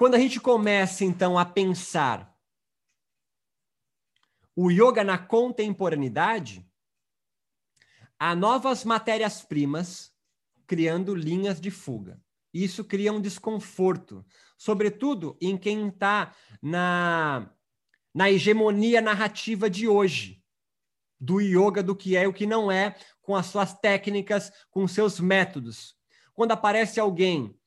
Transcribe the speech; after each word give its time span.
Quando 0.00 0.14
a 0.14 0.18
gente 0.18 0.40
começa, 0.40 1.04
então, 1.04 1.38
a 1.38 1.44
pensar 1.44 2.34
o 4.56 4.70
yoga 4.70 5.04
na 5.04 5.18
contemporaneidade, 5.18 6.66
há 8.18 8.34
novas 8.34 8.82
matérias-primas 8.82 10.10
criando 10.66 11.14
linhas 11.14 11.60
de 11.60 11.70
fuga. 11.70 12.18
Isso 12.50 12.82
cria 12.82 13.12
um 13.12 13.20
desconforto, 13.20 14.24
sobretudo 14.56 15.36
em 15.38 15.54
quem 15.58 15.88
está 15.88 16.34
na, 16.62 17.52
na 18.14 18.30
hegemonia 18.30 19.02
narrativa 19.02 19.68
de 19.68 19.86
hoje, 19.86 20.42
do 21.20 21.42
yoga, 21.42 21.82
do 21.82 21.94
que 21.94 22.16
é 22.16 22.22
e 22.22 22.26
o 22.26 22.32
que 22.32 22.46
não 22.46 22.72
é, 22.72 22.96
com 23.20 23.36
as 23.36 23.44
suas 23.44 23.78
técnicas, 23.78 24.50
com 24.70 24.88
seus 24.88 25.20
métodos. 25.20 25.94
Quando 26.32 26.52
aparece 26.52 26.98
alguém 26.98 27.59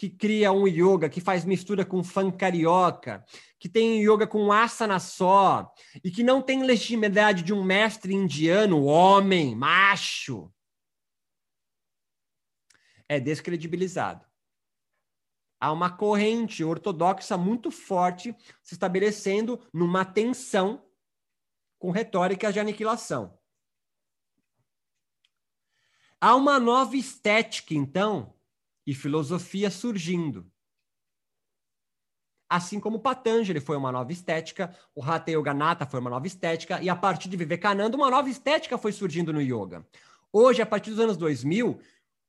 que 0.00 0.08
cria 0.08 0.50
um 0.50 0.66
yoga, 0.66 1.10
que 1.10 1.20
faz 1.20 1.44
mistura 1.44 1.84
com 1.84 2.02
funk 2.02 2.38
carioca, 2.38 3.22
que 3.58 3.68
tem 3.68 4.00
yoga 4.00 4.26
com 4.26 4.50
asana 4.50 4.98
só, 4.98 5.70
e 6.02 6.10
que 6.10 6.22
não 6.22 6.40
tem 6.40 6.62
legitimidade 6.62 7.42
de 7.42 7.52
um 7.52 7.62
mestre 7.62 8.14
indiano, 8.14 8.82
homem, 8.84 9.54
macho, 9.54 10.50
é 13.06 13.20
descredibilizado. 13.20 14.24
Há 15.60 15.70
uma 15.70 15.94
corrente 15.94 16.64
ortodoxa 16.64 17.36
muito 17.36 17.70
forte 17.70 18.34
se 18.62 18.72
estabelecendo 18.72 19.60
numa 19.70 20.02
tensão 20.02 20.82
com 21.78 21.90
retórica 21.90 22.50
de 22.50 22.58
aniquilação. 22.58 23.38
Há 26.18 26.34
uma 26.34 26.58
nova 26.58 26.96
estética, 26.96 27.74
então, 27.74 28.34
e 28.90 28.94
filosofia 28.94 29.70
surgindo. 29.70 30.50
Assim 32.48 32.80
como 32.80 32.98
Patanjali 32.98 33.60
foi 33.60 33.76
uma 33.76 33.92
nova 33.92 34.10
estética, 34.10 34.76
o 34.92 35.00
Hatha 35.00 35.30
Yoganatha 35.30 35.86
foi 35.86 36.00
uma 36.00 36.10
nova 36.10 36.26
estética, 36.26 36.82
e 36.82 36.90
a 36.90 36.96
partir 36.96 37.28
de 37.28 37.36
Vivekananda, 37.36 37.96
uma 37.96 38.10
nova 38.10 38.28
estética 38.28 38.76
foi 38.76 38.90
surgindo 38.90 39.32
no 39.32 39.40
yoga. 39.40 39.86
Hoje, 40.32 40.60
a 40.60 40.66
partir 40.66 40.90
dos 40.90 40.98
anos 40.98 41.16
2000, 41.16 41.78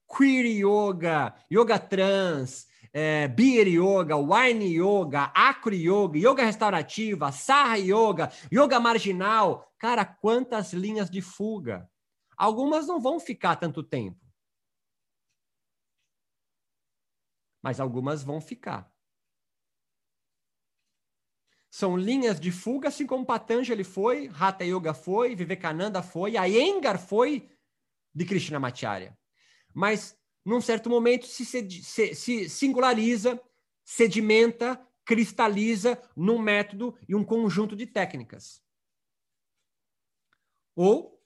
queer 0.08 0.46
yoga, 0.46 1.34
yoga 1.52 1.80
trans, 1.80 2.68
é, 2.94 3.28
beer 3.28 3.68
yoga, 3.68 4.16
wine 4.16 4.78
yoga, 4.78 5.32
acro 5.34 5.74
yoga, 5.74 6.20
yoga 6.20 6.46
restaurativa, 6.46 7.32
sarra 7.32 7.78
yoga, 7.80 8.32
yoga 8.54 8.80
marginal. 8.80 9.74
Cara, 9.80 10.06
quantas 10.06 10.74
linhas 10.74 11.10
de 11.10 11.22
fuga. 11.22 11.90
Algumas 12.38 12.86
não 12.86 13.02
vão 13.02 13.20
ficar 13.20 13.56
tanto 13.56 13.82
tempo. 13.82 14.31
Mas 17.62 17.80
algumas 17.80 18.24
vão 18.24 18.42
ficar. 18.42 18.92
São 21.70 21.96
linhas 21.96 22.40
de 22.40 22.52
fuga, 22.52 22.90
assim 22.90 23.08
como 23.08 23.26
Patanjali 23.26 23.84
foi, 23.84 24.30
Hatha 24.38 24.66
Yoga 24.66 24.94
foi, 24.94 25.36
Vivekananda 25.36 26.04
foi, 26.04 26.32
Iyengar 26.32 27.00
foi 27.00 27.50
de 28.14 28.26
Krishnamacharya. 28.26 29.18
Mas, 29.74 30.20
num 30.44 30.60
certo 30.60 30.90
momento, 30.90 31.26
se, 31.26 31.46
se, 31.46 32.14
se 32.14 32.50
singulariza, 32.50 33.42
sedimenta, 33.86 34.86
cristaliza 35.06 36.02
num 36.16 36.40
método 36.40 36.98
e 37.08 37.16
um 37.16 37.24
conjunto 37.24 37.76
de 37.76 37.86
técnicas. 37.86 38.62
Ou 40.76 41.22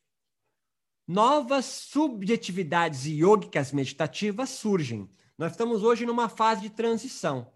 novas 1.07 1.65
subjetividades 1.65 3.05
yogicas 3.05 3.71
meditativas 3.71 4.49
surgem, 4.49 5.09
nós 5.37 5.51
estamos 5.51 5.83
hoje 5.83 6.05
numa 6.05 6.29
fase 6.29 6.61
de 6.61 6.69
transição. 6.69 7.53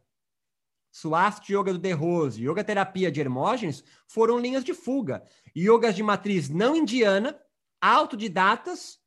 Swast 0.92 1.52
Yoga 1.52 1.72
do 1.72 1.80
De 1.80 1.92
Rose, 1.92 2.44
Yoga 2.44 2.64
Terapia 2.64 3.12
de 3.12 3.22
Hermógenes 3.22 3.84
foram 4.08 4.40
linhas 4.40 4.64
de 4.64 4.74
fuga. 4.74 5.24
Yogas 5.56 5.96
de 5.96 6.04
matriz 6.04 6.50
não 6.50 6.76
indiana, 6.76 7.40
autodidatas, 7.80 9.00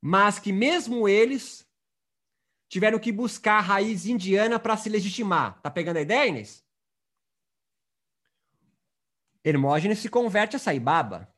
mas 0.00 0.38
que 0.38 0.52
mesmo 0.52 1.08
eles 1.08 1.66
tiveram 2.68 2.98
que 2.98 3.10
buscar 3.10 3.58
a 3.58 3.60
raiz 3.60 4.06
indiana 4.06 4.60
para 4.60 4.76
se 4.76 4.88
legitimar. 4.88 5.60
Tá 5.60 5.70
pegando 5.70 5.96
a 5.96 6.02
ideia, 6.02 6.28
Inês? 6.28 6.64
Hermógenes 9.42 9.98
se 9.98 10.08
converte 10.08 10.56
a 10.56 10.58
Saibaba. 10.58 11.33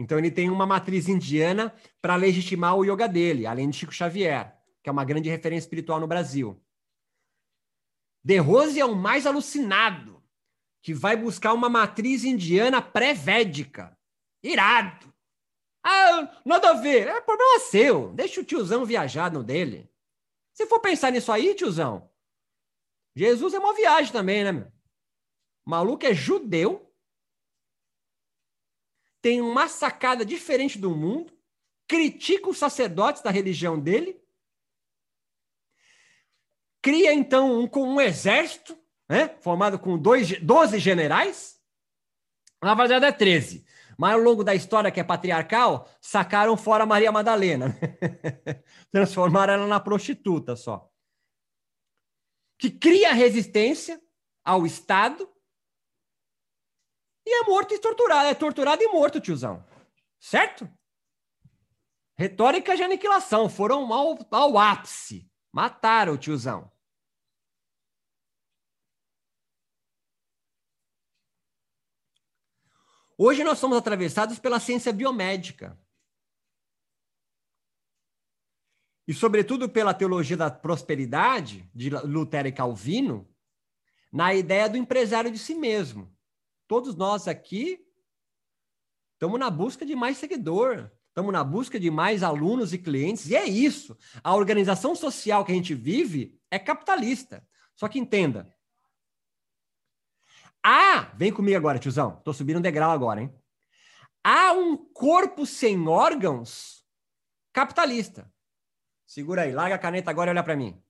Então 0.00 0.18
ele 0.18 0.30
tem 0.30 0.48
uma 0.48 0.64
matriz 0.64 1.08
indiana 1.08 1.74
para 2.00 2.16
legitimar 2.16 2.74
o 2.74 2.82
yoga 2.82 3.06
dele, 3.06 3.44
além 3.44 3.68
de 3.68 3.76
Chico 3.76 3.92
Xavier, 3.92 4.56
que 4.82 4.88
é 4.88 4.92
uma 4.92 5.04
grande 5.04 5.28
referência 5.28 5.66
espiritual 5.66 6.00
no 6.00 6.06
Brasil. 6.06 6.58
De 8.24 8.38
Rose 8.38 8.80
é 8.80 8.84
o 8.86 8.96
mais 8.96 9.26
alucinado, 9.26 10.24
que 10.82 10.94
vai 10.94 11.16
buscar 11.16 11.52
uma 11.52 11.68
matriz 11.68 12.24
indiana 12.24 12.80
pré-védica. 12.80 13.94
Irado. 14.42 15.12
Ah, 15.84 16.40
nada 16.46 16.70
a 16.70 16.74
ver. 16.80 17.06
É 17.06 17.20
problema 17.20 17.58
seu. 17.58 18.10
Deixa 18.14 18.40
o 18.40 18.44
tiozão 18.44 18.86
viajar 18.86 19.30
no 19.30 19.44
dele. 19.44 19.86
Se 20.54 20.64
for 20.64 20.80
pensar 20.80 21.12
nisso 21.12 21.30
aí, 21.30 21.54
tiozão, 21.54 22.10
Jesus 23.14 23.52
é 23.52 23.58
uma 23.58 23.74
viagem 23.74 24.10
também, 24.10 24.44
né, 24.44 24.52
meu? 24.52 24.72
O 25.66 25.70
maluco 25.70 26.06
é 26.06 26.14
judeu, 26.14 26.89
tem 29.22 29.40
uma 29.40 29.68
sacada 29.68 30.24
diferente 30.24 30.78
do 30.78 30.90
mundo, 30.90 31.32
critica 31.86 32.48
os 32.48 32.58
sacerdotes 32.58 33.22
da 33.22 33.30
religião 33.30 33.78
dele, 33.78 34.20
cria 36.80 37.12
então 37.12 37.60
um, 37.60 37.70
um 37.76 38.00
exército, 38.00 38.78
né, 39.08 39.36
formado 39.40 39.78
com 39.78 39.98
dois, 39.98 40.40
12 40.40 40.78
generais, 40.78 41.60
na 42.62 42.74
verdade 42.74 43.04
é 43.04 43.12
13. 43.12 43.66
Mas 43.98 44.14
ao 44.14 44.20
longo 44.20 44.42
da 44.42 44.54
história, 44.54 44.90
que 44.90 44.98
é 44.98 45.04
patriarcal, 45.04 45.86
sacaram 46.00 46.56
fora 46.56 46.86
Maria 46.86 47.12
Madalena. 47.12 47.68
Né? 47.68 48.62
Transformaram 48.90 49.52
ela 49.52 49.66
na 49.66 49.78
prostituta 49.78 50.56
só. 50.56 50.90
Que 52.58 52.70
cria 52.70 53.12
resistência 53.12 54.00
ao 54.42 54.64
Estado 54.64 55.28
e 57.30 57.42
é 57.42 57.44
morto 57.44 57.72
e 57.72 57.78
torturado. 57.78 58.28
É 58.28 58.34
torturado 58.34 58.82
e 58.82 58.88
morto, 58.88 59.20
tiozão. 59.20 59.64
Certo? 60.18 60.68
Retórica 62.16 62.76
de 62.76 62.82
aniquilação. 62.82 63.48
Foram 63.48 63.92
ao, 63.92 64.18
ao 64.30 64.58
ápice. 64.58 65.30
Mataram 65.52 66.14
o 66.14 66.18
tiozão. 66.18 66.70
Hoje 73.16 73.44
nós 73.44 73.58
somos 73.58 73.76
atravessados 73.76 74.38
pela 74.38 74.58
ciência 74.58 74.92
biomédica. 74.92 75.78
E, 79.06 79.12
sobretudo, 79.12 79.68
pela 79.68 79.92
teologia 79.92 80.36
da 80.36 80.50
prosperidade, 80.50 81.68
de 81.74 81.90
Lutero 81.90 82.48
e 82.48 82.52
Calvino, 82.52 83.28
na 84.12 84.34
ideia 84.34 84.68
do 84.68 84.76
empresário 84.76 85.30
de 85.30 85.38
si 85.38 85.54
mesmo. 85.54 86.16
Todos 86.70 86.94
nós 86.94 87.26
aqui 87.26 87.84
estamos 89.14 89.40
na 89.40 89.50
busca 89.50 89.84
de 89.84 89.96
mais 89.96 90.18
seguidor, 90.18 90.88
estamos 91.08 91.32
na 91.32 91.42
busca 91.42 91.80
de 91.80 91.90
mais 91.90 92.22
alunos 92.22 92.72
e 92.72 92.78
clientes, 92.78 93.28
e 93.28 93.34
é 93.34 93.44
isso. 93.44 93.98
A 94.22 94.36
organização 94.36 94.94
social 94.94 95.44
que 95.44 95.50
a 95.50 95.54
gente 95.56 95.74
vive 95.74 96.40
é 96.48 96.60
capitalista. 96.60 97.44
Só 97.74 97.88
que 97.88 97.98
entenda. 97.98 98.54
Há, 100.62 101.12
vem 101.16 101.32
comigo 101.32 101.56
agora, 101.56 101.80
tiozão, 101.80 102.18
estou 102.18 102.32
subindo 102.32 102.58
um 102.58 102.62
degrau 102.62 102.92
agora, 102.92 103.22
hein? 103.22 103.34
Há 104.22 104.52
um 104.52 104.76
corpo 104.76 105.44
sem 105.44 105.88
órgãos 105.88 106.86
capitalista. 107.52 108.32
Segura 109.04 109.42
aí, 109.42 109.50
larga 109.50 109.74
a 109.74 109.78
caneta 109.78 110.08
agora 110.08 110.30
e 110.30 110.34
olha 110.34 110.44
para 110.44 110.54
mim. 110.54 110.80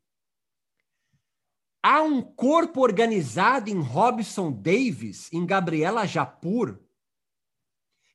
Há 1.82 2.02
um 2.02 2.20
corpo 2.20 2.80
organizado 2.80 3.70
em 3.70 3.80
Robson 3.80 4.52
Davis, 4.52 5.32
em 5.32 5.46
Gabriela 5.46 6.06
Japur, 6.06 6.78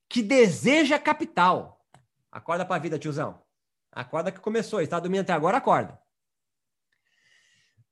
que 0.08 0.22
deseja 0.22 1.00
capital. 1.00 1.84
Acorda 2.32 2.66
para 2.66 2.76
a 2.76 2.80
vida, 2.80 3.00
tiozão. 3.00 3.44
Acorda 3.92 4.32
que 4.32 4.40
começou. 4.40 4.82
Está 4.82 5.00
dormindo 5.00 5.22
até 5.22 5.34
agora, 5.34 5.58
acorda. 5.58 6.00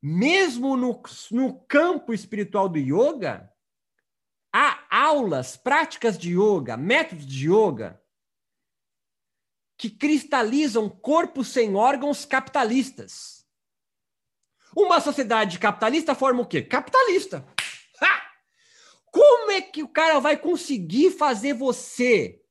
Mesmo 0.02 0.76
no, 0.76 1.02
no 1.32 1.60
campo 1.66 2.14
espiritual 2.14 2.68
do 2.68 2.78
yoga, 2.78 3.52
há 4.54 4.86
aulas, 4.92 5.56
práticas 5.56 6.18
de 6.18 6.38
yoga, 6.38 6.78
métodos 6.78 7.26
de 7.26 7.50
yoga 7.50 8.04
que 9.78 9.90
cristalizam 9.90 10.90
corpos 10.90 11.48
sem 11.48 11.76
órgãos 11.76 12.26
capitalistas. 12.26 13.43
Uma 14.76 15.00
sociedade 15.00 15.60
capitalista 15.60 16.16
forma 16.16 16.42
o 16.42 16.46
quê? 16.46 16.62
Capitalista. 16.62 17.46
Ha! 18.02 18.22
Como 19.12 19.52
é 19.52 19.62
que 19.62 19.84
o 19.84 19.88
cara 19.88 20.20
vai 20.20 20.38
conseguir 20.38 21.12
fazer 21.12 21.54
você 21.54 22.42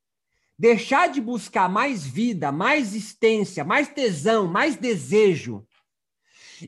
deixar 0.57 1.09
de 1.09 1.19
buscar 1.19 1.67
mais 1.67 2.05
vida, 2.05 2.51
mais 2.51 2.89
existência, 2.89 3.63
mais 3.63 3.89
tesão, 3.89 4.47
mais 4.47 4.77
desejo 4.77 5.67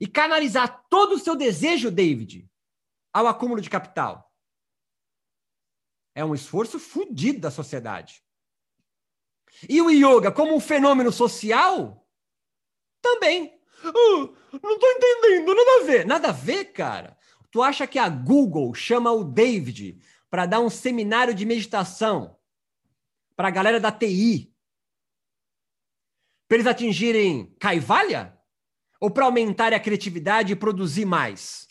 e 0.01 0.07
canalizar 0.07 0.85
todo 0.89 1.13
o 1.13 1.19
seu 1.19 1.35
desejo, 1.35 1.91
David, 1.91 2.49
ao 3.13 3.27
acúmulo 3.27 3.61
de 3.61 3.69
capital. 3.69 4.29
É 6.13 6.23
um 6.23 6.33
esforço 6.33 6.79
fudido 6.79 7.39
da 7.39 7.51
sociedade. 7.51 8.23
E 9.69 9.81
o 9.81 9.89
yoga, 9.89 10.31
como 10.31 10.55
um 10.55 10.59
fenômeno 10.59 11.11
social, 11.11 12.05
também. 13.01 13.54
Não 13.91 14.79
tô 14.79 14.87
entendendo, 14.87 15.53
nada 15.53 15.81
a 15.81 15.83
ver. 15.83 16.05
Nada 16.05 16.29
a 16.29 16.31
ver, 16.31 16.65
cara. 16.65 17.17
Tu 17.51 17.61
acha 17.61 17.87
que 17.87 17.99
a 17.99 18.09
Google 18.09 18.73
chama 18.73 19.11
o 19.11 19.23
David 19.23 19.99
para 20.29 20.45
dar 20.45 20.59
um 20.59 20.69
seminário 20.69 21.33
de 21.33 21.45
meditação 21.45 22.37
para 23.35 23.47
a 23.47 23.51
galera 23.51 23.79
da 23.79 23.91
TI? 23.91 24.53
Para 26.47 26.57
eles 26.57 26.67
atingirem 26.67 27.55
caivalha? 27.59 28.37
Ou 28.99 29.11
para 29.11 29.25
aumentar 29.25 29.73
a 29.73 29.79
criatividade 29.79 30.53
e 30.53 30.55
produzir 30.55 31.05
mais? 31.05 31.67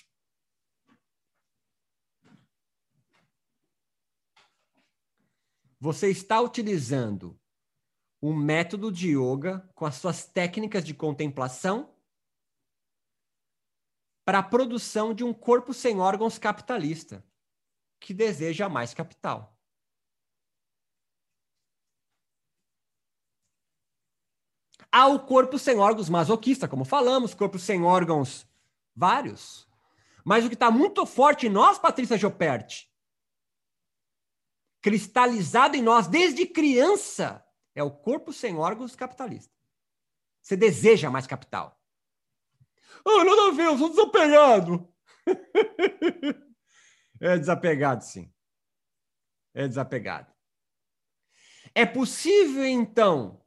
Você 5.78 6.10
está 6.10 6.40
utilizando 6.40 7.38
um 8.22 8.34
método 8.34 8.90
de 8.90 9.10
yoga 9.10 9.68
com 9.74 9.84
as 9.84 9.96
suas 9.96 10.26
técnicas 10.26 10.82
de 10.82 10.94
contemplação 10.94 11.93
para 14.24 14.38
a 14.38 14.42
produção 14.42 15.12
de 15.12 15.22
um 15.22 15.34
corpo 15.34 15.74
sem 15.74 16.00
órgãos 16.00 16.38
capitalista, 16.38 17.24
que 18.00 18.14
deseja 18.14 18.68
mais 18.68 18.94
capital. 18.94 19.54
Há 24.90 25.08
o 25.08 25.18
corpo 25.18 25.58
sem 25.58 25.78
órgãos 25.78 26.08
masoquista, 26.08 26.68
como 26.68 26.84
falamos, 26.84 27.34
corpo 27.34 27.58
sem 27.58 27.82
órgãos 27.82 28.46
vários. 28.94 29.68
Mas 30.24 30.44
o 30.44 30.48
que 30.48 30.54
está 30.54 30.70
muito 30.70 31.04
forte 31.04 31.46
em 31.46 31.50
nós, 31.50 31.78
Patrícia 31.78 32.16
Gioperti, 32.16 32.90
cristalizado 34.80 35.76
em 35.76 35.82
nós 35.82 36.06
desde 36.06 36.46
criança, 36.46 37.44
é 37.74 37.82
o 37.82 37.90
corpo 37.90 38.32
sem 38.32 38.56
órgãos 38.56 38.94
capitalista. 38.94 39.52
Você 40.40 40.56
deseja 40.56 41.10
mais 41.10 41.26
capital. 41.26 41.80
Ah, 43.06 43.24
nada 43.24 43.48
a 43.48 43.50
ver, 43.50 43.66
eu 43.66 43.78
sou 43.78 43.90
desapegado. 43.90 44.88
é 47.20 47.38
desapegado, 47.38 48.02
sim. 48.04 48.32
É 49.54 49.68
desapegado. 49.68 50.32
É 51.74 51.84
possível, 51.84 52.64
então, 52.64 53.44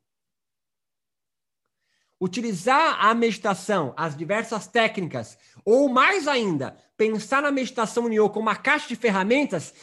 utilizar 2.20 3.06
a 3.06 3.14
meditação, 3.14 3.94
as 3.96 4.16
diversas 4.16 4.68
técnicas, 4.68 5.38
ou 5.64 5.90
mais 5.90 6.28
ainda, 6.28 6.78
pensar 6.96 7.42
na 7.42 7.52
meditação 7.52 8.08
Nyo 8.08 8.30
como 8.30 8.48
uma 8.48 8.56
caixa 8.56 8.88
de 8.88 8.96
ferramentas 8.96 9.74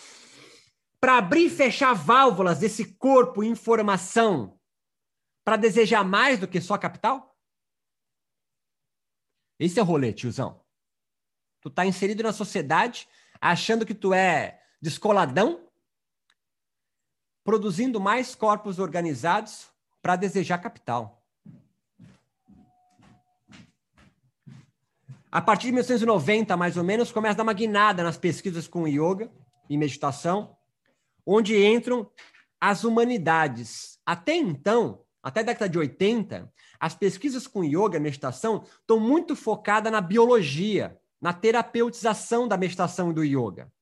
para 1.00 1.18
abrir 1.18 1.46
e 1.46 1.50
fechar 1.50 1.94
válvulas 1.94 2.58
desse 2.58 2.94
corpo 2.94 3.42
em 3.42 3.54
formação 3.54 4.58
para 5.44 5.56
desejar 5.56 6.02
mais 6.02 6.38
do 6.38 6.48
que 6.48 6.60
só 6.60 6.78
capital? 6.78 7.33
Esse 9.58 9.78
é 9.78 9.82
o 9.82 9.86
rolê, 9.86 10.12
tiozão. 10.12 10.60
Tu 11.60 11.70
tá 11.70 11.86
inserido 11.86 12.22
na 12.22 12.32
sociedade, 12.32 13.08
achando 13.40 13.86
que 13.86 13.94
tu 13.94 14.12
é 14.12 14.60
descoladão, 14.80 15.68
produzindo 17.42 18.00
mais 18.00 18.34
corpos 18.34 18.78
organizados 18.78 19.68
para 20.02 20.16
desejar 20.16 20.58
capital. 20.58 21.22
A 25.30 25.40
partir 25.40 25.66
de 25.66 25.72
1990, 25.72 26.56
mais 26.56 26.76
ou 26.76 26.84
menos, 26.84 27.10
começa 27.10 27.32
a 27.32 27.36
dar 27.38 27.42
uma 27.42 27.52
guinada 27.52 28.02
nas 28.02 28.16
pesquisas 28.16 28.68
com 28.68 28.86
yoga 28.86 29.30
e 29.68 29.76
meditação 29.76 30.56
onde 31.26 31.64
entram 31.64 32.10
as 32.60 32.84
humanidades. 32.84 33.98
Até 34.06 34.34
então, 34.34 35.03
até 35.24 35.40
a 35.40 35.44
década 35.44 35.70
de 35.70 35.78
80, 35.78 36.52
as 36.78 36.94
pesquisas 36.94 37.46
com 37.46 37.64
yoga 37.64 37.96
e 37.96 38.00
meditação 38.00 38.62
estão 38.78 39.00
muito 39.00 39.34
focadas 39.34 39.90
na 39.90 40.02
biologia, 40.02 40.98
na 41.18 41.32
terapeutização 41.32 42.46
da 42.46 42.58
meditação 42.58 43.10
e 43.10 43.14
do 43.14 43.24
yoga. 43.24 43.72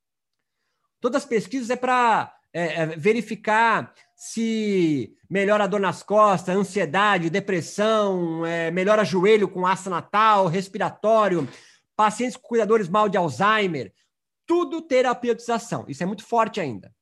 Todas 1.00 1.24
as 1.24 1.28
pesquisas 1.28 1.68
é 1.68 1.74
para 1.74 2.32
é, 2.52 2.82
é, 2.82 2.86
verificar 2.86 3.92
se 4.14 5.16
melhora 5.28 5.64
a 5.64 5.66
dor 5.66 5.80
nas 5.80 6.00
costas, 6.00 6.54
ansiedade, 6.54 7.28
depressão, 7.28 8.46
é, 8.46 8.70
melhora 8.70 9.04
joelho 9.04 9.48
com 9.48 9.66
ácido 9.66 9.90
natal, 9.90 10.46
respiratório, 10.46 11.48
pacientes 11.96 12.36
com 12.36 12.46
cuidadores 12.46 12.88
mal 12.88 13.08
de 13.08 13.16
Alzheimer, 13.16 13.92
tudo 14.46 14.80
terapeutização. 14.80 15.86
Isso 15.88 16.04
é 16.04 16.06
muito 16.06 16.24
forte 16.24 16.60
ainda. 16.60 16.94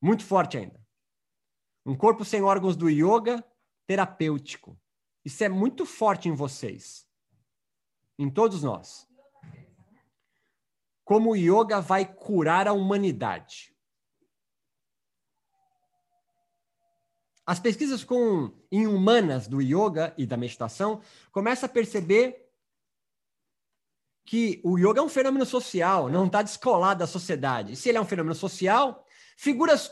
Muito 0.00 0.24
forte 0.24 0.56
ainda. 0.56 0.79
Um 1.90 1.96
corpo 1.96 2.24
sem 2.24 2.40
órgãos 2.40 2.76
do 2.76 2.88
yoga 2.88 3.44
terapêutico. 3.84 4.80
Isso 5.24 5.42
é 5.42 5.48
muito 5.48 5.84
forte 5.84 6.28
em 6.28 6.32
vocês. 6.32 7.04
Em 8.16 8.30
todos 8.30 8.62
nós. 8.62 9.08
Como 11.02 11.32
o 11.32 11.36
yoga 11.36 11.80
vai 11.80 12.06
curar 12.06 12.68
a 12.68 12.72
humanidade. 12.72 13.74
As 17.44 17.58
pesquisas 17.58 18.04
com 18.04 18.56
em 18.70 18.86
humanas 18.86 19.48
do 19.48 19.60
yoga 19.60 20.14
e 20.16 20.24
da 20.24 20.36
meditação 20.36 21.02
começam 21.32 21.68
a 21.68 21.72
perceber 21.72 22.48
que 24.24 24.60
o 24.62 24.78
yoga 24.78 25.00
é 25.00 25.02
um 25.02 25.08
fenômeno 25.08 25.44
social, 25.44 26.08
não 26.08 26.26
está 26.26 26.40
descolado 26.40 27.00
da 27.00 27.06
sociedade. 27.08 27.74
Se 27.74 27.88
ele 27.88 27.98
é 27.98 28.00
um 28.00 28.06
fenômeno 28.06 28.36
social, 28.36 29.04
Figuras 29.40 29.90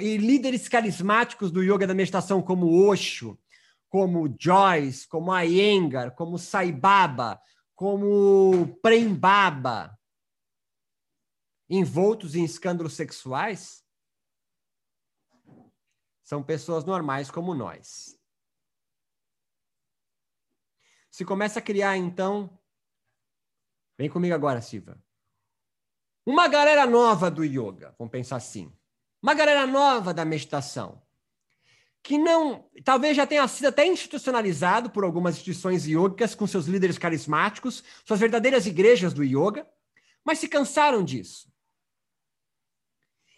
e 0.00 0.16
líderes 0.16 0.68
carismáticos 0.68 1.50
do 1.50 1.62
yoga 1.62 1.86
da 1.86 1.94
meditação, 1.94 2.42
como 2.42 2.86
Osho, 2.88 3.38
como 3.88 4.34
Joyce, 4.38 5.06
como 5.08 5.36
Iyengar, 5.36 6.14
como 6.14 6.38
Sai 6.38 6.72
Baba, 6.72 7.40
como 7.74 8.78
Prem 8.80 9.14
Baba, 9.14 9.98
envoltos 11.68 12.34
em 12.34 12.44
escândalos 12.44 12.94
sexuais, 12.94 13.84
são 16.24 16.42
pessoas 16.42 16.84
normais 16.84 17.30
como 17.30 17.54
nós. 17.54 18.18
Se 21.10 21.24
começa 21.24 21.60
a 21.60 21.62
criar, 21.62 21.96
então. 21.96 22.58
Vem 23.96 24.10
comigo 24.10 24.34
agora, 24.34 24.60
Siva. 24.60 25.02
Uma 26.26 26.48
galera 26.48 26.84
nova 26.84 27.30
do 27.30 27.44
yoga, 27.44 27.94
vamos 27.98 28.10
pensar 28.10 28.36
assim. 28.36 28.75
Uma 29.26 29.34
galera 29.34 29.66
nova 29.66 30.14
da 30.14 30.24
meditação. 30.24 31.02
Que 32.00 32.16
não, 32.16 32.70
talvez 32.84 33.16
já 33.16 33.26
tenha 33.26 33.48
sido 33.48 33.66
até 33.66 33.84
institucionalizado 33.84 34.88
por 34.88 35.02
algumas 35.02 35.34
instituições 35.34 35.84
yogicas 35.84 36.32
com 36.32 36.46
seus 36.46 36.66
líderes 36.66 36.96
carismáticos, 36.96 37.82
suas 38.04 38.20
verdadeiras 38.20 38.66
igrejas 38.66 39.12
do 39.12 39.24
yoga, 39.24 39.68
mas 40.24 40.38
se 40.38 40.46
cansaram 40.46 41.02
disso. 41.02 41.52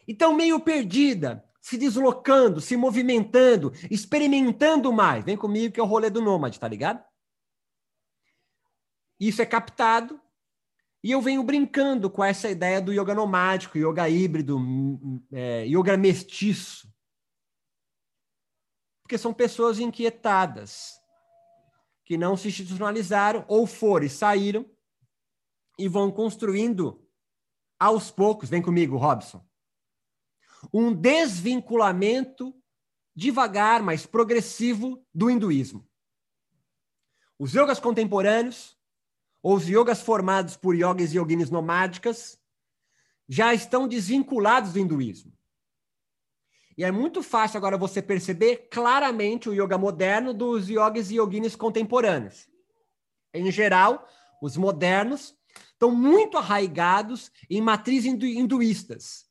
Então, 0.06 0.34
meio 0.34 0.60
perdida, 0.60 1.42
se 1.58 1.78
deslocando, 1.78 2.60
se 2.60 2.76
movimentando, 2.76 3.72
experimentando 3.90 4.92
mais. 4.92 5.24
Vem 5.24 5.38
comigo 5.38 5.72
que 5.72 5.80
é 5.80 5.82
o 5.82 5.86
rolê 5.86 6.10
do 6.10 6.20
nômade, 6.20 6.60
tá 6.60 6.68
ligado? 6.68 7.02
Isso 9.18 9.40
é 9.40 9.46
captado 9.46 10.20
e 11.02 11.12
eu 11.12 11.20
venho 11.20 11.42
brincando 11.42 12.10
com 12.10 12.24
essa 12.24 12.50
ideia 12.50 12.80
do 12.80 12.92
yoga 12.92 13.14
nomádico, 13.14 13.78
yoga 13.78 14.08
híbrido, 14.08 14.58
é, 15.32 15.64
yoga 15.66 15.96
mestiço. 15.96 16.92
Porque 19.02 19.16
são 19.16 19.32
pessoas 19.32 19.78
inquietadas, 19.78 21.00
que 22.04 22.16
não 22.16 22.36
se 22.36 22.48
institucionalizaram, 22.48 23.44
ou 23.48 23.66
foram 23.66 24.06
e 24.06 24.10
saíram, 24.10 24.68
e 25.78 25.86
vão 25.88 26.10
construindo 26.10 27.06
aos 27.78 28.10
poucos, 28.10 28.48
vem 28.48 28.60
comigo, 28.60 28.96
Robson, 28.96 29.46
um 30.72 30.92
desvinculamento 30.92 32.54
devagar, 33.14 33.82
mas 33.82 34.06
progressivo 34.06 35.04
do 35.12 35.30
hinduísmo. 35.30 35.88
Os 37.38 37.52
yogas 37.52 37.78
contemporâneos 37.80 38.77
os 39.42 39.68
yogas 39.68 40.00
formados 40.00 40.56
por 40.56 40.74
yogis 40.74 41.12
e 41.12 41.18
yoginis 41.18 41.50
nomádicas 41.50 42.38
já 43.28 43.54
estão 43.54 43.86
desvinculados 43.86 44.72
do 44.72 44.78
hinduísmo. 44.78 45.32
E 46.76 46.84
é 46.84 46.90
muito 46.90 47.22
fácil 47.22 47.58
agora 47.58 47.76
você 47.76 48.00
perceber 48.00 48.68
claramente 48.70 49.48
o 49.48 49.52
yoga 49.52 49.76
moderno 49.76 50.32
dos 50.32 50.68
yogis 50.68 51.10
e 51.10 51.16
yoginis 51.16 51.56
contemporâneos. 51.56 52.48
Em 53.34 53.50
geral, 53.50 54.08
os 54.40 54.56
modernos 54.56 55.36
estão 55.72 55.90
muito 55.90 56.38
arraigados 56.38 57.30
em 57.50 57.60
matrizes 57.60 58.06
hindu 58.06 58.26
hinduístas. 58.26 59.26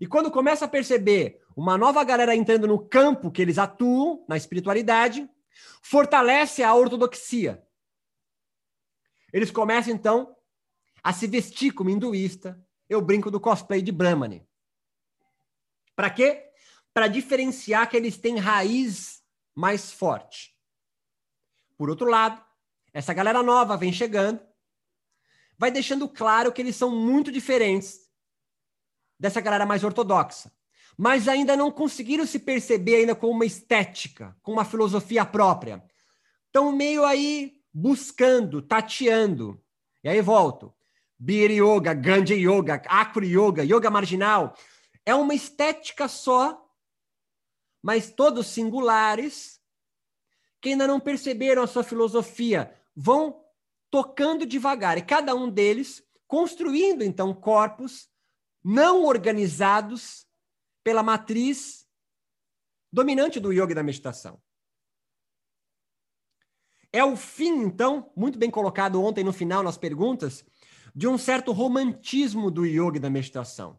E 0.00 0.06
quando 0.06 0.30
começa 0.30 0.66
a 0.66 0.68
perceber 0.68 1.42
uma 1.56 1.76
nova 1.76 2.04
galera 2.04 2.36
entrando 2.36 2.66
no 2.66 2.78
campo 2.78 3.30
que 3.30 3.42
eles 3.42 3.58
atuam, 3.58 4.24
na 4.28 4.36
espiritualidade, 4.36 5.28
fortalece 5.82 6.62
a 6.62 6.74
ortodoxia 6.74 7.62
Eles 9.32 9.50
começam, 9.50 9.92
então, 9.92 10.36
a 11.02 11.12
se 11.12 11.26
vestir 11.26 11.72
como 11.72 11.90
hinduísta. 11.90 12.60
Eu 12.88 13.00
brinco 13.00 13.30
do 13.30 13.40
cosplay 13.40 13.80
de 13.80 13.92
Brahmani. 13.92 14.46
Para 15.94 16.10
quê? 16.10 16.50
Para 16.92 17.08
diferenciar 17.08 17.88
que 17.88 17.96
eles 17.96 18.16
têm 18.16 18.38
raiz 18.38 19.22
mais 19.54 19.92
forte. 19.92 20.56
Por 21.76 21.88
outro 21.88 22.08
lado, 22.08 22.42
essa 22.92 23.14
galera 23.14 23.42
nova 23.42 23.76
vem 23.76 23.92
chegando, 23.92 24.40
vai 25.56 25.70
deixando 25.70 26.08
claro 26.08 26.52
que 26.52 26.60
eles 26.60 26.74
são 26.74 26.90
muito 26.90 27.30
diferentes 27.30 28.00
dessa 29.18 29.40
galera 29.40 29.66
mais 29.66 29.84
ortodoxa. 29.84 30.50
Mas 30.96 31.28
ainda 31.28 31.56
não 31.56 31.70
conseguiram 31.70 32.26
se 32.26 32.38
perceber 32.38 32.96
ainda 32.96 33.14
com 33.14 33.28
uma 33.28 33.44
estética, 33.44 34.36
com 34.42 34.52
uma 34.52 34.64
filosofia 34.64 35.24
própria. 35.24 35.82
Estão 36.46 36.72
meio 36.72 37.04
aí 37.04 37.59
buscando, 37.72 38.60
tateando. 38.60 39.62
E 40.02 40.08
aí 40.08 40.20
volto. 40.20 40.74
Bir 41.18 41.50
Yoga, 41.50 41.92
Ganja 41.92 42.34
Yoga, 42.34 42.82
Acro 42.86 43.24
Yoga, 43.24 43.62
Yoga 43.62 43.90
Marginal. 43.90 44.56
É 45.04 45.14
uma 45.14 45.34
estética 45.34 46.08
só, 46.08 46.66
mas 47.82 48.10
todos 48.10 48.46
singulares, 48.46 49.60
que 50.60 50.70
ainda 50.70 50.86
não 50.86 50.98
perceberam 50.98 51.62
a 51.62 51.66
sua 51.66 51.82
filosofia. 51.82 52.74
Vão 52.96 53.44
tocando 53.90 54.46
devagar. 54.46 54.96
E 54.96 55.02
cada 55.02 55.34
um 55.34 55.50
deles 55.50 56.02
construindo, 56.26 57.02
então, 57.02 57.34
corpos 57.34 58.08
não 58.62 59.04
organizados 59.04 60.26
pela 60.84 61.02
matriz 61.02 61.86
dominante 62.92 63.40
do 63.40 63.52
yoga 63.52 63.72
e 63.72 63.74
da 63.74 63.82
meditação. 63.82 64.40
É 66.92 67.04
o 67.04 67.16
fim, 67.16 67.62
então, 67.62 68.10
muito 68.16 68.38
bem 68.38 68.50
colocado 68.50 69.02
ontem 69.02 69.22
no 69.22 69.32
final 69.32 69.62
nas 69.62 69.78
perguntas, 69.78 70.44
de 70.94 71.06
um 71.06 71.16
certo 71.16 71.52
romantismo 71.52 72.50
do 72.50 72.66
yoga 72.66 72.96
e 72.96 73.00
da 73.00 73.08
meditação. 73.08 73.78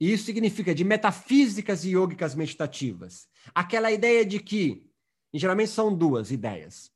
E 0.00 0.12
isso 0.12 0.24
significa 0.24 0.74
de 0.74 0.84
metafísicas 0.84 1.84
e 1.84 1.90
yogicas 1.90 2.34
meditativas. 2.34 3.28
Aquela 3.54 3.90
ideia 3.90 4.24
de 4.24 4.40
que, 4.40 4.88
geralmente 5.32 5.70
são 5.70 5.94
duas 5.94 6.30
ideias. 6.30 6.92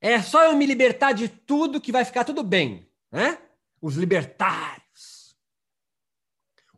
É 0.00 0.20
só 0.22 0.44
eu 0.44 0.56
me 0.56 0.66
libertar 0.66 1.12
de 1.12 1.28
tudo 1.28 1.80
que 1.80 1.92
vai 1.92 2.04
ficar 2.04 2.24
tudo 2.24 2.42
bem, 2.42 2.90
né? 3.10 3.38
Os 3.80 3.96
libertários. 3.96 5.36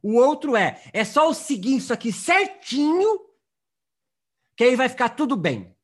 O 0.02 0.14
outro 0.14 0.56
é, 0.56 0.82
é 0.92 1.04
só 1.04 1.28
eu 1.28 1.34
seguir 1.34 1.76
isso 1.76 1.92
aqui 1.92 2.12
certinho 2.12 3.31
que 4.62 4.68
aí 4.68 4.76
vai 4.76 4.88
ficar 4.88 5.08
tudo 5.08 5.34
bem. 5.34 5.74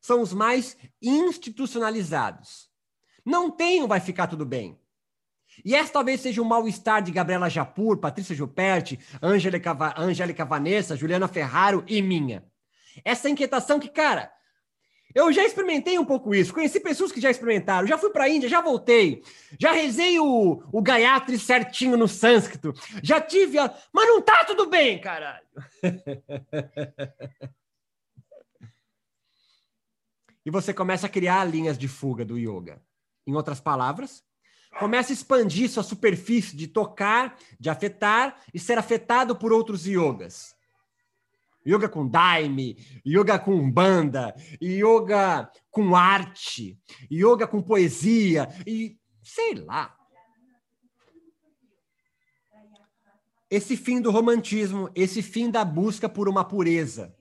São 0.00 0.20
os 0.20 0.32
mais 0.32 0.76
institucionalizados. 1.00 2.68
Não 3.24 3.48
tem 3.48 3.86
vai 3.86 4.00
ficar 4.00 4.26
tudo 4.26 4.44
bem. 4.44 4.76
E 5.64 5.76
essa 5.76 5.92
talvez 5.92 6.20
seja 6.20 6.42
o 6.42 6.44
mal-estar 6.44 7.00
de 7.00 7.12
Gabriela 7.12 7.48
Japur, 7.48 7.98
Patrícia 7.98 8.34
Juperti, 8.34 8.98
Angélica 9.22 10.44
Vanessa, 10.44 10.96
Juliana 10.96 11.28
Ferraro 11.28 11.84
e 11.86 12.02
minha. 12.02 12.44
Essa 13.04 13.30
inquietação 13.30 13.78
que, 13.78 13.88
cara, 13.88 14.32
eu 15.14 15.32
já 15.32 15.44
experimentei 15.44 15.96
um 15.96 16.04
pouco 16.04 16.34
isso, 16.34 16.52
conheci 16.52 16.80
pessoas 16.80 17.12
que 17.12 17.20
já 17.20 17.30
experimentaram, 17.30 17.86
já 17.86 17.96
fui 17.96 18.10
para 18.10 18.24
a 18.24 18.28
Índia, 18.28 18.48
já 18.48 18.60
voltei, 18.60 19.22
já 19.60 19.70
rezei 19.70 20.18
o, 20.18 20.60
o 20.72 20.82
Gayatri 20.82 21.38
certinho 21.38 21.96
no 21.96 22.08
sânscrito, 22.08 22.74
já 23.00 23.20
tive 23.20 23.60
a... 23.60 23.72
Mas 23.92 24.08
não 24.08 24.20
tá 24.20 24.44
tudo 24.44 24.68
bem, 24.68 25.00
caralho! 25.00 25.46
e 30.50 30.52
você 30.52 30.74
começa 30.74 31.06
a 31.06 31.08
criar 31.08 31.44
linhas 31.44 31.78
de 31.78 31.86
fuga 31.86 32.24
do 32.24 32.36
yoga. 32.36 32.82
Em 33.24 33.36
outras 33.36 33.60
palavras, 33.60 34.24
começa 34.80 35.12
a 35.12 35.14
expandir 35.14 35.70
sua 35.70 35.84
superfície 35.84 36.56
de 36.56 36.66
tocar, 36.66 37.38
de 37.58 37.70
afetar 37.70 38.36
e 38.52 38.58
ser 38.58 38.76
afetado 38.76 39.36
por 39.36 39.52
outros 39.52 39.86
yogas. 39.86 40.56
Yoga 41.64 41.88
com 41.88 42.04
daime, 42.04 42.76
yoga 43.06 43.38
com 43.38 43.70
banda, 43.70 44.34
yoga 44.60 45.48
com 45.70 45.94
arte, 45.94 46.76
yoga 47.08 47.46
com 47.46 47.62
poesia 47.62 48.48
e 48.66 48.98
sei 49.22 49.54
lá. 49.54 49.96
Esse 53.48 53.76
fim 53.76 54.00
do 54.00 54.10
romantismo, 54.10 54.90
esse 54.96 55.22
fim 55.22 55.48
da 55.48 55.64
busca 55.64 56.08
por 56.08 56.28
uma 56.28 56.44
pureza. 56.44 57.14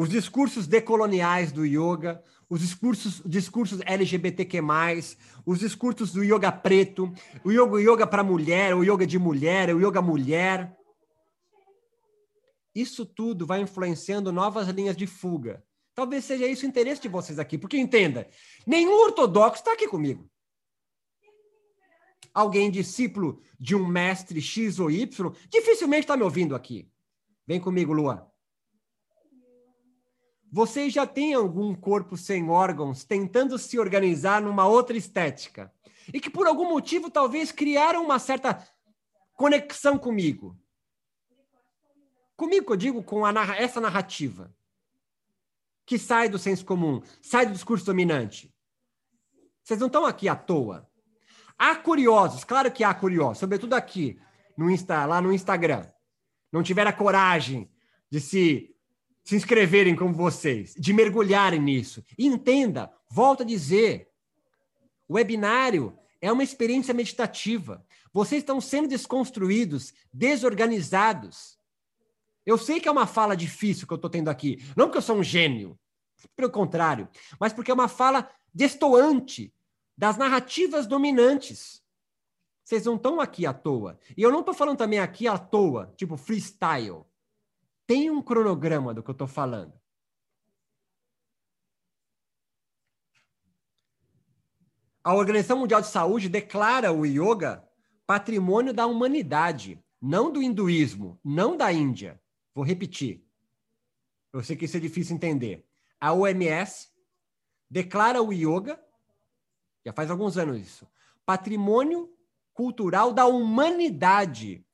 Os 0.00 0.08
discursos 0.08 0.66
decoloniais 0.66 1.52
do 1.52 1.62
yoga, 1.62 2.24
os 2.48 2.60
discursos, 2.60 3.20
discursos 3.26 3.82
LGBTQ+, 3.84 4.62
os 5.44 5.58
discursos 5.58 6.10
do 6.10 6.24
yoga 6.24 6.50
preto, 6.50 7.12
o 7.44 7.52
yoga, 7.52 7.78
yoga 7.78 8.06
para 8.06 8.24
mulher, 8.24 8.74
o 8.74 8.82
yoga 8.82 9.06
de 9.06 9.18
mulher, 9.18 9.76
o 9.76 9.78
yoga 9.78 10.00
mulher. 10.00 10.74
Isso 12.74 13.04
tudo 13.04 13.44
vai 13.44 13.60
influenciando 13.60 14.32
novas 14.32 14.68
linhas 14.68 14.96
de 14.96 15.06
fuga. 15.06 15.62
Talvez 15.94 16.24
seja 16.24 16.46
isso 16.46 16.64
o 16.64 16.68
interesse 16.70 17.02
de 17.02 17.08
vocês 17.08 17.38
aqui, 17.38 17.58
porque 17.58 17.76
entenda, 17.76 18.26
nenhum 18.66 19.02
ortodoxo 19.02 19.60
está 19.60 19.74
aqui 19.74 19.86
comigo. 19.86 20.26
Alguém 22.32 22.70
discípulo 22.70 23.42
de 23.58 23.76
um 23.76 23.86
mestre 23.86 24.40
X 24.40 24.80
ou 24.80 24.90
Y 24.90 25.30
dificilmente 25.50 26.04
está 26.04 26.16
me 26.16 26.22
ouvindo 26.22 26.56
aqui. 26.56 26.90
Vem 27.46 27.60
comigo, 27.60 27.92
Luan. 27.92 28.29
Vocês 30.52 30.92
já 30.92 31.06
têm 31.06 31.32
algum 31.32 31.74
corpo 31.74 32.16
sem 32.16 32.48
órgãos 32.48 33.04
tentando 33.04 33.56
se 33.56 33.78
organizar 33.78 34.42
numa 34.42 34.66
outra 34.66 34.96
estética 34.96 35.72
e 36.12 36.20
que 36.20 36.28
por 36.28 36.46
algum 36.46 36.68
motivo 36.68 37.08
talvez 37.08 37.52
criaram 37.52 38.04
uma 38.04 38.18
certa 38.18 38.66
conexão 39.34 39.96
comigo. 39.96 40.58
Comigo, 42.36 42.72
eu 42.72 42.76
digo, 42.76 43.02
com 43.02 43.30
narra 43.30 43.56
essa 43.56 43.80
narrativa 43.80 44.52
que 45.86 45.98
sai 45.98 46.28
do 46.28 46.38
senso 46.38 46.64
comum, 46.64 47.02
sai 47.20 47.46
do 47.46 47.52
discurso 47.52 47.84
dominante. 47.84 48.52
Vocês 49.62 49.78
não 49.78 49.86
estão 49.86 50.04
aqui 50.04 50.28
à 50.28 50.34
toa. 50.34 50.88
Há 51.58 51.76
curiosos, 51.76 52.44
claro 52.44 52.72
que 52.72 52.82
há 52.82 52.92
curiosos, 52.94 53.38
sobretudo 53.38 53.74
aqui 53.74 54.20
no 54.56 54.70
Insta, 54.70 55.04
lá 55.04 55.20
no 55.20 55.32
Instagram. 55.32 55.86
Não 56.50 56.62
tiveram 56.62 56.90
a 56.90 56.94
coragem 56.94 57.70
de 58.10 58.20
se 58.20 58.74
se 59.30 59.36
inscreverem 59.36 59.94
como 59.94 60.12
vocês, 60.12 60.74
de 60.76 60.92
mergulharem 60.92 61.60
nisso. 61.60 62.04
E 62.18 62.26
entenda, 62.26 62.92
volto 63.08 63.44
a 63.44 63.46
dizer, 63.46 64.10
o 65.06 65.14
webinário 65.14 65.96
é 66.20 66.32
uma 66.32 66.42
experiência 66.42 66.92
meditativa. 66.92 67.86
Vocês 68.12 68.42
estão 68.42 68.60
sendo 68.60 68.88
desconstruídos, 68.88 69.94
desorganizados. 70.12 71.56
Eu 72.44 72.58
sei 72.58 72.80
que 72.80 72.88
é 72.88 72.90
uma 72.90 73.06
fala 73.06 73.36
difícil 73.36 73.86
que 73.86 73.92
eu 73.92 73.96
estou 73.96 74.10
tendo 74.10 74.30
aqui. 74.30 74.58
Não 74.76 74.86
porque 74.86 74.98
eu 74.98 75.02
sou 75.02 75.14
um 75.14 75.22
gênio, 75.22 75.78
pelo 76.34 76.50
contrário, 76.50 77.08
mas 77.38 77.52
porque 77.52 77.70
é 77.70 77.74
uma 77.74 77.86
fala 77.86 78.28
destoante 78.52 79.54
das 79.96 80.16
narrativas 80.16 80.88
dominantes. 80.88 81.80
Vocês 82.64 82.84
não 82.84 82.96
estão 82.96 83.20
aqui 83.20 83.46
à 83.46 83.52
toa. 83.52 83.96
E 84.16 84.22
eu 84.22 84.32
não 84.32 84.40
estou 84.40 84.54
falando 84.54 84.78
também 84.78 84.98
aqui 84.98 85.28
à 85.28 85.38
toa, 85.38 85.94
tipo 85.96 86.16
freestyle 86.16 87.04
tem 87.90 88.08
um 88.08 88.22
cronograma 88.22 88.94
do 88.94 89.02
que 89.02 89.10
eu 89.10 89.14
estou 89.14 89.26
falando. 89.26 89.72
A 95.02 95.12
Organização 95.12 95.58
Mundial 95.58 95.80
de 95.80 95.88
Saúde 95.88 96.28
declara 96.28 96.92
o 96.92 97.04
yoga 97.04 97.68
patrimônio 98.06 98.72
da 98.72 98.86
humanidade, 98.86 99.82
não 100.00 100.30
do 100.30 100.40
hinduísmo, 100.40 101.18
não 101.24 101.56
da 101.56 101.72
Índia. 101.72 102.22
Vou 102.54 102.64
repetir. 102.64 103.26
Eu 104.32 104.44
sei 104.44 104.54
que 104.54 104.66
isso 104.66 104.76
é 104.76 104.80
difícil 104.80 105.16
entender. 105.16 105.68
A 106.00 106.12
OMS 106.12 106.92
declara 107.68 108.22
o 108.22 108.32
yoga, 108.32 108.80
já 109.84 109.92
faz 109.92 110.12
alguns 110.12 110.38
anos 110.38 110.60
isso, 110.60 110.88
patrimônio 111.26 112.08
cultural 112.54 113.12
da 113.12 113.26
humanidade. 113.26 114.64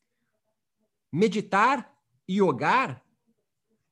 Meditar, 1.11 1.97
yogar, 2.29 3.06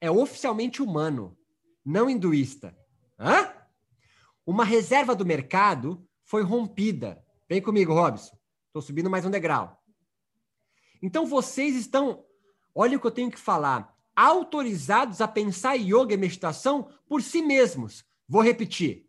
é 0.04 0.11
oficialmente 0.11 0.82
humano, 0.82 1.34
não 1.82 2.11
hinduísta. 2.11 2.76
Hã? 3.18 3.54
Uma 4.44 4.62
reserva 4.62 5.16
do 5.16 5.25
mercado 5.25 6.06
foi 6.23 6.42
rompida. 6.42 7.25
Vem 7.49 7.62
comigo, 7.62 7.94
Robson. 7.94 8.38
Estou 8.66 8.82
subindo 8.82 9.08
mais 9.08 9.25
um 9.25 9.30
degrau. 9.30 9.82
Então 11.02 11.25
vocês 11.25 11.75
estão, 11.75 12.23
olha 12.75 12.99
o 12.99 13.00
que 13.00 13.06
eu 13.06 13.11
tenho 13.11 13.30
que 13.30 13.38
falar, 13.38 13.96
autorizados 14.14 15.23
a 15.23 15.28
pensar 15.28 15.75
yoga 15.75 16.12
e 16.12 16.18
meditação 16.18 16.90
por 17.08 17.23
si 17.23 17.40
mesmos. 17.40 18.04
Vou 18.28 18.42
repetir. 18.42 19.08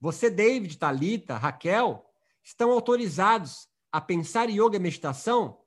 Você, 0.00 0.30
David, 0.30 0.78
Talita, 0.78 1.36
Raquel, 1.36 2.08
estão 2.40 2.70
autorizados 2.70 3.68
a 3.90 4.00
pensar 4.00 4.48
yoga 4.48 4.76
e 4.76 4.80
meditação 4.80 5.60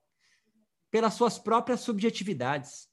pelas 0.89 1.15
suas 1.15 1.37
próprias 1.37 1.81
subjetividades. 1.81 2.92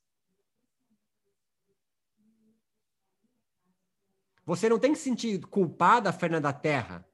Você 4.50 4.68
não 4.68 4.80
tem 4.80 4.92
que 4.92 4.98
se 4.98 5.04
sentir 5.04 5.40
culpada, 5.46 6.12
Fernanda 6.12 6.52
Terra, 6.52 7.06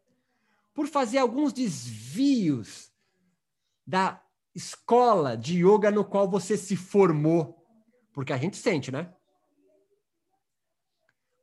por 0.73 0.87
fazer 0.87 1.19
alguns 1.19 1.53
desvios 1.53 2.91
da 3.87 4.23
escola 4.55 5.37
de 5.37 5.63
yoga 5.63 5.91
no 5.91 6.03
qual 6.03 6.31
você 6.31 6.57
se 6.57 6.75
formou. 6.77 7.63
Porque 8.11 8.33
a 8.33 8.39
gente 8.39 8.57
sente, 8.57 8.91
né? 8.91 9.13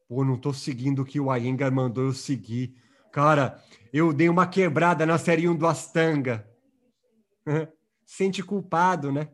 Pô, 0.09 0.25
não 0.25 0.35
tô 0.35 0.51
seguindo 0.51 1.03
o 1.03 1.05
que 1.05 1.19
o 1.19 1.31
Iyengar 1.31 1.71
mandou 1.71 2.05
eu 2.05 2.13
seguir. 2.13 2.75
Cara, 3.11 3.63
eu 3.93 4.11
dei 4.11 4.29
uma 4.29 4.47
quebrada 4.47 5.05
na 5.05 5.19
série 5.19 5.47
1 5.47 5.55
do 5.55 5.67
Astanga. 5.67 6.49
Sente 8.03 8.41
culpado, 8.41 9.11
né? 9.11 9.31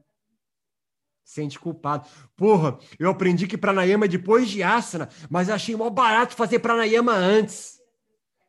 Sente 1.29 1.59
culpado. 1.59 2.09
Porra, 2.35 2.79
eu 2.97 3.07
aprendi 3.07 3.45
que 3.45 3.55
pranayama 3.55 4.05
é 4.05 4.07
depois 4.07 4.49
de 4.49 4.63
asana, 4.63 5.09
mas 5.29 5.47
achei 5.47 5.75
mó 5.75 5.87
barato 5.87 6.35
fazer 6.35 6.57
pranayama 6.57 7.13
antes. 7.13 7.79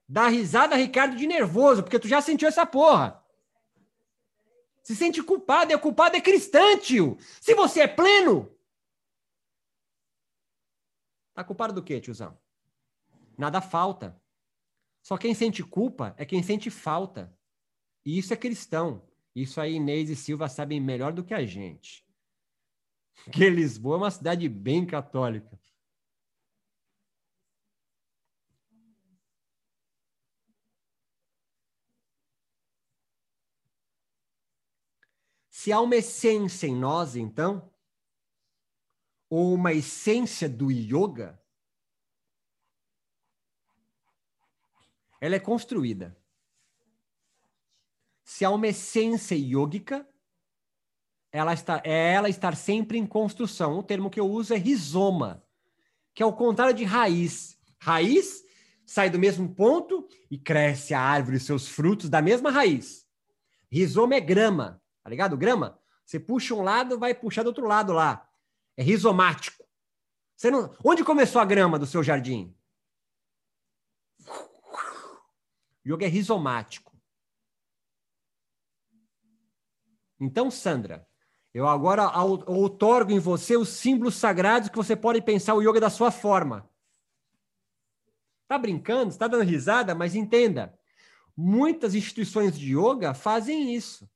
Dá 0.08 0.28
risada, 0.28 0.76
Ricardo, 0.76 1.14
de 1.14 1.26
nervoso, 1.26 1.82
porque 1.82 1.98
tu 1.98 2.08
já 2.08 2.22
sentiu 2.22 2.48
essa 2.48 2.64
porra. 2.64 3.22
Se 4.82 4.96
sente 4.96 5.22
culpado, 5.22 5.74
o 5.74 5.78
culpado 5.78 6.16
é 6.16 6.22
cristão, 6.22 6.78
tio. 6.78 7.18
Se 7.38 7.54
você 7.54 7.80
é 7.80 7.86
pleno, 7.86 8.50
Tá 11.34 11.44
culpado 11.44 11.74
do 11.74 11.82
quê, 11.82 12.00
tiozão? 12.00 12.38
Nada 13.36 13.60
falta. 13.60 14.18
Só 15.02 15.18
quem 15.18 15.34
sente 15.34 15.62
culpa 15.62 16.14
é 16.16 16.24
quem 16.24 16.42
sente 16.42 16.70
falta. 16.70 17.30
E 18.06 18.18
isso 18.18 18.32
é 18.32 18.36
cristão. 18.38 19.06
Isso 19.34 19.60
aí 19.60 19.74
Inês 19.74 20.08
e 20.08 20.16
Silva 20.16 20.48
sabem 20.48 20.80
melhor 20.80 21.12
do 21.12 21.22
que 21.22 21.34
a 21.34 21.44
gente. 21.44 22.09
Que 23.32 23.50
Lisboa 23.50 23.96
é 23.96 23.98
uma 23.98 24.10
cidade 24.10 24.48
bem 24.48 24.86
católica. 24.86 25.58
Se 35.50 35.70
há 35.70 35.80
uma 35.80 35.96
essência 35.96 36.66
em 36.66 36.74
nós, 36.74 37.14
então, 37.14 37.70
ou 39.28 39.52
uma 39.52 39.74
essência 39.74 40.48
do 40.48 40.70
yoga, 40.70 41.38
ela 45.20 45.34
é 45.34 45.38
construída. 45.38 46.16
Se 48.24 48.42
há 48.42 48.50
uma 48.50 48.68
essência 48.68 49.34
yógica, 49.34 50.09
ela 51.32 51.52
está, 51.52 51.80
é 51.84 52.12
ela 52.12 52.28
estar 52.28 52.56
sempre 52.56 52.98
em 52.98 53.06
construção. 53.06 53.78
O 53.78 53.82
termo 53.82 54.10
que 54.10 54.18
eu 54.18 54.28
uso 54.28 54.52
é 54.52 54.56
rizoma, 54.56 55.44
que 56.14 56.22
é 56.22 56.26
o 56.26 56.32
contrário 56.32 56.74
de 56.74 56.84
raiz. 56.84 57.58
Raiz 57.80 58.42
sai 58.84 59.08
do 59.08 59.18
mesmo 59.18 59.54
ponto 59.54 60.08
e 60.30 60.36
cresce 60.36 60.92
a 60.92 61.00
árvore 61.00 61.36
e 61.36 61.40
seus 61.40 61.68
frutos 61.68 62.08
da 62.08 62.20
mesma 62.20 62.50
raiz. 62.50 63.06
Rizoma 63.70 64.16
é 64.16 64.20
grama, 64.20 64.82
tá 65.02 65.10
ligado? 65.10 65.36
Grama, 65.36 65.80
você 66.04 66.18
puxa 66.18 66.54
um 66.54 66.62
lado, 66.62 66.98
vai 66.98 67.14
puxar 67.14 67.44
do 67.44 67.48
outro 67.48 67.66
lado 67.66 67.92
lá. 67.92 68.28
É 68.76 68.82
rizomático. 68.82 69.64
Você 70.36 70.50
não... 70.50 70.74
Onde 70.84 71.04
começou 71.04 71.40
a 71.40 71.44
grama 71.44 71.78
do 71.78 71.86
seu 71.86 72.02
jardim? 72.02 72.56
O 75.84 75.88
yoga 75.88 76.04
é 76.06 76.08
rizomático. 76.08 76.90
Então, 80.18 80.50
Sandra, 80.50 81.08
eu 81.52 81.66
agora 81.66 82.08
outorgo 82.20 83.10
em 83.10 83.18
você 83.18 83.56
os 83.56 83.68
símbolos 83.70 84.14
sagrados 84.14 84.68
que 84.68 84.76
você 84.76 84.94
pode 84.94 85.20
pensar 85.20 85.54
o 85.54 85.62
yoga 85.62 85.80
da 85.80 85.90
sua 85.90 86.10
forma. 86.10 86.68
Tá 88.46 88.56
brincando? 88.56 89.10
Está 89.10 89.26
dando 89.26 89.44
risada? 89.44 89.94
Mas 89.94 90.14
entenda, 90.14 90.78
muitas 91.36 91.94
instituições 91.94 92.58
de 92.58 92.76
yoga 92.76 93.14
fazem 93.14 93.74
isso. 93.74 94.08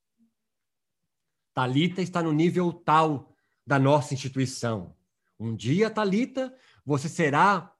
Talita 1.53 2.03
está 2.03 2.23
no 2.23 2.33
nível 2.33 2.73
tal 2.73 3.33
da 3.67 3.79
nossa 3.79 4.15
instituição. 4.15 4.95
Um 5.39 5.55
dia, 5.55 5.91
Talita, 5.91 6.57
você 6.85 7.09
será, 7.09 7.73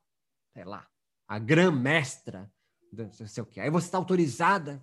sei 0.53 0.65
lá, 0.65 0.87
a 1.27 1.39
grã-mestra, 1.39 2.53
não 2.93 3.13
sei 3.27 3.43
o 3.43 3.47
quê. 3.47 3.61
Aí 3.61 3.71
você 3.71 3.87
está 3.87 3.99
autorizada. 3.99 4.83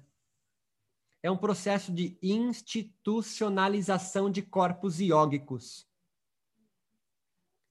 É 1.24 1.30
um 1.30 1.38
processo 1.38 1.92
de 1.92 2.18
institucionalização 2.22 4.32
de 4.32 4.42
corpos 4.42 5.00
iógicos. 5.00 5.86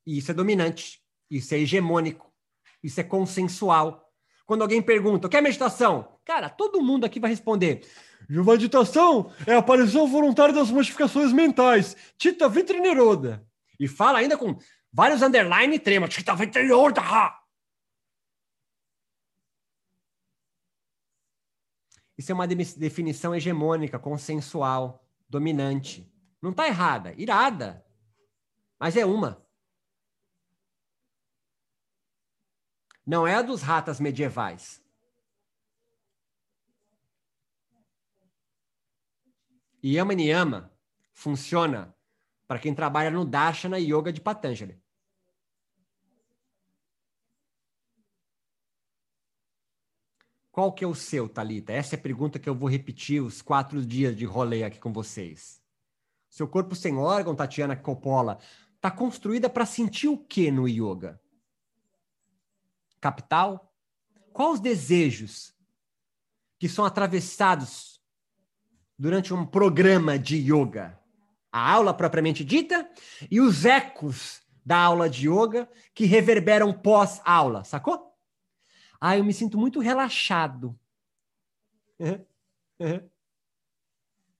E 0.06 0.18
isso 0.18 0.30
é 0.30 0.34
dominante, 0.34 1.02
isso 1.30 1.54
é 1.54 1.58
hegemônico, 1.58 2.32
isso 2.82 3.00
é 3.00 3.04
consensual. 3.04 4.06
Quando 4.46 4.62
alguém 4.62 4.80
pergunta, 4.80 5.26
o 5.26 5.30
que 5.30 5.36
é 5.36 5.40
meditação? 5.40 6.16
Cara, 6.24 6.48
todo 6.48 6.82
mundo 6.82 7.04
aqui 7.04 7.20
vai 7.20 7.30
responder. 7.30 7.86
Meditação 8.28 9.32
é 9.46 9.54
a 9.54 9.58
aparição 9.58 10.06
voluntária 10.06 10.54
das 10.54 10.70
modificações 10.70 11.32
mentais. 11.32 11.96
Tita 12.16 12.48
Vitrineroda. 12.48 13.44
E 13.78 13.88
fala 13.88 14.18
ainda 14.18 14.36
com 14.36 14.56
vários 14.92 15.22
underline 15.22 15.74
e 15.74 15.78
trema. 15.78 16.06
Tita 16.06 16.34
Vitrineroda. 16.36 17.02
Isso 22.20 22.30
é 22.30 22.34
uma 22.34 22.46
definição 22.46 23.34
hegemônica, 23.34 23.98
consensual, 23.98 25.02
dominante. 25.26 26.06
Não 26.42 26.50
está 26.50 26.66
errada, 26.66 27.14
irada. 27.14 27.82
Mas 28.78 28.94
é 28.94 29.06
uma. 29.06 29.42
Não 33.06 33.26
é 33.26 33.36
a 33.36 33.40
dos 33.40 33.62
ratas 33.62 33.98
medievais. 33.98 34.84
Yama 39.82 40.12
Niyama 40.12 40.70
funciona 41.14 41.96
para 42.46 42.58
quem 42.58 42.74
trabalha 42.74 43.10
no 43.10 43.24
Darshana 43.24 43.78
Yoga 43.78 44.12
de 44.12 44.20
Patanjali. 44.20 44.78
Qual 50.50 50.72
que 50.72 50.84
é 50.84 50.86
o 50.86 50.94
seu, 50.94 51.28
Talita? 51.28 51.72
Essa 51.72 51.94
é 51.94 51.98
a 51.98 52.02
pergunta 52.02 52.38
que 52.38 52.48
eu 52.48 52.54
vou 52.54 52.68
repetir 52.68 53.22
os 53.22 53.40
quatro 53.40 53.84
dias 53.84 54.16
de 54.16 54.24
rolê 54.24 54.64
aqui 54.64 54.78
com 54.78 54.92
vocês. 54.92 55.62
Seu 56.28 56.48
corpo 56.48 56.74
sem 56.74 56.96
órgão, 56.96 57.34
Tatiana 57.34 57.76
Coppola, 57.76 58.38
está 58.76 58.90
construída 58.90 59.48
para 59.48 59.66
sentir 59.66 60.08
o 60.08 60.18
que 60.18 60.50
no 60.50 60.68
yoga? 60.68 61.20
Capital? 63.00 63.72
Quais 64.32 64.54
os 64.54 64.60
desejos 64.60 65.54
que 66.58 66.68
são 66.68 66.84
atravessados 66.84 68.00
durante 69.00 69.32
um 69.32 69.46
programa 69.46 70.18
de 70.18 70.36
yoga. 70.36 71.00
A 71.50 71.72
aula 71.72 71.94
propriamente 71.94 72.44
dita 72.44 72.86
e 73.30 73.40
os 73.40 73.64
ecos 73.64 74.42
da 74.64 74.76
aula 74.76 75.08
de 75.08 75.26
yoga 75.26 75.66
que 75.94 76.04
reverberam 76.04 76.70
pós-aula, 76.70 77.64
sacou? 77.64 78.09
Ah, 79.00 79.16
eu 79.16 79.24
me 79.24 79.32
sinto 79.32 79.56
muito 79.56 79.80
relaxado. 79.80 80.78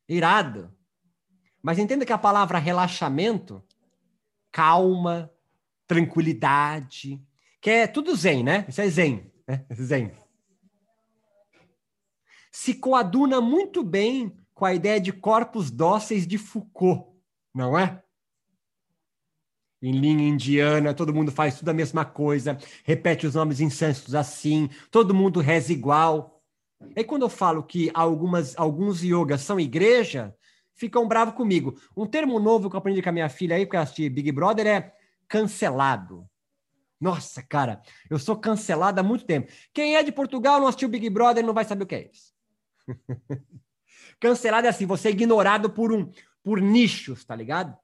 Irado. 0.09 0.75
Mas 1.63 1.79
entenda 1.79 2.05
que 2.05 2.13
a 2.13 2.19
palavra 2.19 2.59
relaxamento, 2.59 3.63
calma, 4.53 5.33
tranquilidade, 5.87 7.23
que 7.61 7.71
é 7.71 7.87
tudo 7.87 8.15
zen, 8.15 8.43
né? 8.43 8.67
Isso 8.69 8.81
é 8.81 8.89
zen. 8.89 9.33
Né? 9.47 9.65
Zen. 9.73 10.13
Se 12.51 12.75
coaduna 12.75 13.41
muito 13.41 13.83
bem 13.83 14.37
com 14.55 14.65
a 14.65 14.75
ideia 14.75 15.01
de 15.01 15.13
corpos 15.13 15.71
dóceis 15.71 16.27
de 16.27 16.37
Foucault, 16.37 17.11
não 17.55 17.79
é? 17.79 18.03
Em 19.83 19.93
linha 19.93 20.29
indiana, 20.29 20.93
todo 20.93 21.15
mundo 21.15 21.33
faz 21.33 21.59
tudo 21.59 21.71
a 21.71 21.75
mesma 21.75 22.05
coisa, 22.05 22.59
repete 22.85 23.27
os 23.27 23.35
nomes 23.35 23.61
insânsitos 23.61 24.15
assim, 24.15 24.69
todo 24.91 25.15
mundo 25.15 25.41
reza 25.41 25.73
igual. 25.73 26.43
E 26.95 27.03
quando 27.03 27.23
eu 27.23 27.31
falo 27.31 27.63
que 27.63 27.91
algumas, 27.95 28.59
alguns 28.59 29.03
yogas 29.03 29.41
são 29.41 29.59
igreja, 29.59 30.35
ficam 30.75 31.09
bravos 31.09 31.35
comigo. 31.35 31.79
Um 31.97 32.07
termo 32.07 32.39
novo 32.39 32.69
que 32.69 32.77
eu 32.77 32.79
aprendi 32.79 33.03
com 33.03 33.09
a 33.09 33.13
minha 33.13 33.29
filha 33.29 33.57
aí, 33.57 33.65
porque 33.65 33.77
eu 33.77 33.81
assisti 33.81 34.09
Big 34.09 34.31
Brother, 34.33 34.67
é 34.67 34.93
cancelado. 35.29 36.27
Nossa, 37.01 37.43
cara, 37.43 37.81
eu 38.11 38.19
sou 38.19 38.37
cancelado 38.37 39.01
há 39.01 39.03
muito 39.03 39.25
tempo. 39.25 39.51
Quem 39.73 39.97
é 39.97 40.03
de 40.03 40.13
Portugal 40.13 40.61
não 40.61 40.67
assistiu 40.67 40.89
Big 40.89 41.09
Brother 41.09 41.45
não 41.45 41.55
vai 41.55 41.65
saber 41.65 41.85
o 41.85 41.87
que 41.87 41.95
é 41.95 42.11
isso. 42.13 42.35
Cancelado 44.21 44.67
é 44.67 44.71
assim, 44.71 44.85
você 44.85 45.09
é 45.09 45.11
ignorado 45.13 45.71
por 45.71 45.93
um 45.93 46.11
por 46.43 46.61
nichos, 46.61 47.25
tá 47.25 47.35
ligado? 47.35 47.77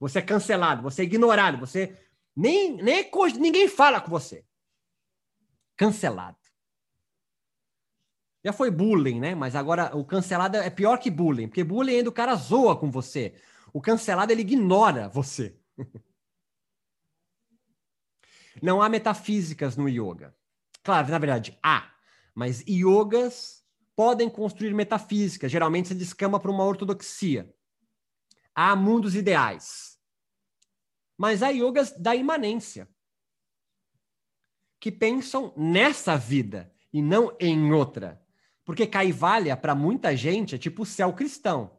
Você 0.00 0.20
é 0.20 0.22
cancelado, 0.22 0.82
você 0.82 1.02
é 1.02 1.04
ignorado, 1.04 1.58
você 1.58 1.96
nem 2.34 2.76
nem 2.76 3.10
ninguém 3.38 3.68
fala 3.68 4.00
com 4.00 4.10
você. 4.10 4.44
Cancelado. 5.76 6.38
Já 8.44 8.52
foi 8.52 8.70
bullying, 8.70 9.18
né? 9.20 9.34
Mas 9.34 9.56
agora 9.56 9.96
o 9.96 10.04
cancelado 10.04 10.56
é 10.56 10.70
pior 10.70 10.98
que 10.98 11.10
bullying, 11.10 11.48
porque 11.48 11.64
bullying 11.64 11.96
ainda 11.96 12.10
o 12.10 12.12
cara 12.12 12.34
zoa 12.34 12.76
com 12.76 12.90
você. 12.90 13.34
O 13.72 13.80
cancelado 13.80 14.32
ele 14.32 14.42
ignora 14.42 15.08
você. 15.08 15.58
Não 18.62 18.82
há 18.82 18.88
metafísicas 18.88 19.76
no 19.76 19.88
yoga. 19.88 20.34
Claro, 20.82 21.08
na 21.08 21.18
verdade, 21.18 21.58
há, 21.62 21.92
mas 22.34 22.64
yogas 22.66 23.64
podem 23.94 24.30
construir 24.30 24.74
metafísica, 24.74 25.48
geralmente 25.48 25.88
se 25.88 25.94
descama 25.94 26.38
para 26.40 26.50
uma 26.50 26.64
ortodoxia. 26.64 27.52
Há 28.54 28.74
mundos 28.74 29.14
ideais. 29.14 29.87
Mas 31.18 31.42
há 31.42 31.48
yogas 31.48 31.90
da 31.98 32.14
imanência, 32.14 32.88
que 34.80 34.92
pensam 34.92 35.52
nessa 35.56 36.16
vida 36.16 36.72
e 36.92 37.02
não 37.02 37.36
em 37.40 37.72
outra. 37.72 38.24
Porque 38.64 38.86
Kaivalya, 38.86 39.56
para 39.56 39.74
muita 39.74 40.16
gente, 40.16 40.54
é 40.54 40.58
tipo 40.58 40.82
o 40.82 40.86
céu 40.86 41.12
cristão. 41.12 41.76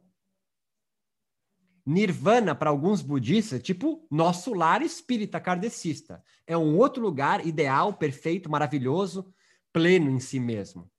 Nirvana, 1.86 2.54
para 2.54 2.68
alguns 2.68 3.00
budistas, 3.00 3.58
é 3.58 3.62
tipo 3.62 4.06
nosso 4.10 4.52
lar 4.52 4.82
espírita 4.82 5.40
kardecista. 5.40 6.22
É 6.46 6.56
um 6.56 6.76
outro 6.76 7.02
lugar 7.02 7.46
ideal, 7.46 7.94
perfeito, 7.94 8.50
maravilhoso, 8.50 9.32
pleno 9.72 10.10
em 10.10 10.20
si 10.20 10.38
mesmo. 10.38 10.90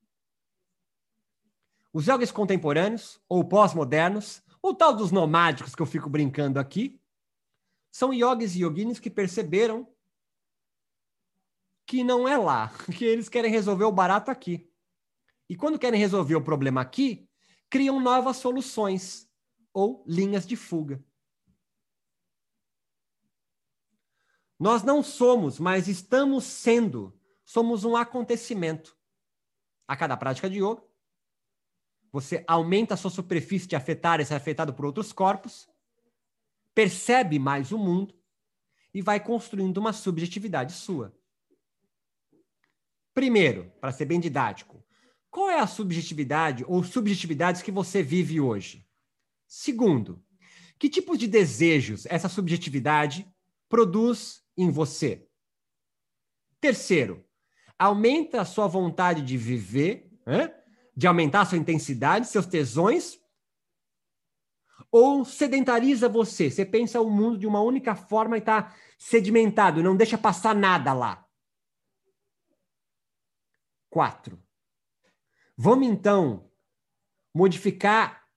Os 1.94 2.08
yogis 2.08 2.32
contemporâneos, 2.32 3.22
ou 3.28 3.44
pós-modernos, 3.44 4.42
ou 4.62 4.74
tal 4.74 4.96
dos 4.96 5.12
nomádicos 5.12 5.76
que 5.76 5.82
eu 5.82 5.86
fico 5.86 6.10
brincando 6.10 6.60
aqui, 6.60 7.01
são 7.92 8.14
yogis 8.14 8.56
e 8.56 8.64
yoginis 8.64 9.00
que 9.00 9.10
perceberam 9.10 9.88
que 11.86 12.04
não 12.04 12.28
é 12.28 12.38
lá, 12.38 12.70
que 12.98 13.04
eles 13.04 13.28
querem 13.28 13.52
resolver 13.52 13.84
o 13.84 13.92
barato 13.92 14.32
aqui. 14.32 14.72
E 15.50 15.56
quando 15.56 15.78
querem 15.78 16.00
resolver 16.00 16.36
o 16.36 16.44
problema 16.44 16.80
aqui, 16.80 17.30
criam 17.70 18.00
novas 18.00 18.38
soluções 18.38 19.30
ou 19.74 20.04
linhas 20.08 20.48
de 20.48 20.56
fuga. 20.56 21.04
Nós 24.58 24.84
não 24.84 25.04
somos, 25.04 25.60
mas 25.60 25.88
estamos 25.88 26.46
sendo. 26.46 27.20
Somos 27.44 27.84
um 27.84 27.96
acontecimento. 27.98 28.96
A 29.88 29.98
cada 29.98 30.16
prática 30.16 30.50
de 30.50 30.60
yoga, 30.60 30.82
você 32.12 32.46
aumenta 32.48 32.94
a 32.94 32.98
sua 32.98 33.10
superfície 33.10 33.68
de 33.68 33.76
afetar 33.76 34.22
e 34.22 34.26
ser 34.26 34.36
afetado 34.36 34.74
por 34.74 34.86
outros 34.86 35.12
corpos, 35.12 35.68
percebe 36.74 37.38
mais 37.40 37.72
o 37.72 37.78
mundo 37.78 38.16
e 38.94 39.02
vai 39.02 39.20
construindo 39.20 39.78
uma 39.78 39.94
subjetividade 39.94 40.74
sua. 40.74 41.16
Primeiro, 43.14 43.72
para 43.80 43.92
ser 43.92 44.06
bem 44.06 44.20
didático, 44.20 44.84
qual 45.30 45.50
é 45.50 45.60
a 45.60 45.68
subjetividade 45.68 46.66
ou 46.68 46.84
subjetividades 46.84 47.62
que 47.62 47.72
você 47.72 48.02
vive 48.04 48.40
hoje? 48.40 48.86
Segundo, 49.48 50.24
que 50.80 50.90
tipos 50.90 51.18
de 51.18 51.28
desejos 51.28 52.06
essa 52.06 52.28
subjetividade 52.28 53.32
produz 53.70 54.42
em 54.58 54.70
você? 54.70 55.28
Terceiro, 56.60 57.26
aumenta 57.78 58.42
a 58.42 58.46
sua 58.46 58.68
vontade 58.68 59.22
de 59.22 59.38
viver, 59.38 60.10
né? 60.26 60.54
de 60.96 61.08
aumentar 61.08 61.46
sua 61.46 61.58
intensidade, 61.58 62.28
seus 62.28 62.46
tesões, 62.46 63.21
ou 64.92 65.24
sedentariza 65.24 66.10
você? 66.10 66.52
Você 66.52 66.66
pensa 66.66 67.00
o 67.00 67.10
mundo 67.10 67.38
de 67.38 67.48
uma 67.48 67.62
única 67.62 67.96
forma 67.96 68.36
e 68.36 68.40
está 68.40 68.76
sedimentado, 68.98 69.82
não 69.82 69.96
deixa 69.96 70.18
passar 70.18 70.54
nada 70.54 70.94
lá. 70.94 71.26
Quatro. 73.90 74.42
Vamos 75.58 75.88
então 75.88 76.52
modificar 77.34 78.28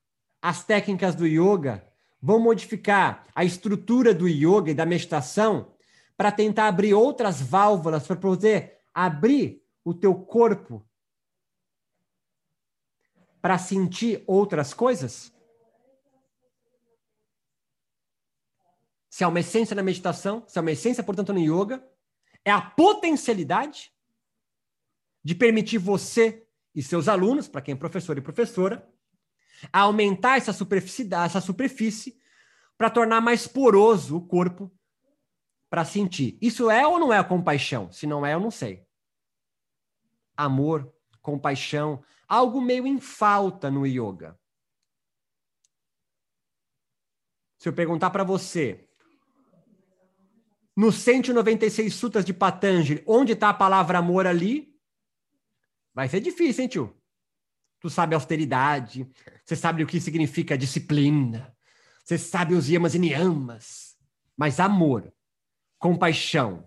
as 0.40 0.62
técnicas 0.64 1.14
do 1.14 1.27
yoga, 1.27 1.87
vamos 2.21 2.45
modificar 2.45 3.27
a 3.35 3.45
estrutura 3.45 4.14
do 4.14 4.29
yoga 4.29 4.71
e 4.71 4.75
da 4.75 4.87
meditação 4.87 5.75
para 6.17 6.31
tentar 6.31 6.69
abrir 6.69 6.95
outras 6.95 7.40
válvulas 7.40 8.07
para 8.07 8.17
poder 8.17 8.79
abrir 8.93 9.62
o 9.85 9.93
teu 9.93 10.14
corpo 10.14 10.87
para 13.45 13.59
sentir 13.59 14.25
outras 14.27 14.73
coisas? 14.73 15.34
Se 19.14 19.22
há 19.22 19.29
uma 19.29 19.38
essência 19.38 19.77
na 19.77 19.83
meditação, 19.85 20.42
se 20.48 20.59
há 20.59 20.61
uma 20.61 20.72
essência, 20.72 21.05
portanto, 21.05 21.33
no 21.33 21.38
yoga, 21.38 21.88
é 22.44 22.50
a 22.50 22.61
potencialidade 22.61 23.94
de 25.22 25.37
permitir 25.37 25.79
você 25.79 26.44
e 26.74 26.83
seus 26.83 27.07
alunos, 27.07 27.46
para 27.46 27.61
quem 27.61 27.74
é 27.74 27.77
professor 27.77 28.18
e 28.18 28.20
professora, 28.20 28.92
aumentar 29.72 30.38
essa 30.38 30.53
superfície, 30.53 31.09
essa 31.14 31.40
superfície 31.40 32.20
para 32.77 32.90
tornar 32.90 33.20
mais 33.20 33.46
poroso 33.46 34.16
o 34.16 34.27
corpo 34.27 34.77
para 35.70 35.85
sentir. 35.85 36.37
Isso 36.42 36.68
é 36.68 36.85
ou 36.85 36.98
não 36.98 37.12
é 37.12 37.18
a 37.18 37.22
compaixão? 37.22 37.92
Se 37.92 38.09
não 38.09 38.27
é, 38.27 38.35
eu 38.35 38.40
não 38.40 38.50
sei. 38.50 38.85
Amor, 40.37 40.92
compaixão, 41.22 42.03
algo 42.27 42.61
meio 42.61 42.85
em 42.85 42.98
falta 42.98 43.70
no 43.70 43.87
yoga. 43.87 44.37
Se 47.59 47.68
eu 47.68 47.72
perguntar 47.72 48.11
para 48.11 48.24
você, 48.24 48.84
nos 50.77 50.97
196 50.97 51.95
sutas 51.95 52.25
de 52.25 52.33
Patanjali, 52.33 53.03
onde 53.07 53.33
está 53.33 53.51
a 53.51 53.55
palavra 53.55 53.99
amor 53.99 54.27
ali? 54.27 54.75
Vai 55.95 56.09
ser 56.09 56.21
difícil, 56.21 56.63
hein, 56.63 56.69
tio? 56.69 56.97
Tu 57.81 57.91
sabe 57.91 58.15
austeridade, 58.15 59.09
você 59.45 59.55
sabe 59.55 59.83
o 59.83 59.87
que 59.87 60.01
significa 60.01 60.57
disciplina, 60.57 61.55
você 62.03 62.17
sabe 62.17 62.55
os 62.55 62.69
yamas 62.69 62.95
e 62.95 62.99
niyamas, 62.99 63.97
mas 64.37 64.59
amor, 64.59 65.13
compaixão, 65.79 66.67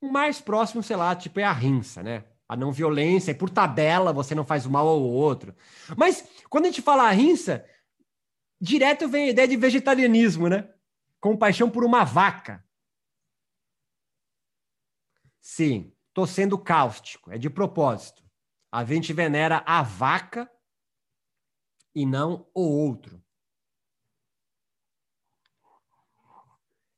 O 0.00 0.08
mais 0.10 0.40
próximo, 0.40 0.82
sei 0.82 0.96
lá, 0.96 1.14
tipo, 1.14 1.38
é 1.40 1.44
a 1.44 1.52
rinça, 1.52 2.02
né? 2.02 2.24
A 2.48 2.56
não 2.56 2.72
violência, 2.72 3.30
e 3.30 3.34
por 3.34 3.50
tabela 3.50 4.12
você 4.12 4.34
não 4.34 4.44
faz 4.44 4.66
mal 4.66 4.88
ao 4.88 5.00
outro. 5.00 5.54
Mas 5.96 6.24
quando 6.48 6.64
a 6.64 6.68
gente 6.68 6.82
fala 6.82 7.04
a 7.04 7.10
rinça, 7.10 7.64
direto 8.60 9.08
vem 9.08 9.24
a 9.24 9.30
ideia 9.30 9.48
de 9.48 9.56
vegetarianismo, 9.56 10.48
né? 10.48 10.72
Compaixão 11.20 11.70
por 11.70 11.84
uma 11.84 12.04
vaca. 12.04 12.64
Sim, 15.40 15.92
estou 16.08 16.26
sendo 16.26 16.58
cáustico, 16.58 17.32
é 17.32 17.38
de 17.38 17.48
propósito. 17.48 18.22
A 18.70 18.84
gente 18.84 19.12
venera 19.12 19.62
a 19.66 19.82
vaca 19.82 20.50
e 21.94 22.06
não 22.06 22.48
o 22.54 22.62
outro. 22.62 23.22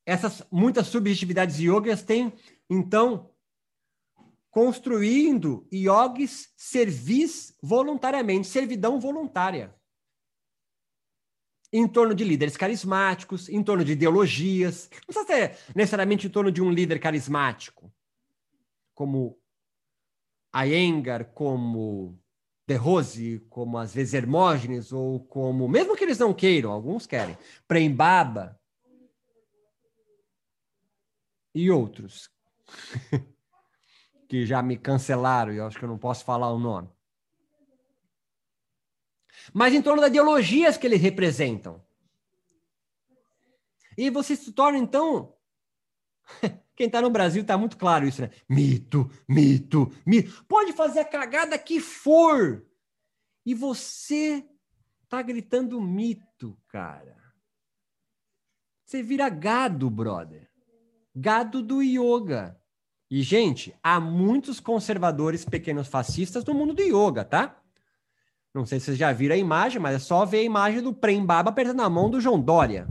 Essas 0.05 0.43
muitas 0.51 0.89
subjetividades 0.89 1.59
yogas 1.59 2.03
têm 2.03 2.33
então, 2.69 3.33
construindo 4.51 5.67
yogis 5.73 6.53
servis 6.57 7.57
voluntariamente, 7.63 8.49
servidão 8.49 8.99
voluntária. 8.99 9.75
Em 11.73 11.89
torno 11.89 12.15
de 12.15 12.23
líderes 12.23 12.57
carismáticos, 12.57 13.49
em 13.49 13.63
torno 13.63 13.85
de 13.85 13.93
ideologias. 13.93 14.91
Não 14.93 15.15
precisa 15.15 15.27
ser 15.27 15.59
necessariamente 15.75 16.27
em 16.27 16.31
torno 16.31 16.53
de 16.53 16.61
um 16.61 16.71
líder 16.71 16.99
carismático, 16.99 17.91
como 18.95 19.39
Iyengar, 20.55 21.33
como 21.33 22.19
De 22.69 22.75
Rose, 22.75 23.41
como 23.49 23.79
às 23.79 23.95
vezes 23.95 24.13
Hermógenes, 24.13 24.93
ou 24.93 25.21
como, 25.25 25.67
mesmo 25.67 25.97
que 25.97 26.05
eles 26.05 26.19
não 26.19 26.35
queiram, 26.35 26.71
alguns 26.71 27.07
querem, 27.07 27.39
Prembaba 27.67 28.61
e 31.55 31.71
outros 31.71 32.31
que 34.29 34.47
já 34.47 34.63
me 34.63 34.77
cancelaram 34.77 35.53
e 35.53 35.57
eu 35.57 35.67
acho 35.67 35.79
que 35.79 35.85
eu 35.85 35.89
não 35.89 35.99
posso 35.99 36.25
falar 36.25 36.51
o 36.51 36.59
nome. 36.59 36.89
Mas 39.53 39.75
em 39.75 39.83
torno 39.83 40.01
das 40.01 40.11
ideologias 40.11 40.77
que 40.77 40.87
eles 40.87 41.01
representam. 41.01 41.83
E 43.97 44.11
você 44.11 44.37
se 44.37 44.53
torna, 44.53 44.79
então. 44.79 45.35
Quem 46.75 46.87
está 46.87 47.01
no 47.03 47.11
Brasil 47.11 47.43
está 47.43 47.59
muito 47.59 47.77
claro 47.77 48.07
isso, 48.07 48.23
né? 48.23 48.31
Mito, 48.49 49.11
mito, 49.29 49.93
mito. 50.07 50.45
Pode 50.45 50.73
fazer 50.73 51.01
a 51.01 51.05
cagada 51.05 51.59
que 51.59 51.81
for. 51.81 52.67
E 53.45 53.55
você 53.55 54.47
tá 55.09 55.21
gritando 55.21 55.81
mito, 55.81 56.59
cara. 56.69 57.21
Você 58.85 59.03
vira 59.03 59.29
gado, 59.29 59.91
brother. 59.91 60.51
Gado 61.15 61.63
do 61.63 61.83
yoga. 61.83 62.59
E, 63.11 63.23
gente, 63.23 63.75
há 63.83 64.01
muitos 64.01 64.59
conservadores 64.59 65.45
pequenos 65.45 65.87
fascistas 65.87 66.45
no 66.45 66.55
mundo 66.55 66.73
do 66.73 66.83
yoga, 66.83 67.25
tá? 67.25 67.62
Não 68.55 68.67
sei 68.67 68.79
se 68.79 68.87
vocês 68.87 68.99
já 68.99 69.11
viram 69.13 69.35
a 69.35 69.39
imagem, 69.39 69.81
mas 69.81 69.97
é 69.97 69.99
só 69.99 70.27
ver 70.27 70.41
a 70.41 70.43
imagem 70.43 70.83
do 70.83 70.93
Prembaba 70.93 71.49
apertando 71.49 71.81
a 71.81 71.89
mão 71.89 72.11
do 72.11 72.21
João 72.21 72.39
Dória. 72.39 72.87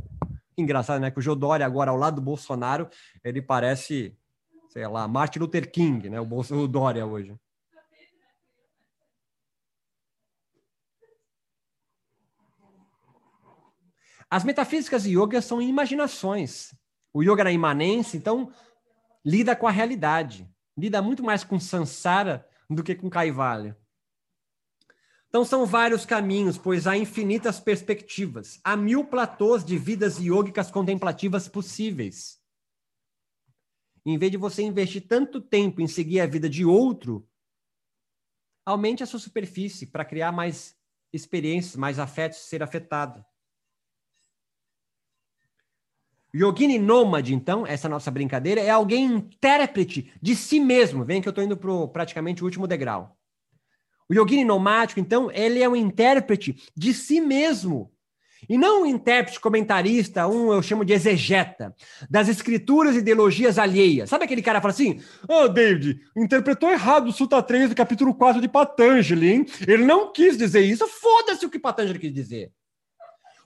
Engraçado, 0.57 0.99
né? 0.99 1.11
Que 1.11 1.19
o 1.19 1.21
João 1.21 1.37
Dória, 1.37 1.65
agora 1.65 1.91
ao 1.91 1.97
lado 1.97 2.15
do 2.15 2.21
Bolsonaro, 2.21 2.89
ele 3.23 3.41
parece, 3.41 4.17
sei 4.69 4.87
lá, 4.87 5.07
Martin 5.07 5.39
Luther 5.39 5.71
King, 5.71 6.09
né? 6.09 6.19
O, 6.19 6.25
Bolso, 6.25 6.55
o 6.55 6.67
Dória 6.67 7.05
hoje. 7.05 7.35
As 14.29 14.43
metafísicas 14.43 15.05
e 15.05 15.11
yoga 15.11 15.41
são 15.41 15.61
imaginações. 15.61 16.73
O 17.13 17.21
yoga 17.21 17.43
na 17.43 17.51
imanência, 17.51 18.17
então, 18.17 18.51
lida 19.23 19.55
com 19.55 19.67
a 19.67 19.71
realidade. 19.71 20.49
Lida 20.75 21.01
muito 21.01 21.21
mais 21.21 21.43
com 21.43 21.59
samsara 21.59 22.47
do 22.69 22.81
que 22.81 22.95
com 22.95 23.09
kaivalya. 23.09 23.77
Então 25.31 25.45
são 25.45 25.65
vários 25.65 26.05
caminhos, 26.05 26.57
pois 26.57 26.85
há 26.85 26.97
infinitas 26.97 27.57
perspectivas. 27.57 28.59
Há 28.65 28.75
mil 28.75 29.05
platôs 29.05 29.63
de 29.63 29.77
vidas 29.77 30.17
yogicas 30.17 30.69
contemplativas 30.69 31.47
possíveis. 31.47 32.37
Em 34.05 34.17
vez 34.17 34.29
de 34.29 34.37
você 34.37 34.61
investir 34.61 35.07
tanto 35.07 35.39
tempo 35.39 35.79
em 35.79 35.87
seguir 35.87 36.19
a 36.19 36.25
vida 36.25 36.49
de 36.49 36.65
outro, 36.65 37.25
aumente 38.65 39.03
a 39.03 39.05
sua 39.05 39.21
superfície 39.21 39.85
para 39.85 40.03
criar 40.03 40.33
mais 40.33 40.75
experiências, 41.13 41.77
mais 41.77 41.97
afetos, 41.97 42.39
ser 42.39 42.61
afetado. 42.61 43.23
Yogini 46.35 46.77
nômade, 46.77 47.33
então, 47.33 47.65
essa 47.65 47.87
nossa 47.87 48.11
brincadeira, 48.11 48.59
é 48.59 48.69
alguém 48.69 49.05
intérprete 49.05 50.13
de 50.21 50.35
si 50.35 50.59
mesmo. 50.59 51.05
Vem 51.05 51.21
que 51.21 51.27
eu 51.29 51.31
estou 51.31 51.43
indo 51.43 51.55
para 51.55 51.87
praticamente 51.87 52.43
o 52.43 52.45
último 52.45 52.67
degrau. 52.67 53.17
O 54.11 54.13
yogini 54.13 54.43
nomático, 54.43 54.99
então, 54.99 55.31
ele 55.31 55.63
é 55.63 55.69
um 55.69 55.75
intérprete 55.75 56.61
de 56.75 56.93
si 56.93 57.21
mesmo. 57.21 57.89
E 58.49 58.57
não 58.57 58.81
um 58.81 58.85
intérprete 58.85 59.39
comentarista, 59.39 60.27
um 60.27 60.51
eu 60.51 60.61
chamo 60.61 60.83
de 60.83 60.91
exegeta, 60.91 61.73
das 62.09 62.27
escrituras 62.27 62.93
e 62.93 62.99
ideologias 62.99 63.57
alheias. 63.57 64.09
Sabe 64.09 64.25
aquele 64.25 64.41
cara 64.41 64.59
que 64.59 64.63
fala 64.63 64.73
assim: 64.73 64.99
Ô, 65.29 65.43
oh, 65.43 65.47
David, 65.47 66.01
interpretou 66.13 66.69
errado 66.69 67.07
o 67.07 67.13
Suta 67.13 67.41
3 67.41 67.69
do 67.69 67.75
capítulo 67.75 68.13
4 68.13 68.41
de 68.41 68.49
Patanjali, 68.49 69.31
hein? 69.31 69.45
Ele 69.65 69.85
não 69.85 70.11
quis 70.11 70.37
dizer 70.37 70.59
isso. 70.59 70.85
Foda-se 70.89 71.45
o 71.45 71.49
que 71.49 71.57
Patanjali 71.57 71.97
quis 71.97 72.13
dizer. 72.13 72.51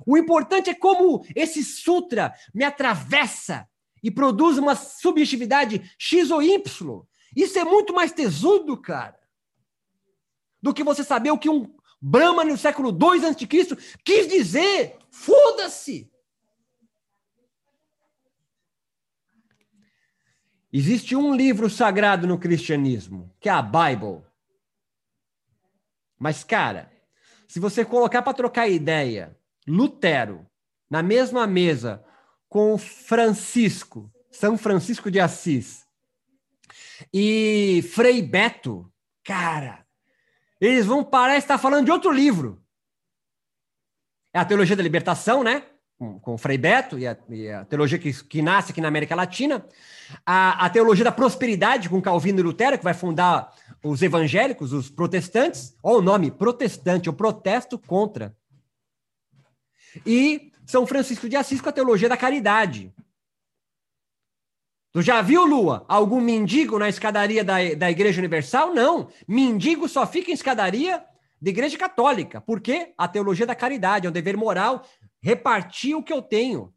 O 0.04 0.18
importante 0.18 0.72
é 0.72 0.74
como 0.74 1.24
esse 1.36 1.64
sutra 1.64 2.34
me 2.52 2.64
atravessa 2.64 3.68
e 4.02 4.10
produz 4.10 4.58
uma 4.58 4.74
subjetividade 4.74 5.80
X 6.00 6.32
ou 6.32 6.42
Y. 6.42 7.04
Isso 7.36 7.60
é 7.60 7.64
muito 7.64 7.94
mais 7.94 8.12
tesudo, 8.12 8.76
cara 8.82 9.25
do 10.66 10.74
que 10.74 10.84
você 10.84 11.04
saber 11.04 11.30
o 11.30 11.38
que 11.38 11.48
um 11.48 11.72
Brahma 12.02 12.44
no 12.44 12.58
século 12.58 12.90
II 12.90 13.24
a.C. 13.24 13.46
quis 14.04 14.28
dizer. 14.28 14.98
Foda-se! 15.12 16.12
Existe 20.74 21.16
um 21.16 21.36
livro 21.36 21.70
sagrado 21.70 22.26
no 22.26 22.40
cristianismo, 22.40 23.32
que 23.40 23.48
é 23.48 23.52
a 23.52 23.62
Bible. 23.62 24.24
Mas, 26.18 26.44
cara, 26.44 26.92
se 27.48 27.60
você 27.60 27.86
colocar 27.86 28.24
para 28.24 28.34
trocar 28.34 28.68
ideia 28.68 29.38
Lutero 29.68 30.48
na 30.90 31.04
mesma 31.04 31.46
mesa 31.46 32.04
com 32.50 32.76
Francisco, 32.76 34.12
São 34.32 34.58
Francisco 34.58 35.12
de 35.12 35.20
Assis, 35.20 35.86
e 37.14 37.84
Frei 37.94 38.24
Beto, 38.24 38.92
cara, 39.24 39.85
eles 40.66 40.86
vão 40.86 41.04
parar 41.04 41.38
estar 41.38 41.58
falando 41.58 41.86
de 41.86 41.92
outro 41.92 42.12
livro. 42.12 42.62
É 44.34 44.40
a 44.40 44.46
teologia 44.46 44.76
da 44.76 44.84
libertação, 44.84 45.44
né? 45.44 45.64
Com, 45.98 46.20
com 46.20 46.38
Frei 46.38 46.58
Beto 46.58 47.00
e 47.00 47.08
a, 47.08 47.18
e 47.30 47.50
a 47.50 47.64
teologia 47.64 47.98
que, 47.98 48.12
que, 48.26 48.42
nasce 48.42 48.72
aqui 48.72 48.82
na 48.82 48.90
América 48.90 49.16
Latina. 49.16 49.66
A, 50.26 50.66
a 50.66 50.70
teologia 50.70 51.06
da 51.06 51.12
prosperidade 51.12 51.88
com 51.88 52.02
Calvino 52.02 52.40
e 52.40 52.44
Lutero, 52.44 52.78
que 52.78 52.84
vai 52.84 52.94
fundar 52.94 53.54
os 53.84 54.02
evangélicos, 54.02 54.74
os 54.74 54.90
protestantes. 54.90 55.78
Olha 55.82 56.00
o 56.00 56.02
nome, 56.02 56.32
protestante, 56.32 57.08
eu 57.08 57.14
protesto 57.14 57.80
contra. 57.80 58.36
E 60.06 60.52
São 60.66 60.86
Francisco 60.86 61.30
de 61.30 61.38
Assis 61.38 61.62
com 61.62 61.70
a 61.70 61.74
teologia 61.74 62.10
da 62.10 62.18
caridade. 62.18 62.94
Tu 64.96 65.02
já 65.02 65.22
viu, 65.22 65.44
Lua, 65.46 65.84
algum 65.90 66.22
mendigo 66.22 66.80
na 66.80 66.88
escadaria 66.88 67.44
da, 67.44 67.56
da 67.78 67.92
Igreja 67.92 68.18
Universal? 68.18 68.74
Não. 68.74 69.10
Mendigo 69.28 69.90
só 69.90 70.08
fica 70.08 70.32
em 70.32 70.34
escadaria 70.34 71.06
da 71.42 71.50
Igreja 71.50 71.78
Católica. 71.78 72.40
Por 72.40 72.62
quê? 72.62 72.94
A 72.98 73.06
teologia 73.06 73.46
da 73.46 73.54
caridade 73.54 74.08
é 74.08 74.10
um 74.10 74.14
dever 74.14 74.38
moral 74.38 74.88
repartir 75.22 75.98
o 75.98 76.02
que 76.02 76.14
eu 76.14 76.22
tenho. 76.22 76.74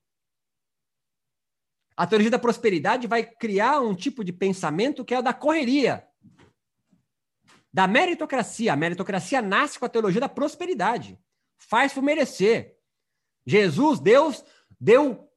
A 1.97 2.09
teologia 2.09 2.33
da 2.33 2.41
prosperidade 2.41 3.07
vai 3.07 3.23
criar 3.23 3.79
um 3.83 3.95
tipo 3.95 4.25
de 4.25 4.33
pensamento 4.33 5.05
que 5.05 5.15
é 5.15 5.21
o 5.21 5.23
da 5.23 5.33
correria, 5.33 6.05
da 7.73 7.87
meritocracia. 7.87 8.73
A 8.73 8.77
meritocracia 8.77 9.41
nasce 9.41 9.79
com 9.79 9.85
a 9.85 9.89
teologia 9.89 10.21
da 10.21 10.29
prosperidade. 10.29 11.17
Faz 11.57 11.93
por 11.93 12.03
merecer. 12.03 12.79
Jesus, 13.47 14.01
Deus, 14.01 14.45
deu 14.81 15.31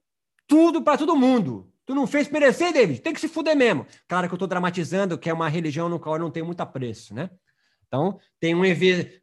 tudo 0.48 0.82
para 0.82 0.98
todo 0.98 1.16
mundo. 1.16 1.71
Tu 1.92 1.96
não 1.96 2.08
fez 2.08 2.30
merecer, 2.30 2.72
David? 2.72 3.02
Tem 3.02 3.14
que 3.14 3.20
se 3.20 3.28
fuder 3.28 3.54
mesmo. 3.54 3.86
Claro 4.08 4.26
que 4.26 4.34
eu 4.34 4.38
estou 4.38 4.48
dramatizando, 4.48 5.18
que 5.18 5.30
é 5.30 5.34
uma 5.34 5.50
religião 5.50 5.90
no 5.90 6.00
qual 6.00 6.16
eu 6.16 6.22
não 6.22 6.32
tenho 6.32 6.46
muito 6.46 6.62
apreço, 6.62 7.14
né? 7.14 7.30
Então, 7.86 8.18
tem 8.40 8.56
um 8.56 8.62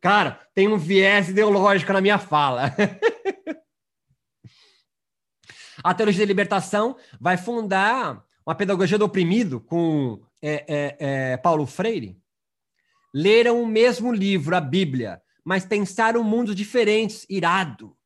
cara, 0.02 0.38
tem 0.54 0.68
um 0.68 0.76
viés 0.76 1.30
ideológico 1.30 1.94
na 1.94 2.02
minha 2.02 2.18
fala. 2.18 2.64
a 5.82 5.94
teologia 5.94 6.26
da 6.26 6.28
libertação 6.28 6.94
vai 7.18 7.38
fundar 7.38 8.22
uma 8.46 8.54
pedagogia 8.54 8.98
do 8.98 9.06
oprimido 9.06 9.60
com 9.60 10.20
é, 10.42 10.64
é, 10.68 10.96
é, 10.98 11.36
Paulo 11.38 11.64
Freire. 11.64 12.20
Leram 13.14 13.62
o 13.62 13.66
mesmo 13.66 14.12
livro, 14.12 14.54
a 14.54 14.60
Bíblia, 14.60 15.22
mas 15.42 15.64
pensaram 15.64 16.22
mundos 16.22 16.54
diferentes, 16.54 17.24
irado. 17.30 17.96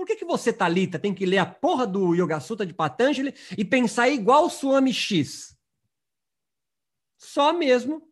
Por 0.00 0.06
que, 0.06 0.16
que 0.16 0.24
você, 0.24 0.50
Talita, 0.50 0.98
tem 0.98 1.12
que 1.12 1.26
ler 1.26 1.36
a 1.36 1.44
porra 1.44 1.86
do 1.86 2.14
Yoga 2.14 2.40
Sutra 2.40 2.64
de 2.64 2.72
Patanjali 2.72 3.34
e 3.58 3.62
pensar 3.62 4.08
igual 4.08 4.46
o 4.46 4.48
Swami 4.48 4.94
X? 4.94 5.54
Só 7.18 7.52
mesmo 7.52 8.10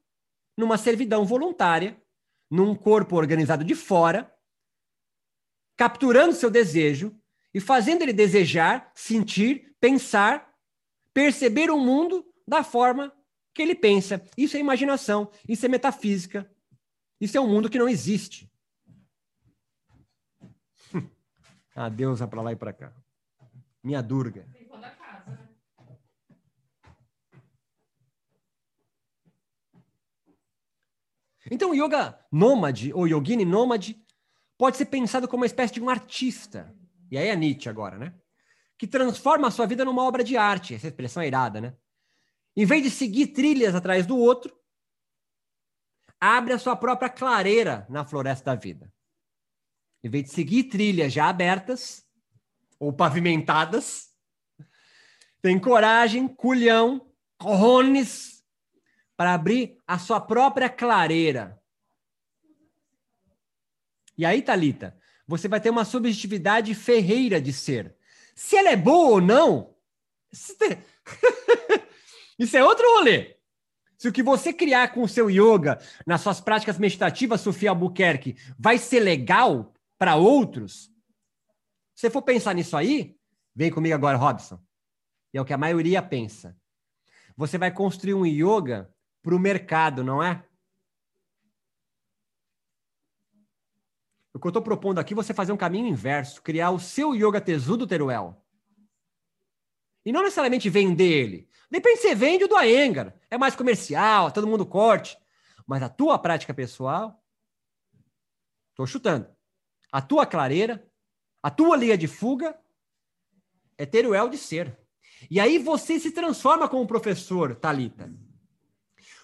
numa 0.55 0.77
servidão 0.77 1.24
voluntária, 1.24 1.98
num 2.51 2.74
corpo 2.74 3.16
organizado 3.16 3.64
de 3.64 3.74
fora, 3.74 4.31
capturando 5.79 6.35
seu 6.35 6.51
desejo 6.51 7.18
e 7.55 7.59
fazendo 7.59 8.03
ele 8.03 8.12
desejar, 8.12 8.92
sentir, 8.94 9.74
pensar, 9.81 10.55
perceber 11.14 11.70
o 11.70 11.79
mundo 11.79 12.22
da 12.46 12.62
forma 12.62 13.16
que 13.55 13.62
ele 13.62 13.74
pensa. 13.74 14.22
Isso 14.37 14.59
é 14.59 14.61
imaginação, 14.61 15.31
isso 15.48 15.64
é 15.64 15.70
metafísica, 15.70 16.55
isso 17.18 17.38
é 17.38 17.40
um 17.40 17.48
mundo 17.48 17.70
que 17.70 17.79
não 17.79 17.88
existe. 17.88 18.47
A 21.78 21.88
deusa 21.88 22.26
para 22.26 22.42
lá 22.42 22.50
e 22.50 22.56
para 22.56 22.72
cá. 22.72 22.92
Minha 23.84 24.02
Durga. 24.02 24.44
Né? 24.44 24.68
Então, 31.48 31.70
o 31.70 31.74
yoga 31.74 32.18
nômade, 32.32 32.92
ou 32.92 33.06
yogini 33.06 33.44
nômade, 33.44 34.04
pode 34.58 34.76
ser 34.76 34.86
pensado 34.86 35.28
como 35.28 35.42
uma 35.42 35.46
espécie 35.46 35.74
de 35.74 35.80
um 35.80 35.88
artista. 35.88 36.74
E 37.12 37.16
aí 37.16 37.28
é 37.28 37.36
Nietzsche 37.36 37.68
agora, 37.68 37.96
né? 37.96 38.12
Que 38.76 38.88
transforma 38.88 39.46
a 39.46 39.50
sua 39.52 39.64
vida 39.64 39.84
numa 39.84 40.02
obra 40.02 40.24
de 40.24 40.36
arte. 40.36 40.74
Essa 40.74 40.88
expressão 40.88 41.22
é 41.22 41.28
irada, 41.28 41.60
né? 41.60 41.76
Em 42.56 42.66
vez 42.66 42.82
de 42.82 42.90
seguir 42.90 43.28
trilhas 43.28 43.76
atrás 43.76 44.04
do 44.04 44.18
outro, 44.18 44.52
abre 46.20 46.54
a 46.54 46.58
sua 46.58 46.74
própria 46.74 47.08
clareira 47.08 47.86
na 47.88 48.04
floresta 48.04 48.50
da 48.50 48.60
vida. 48.60 48.92
Em 50.02 50.08
vez 50.08 50.24
de 50.24 50.30
seguir 50.30 50.64
trilhas 50.64 51.12
já 51.12 51.28
abertas 51.28 52.06
ou 52.78 52.92
pavimentadas, 52.92 54.08
tem 55.42 55.58
coragem, 55.58 56.28
culhão, 56.28 57.08
corrones 57.38 58.44
para 59.16 59.34
abrir 59.34 59.78
a 59.87 59.98
sua 59.98 60.20
própria 60.20 60.68
clareira. 60.68 61.61
E 64.16 64.24
aí, 64.24 64.42
Talita, 64.42 64.96
você 65.26 65.48
vai 65.48 65.61
ter 65.61 65.70
uma 65.70 65.84
subjetividade 65.84 66.74
ferreira 66.74 67.40
de 67.40 67.52
ser. 67.52 67.94
Se 68.34 68.56
ela 68.56 68.70
é 68.70 68.76
boa 68.76 69.11
ou 69.11 69.20
não, 69.20 69.74
isso 72.38 72.56
é 72.56 72.64
outro 72.64 72.84
rolê. 72.96 73.37
Se 73.96 74.08
o 74.08 74.12
que 74.12 74.22
você 74.22 74.52
criar 74.52 74.88
com 74.88 75.02
o 75.02 75.08
seu 75.08 75.28
yoga, 75.28 75.80
nas 76.06 76.20
suas 76.20 76.40
práticas 76.40 76.78
meditativas, 76.78 77.40
Sofia 77.40 77.70
Albuquerque, 77.70 78.37
vai 78.56 78.78
ser 78.78 79.00
legal, 79.00 79.72
para 79.98 80.14
outros, 80.14 80.92
se 81.94 82.02
você 82.02 82.11
for 82.11 82.22
pensar 82.22 82.54
nisso 82.54 82.76
aí, 82.76 83.18
vem 83.54 83.72
comigo 83.72 83.94
agora, 83.94 84.16
Robson. 84.16 84.62
E 85.34 85.37
é 85.37 85.40
o 85.40 85.44
que 85.44 85.52
a 85.52 85.58
maioria 85.58 86.00
pensa. 86.00 86.56
Você 87.37 87.58
vai 87.58 87.72
construir 87.72 88.14
um 88.14 88.24
yoga 88.24 88.94
para 89.20 89.34
o 89.34 89.38
mercado, 89.38 90.04
não 90.04 90.22
é? 90.22 90.44
O 94.32 94.38
que 94.38 94.46
eu 94.46 94.50
estou 94.50 94.62
propondo 94.62 95.00
aqui 95.00 95.12
é 95.12 95.16
você 95.16 95.34
fazer 95.34 95.50
um 95.50 95.56
caminho 95.56 95.88
inverso, 95.88 96.40
criar 96.40 96.70
o 96.70 96.78
seu 96.78 97.14
yoga 97.14 97.40
tesudo, 97.40 97.87
Teruel. 97.87 98.40
E 100.04 100.12
não 100.12 100.22
necessariamente 100.22 100.70
vender 100.70 101.11
ele. 101.11 101.48
Depende 101.68 101.96
se 101.96 102.08
você 102.08 102.14
vende 102.14 102.44
o 102.44 102.48
do 102.48 102.56
Aengar. 102.56 103.14
É 103.28 103.37
mais 103.37 103.56
comercial, 103.56 104.30
todo 104.30 104.46
mundo 104.46 104.64
corte. 104.64 105.18
Mas 105.66 105.82
a 105.82 105.88
tua 105.88 106.18
prática 106.18 106.54
pessoal, 106.54 107.20
estou 108.70 108.87
chutando 108.87 109.38
a 109.92 110.01
tua 110.01 110.27
clareira, 110.27 110.87
a 111.42 111.51
tua 111.51 111.77
linha 111.77 111.96
de 111.96 112.07
fuga 112.07 112.59
é 113.77 113.87
ter 113.87 114.07
o 114.07 114.14
el 114.14 114.29
de 114.29 114.37
ser. 114.37 114.79
E 115.31 115.40
aí 115.40 115.59
você 115.59 115.98
se 115.98 116.11
transforma 116.11 116.68
como 116.68 116.87
professor, 116.87 117.55
Talita. 117.57 118.12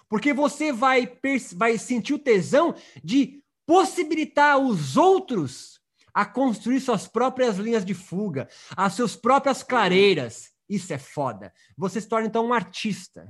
Porque 0.09 0.33
você 0.33 0.71
vai, 0.71 1.19
vai 1.55 1.77
sentir 1.77 2.13
o 2.13 2.19
tesão 2.19 2.75
de 3.03 3.43
possibilitar 3.65 4.57
os 4.57 4.97
outros 4.97 5.81
a 6.13 6.25
construir 6.25 6.79
suas 6.79 7.07
próprias 7.07 7.57
linhas 7.57 7.83
de 7.83 7.93
fuga, 7.93 8.47
as 8.77 8.93
suas 8.93 9.15
próprias 9.15 9.61
clareiras. 9.63 10.53
Isso 10.69 10.93
é 10.93 10.97
foda. 10.97 11.53
Você 11.77 11.99
se 11.99 12.07
torna 12.07 12.27
então 12.27 12.45
um 12.45 12.53
artista. 12.53 13.27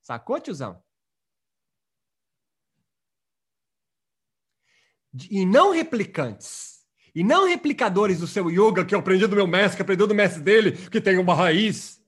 Sacou, 0.00 0.40
tiozão? 0.40 0.82
E 5.30 5.44
não 5.44 5.72
replicantes. 5.72 6.82
E 7.14 7.22
não 7.22 7.46
replicadores 7.46 8.20
do 8.20 8.26
seu 8.26 8.48
yoga 8.50 8.84
que 8.84 8.94
eu 8.94 8.98
aprendi 8.98 9.26
do 9.26 9.36
meu 9.36 9.46
mestre, 9.46 9.76
que 9.76 9.82
aprendeu 9.82 10.06
do 10.06 10.14
mestre 10.14 10.42
dele, 10.42 10.72
que 10.88 11.00
tem 11.00 11.18
uma 11.18 11.34
raiz. 11.34 12.02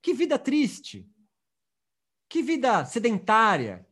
Que 0.00 0.14
vida 0.14 0.38
triste. 0.38 1.06
Que 2.28 2.42
vida 2.42 2.84
sedentária. 2.86 3.86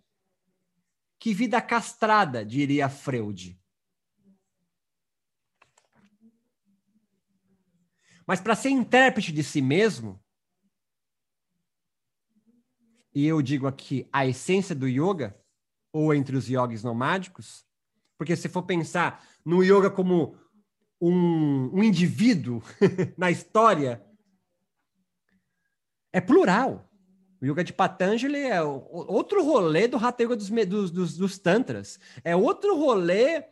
Que 1.19 1.35
vida 1.35 1.61
castrada, 1.61 2.45
diria 2.45 2.89
Freud. 2.89 3.61
Mas 8.27 8.41
para 8.41 8.57
ser 8.57 8.71
intérprete 8.71 9.33
de 9.33 9.45
si 9.45 9.61
mesmo, 9.61 10.23
e 13.15 13.27
eu 13.27 13.41
digo 13.43 13.67
aqui 13.67 14.09
a 14.13 14.27
essência 14.27 14.75
do 14.75 14.89
yoga, 14.89 15.39
ou 15.93 16.15
entre 16.15 16.37
os 16.37 16.49
yogis 16.49 16.83
nomádicos, 16.83 17.67
porque 18.17 18.37
se 18.37 18.49
for 18.49 18.63
pensar 18.63 19.25
no 19.45 19.63
yoga 19.63 19.91
como 19.91 20.37
um, 21.01 21.71
um 21.73 21.83
indivíduo 21.83 22.63
na 23.19 23.31
história, 23.31 24.05
é 26.13 26.21
plural. 26.21 26.89
O 27.43 27.47
Yoga 27.47 27.63
de 27.63 27.73
Patanjali 27.73 28.39
é 28.39 28.63
outro 28.63 29.45
rolê 29.45 29.87
do 29.87 29.99
Hatha 29.99 30.23
Yoga 30.23 30.37
dos, 30.37 30.49
dos, 30.49 30.91
dos, 30.91 31.17
dos 31.19 31.39
Tantras. 31.39 31.99
É 32.23 32.35
outro 32.35 32.75
rolê 32.75 33.45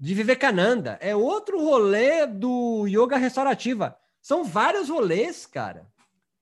de 0.00 0.14
Vivekananda. 0.14 0.98
É 1.00 1.14
outro 1.14 1.62
rolê 1.62 2.26
do 2.26 2.86
Yoga 2.88 3.16
Restaurativa. 3.16 3.96
São 4.20 4.42
vários 4.42 4.88
rolês, 4.88 5.46
cara. 5.46 5.86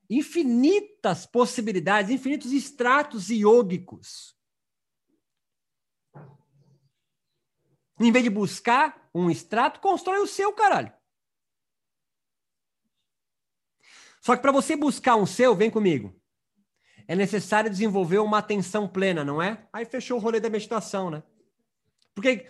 Infinitas 0.08 1.26
possibilidades, 1.26 2.10
infinitos 2.10 2.52
estratos 2.52 3.28
iógicos. 3.28 4.34
Em 8.00 8.10
vez 8.10 8.24
de 8.24 8.30
buscar 8.30 9.08
um 9.14 9.30
extrato, 9.30 9.80
constrói 9.80 10.18
o 10.18 10.26
seu, 10.26 10.52
caralho. 10.52 10.92
Só 14.20 14.34
que 14.34 14.42
para 14.42 14.52
você 14.52 14.74
buscar 14.74 15.16
um 15.16 15.26
seu, 15.26 15.54
vem 15.54 15.70
comigo. 15.70 16.18
É 17.06 17.14
necessário 17.14 17.70
desenvolver 17.70 18.18
uma 18.18 18.38
atenção 18.38 18.88
plena, 18.88 19.22
não 19.22 19.40
é? 19.40 19.68
Aí 19.72 19.84
fechou 19.84 20.16
o 20.16 20.20
rolê 20.20 20.40
da 20.40 20.48
meditação, 20.48 21.10
né? 21.10 21.22
Porque 22.14 22.48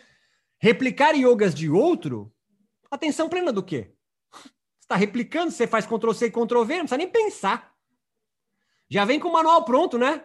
replicar 0.59 1.15
yogas 1.15 1.55
de 1.55 1.69
outro, 1.69 2.33
atenção 2.91 3.29
plena 3.29 3.53
do 3.53 3.63
quê? 3.63 3.93
Você 4.33 4.49
está 4.83 4.97
replicando, 4.97 5.51
você 5.51 5.67
faz 5.67 5.85
Ctrl 5.87 6.13
C 6.13 6.27
e 6.27 6.31
Ctrl 6.31 6.63
V, 6.63 6.75
não 6.75 6.81
precisa 6.83 6.97
nem 6.97 7.11
pensar. 7.11 7.75
Já 8.89 9.05
vem 9.05 9.19
com 9.19 9.29
o 9.29 9.33
manual 9.33 9.65
pronto, 9.65 9.99
né? 9.99 10.25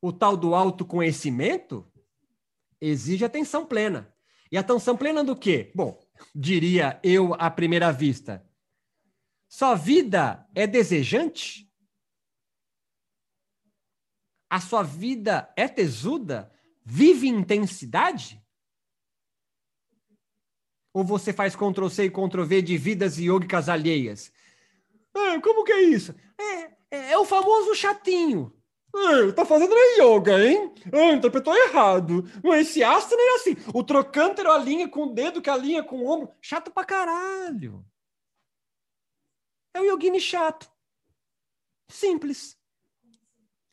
O 0.00 0.12
tal 0.12 0.36
do 0.36 0.54
autoconhecimento 0.54 1.90
exige 2.80 3.24
atenção 3.24 3.66
plena. 3.66 4.14
E 4.50 4.56
atenção 4.56 4.96
plena 4.96 5.22
do 5.22 5.36
quê? 5.36 5.70
Bom, 5.74 6.00
diria 6.34 6.98
eu 7.02 7.34
à 7.34 7.50
primeira 7.50 7.92
vista. 7.92 8.46
Sua 9.48 9.74
vida 9.74 10.46
é 10.54 10.66
desejante? 10.66 11.70
A 14.48 14.60
sua 14.60 14.82
vida 14.82 15.52
é 15.56 15.68
tesuda? 15.68 16.52
Vive 16.84 17.28
intensidade? 17.28 18.42
Ou 20.92 21.04
você 21.04 21.32
faz 21.32 21.54
Ctrl 21.54 21.88
C 21.88 22.04
e 22.04 22.10
Ctrl 22.10 22.44
V 22.44 22.62
de 22.62 22.78
vidas 22.78 23.18
yogicas 23.18 23.68
alheias? 23.68 24.32
Ah, 25.14 25.40
como 25.42 25.64
que 25.64 25.72
é 25.72 25.82
isso? 25.82 26.14
É, 26.38 26.62
é, 26.90 27.12
é 27.12 27.18
o 27.18 27.24
famoso 27.24 27.74
chatinho. 27.74 28.57
Tá 29.34 29.44
fazendo 29.44 29.74
yoga, 29.98 30.44
hein? 30.44 30.72
Ah, 30.92 31.12
interpretou 31.12 31.54
errado. 31.54 32.24
Esse 32.56 32.82
asana 32.82 33.20
é 33.20 33.34
assim. 33.36 33.56
O 33.72 33.82
trocântero 33.82 34.50
alinha 34.50 34.88
com 34.88 35.04
o 35.04 35.14
dedo 35.14 35.42
que 35.42 35.50
alinha 35.50 35.82
com 35.82 36.00
o 36.00 36.08
ombro. 36.08 36.30
Chato 36.40 36.70
pra 36.70 36.84
caralho. 36.84 37.84
É 39.74 39.80
o 39.80 39.84
yogini 39.84 40.20
chato. 40.20 40.70
Simples. 41.88 42.56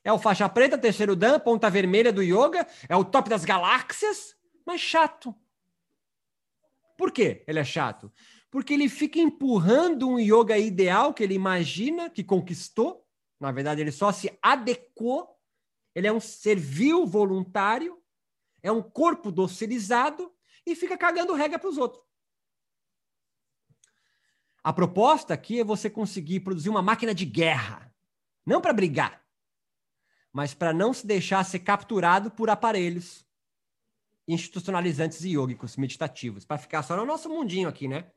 É 0.03 0.11
o 0.13 0.19
faixa 0.19 0.47
preta, 0.47 0.77
terceiro 0.77 1.15
dan, 1.15 1.39
ponta 1.39 1.69
vermelha 1.69 2.13
do 2.13 2.21
yoga. 2.21 2.67
É 2.87 2.95
o 2.95 3.03
top 3.03 3.29
das 3.29 3.43
galáxias, 3.43 4.35
mas 4.65 4.79
chato. 4.79 5.35
Por 6.97 7.11
quê 7.11 7.43
ele 7.47 7.59
é 7.59 7.63
chato? 7.63 8.11
Porque 8.49 8.73
ele 8.73 8.87
fica 8.87 9.19
empurrando 9.19 10.07
um 10.07 10.19
yoga 10.19 10.57
ideal 10.57 11.13
que 11.13 11.23
ele 11.23 11.33
imagina, 11.33 12.09
que 12.09 12.23
conquistou, 12.23 13.04
na 13.39 13.51
verdade, 13.51 13.81
ele 13.81 13.91
só 13.91 14.11
se 14.11 14.37
adequou. 14.41 15.35
Ele 15.93 16.07
é 16.07 16.11
um 16.11 16.19
servil 16.19 17.05
voluntário, 17.05 18.01
é 18.61 18.71
um 18.71 18.81
corpo 18.81 19.31
docilizado 19.31 20.33
e 20.65 20.75
fica 20.75 20.97
cagando 20.97 21.33
regra 21.33 21.57
para 21.57 21.69
os 21.69 21.77
outros. 21.77 22.03
A 24.63 24.73
proposta 24.73 25.33
aqui 25.33 25.59
é 25.59 25.63
você 25.63 25.89
conseguir 25.89 26.39
produzir 26.41 26.69
uma 26.69 26.81
máquina 26.81 27.13
de 27.13 27.23
guerra, 27.23 27.93
não 28.45 28.59
para 28.59 28.73
brigar, 28.73 29.23
mas 30.33 30.53
para 30.53 30.73
não 30.73 30.91
se 30.91 31.05
deixar 31.05 31.43
ser 31.45 31.59
capturado 31.59 32.31
por 32.31 32.49
aparelhos 32.49 33.25
institucionalizantes 34.27 35.23
e 35.23 35.33
yogicos, 35.33 35.77
meditativos, 35.77 36.43
para 36.43 36.57
ficar 36.57 36.81
só 36.81 36.97
no 36.97 37.05
nosso 37.05 37.29
mundinho 37.29 37.69
aqui, 37.69 37.87
né? 37.87 38.11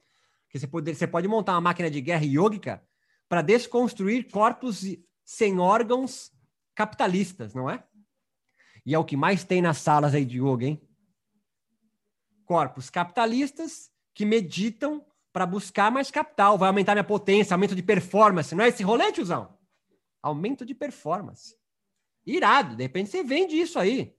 Que 0.49 0.59
você 0.59 0.67
pode, 0.67 0.95
você 0.95 1.07
pode 1.07 1.29
montar 1.29 1.53
uma 1.53 1.61
máquina 1.61 1.91
de 1.91 2.01
guerra 2.01 2.25
yógica 2.25 2.83
para 3.29 3.43
desconstruir 3.43 4.31
corpos 4.31 4.85
sem 5.29 5.59
órgãos 5.59 6.33
capitalistas, 6.75 7.53
não 7.53 7.69
é? 7.69 7.85
E 8.87 8.95
é 8.95 8.99
o 8.99 9.05
que 9.05 9.15
mais 9.15 9.45
tem 9.45 9.61
nas 9.61 9.77
salas 9.77 10.15
aí 10.15 10.25
de 10.25 10.39
yoga, 10.39 10.65
hein? 10.65 10.81
Corpos 12.47 12.89
capitalistas 12.89 13.91
que 14.15 14.25
meditam 14.25 15.05
para 15.31 15.45
buscar 15.45 15.93
mais 15.93 16.11
capital, 16.11 16.57
vai 16.57 16.69
aumentar 16.69 16.95
minha 16.95 17.05
potência, 17.05 17.53
aumento 17.53 17.77
de 17.77 17.83
performance, 17.83 18.55
não 18.55 18.65
é 18.65 18.69
esse 18.69 18.83
rolê, 18.83 19.13
tiozão? 19.13 19.55
Aumento 20.23 20.65
de 20.65 20.75
performance. 20.75 21.55
Irado, 22.25 22.75
de 22.75 22.85
repente 22.85 23.11
você 23.11 23.23
vende 23.23 23.55
isso 23.55 23.79
aí. 23.79 24.17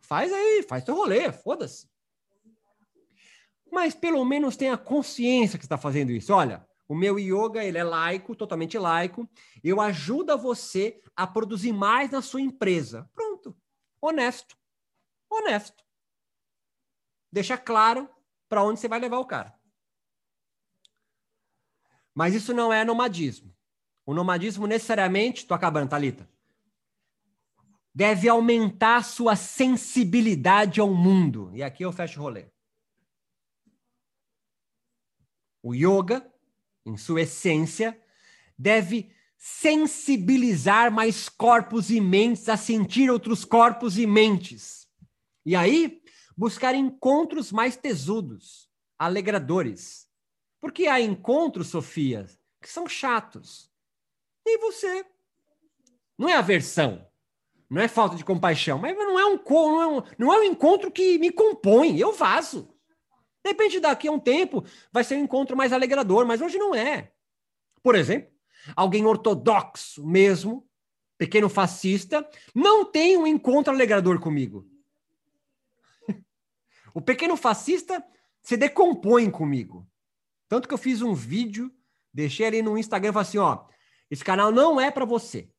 Faz 0.00 0.32
aí, 0.32 0.64
faz 0.68 0.82
teu 0.82 0.96
rolê, 0.96 1.30
foda-se. 1.30 1.88
Mas 3.70 3.94
pelo 3.94 4.24
menos 4.24 4.56
tenha 4.56 4.76
consciência 4.76 5.56
que 5.56 5.64
está 5.64 5.78
fazendo 5.78 6.10
isso. 6.10 6.34
Olha, 6.34 6.68
o 6.90 6.94
meu 6.96 7.20
yoga, 7.20 7.62
ele 7.62 7.78
é 7.78 7.84
laico, 7.84 8.34
totalmente 8.34 8.76
laico. 8.76 9.30
Eu 9.62 9.80
ajudo 9.80 10.36
você 10.36 11.00
a 11.14 11.24
produzir 11.24 11.72
mais 11.72 12.10
na 12.10 12.20
sua 12.20 12.40
empresa. 12.40 13.08
Pronto. 13.14 13.56
Honesto. 14.02 14.56
Honesto. 15.30 15.84
Deixa 17.30 17.56
claro 17.56 18.10
para 18.48 18.64
onde 18.64 18.80
você 18.80 18.88
vai 18.88 18.98
levar 18.98 19.20
o 19.20 19.24
cara. 19.24 19.56
Mas 22.12 22.34
isso 22.34 22.52
não 22.52 22.72
é 22.72 22.84
nomadismo. 22.84 23.56
O 24.04 24.12
nomadismo 24.12 24.66
necessariamente, 24.66 25.46
tô 25.46 25.54
acabando, 25.54 25.90
Talita. 25.90 26.28
Deve 27.94 28.28
aumentar 28.28 29.04
sua 29.04 29.36
sensibilidade 29.36 30.80
ao 30.80 30.92
mundo. 30.92 31.52
E 31.54 31.62
aqui 31.62 31.84
eu 31.84 31.92
fecho 31.92 32.18
o 32.18 32.22
rolê. 32.24 32.50
O 35.62 35.72
yoga 35.72 36.29
em 36.84 36.96
sua 36.96 37.22
essência, 37.22 37.98
deve 38.58 39.10
sensibilizar 39.36 40.92
mais 40.92 41.28
corpos 41.28 41.90
e 41.90 42.00
mentes 42.00 42.48
a 42.48 42.56
sentir 42.56 43.10
outros 43.10 43.44
corpos 43.44 43.98
e 43.98 44.06
mentes. 44.06 44.86
E 45.46 45.56
aí, 45.56 46.02
buscar 46.36 46.74
encontros 46.74 47.50
mais 47.50 47.76
tesudos, 47.76 48.68
alegradores. 48.98 50.08
Porque 50.60 50.86
há 50.86 51.00
encontros, 51.00 51.68
Sofia, 51.68 52.26
que 52.60 52.68
são 52.68 52.86
chatos. 52.86 53.70
E 54.44 54.58
você. 54.58 55.06
Não 56.18 56.28
é 56.28 56.34
aversão, 56.34 57.06
não 57.70 57.80
é 57.80 57.88
falta 57.88 58.16
de 58.16 58.24
compaixão, 58.24 58.78
mas 58.78 58.94
não 58.94 59.18
é 59.18 59.24
um, 59.24 59.40
não 59.48 59.80
é 59.80 59.86
um, 59.86 60.02
não 60.18 60.34
é 60.34 60.40
um 60.40 60.44
encontro 60.44 60.90
que 60.90 61.18
me 61.18 61.30
compõe, 61.30 61.98
eu 61.98 62.12
vazo. 62.12 62.69
De 63.44 63.50
repente, 63.50 63.80
daqui 63.80 64.08
a 64.08 64.12
um 64.12 64.18
tempo, 64.18 64.64
vai 64.92 65.02
ser 65.02 65.16
um 65.16 65.24
encontro 65.24 65.56
mais 65.56 65.72
alegrador, 65.72 66.26
mas 66.26 66.40
hoje 66.40 66.58
não 66.58 66.74
é. 66.74 67.12
Por 67.82 67.94
exemplo, 67.94 68.30
alguém 68.76 69.06
ortodoxo 69.06 70.06
mesmo, 70.06 70.68
pequeno 71.16 71.48
fascista, 71.48 72.28
não 72.54 72.84
tem 72.84 73.16
um 73.16 73.26
encontro 73.26 73.72
alegrador 73.72 74.20
comigo. 74.20 74.68
o 76.94 77.00
pequeno 77.00 77.36
fascista 77.36 78.04
você 78.42 78.56
decompõe 78.56 79.30
comigo. 79.30 79.86
Tanto 80.48 80.66
que 80.66 80.74
eu 80.74 80.78
fiz 80.78 81.02
um 81.02 81.14
vídeo, 81.14 81.72
deixei 82.12 82.46
ali 82.46 82.62
no 82.62 82.76
Instagram 82.76 83.12
falei 83.12 83.28
assim: 83.28 83.38
ó, 83.38 83.64
esse 84.10 84.24
canal 84.24 84.50
não 84.50 84.80
é 84.80 84.90
para 84.90 85.04
você. 85.04 85.50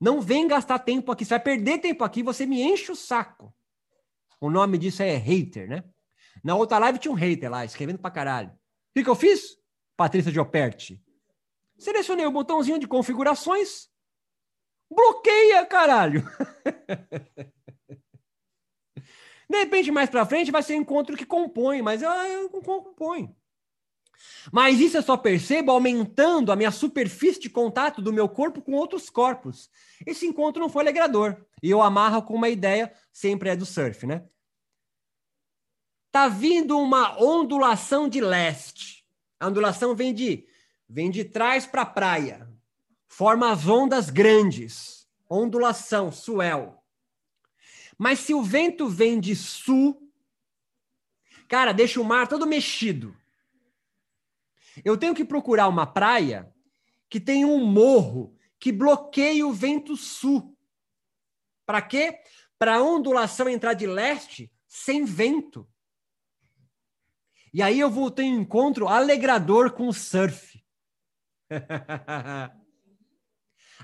Não 0.00 0.20
vem 0.20 0.48
gastar 0.48 0.80
tempo 0.80 1.12
aqui. 1.12 1.24
Você 1.24 1.30
vai 1.30 1.40
perder 1.40 1.78
tempo 1.78 2.02
aqui, 2.02 2.22
você 2.22 2.44
me 2.44 2.60
enche 2.60 2.90
o 2.90 2.96
saco. 2.96 3.54
O 4.40 4.50
nome 4.50 4.76
disso 4.76 5.02
é 5.02 5.14
hater, 5.16 5.68
né? 5.68 5.84
Na 6.42 6.54
outra 6.54 6.78
live 6.78 6.98
tinha 6.98 7.12
um 7.12 7.16
hater 7.16 7.50
lá, 7.50 7.64
escrevendo 7.64 7.98
pra 7.98 8.10
caralho. 8.10 8.50
O 8.50 8.52
que, 8.94 9.04
que 9.04 9.10
eu 9.10 9.14
fiz? 9.14 9.56
Patrícia 9.96 10.32
Gioperti. 10.32 11.02
Selecionei 11.78 12.26
o 12.26 12.32
botãozinho 12.32 12.78
de 12.78 12.86
configurações. 12.86 13.88
Bloqueia, 14.90 15.64
caralho! 15.66 16.22
De 19.48 19.58
repente, 19.58 19.90
mais 19.90 20.08
para 20.08 20.24
frente, 20.24 20.50
vai 20.50 20.62
ser 20.62 20.74
encontro 20.76 21.14
que 21.14 21.26
compõe, 21.26 21.82
mas 21.82 22.00
eu, 22.00 22.10
eu 22.10 22.48
compõe. 22.48 23.36
Mas 24.50 24.80
isso 24.80 24.96
eu 24.96 25.02
só 25.02 25.16
percebo 25.16 25.70
aumentando 25.72 26.50
a 26.50 26.56
minha 26.56 26.70
superfície 26.70 27.40
de 27.40 27.50
contato 27.50 28.00
do 28.00 28.12
meu 28.12 28.28
corpo 28.28 28.62
com 28.62 28.72
outros 28.72 29.10
corpos. 29.10 29.68
Esse 30.06 30.26
encontro 30.26 30.62
não 30.62 30.70
foi 30.70 30.82
alegrador. 30.82 31.36
E 31.62 31.70
eu 31.70 31.82
amarro 31.82 32.22
com 32.22 32.34
uma 32.34 32.48
ideia, 32.48 32.92
sempre 33.12 33.50
é 33.50 33.56
do 33.56 33.66
surf, 33.66 34.06
né? 34.06 34.24
Tá 36.12 36.28
vindo 36.28 36.78
uma 36.78 37.18
ondulação 37.18 38.06
de 38.06 38.20
leste. 38.20 39.02
A 39.40 39.48
ondulação 39.48 39.94
vem 39.94 40.12
de, 40.12 40.46
vem 40.86 41.10
de 41.10 41.24
trás 41.24 41.64
para 41.64 41.82
a 41.82 41.86
praia. 41.86 42.52
Forma 43.08 43.50
as 43.50 43.66
ondas 43.66 44.10
grandes. 44.10 45.08
Ondulação, 45.28 46.12
swell. 46.12 46.76
Mas 47.96 48.18
se 48.18 48.34
o 48.34 48.42
vento 48.42 48.88
vem 48.88 49.18
de 49.18 49.34
sul, 49.34 50.12
cara, 51.48 51.72
deixa 51.72 51.98
o 51.98 52.04
mar 52.04 52.28
todo 52.28 52.46
mexido. 52.46 53.16
Eu 54.84 54.98
tenho 54.98 55.14
que 55.14 55.24
procurar 55.24 55.66
uma 55.66 55.86
praia 55.86 56.52
que 57.08 57.18
tem 57.18 57.46
um 57.46 57.64
morro 57.64 58.36
que 58.60 58.70
bloqueie 58.70 59.42
o 59.42 59.52
vento 59.52 59.96
sul. 59.96 60.54
Para 61.64 61.80
quê? 61.80 62.20
Para 62.58 62.76
a 62.76 62.82
ondulação 62.82 63.48
entrar 63.48 63.72
de 63.72 63.86
leste 63.86 64.52
sem 64.68 65.06
vento. 65.06 65.66
E 67.52 67.60
aí 67.60 67.78
eu 67.78 67.90
vou 67.90 68.10
ter 68.10 68.22
um 68.22 68.40
encontro 68.40 68.88
alegrador 68.88 69.72
com 69.72 69.88
o 69.88 69.92
surf. 69.92 70.64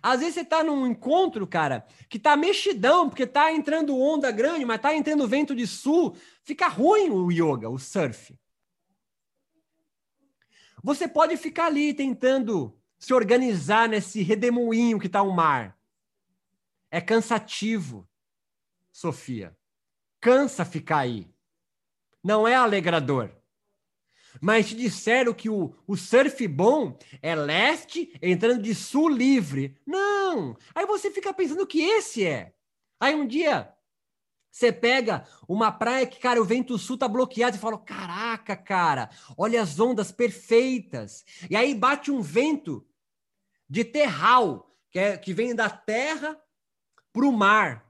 Às 0.02 0.20
vezes 0.20 0.34
você 0.34 0.40
está 0.42 0.62
num 0.62 0.86
encontro, 0.86 1.46
cara, 1.46 1.84
que 2.08 2.18
tá 2.18 2.36
mexidão, 2.36 3.08
porque 3.08 3.26
tá 3.26 3.52
entrando 3.52 3.98
onda 3.98 4.30
grande, 4.30 4.64
mas 4.64 4.80
tá 4.80 4.94
entrando 4.94 5.28
vento 5.28 5.54
de 5.54 5.66
sul, 5.66 6.16
fica 6.44 6.68
ruim 6.68 7.10
o 7.10 7.30
yoga, 7.30 7.68
o 7.68 7.78
surf. 7.78 8.38
Você 10.82 11.08
pode 11.08 11.36
ficar 11.36 11.66
ali 11.66 11.92
tentando 11.92 12.78
se 12.98 13.12
organizar 13.12 13.88
nesse 13.88 14.22
redemoinho 14.22 14.98
que 14.98 15.08
tá 15.08 15.20
o 15.22 15.32
mar. 15.32 15.76
É 16.90 17.00
cansativo, 17.00 18.08
Sofia. 18.92 19.56
Cansa 20.20 20.64
ficar 20.64 20.98
aí. 20.98 21.30
Não 22.22 22.46
é 22.46 22.54
alegrador. 22.54 23.38
Mas 24.41 24.68
te 24.68 24.74
disseram 24.74 25.34
que 25.34 25.49
o, 25.49 25.74
o 25.86 25.97
surf 25.97 26.47
bom 26.49 26.99
é 27.20 27.34
leste 27.34 28.12
entrando 28.22 28.62
de 28.62 28.74
sul 28.74 29.09
livre. 29.09 29.76
Não! 29.86 30.57
Aí 30.74 30.86
você 30.86 31.11
fica 31.11 31.32
pensando 31.32 31.66
que 31.66 31.80
esse 31.80 32.24
é. 32.24 32.55
Aí 33.01 33.14
um 33.14 33.26
dia 33.26 33.72
você 34.51 34.72
pega 34.72 35.24
uma 35.47 35.70
praia 35.70 36.07
que, 36.07 36.18
cara, 36.18 36.41
o 36.41 36.45
vento 36.45 36.76
sul 36.78 36.99
tá 36.99 37.07
bloqueado 37.07 37.57
e 37.57 37.61
fala: 37.61 37.78
caraca, 37.78 38.57
cara, 38.57 39.09
olha 39.36 39.62
as 39.62 39.78
ondas 39.78 40.11
perfeitas. 40.11 41.24
E 41.49 41.55
aí 41.55 41.74
bate 41.74 42.11
um 42.11 42.20
vento 42.20 42.84
de 43.68 43.84
terral, 43.84 44.74
que, 44.91 44.99
é, 44.99 45.16
que 45.16 45.32
vem 45.32 45.55
da 45.55 45.70
terra 45.70 46.36
para 47.12 47.26
o 47.26 47.32
mar. 47.32 47.86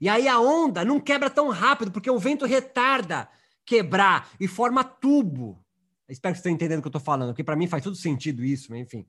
E 0.00 0.08
aí 0.08 0.28
a 0.28 0.38
onda 0.38 0.84
não 0.84 1.00
quebra 1.00 1.30
tão 1.30 1.48
rápido, 1.48 1.90
porque 1.90 2.10
o 2.10 2.18
vento 2.18 2.44
retarda 2.44 3.28
quebrar 3.66 4.30
e 4.40 4.46
forma 4.46 4.84
tubo. 4.84 5.62
Espero 6.08 6.32
que 6.32 6.38
você 6.38 6.40
esteja 6.40 6.54
entendendo 6.54 6.78
o 6.78 6.82
que 6.82 6.86
eu 6.86 6.90
estou 6.90 7.00
falando, 7.00 7.30
porque 7.30 7.44
para 7.44 7.56
mim 7.56 7.66
faz 7.66 7.82
todo 7.82 7.96
sentido 7.96 8.44
isso, 8.44 8.74
enfim. 8.74 9.04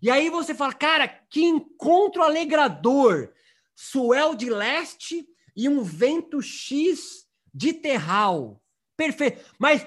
E 0.00 0.08
aí 0.10 0.30
você 0.30 0.54
fala, 0.54 0.72
cara, 0.72 1.08
que 1.08 1.44
encontro 1.44 2.22
alegrador! 2.22 3.32
Suel 3.74 4.34
de 4.34 4.48
leste 4.48 5.26
e 5.56 5.68
um 5.68 5.82
vento 5.82 6.40
X 6.40 7.26
de 7.52 7.72
terral. 7.72 8.62
Perfeito. 8.96 9.44
Mas 9.58 9.86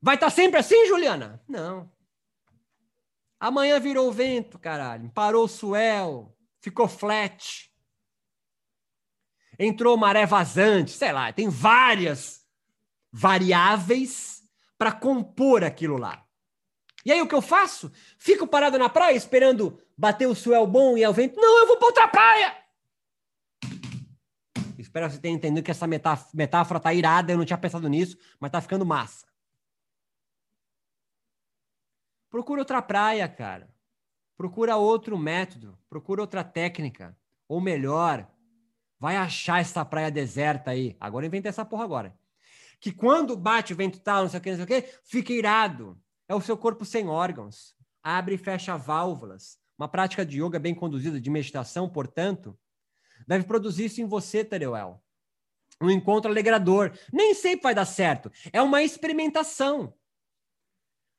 vai 0.00 0.16
estar 0.16 0.26
tá 0.26 0.30
sempre 0.30 0.58
assim, 0.58 0.86
Juliana? 0.86 1.42
Não. 1.48 1.90
Amanhã 3.40 3.80
virou 3.80 4.12
vento, 4.12 4.58
caralho. 4.58 5.10
Parou 5.10 5.44
o 5.44 5.48
suel, 5.48 6.36
ficou 6.60 6.86
flat. 6.86 7.72
Entrou 9.58 9.96
maré 9.96 10.26
vazante, 10.26 10.90
sei 10.90 11.12
lá, 11.12 11.32
tem 11.32 11.48
várias 11.48 12.41
variáveis 13.12 14.42
para 14.78 14.90
compor 14.90 15.62
aquilo 15.62 15.98
lá. 15.98 16.26
E 17.04 17.12
aí 17.12 17.20
o 17.20 17.28
que 17.28 17.34
eu 17.34 17.42
faço? 17.42 17.92
Fico 18.16 18.46
parado 18.46 18.78
na 18.78 18.88
praia 18.88 19.14
esperando 19.14 19.80
bater 19.96 20.26
o 20.26 20.34
suel 20.34 20.66
bom 20.66 20.96
e 20.96 21.06
o 21.06 21.12
vento. 21.12 21.38
Não, 21.38 21.60
eu 21.60 21.66
vou 21.66 21.76
para 21.76 21.86
outra 21.86 22.08
praia! 22.08 22.62
Espero 24.78 25.06
que 25.06 25.14
você 25.14 25.20
tenha 25.20 25.34
entendido 25.34 25.64
que 25.64 25.70
essa 25.70 25.86
metáfora 25.86 26.80
tá 26.80 26.92
irada, 26.92 27.32
eu 27.32 27.38
não 27.38 27.44
tinha 27.44 27.58
pensado 27.58 27.88
nisso, 27.88 28.18
mas 28.40 28.50
tá 28.50 28.60
ficando 28.60 28.84
massa. 28.84 29.26
Procura 32.28 32.62
outra 32.62 32.82
praia, 32.82 33.28
cara. 33.28 33.72
Procura 34.36 34.76
outro 34.76 35.16
método, 35.18 35.78
procura 35.88 36.20
outra 36.20 36.42
técnica. 36.42 37.16
Ou 37.46 37.60
melhor, 37.60 38.28
vai 38.98 39.16
achar 39.16 39.60
essa 39.60 39.84
praia 39.84 40.10
deserta 40.10 40.72
aí. 40.72 40.96
Agora 40.98 41.26
inventa 41.26 41.48
essa 41.48 41.64
porra 41.64 41.84
agora 41.84 42.21
que 42.82 42.90
quando 42.90 43.36
bate 43.36 43.72
o 43.72 43.76
vento 43.76 44.00
tal, 44.00 44.24
não 44.24 44.28
sei 44.28 44.40
o 44.40 44.42
que, 44.42 44.50
não 44.50 44.56
sei 44.56 44.64
o 44.64 44.66
que, 44.66 44.98
fica 45.04 45.32
irado. 45.32 45.96
É 46.28 46.34
o 46.34 46.40
seu 46.40 46.56
corpo 46.56 46.84
sem 46.84 47.08
órgãos. 47.08 47.76
Abre 48.02 48.34
e 48.34 48.38
fecha 48.38 48.76
válvulas. 48.76 49.56
Uma 49.78 49.86
prática 49.86 50.26
de 50.26 50.42
yoga 50.42 50.58
bem 50.58 50.74
conduzida, 50.74 51.20
de 51.20 51.30
meditação, 51.30 51.88
portanto, 51.88 52.58
deve 53.26 53.44
produzir 53.44 53.84
isso 53.84 54.00
em 54.00 54.04
você, 54.04 54.44
Tereuel. 54.44 55.00
Um 55.80 55.90
encontro 55.90 56.28
alegrador. 56.28 56.92
Nem 57.12 57.34
sempre 57.34 57.62
vai 57.62 57.74
dar 57.74 57.84
certo. 57.84 58.32
É 58.52 58.60
uma 58.60 58.82
experimentação. 58.82 59.94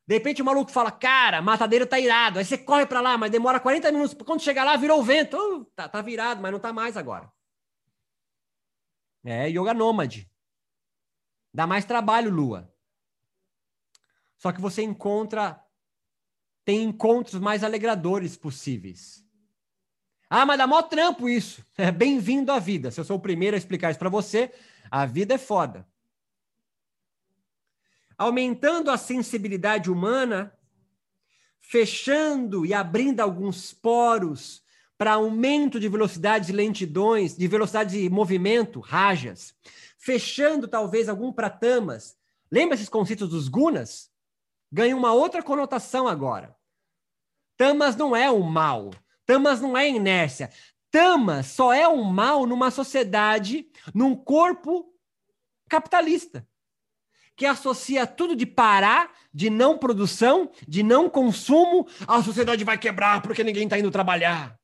De 0.05 0.15
repente 0.15 0.41
o 0.41 0.45
maluco 0.45 0.69
fala, 0.69 0.91
cara, 0.91 1.41
matadeiro 1.41 1.87
tá 1.87 1.97
irado. 1.97 2.39
Aí 2.39 2.45
você 2.45 2.57
corre 2.57 2.85
para 2.85 2.99
lá, 2.99 3.17
mas 3.17 3.31
demora 3.31 3.57
40 3.57 3.89
minutos. 3.89 4.13
Quando 4.25 4.41
chegar 4.41 4.65
lá, 4.65 4.75
virou 4.75 4.99
o 4.99 5.03
vento. 5.03 5.37
Uh, 5.37 5.63
tá, 5.73 5.87
tá 5.87 6.01
virado, 6.01 6.41
mas 6.41 6.51
não 6.51 6.59
tá 6.59 6.73
mais 6.73 6.97
agora. 6.97 7.31
É 9.23 9.47
yoga 9.47 9.73
nômade. 9.73 10.29
Dá 11.53 11.67
mais 11.67 11.85
trabalho, 11.85 12.31
Lua. 12.31 12.73
Só 14.37 14.51
que 14.51 14.59
você 14.59 14.81
encontra. 14.81 15.61
Tem 16.65 16.83
encontros 16.83 17.39
mais 17.39 17.63
alegradores 17.63 18.35
possíveis. 18.35 19.23
Ah, 20.29 20.45
mas 20.45 20.57
dá 20.57 20.65
mó 20.65 20.81
trampo 20.81 21.29
isso. 21.29 21.63
É 21.77 21.91
bem-vindo 21.91 22.51
à 22.51 22.59
vida. 22.59 22.89
Se 22.89 22.99
eu 22.99 23.03
sou 23.03 23.17
o 23.17 23.21
primeiro 23.21 23.55
a 23.55 23.57
explicar 23.57 23.91
isso 23.91 23.99
para 23.99 24.09
você, 24.09 24.51
a 24.89 25.05
vida 25.05 25.35
é 25.35 25.37
foda. 25.37 25.87
Aumentando 28.17 28.89
a 28.89 28.97
sensibilidade 28.97 29.91
humana, 29.91 30.53
fechando 31.59 32.65
e 32.65 32.73
abrindo 32.73 33.19
alguns 33.19 33.73
poros 33.73 34.63
para 34.97 35.13
aumento 35.13 35.79
de 35.79 35.89
velocidades 35.89 36.49
e 36.49 36.53
lentidões, 36.53 37.35
de 37.35 37.47
velocidade 37.47 37.99
de 37.99 38.09
movimento, 38.09 38.79
rajas, 38.79 39.53
fechando 40.03 40.67
talvez 40.67 41.07
algum 41.07 41.31
pratamas. 41.31 42.17
Lembra 42.51 42.75
esses 42.75 42.89
conceitos 42.89 43.29
dos 43.29 43.47
gunas? 43.47 44.11
Ganha 44.69 44.97
uma 44.97 45.13
outra 45.13 45.41
conotação 45.41 46.09
agora. 46.09 46.55
Tamas 47.55 47.95
não 47.95 48.13
é 48.13 48.29
o 48.29 48.43
mal. 48.43 48.91
Tamas 49.25 49.61
não 49.61 49.77
é 49.77 49.87
inércia. 49.87 50.51
Tamas 50.91 51.47
só 51.47 51.73
é 51.73 51.87
um 51.87 52.03
mal 52.03 52.45
numa 52.45 52.69
sociedade, 52.69 53.65
num 53.95 54.13
corpo 54.13 54.93
capitalista, 55.69 56.45
que 57.35 57.45
associa 57.45 58.05
tudo 58.05 58.35
de 58.35 58.45
parar, 58.45 59.11
de 59.33 59.49
não 59.49 59.77
produção, 59.77 60.51
de 60.67 60.83
não 60.83 61.09
consumo, 61.09 61.87
a 62.05 62.21
sociedade 62.21 62.63
vai 62.63 62.77
quebrar 62.77 63.21
porque 63.21 63.43
ninguém 63.43 63.63
está 63.63 63.79
indo 63.79 63.89
trabalhar. 63.89 64.59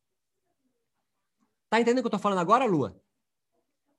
Tá 1.70 1.80
entendendo 1.80 2.00
o 2.00 2.02
que 2.02 2.08
eu 2.08 2.18
estou 2.18 2.20
falando 2.20 2.40
agora, 2.40 2.66
Lua? 2.66 3.02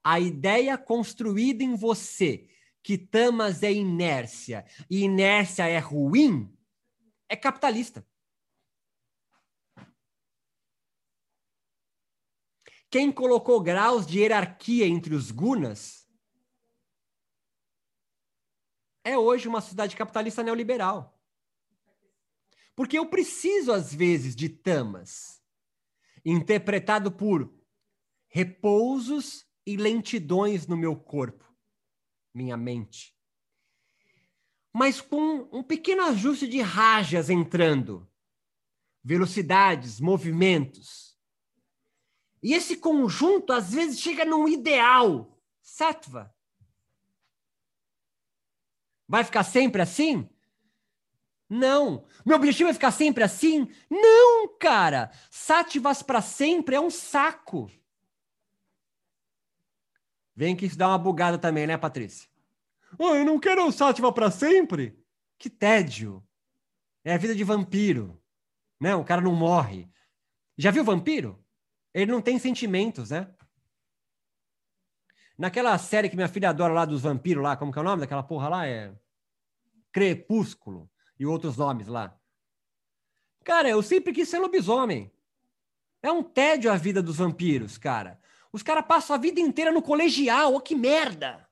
A 0.02 0.18
ideia 0.18 0.76
construída 0.78 1.62
em 1.62 1.74
você 1.74 2.48
que 2.82 2.96
tamas 2.96 3.62
é 3.62 3.72
inércia 3.72 4.64
e 4.88 5.02
inércia 5.02 5.66
é 5.66 5.78
ruim 5.78 6.56
é 7.28 7.36
capitalista. 7.36 8.04
Quem 12.90 13.12
colocou 13.12 13.60
graus 13.60 14.04
de 14.04 14.18
hierarquia 14.18 14.84
entre 14.86 15.14
os 15.14 15.30
gunas 15.30 16.08
é 19.04 19.16
hoje 19.16 19.46
uma 19.46 19.60
sociedade 19.60 19.94
capitalista 19.94 20.42
neoliberal. 20.42 21.16
Porque 22.74 22.98
eu 22.98 23.06
preciso, 23.08 23.72
às 23.72 23.94
vezes, 23.94 24.34
de 24.34 24.48
tamas, 24.48 25.40
interpretado 26.24 27.12
por 27.12 27.52
repousos 28.26 29.46
e 29.66 29.76
lentidões 29.76 30.66
no 30.66 30.76
meu 30.76 30.96
corpo, 30.96 31.44
minha 32.34 32.56
mente. 32.56 33.16
Mas 34.72 35.00
com 35.00 35.48
um 35.52 35.62
pequeno 35.62 36.02
ajuste 36.02 36.46
de 36.46 36.60
rajas 36.60 37.28
entrando, 37.28 38.08
velocidades, 39.02 40.00
movimentos. 40.00 41.18
E 42.42 42.54
esse 42.54 42.76
conjunto, 42.76 43.52
às 43.52 43.72
vezes, 43.72 44.00
chega 44.00 44.24
num 44.24 44.48
ideal, 44.48 45.38
sattva. 45.60 46.34
Vai 49.06 49.24
ficar 49.24 49.42
sempre 49.42 49.82
assim? 49.82 50.28
Não. 51.48 52.06
Meu 52.24 52.36
objetivo 52.36 52.70
é 52.70 52.72
ficar 52.72 52.92
sempre 52.92 53.24
assim? 53.24 53.68
Não, 53.90 54.56
cara. 54.56 55.10
Sattvas 55.28 56.00
para 56.00 56.22
sempre 56.22 56.76
é 56.76 56.80
um 56.80 56.90
saco. 56.90 57.68
Vem 60.40 60.56
que 60.56 60.64
isso 60.64 60.78
dá 60.78 60.88
uma 60.88 60.96
bugada 60.96 61.36
também, 61.36 61.66
né, 61.66 61.76
Patrícia? 61.76 62.26
Oh, 62.98 63.14
eu 63.14 63.26
não 63.26 63.38
quero 63.38 63.66
o 63.66 63.70
Sátiva 63.70 64.10
para 64.10 64.30
sempre. 64.30 64.98
Que 65.38 65.50
tédio. 65.50 66.26
É 67.04 67.12
a 67.12 67.18
vida 67.18 67.34
de 67.34 67.44
vampiro. 67.44 68.18
Né? 68.80 68.94
O 68.94 69.04
cara 69.04 69.20
não 69.20 69.34
morre. 69.34 69.86
Já 70.56 70.70
viu 70.70 70.82
vampiro? 70.82 71.44
Ele 71.92 72.10
não 72.10 72.22
tem 72.22 72.38
sentimentos, 72.38 73.10
né? 73.10 73.30
Naquela 75.36 75.76
série 75.76 76.08
que 76.08 76.16
minha 76.16 76.26
filha 76.26 76.48
adora 76.48 76.72
lá 76.72 76.86
dos 76.86 77.02
vampiros 77.02 77.42
lá, 77.42 77.54
como 77.54 77.70
que 77.70 77.78
é 77.78 77.82
o 77.82 77.84
nome 77.84 78.00
daquela 78.00 78.22
porra 78.22 78.48
lá? 78.48 78.66
É 78.66 78.94
Crepúsculo 79.92 80.90
e 81.18 81.26
outros 81.26 81.58
nomes 81.58 81.86
lá. 81.86 82.18
Cara, 83.44 83.68
eu 83.68 83.82
sempre 83.82 84.10
quis 84.10 84.26
ser 84.26 84.38
lobisomem. 84.38 85.12
É 86.02 86.10
um 86.10 86.22
tédio 86.22 86.72
a 86.72 86.78
vida 86.78 87.02
dos 87.02 87.18
vampiros, 87.18 87.76
cara. 87.76 88.18
Os 88.52 88.62
caras 88.62 88.84
passam 88.86 89.14
a 89.14 89.18
vida 89.18 89.40
inteira 89.40 89.70
no 89.70 89.82
colegial, 89.82 90.54
oh, 90.54 90.60
que 90.60 90.74
merda! 90.74 91.48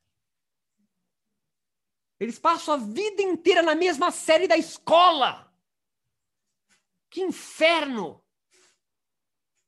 Eles 2.18 2.38
passam 2.38 2.74
a 2.74 2.76
vida 2.76 3.22
inteira 3.22 3.62
na 3.62 3.74
mesma 3.74 4.10
série 4.10 4.48
da 4.48 4.56
escola. 4.56 5.54
Que 7.08 7.20
inferno! 7.20 8.24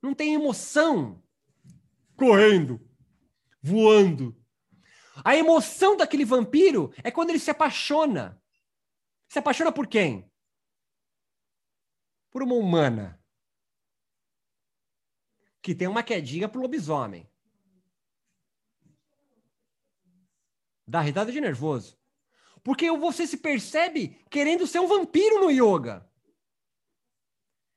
Não 0.01 0.13
tem 0.13 0.33
emoção. 0.33 1.23
Correndo, 2.17 2.81
voando. 3.61 4.37
A 5.23 5.35
emoção 5.35 5.95
daquele 5.95 6.25
vampiro 6.25 6.93
é 7.03 7.09
quando 7.09 7.29
ele 7.29 7.39
se 7.39 7.49
apaixona. 7.49 8.41
Se 9.29 9.39
apaixona 9.39 9.71
por 9.71 9.87
quem? 9.87 10.29
Por 12.29 12.43
uma 12.43 12.55
humana 12.55 13.20
que 15.61 15.75
tem 15.75 15.87
uma 15.87 16.03
quedinha 16.03 16.49
pro 16.49 16.61
lobisomem. 16.61 17.29
Dá 20.87 21.01
risada 21.01 21.31
de 21.31 21.39
nervoso. 21.39 21.97
Porque 22.63 22.91
você 22.91 23.25
se 23.25 23.37
percebe 23.37 24.19
querendo 24.29 24.67
ser 24.67 24.79
um 24.79 24.87
vampiro 24.87 25.39
no 25.39 25.49
yoga. 25.49 26.07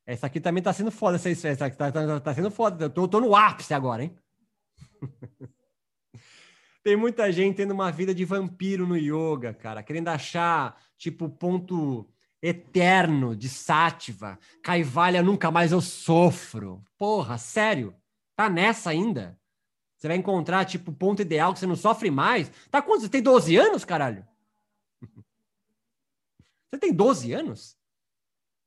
Essa 0.06 0.26
aqui 0.26 0.40
também 0.40 0.62
tá 0.62 0.72
sendo 0.72 0.90
foda, 0.90 1.16
essa, 1.16 1.30
essa 1.30 1.66
aqui 1.66 1.76
tá, 1.76 1.90
tá, 1.90 2.20
tá 2.20 2.34
sendo 2.34 2.50
foda. 2.50 2.84
Eu 2.84 2.90
tô, 2.90 3.08
tô 3.08 3.20
no 3.20 3.34
ápice 3.34 3.72
agora, 3.72 4.04
hein? 4.04 4.18
Tem 6.82 6.96
muita 6.96 7.32
gente 7.32 7.56
tendo 7.56 7.72
uma 7.72 7.90
vida 7.90 8.14
de 8.14 8.26
vampiro 8.26 8.86
no 8.86 8.94
yoga, 8.94 9.54
cara, 9.54 9.82
querendo 9.82 10.08
achar, 10.08 10.78
tipo, 10.98 11.30
ponto 11.30 12.06
eterno 12.44 13.34
de 13.34 13.48
sátiva. 13.48 14.38
Caivalha, 14.62 15.22
nunca 15.22 15.50
mais 15.50 15.72
eu 15.72 15.80
sofro. 15.80 16.84
Porra, 16.98 17.38
sério? 17.38 17.96
Tá 18.36 18.50
nessa 18.50 18.90
ainda? 18.90 19.38
Você 19.96 20.08
vai 20.08 20.18
encontrar, 20.18 20.66
tipo, 20.66 20.92
ponto 20.92 21.22
ideal 21.22 21.54
que 21.54 21.58
você 21.58 21.66
não 21.66 21.76
sofre 21.76 22.10
mais? 22.10 22.52
Tá 22.70 22.82
quantos? 22.82 23.04
Você 23.04 23.08
tem 23.08 23.22
12 23.22 23.56
anos, 23.56 23.84
caralho? 23.84 24.26
Você 26.70 26.78
tem 26.80 26.92
12 26.92 27.32
anos? 27.32 27.76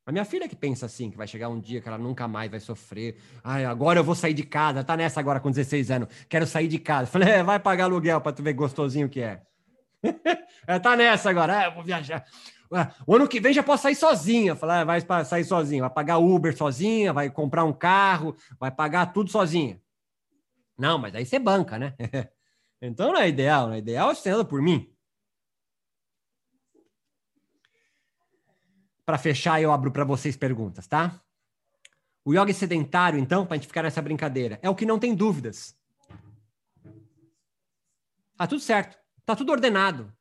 A 0.05 0.11
minha 0.13 0.23
filha 0.23 0.47
que 0.47 0.55
pensa 0.55 0.85
assim, 0.85 1.11
que 1.11 1.17
vai 1.17 1.27
chegar 1.27 1.49
um 1.49 1.59
dia 1.59 1.81
que 1.81 1.87
ela 1.89 1.97
nunca 1.97 2.25
mais 2.25 2.49
vai 2.49 2.61
sofrer. 2.61 3.17
Ai, 3.43 3.65
agora 3.65 3.99
eu 3.99 4.03
vou 4.05 4.15
sair 4.15 4.33
de 4.33 4.43
casa. 4.43 4.81
Tá 4.81 4.95
nessa 4.95 5.19
agora 5.19 5.41
com 5.41 5.51
16 5.51 5.91
anos. 5.91 6.07
Quero 6.29 6.47
sair 6.47 6.69
de 6.69 6.79
casa. 6.79 7.05
Falei, 7.11 7.29
é, 7.29 7.43
vai 7.43 7.59
pagar 7.59 7.83
aluguel 7.83 8.21
para 8.21 8.31
tu 8.31 8.41
ver 8.41 8.53
gostosinho 8.53 9.09
que 9.09 9.19
é. 9.19 9.41
é 10.65 10.79
tá 10.79 10.95
nessa 10.95 11.29
agora. 11.29 11.63
É, 11.63 11.69
vou 11.69 11.83
viajar. 11.83 12.25
O 13.05 13.15
ano 13.15 13.27
que 13.27 13.39
vem 13.39 13.53
já 13.53 13.63
posso 13.63 13.83
sair 13.83 13.95
sozinha. 13.95 14.55
Falar, 14.55 14.81
ah, 14.81 14.83
vai 14.85 15.25
sair 15.25 15.43
sozinha, 15.43 15.81
vai 15.81 15.89
pagar 15.89 16.17
Uber 16.17 16.55
sozinha, 16.55 17.13
vai 17.13 17.29
comprar 17.29 17.63
um 17.63 17.73
carro, 17.73 18.35
vai 18.59 18.71
pagar 18.71 19.07
tudo 19.07 19.29
sozinha. 19.31 19.81
Não, 20.77 20.97
mas 20.97 21.15
aí 21.15 21.25
você 21.25 21.39
banca, 21.39 21.79
né? 21.79 21.95
então 22.81 23.11
não 23.11 23.19
é 23.19 23.27
ideal, 23.27 23.67
não 23.67 23.73
é 23.73 23.79
ideal 23.79 24.13
você 24.13 24.29
anda 24.29 24.45
por 24.45 24.61
mim. 24.61 24.93
Para 29.05 29.17
fechar, 29.17 29.61
eu 29.61 29.71
abro 29.71 29.91
para 29.91 30.03
vocês 30.03 30.35
perguntas, 30.35 30.85
tá? 30.85 31.21
O 32.25 32.33
yoga 32.33 32.53
sedentário, 32.53 33.17
então, 33.17 33.45
para 33.45 33.55
a 33.55 33.57
gente 33.57 33.67
ficar 33.67 33.83
nessa 33.83 34.01
brincadeira, 34.01 34.59
é 34.61 34.69
o 34.69 34.75
que 34.75 34.85
não 34.85 34.99
tem 34.99 35.15
dúvidas. 35.15 35.77
Tá 38.35 38.45
tudo 38.45 38.59
certo. 38.59 38.97
Tá 39.25 39.35
tudo 39.35 39.51
ordenado. 39.51 40.13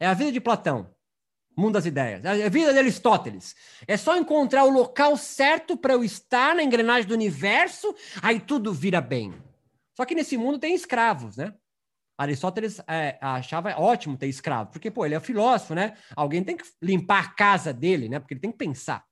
É 0.00 0.06
a 0.06 0.14
vida 0.14 0.32
de 0.32 0.40
Platão. 0.40 0.94
Mundo 1.58 1.72
das 1.72 1.86
ideias. 1.86 2.24
É 2.24 2.46
a 2.46 2.48
vida 2.48 2.72
de 2.72 2.78
Aristóteles. 2.78 3.56
É 3.84 3.96
só 3.96 4.16
encontrar 4.16 4.62
o 4.62 4.70
local 4.70 5.16
certo 5.16 5.76
para 5.76 5.94
eu 5.94 6.04
estar 6.04 6.54
na 6.54 6.62
engrenagem 6.62 7.08
do 7.08 7.14
universo, 7.14 7.92
aí 8.22 8.38
tudo 8.38 8.72
vira 8.72 9.00
bem. 9.00 9.34
Só 9.96 10.04
que 10.04 10.14
nesse 10.14 10.36
mundo 10.36 10.56
tem 10.56 10.72
escravos, 10.72 11.36
né? 11.36 11.52
Aristóteles 12.16 12.78
é, 12.86 13.18
achava 13.20 13.76
ótimo 13.76 14.16
ter 14.16 14.28
escravo, 14.28 14.70
porque, 14.70 14.88
pô, 14.88 15.04
ele 15.04 15.16
é 15.16 15.20
filósofo, 15.20 15.74
né? 15.74 15.98
Alguém 16.14 16.44
tem 16.44 16.56
que 16.56 16.64
limpar 16.80 17.24
a 17.24 17.28
casa 17.30 17.72
dele, 17.72 18.08
né? 18.08 18.20
Porque 18.20 18.34
ele 18.34 18.40
tem 18.40 18.52
que 18.52 18.58
pensar. 18.58 19.04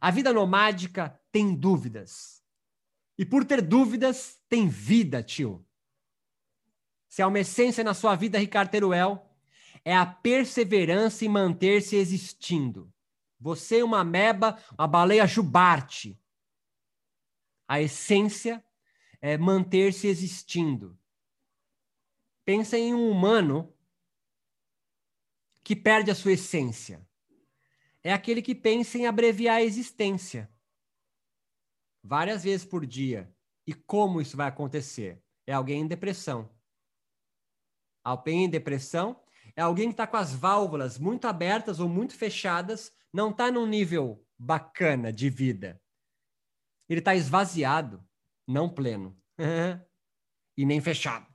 A 0.00 0.10
vida 0.10 0.32
nomádica 0.32 1.16
tem 1.30 1.54
dúvidas. 1.54 2.42
E 3.16 3.24
por 3.24 3.44
ter 3.44 3.62
dúvidas, 3.62 4.40
tem 4.48 4.66
vida, 4.66 5.22
tio. 5.22 5.64
Se 7.08 7.22
há 7.22 7.28
uma 7.28 7.38
essência 7.38 7.84
na 7.84 7.94
sua 7.94 8.16
vida, 8.16 8.36
Ricardo 8.36 8.70
Teruel, 8.70 9.29
é 9.84 9.96
a 9.96 10.06
perseverança 10.06 11.24
em 11.24 11.28
manter-se 11.28 11.96
existindo. 11.96 12.92
Você, 13.38 13.82
uma 13.82 14.04
meba, 14.04 14.62
uma 14.78 14.86
baleia 14.86 15.26
jubarte. 15.26 16.20
A 17.66 17.80
essência 17.80 18.64
é 19.20 19.38
manter-se 19.38 20.06
existindo. 20.06 20.98
Pensa 22.44 22.76
em 22.76 22.94
um 22.94 23.10
humano 23.10 23.72
que 25.62 25.76
perde 25.76 26.10
a 26.10 26.14
sua 26.14 26.32
essência. 26.32 27.06
É 28.02 28.12
aquele 28.12 28.42
que 28.42 28.54
pensa 28.54 28.98
em 28.98 29.06
abreviar 29.06 29.56
a 29.56 29.62
existência 29.62 30.50
várias 32.02 32.44
vezes 32.44 32.66
por 32.66 32.86
dia. 32.86 33.32
E 33.66 33.74
como 33.74 34.20
isso 34.20 34.36
vai 34.36 34.48
acontecer? 34.48 35.22
É 35.46 35.52
alguém 35.52 35.82
em 35.82 35.86
depressão. 35.86 36.50
Alguém 38.02 38.44
em 38.44 38.50
depressão 38.50 39.20
é 39.56 39.62
alguém 39.62 39.88
que 39.88 39.94
está 39.94 40.06
com 40.06 40.16
as 40.16 40.34
válvulas 40.34 40.98
muito 40.98 41.26
abertas 41.26 41.80
ou 41.80 41.88
muito 41.88 42.14
fechadas, 42.14 42.92
não 43.12 43.30
está 43.30 43.50
num 43.50 43.66
nível 43.66 44.24
bacana 44.38 45.12
de 45.12 45.28
vida. 45.28 45.80
Ele 46.88 47.00
está 47.00 47.14
esvaziado, 47.14 48.04
não 48.46 48.68
pleno. 48.68 49.16
e 50.56 50.66
nem 50.66 50.80
fechado 50.80 51.30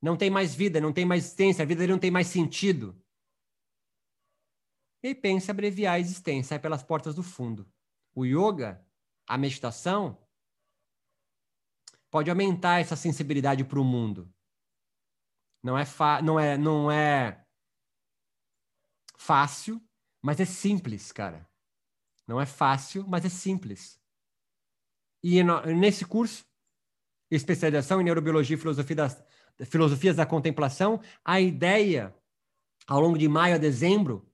não 0.00 0.16
tem 0.16 0.30
mais 0.30 0.54
vida, 0.54 0.80
não 0.80 0.92
tem 0.92 1.04
mais 1.04 1.24
existência, 1.24 1.62
a 1.62 1.66
vida 1.66 1.80
dele 1.80 1.92
não 1.92 1.98
tem 1.98 2.10
mais 2.10 2.26
sentido. 2.26 3.00
E 5.02 5.14
pensa 5.14 5.52
abreviar 5.52 5.94
a 5.94 6.00
existência, 6.00 6.50
sai 6.50 6.58
pelas 6.58 6.82
portas 6.82 7.14
do 7.14 7.22
fundo. 7.22 7.70
O 8.14 8.24
yoga, 8.24 8.84
a 9.26 9.36
meditação, 9.36 10.18
pode 12.10 12.30
aumentar 12.30 12.80
essa 12.80 12.96
sensibilidade 12.96 13.64
para 13.64 13.80
o 13.80 13.84
mundo. 13.84 14.32
Não 15.62 15.78
é, 15.78 15.84
não, 16.22 16.40
é, 16.40 16.56
não 16.56 16.90
é 16.90 17.44
fácil, 19.16 19.80
mas 20.22 20.40
é 20.40 20.44
simples, 20.44 21.12
cara. 21.12 21.48
Não 22.26 22.40
é 22.40 22.46
fácil, 22.46 23.06
mas 23.06 23.24
é 23.24 23.28
simples. 23.28 24.00
E 25.22 25.42
no, 25.42 25.60
nesse 25.66 26.04
curso, 26.04 26.44
especialização 27.30 28.00
em 28.00 28.04
neurobiologia 28.04 28.56
e 28.56 28.58
filosofia 28.58 28.96
das, 28.96 29.22
filosofias 29.66 30.16
da 30.16 30.26
contemplação, 30.26 31.00
a 31.24 31.40
ideia, 31.40 32.14
ao 32.86 33.00
longo 33.00 33.18
de 33.18 33.28
maio 33.28 33.56
a 33.56 33.58
dezembro, 33.58 34.26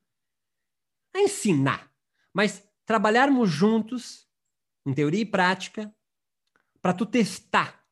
é 1.14 1.22
ensinar, 1.22 1.92
mas 2.32 2.62
trabalharmos 2.84 3.50
juntos, 3.50 4.28
em 4.86 4.94
teoria 4.94 5.22
e 5.22 5.26
prática, 5.26 5.92
para 6.80 6.94
tu 6.94 7.04
testar 7.04 7.84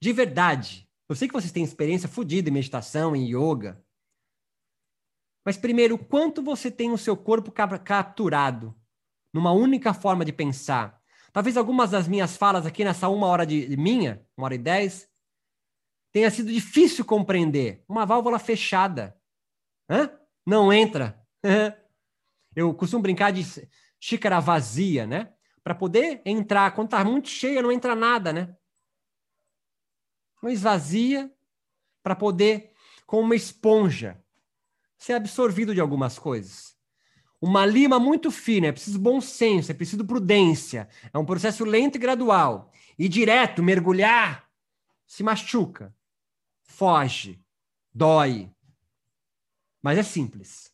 de 0.00 0.12
verdade 0.12 0.88
Eu 1.12 1.16
sei 1.16 1.28
que 1.28 1.34
vocês 1.34 1.52
têm 1.52 1.62
experiência 1.62 2.08
fodida 2.08 2.48
em 2.48 2.52
meditação, 2.52 3.14
em 3.14 3.26
yoga. 3.26 3.84
Mas 5.44 5.58
primeiro, 5.58 5.98
quanto 5.98 6.42
você 6.42 6.70
tem 6.70 6.90
o 6.90 6.96
seu 6.96 7.14
corpo 7.14 7.52
capturado 7.52 8.74
numa 9.30 9.52
única 9.52 9.92
forma 9.92 10.24
de 10.24 10.32
pensar? 10.32 10.98
Talvez 11.30 11.58
algumas 11.58 11.90
das 11.90 12.08
minhas 12.08 12.34
falas 12.38 12.64
aqui 12.64 12.82
nessa 12.82 13.10
uma 13.10 13.26
hora 13.26 13.44
de 13.44 13.76
minha, 13.76 14.26
uma 14.34 14.46
hora 14.46 14.54
e 14.54 14.58
dez, 14.58 15.06
tenha 16.12 16.30
sido 16.30 16.50
difícil 16.50 17.04
compreender. 17.04 17.84
Uma 17.86 18.06
válvula 18.06 18.38
fechada. 18.38 19.14
Hã? 19.90 20.18
Não 20.46 20.72
entra. 20.72 21.22
Eu 22.56 22.72
costumo 22.72 23.02
brincar 23.02 23.32
de 23.32 23.44
xícara 24.00 24.40
vazia, 24.40 25.06
né? 25.06 25.34
Para 25.62 25.74
poder 25.74 26.22
entrar, 26.24 26.74
quando 26.74 26.86
está 26.86 27.04
muito 27.04 27.28
cheia, 27.28 27.60
não 27.60 27.70
entra 27.70 27.94
nada, 27.94 28.32
né? 28.32 28.56
Não 30.42 30.50
esvazia 30.50 31.32
para 32.02 32.16
poder, 32.16 32.72
como 33.06 33.22
uma 33.22 33.36
esponja, 33.36 34.20
ser 34.98 35.12
absorvido 35.12 35.72
de 35.72 35.80
algumas 35.80 36.18
coisas. 36.18 36.76
Uma 37.40 37.64
lima 37.64 37.98
muito 37.98 38.30
fina, 38.30 38.68
é 38.68 38.72
preciso 38.72 38.98
bom 38.98 39.20
senso, 39.20 39.70
é 39.70 39.74
preciso 39.74 40.04
prudência. 40.04 40.88
É 41.12 41.18
um 41.18 41.24
processo 41.24 41.64
lento 41.64 41.96
e 41.96 41.98
gradual. 41.98 42.72
E 42.98 43.08
direto, 43.08 43.62
mergulhar, 43.62 44.48
se 45.06 45.22
machuca, 45.22 45.94
foge, 46.62 47.40
dói. 47.92 48.50
Mas 49.82 49.98
é 49.98 50.02
simples. 50.02 50.72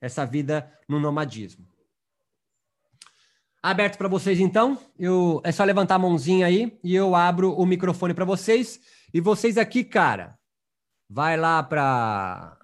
Essa 0.00 0.24
vida 0.24 0.72
no 0.88 0.98
nomadismo. 1.00 1.68
Aberto 3.62 3.98
para 3.98 4.08
vocês, 4.08 4.38
então. 4.38 4.78
Eu, 4.98 5.40
é 5.44 5.50
só 5.50 5.64
levantar 5.64 5.96
a 5.96 5.98
mãozinha 5.98 6.46
aí 6.46 6.78
e 6.82 6.94
eu 6.94 7.14
abro 7.14 7.52
o 7.52 7.66
microfone 7.66 8.14
para 8.14 8.24
vocês. 8.24 8.80
E 9.12 9.20
vocês 9.20 9.58
aqui, 9.58 9.82
cara, 9.82 10.38
vai 11.08 11.36
lá 11.36 11.62
para. 11.62 12.56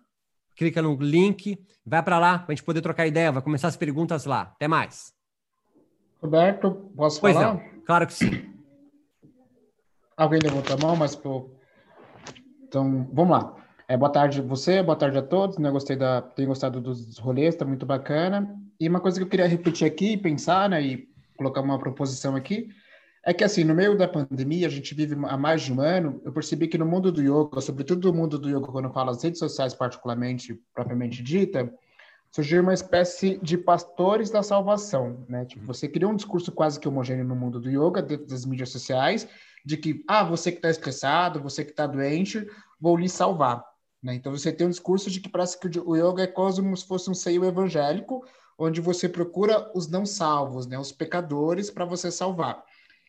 Clica 0.56 0.80
no 0.80 0.94
link, 0.94 1.58
vai 1.84 2.00
para 2.00 2.18
lá 2.18 2.38
para 2.38 2.52
a 2.52 2.54
gente 2.54 2.64
poder 2.64 2.80
trocar 2.80 3.08
ideia. 3.08 3.32
Vai 3.32 3.42
começar 3.42 3.66
as 3.66 3.76
perguntas 3.76 4.24
lá. 4.24 4.42
Até 4.42 4.68
mais. 4.68 5.12
Roberto, 6.22 6.70
posso 6.96 7.20
pois 7.20 7.34
falar? 7.34 7.54
Não. 7.54 7.62
Claro 7.84 8.06
que 8.06 8.14
sim. 8.14 8.54
Alguém 10.16 10.38
levantou 10.40 10.76
a 10.76 10.86
mão, 10.86 10.96
mas. 10.96 11.16
Pô... 11.16 11.50
Então, 12.62 13.08
vamos 13.12 13.32
lá. 13.32 13.56
É, 13.88 13.96
boa 13.96 14.10
tarde 14.10 14.40
a 14.40 14.44
você, 14.44 14.80
boa 14.80 14.96
tarde 14.96 15.18
a 15.18 15.22
todos. 15.22 15.58
Né? 15.58 15.70
Gostei 15.70 15.96
da, 15.96 16.22
tenho 16.22 16.48
gostado 16.48 16.80
dos 16.80 17.18
rolês, 17.18 17.54
está 17.54 17.64
muito 17.64 17.84
bacana. 17.84 18.56
E 18.78 18.88
uma 18.88 19.00
coisa 19.00 19.18
que 19.18 19.24
eu 19.24 19.28
queria 19.28 19.46
repetir 19.46 19.86
aqui, 19.86 20.16
pensar, 20.16 20.68
né, 20.68 20.82
e 20.82 21.08
colocar 21.36 21.60
uma 21.60 21.78
proposição 21.78 22.36
aqui, 22.36 22.68
é 23.24 23.32
que 23.32 23.42
assim, 23.42 23.64
no 23.64 23.74
meio 23.74 23.96
da 23.96 24.06
pandemia, 24.06 24.66
a 24.66 24.70
gente 24.70 24.94
vive 24.94 25.14
há 25.26 25.36
mais 25.36 25.62
de 25.62 25.72
um 25.72 25.80
ano, 25.80 26.20
eu 26.24 26.32
percebi 26.32 26.68
que 26.68 26.76
no 26.76 26.84
mundo 26.84 27.10
do 27.10 27.22
yoga, 27.22 27.60
sobretudo 27.60 28.12
no 28.12 28.18
mundo 28.18 28.38
do 28.38 28.48
yoga, 28.48 28.70
quando 28.70 28.86
eu 28.86 28.92
falo 28.92 29.10
as 29.10 29.22
redes 29.22 29.38
sociais 29.38 29.74
particularmente, 29.74 30.60
propriamente 30.74 31.22
dita, 31.22 31.72
surgiu 32.30 32.60
uma 32.62 32.74
espécie 32.74 33.38
de 33.42 33.56
pastores 33.56 34.28
da 34.28 34.42
salvação, 34.42 35.24
né? 35.28 35.44
Tipo, 35.44 35.64
você 35.64 35.88
criou 35.88 36.10
um 36.10 36.16
discurso 36.16 36.52
quase 36.52 36.78
que 36.78 36.88
homogêneo 36.88 37.24
no 37.24 37.36
mundo 37.36 37.60
do 37.60 37.70
yoga, 37.70 38.02
dentro 38.02 38.26
das 38.26 38.44
mídias 38.44 38.70
sociais, 38.70 39.26
de 39.64 39.76
que, 39.76 40.04
ah, 40.06 40.24
você 40.24 40.50
que 40.50 40.58
está 40.58 40.68
estressado, 40.68 41.40
você 41.40 41.64
que 41.64 41.70
está 41.70 41.86
doente, 41.86 42.46
vou 42.78 42.96
lhe 42.96 43.08
salvar. 43.08 43.64
Né? 44.02 44.16
Então 44.16 44.32
você 44.32 44.52
tem 44.52 44.66
um 44.66 44.70
discurso 44.70 45.10
de 45.10 45.20
que 45.20 45.30
parece 45.30 45.58
que 45.58 45.78
o 45.78 45.96
yoga 45.96 46.24
é 46.24 46.26
quase 46.26 46.60
como 46.60 46.76
se 46.76 46.86
fosse 46.86 47.08
um 47.08 47.14
seio 47.14 47.44
evangélico, 47.44 48.22
onde 48.58 48.80
você 48.80 49.08
procura 49.08 49.70
os 49.74 49.88
não 49.88 50.06
salvos, 50.06 50.66
né, 50.66 50.78
os 50.78 50.92
pecadores, 50.92 51.70
para 51.70 51.84
você 51.84 52.10
salvar. 52.10 52.64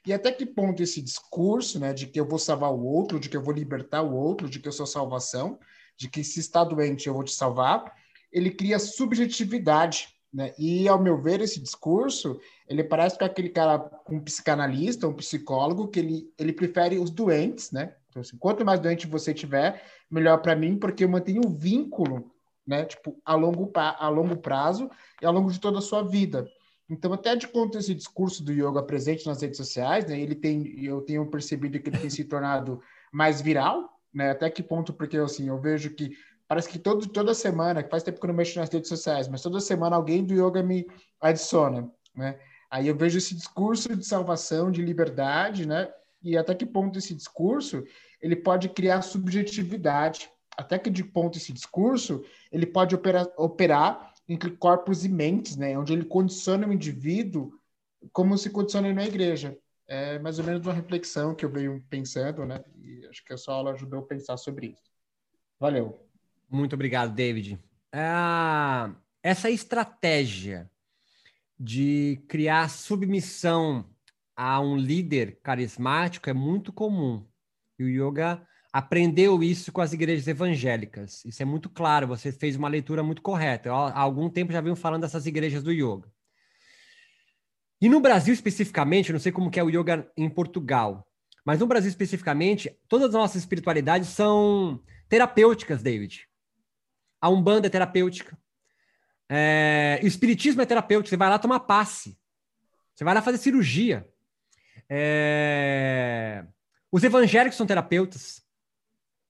E 0.05 0.13
até 0.13 0.31
que 0.31 0.45
ponto 0.45 0.83
esse 0.83 1.01
discurso, 1.01 1.79
né, 1.79 1.91
de 1.93 2.07
que 2.07 2.19
eu 2.19 2.27
vou 2.27 2.37
salvar 2.37 2.71
o 2.71 2.83
outro, 2.83 3.19
de 3.19 3.27
que 3.27 3.35
eu 3.35 3.41
vou 3.41 3.53
libertar 3.53 4.03
o 4.03 4.15
outro, 4.15 4.49
de 4.49 4.59
que 4.59 4.67
eu 4.67 4.71
sou 4.71 4.85
salvação, 4.85 5.59
de 5.97 6.09
que 6.09 6.23
se 6.23 6.39
está 6.39 6.63
doente 6.63 7.07
eu 7.07 7.13
vou 7.13 7.23
te 7.23 7.33
salvar, 7.33 7.93
ele 8.31 8.51
cria 8.51 8.77
subjetividade, 8.77 10.09
né? 10.33 10.53
E 10.59 10.87
ao 10.89 11.01
meu 11.01 11.19
ver 11.21 11.39
esse 11.39 11.61
discurso, 11.61 12.37
ele 12.67 12.83
parece 12.83 13.17
com 13.17 13.23
aquele 13.23 13.47
cara, 13.47 13.89
um 14.09 14.19
psicanalista, 14.19 15.07
um 15.07 15.13
psicólogo 15.13 15.87
que 15.87 15.99
ele 15.99 16.33
ele 16.37 16.51
prefere 16.51 16.99
os 16.99 17.09
doentes, 17.09 17.71
né? 17.71 17.95
Então, 18.09 18.21
assim, 18.21 18.37
quanto 18.37 18.65
mais 18.65 18.81
doente 18.81 19.07
você 19.07 19.33
tiver, 19.33 19.81
melhor 20.11 20.41
para 20.41 20.55
mim, 20.55 20.77
porque 20.77 21.05
eu 21.05 21.09
mantenho 21.09 21.41
um 21.45 21.49
vínculo 21.49 22.34
né? 22.65 22.85
Tipo, 22.85 23.19
a 23.23 23.35
longo, 23.35 23.71
a 23.75 24.09
longo 24.09 24.37
prazo 24.37 24.89
e 25.21 25.25
ao 25.25 25.33
longo 25.33 25.51
de 25.51 25.59
toda 25.59 25.79
a 25.79 25.81
sua 25.81 26.01
vida. 26.01 26.47
Então, 26.89 27.11
até 27.13 27.35
de 27.35 27.47
conta 27.47 27.79
esse 27.79 27.93
discurso 27.95 28.43
do 28.43 28.51
yoga 28.51 28.83
presente 28.83 29.25
nas 29.25 29.41
redes 29.41 29.57
sociais, 29.57 30.05
né? 30.05 30.19
Ele 30.19 30.35
tem, 30.35 30.83
eu 30.83 31.01
tenho 31.01 31.25
percebido 31.29 31.79
que 31.79 31.89
ele 31.89 31.97
tem 31.97 32.09
se 32.09 32.23
tornado 32.23 32.79
mais 33.11 33.41
viral, 33.41 33.89
né? 34.13 34.31
Até 34.31 34.49
que 34.49 34.61
ponto? 34.61 34.93
Porque 34.93 35.17
assim, 35.17 35.47
eu 35.47 35.59
vejo 35.59 35.89
que 35.91 36.15
parece 36.47 36.69
que 36.69 36.77
todo, 36.77 37.07
toda 37.07 37.33
semana, 37.33 37.85
faz 37.89 38.03
tempo 38.03 38.19
que 38.19 38.25
eu 38.25 38.27
não 38.27 38.35
mexo 38.35 38.59
nas 38.59 38.69
redes 38.69 38.87
sociais, 38.87 39.27
mas 39.27 39.41
toda 39.41 39.59
semana 39.59 39.95
alguém 39.95 40.23
do 40.23 40.33
yoga 40.33 40.61
me 40.61 40.85
adiciona, 41.19 41.91
né? 42.15 42.39
Aí 42.69 42.87
eu 42.87 42.95
vejo 42.95 43.17
esse 43.17 43.33
discurso 43.33 43.95
de 43.95 44.05
salvação, 44.05 44.69
de 44.69 44.81
liberdade, 44.81 45.67
né? 45.67 45.91
E 46.21 46.37
até 46.37 46.53
que 46.53 46.65
ponto 46.65 46.99
esse 46.99 47.15
discurso 47.15 47.83
ele 48.21 48.35
pode 48.35 48.69
criar 48.69 49.01
subjetividade 49.01 50.29
até 50.57 50.79
que 50.79 50.89
de 50.89 51.03
ponto 51.03 51.37
esse 51.37 51.53
discurso 51.53 52.23
ele 52.51 52.65
pode 52.65 52.95
operar, 52.95 53.27
operar 53.37 54.13
entre 54.27 54.51
corpos 54.51 55.05
e 55.05 55.09
mentes, 55.09 55.55
né? 55.55 55.77
Onde 55.77 55.93
ele 55.93 56.05
condiciona 56.05 56.67
o 56.67 56.73
indivíduo 56.73 57.51
como 58.11 58.37
se 58.37 58.49
condiciona 58.49 58.91
na 58.93 59.05
igreja. 59.05 59.57
É 59.87 60.17
mais 60.19 60.39
ou 60.39 60.45
menos 60.45 60.65
uma 60.65 60.73
reflexão 60.73 61.35
que 61.35 61.45
eu 61.45 61.49
venho 61.49 61.83
pensando, 61.89 62.45
né? 62.45 62.63
E 62.81 63.05
acho 63.07 63.23
que 63.23 63.33
a 63.33 63.37
sua 63.37 63.55
aula 63.55 63.71
ajudou 63.71 63.99
a 63.99 64.05
pensar 64.05 64.37
sobre 64.37 64.67
isso. 64.67 64.91
Valeu. 65.59 65.99
Muito 66.49 66.73
obrigado, 66.73 67.13
David. 67.13 67.59
Ah, 67.91 68.95
essa 69.21 69.49
estratégia 69.49 70.69
de 71.59 72.23
criar 72.27 72.69
submissão 72.69 73.85
a 74.35 74.59
um 74.59 74.75
líder 74.75 75.39
carismático 75.41 76.29
é 76.29 76.33
muito 76.33 76.73
comum. 76.73 77.25
E 77.79 77.83
o 77.83 78.09
yoga 78.09 78.45
aprendeu 78.75 79.41
isso 79.41 79.71
com 79.71 79.79
as 79.79 79.93
igrejas 79.93 80.27
evangélicas. 80.27 81.23
Isso 81.23 81.41
é 81.41 81.45
muito 81.45 81.69
claro, 81.69 82.07
você 82.07 82.29
fez 82.29 82.57
uma 82.57 82.67
leitura 82.67 83.01
muito 83.01 83.21
correta. 83.21 83.71
há 83.71 83.97
algum 83.97 84.29
tempo 84.29 84.51
já 84.51 84.59
venho 84.59 84.75
falando 84.75 85.03
dessas 85.03 85.25
igrejas 85.25 85.63
do 85.63 85.71
yoga. 85.71 86.11
E 87.79 87.87
no 87.87 88.01
Brasil 88.01 88.33
especificamente, 88.33 89.13
não 89.13 89.19
sei 89.19 89.31
como 89.31 89.49
que 89.49 89.61
é 89.61 89.63
o 89.63 89.69
yoga 89.69 90.11
em 90.17 90.29
Portugal, 90.29 91.07
mas 91.45 91.61
no 91.61 91.67
Brasil 91.67 91.87
especificamente, 91.87 92.69
todas 92.89 93.07
as 93.07 93.13
nossas 93.13 93.37
espiritualidades 93.37 94.09
são 94.09 94.83
terapêuticas, 95.07 95.81
David. 95.81 96.27
A 97.21 97.29
Umbanda 97.29 97.67
é 97.67 97.69
terapêutica. 97.69 98.37
É, 99.29 100.01
o 100.03 100.05
Espiritismo 100.05 100.61
é 100.61 100.65
terapêutico. 100.65 101.07
Você 101.07 101.15
vai 101.15 101.29
lá 101.29 101.39
tomar 101.39 101.61
passe. 101.61 102.19
Você 102.93 103.05
vai 103.05 103.13
lá 103.13 103.21
fazer 103.21 103.37
cirurgia. 103.37 104.05
É, 104.89 106.43
os 106.91 107.05
evangélicos 107.05 107.55
são 107.55 107.65
terapeutas 107.65 108.44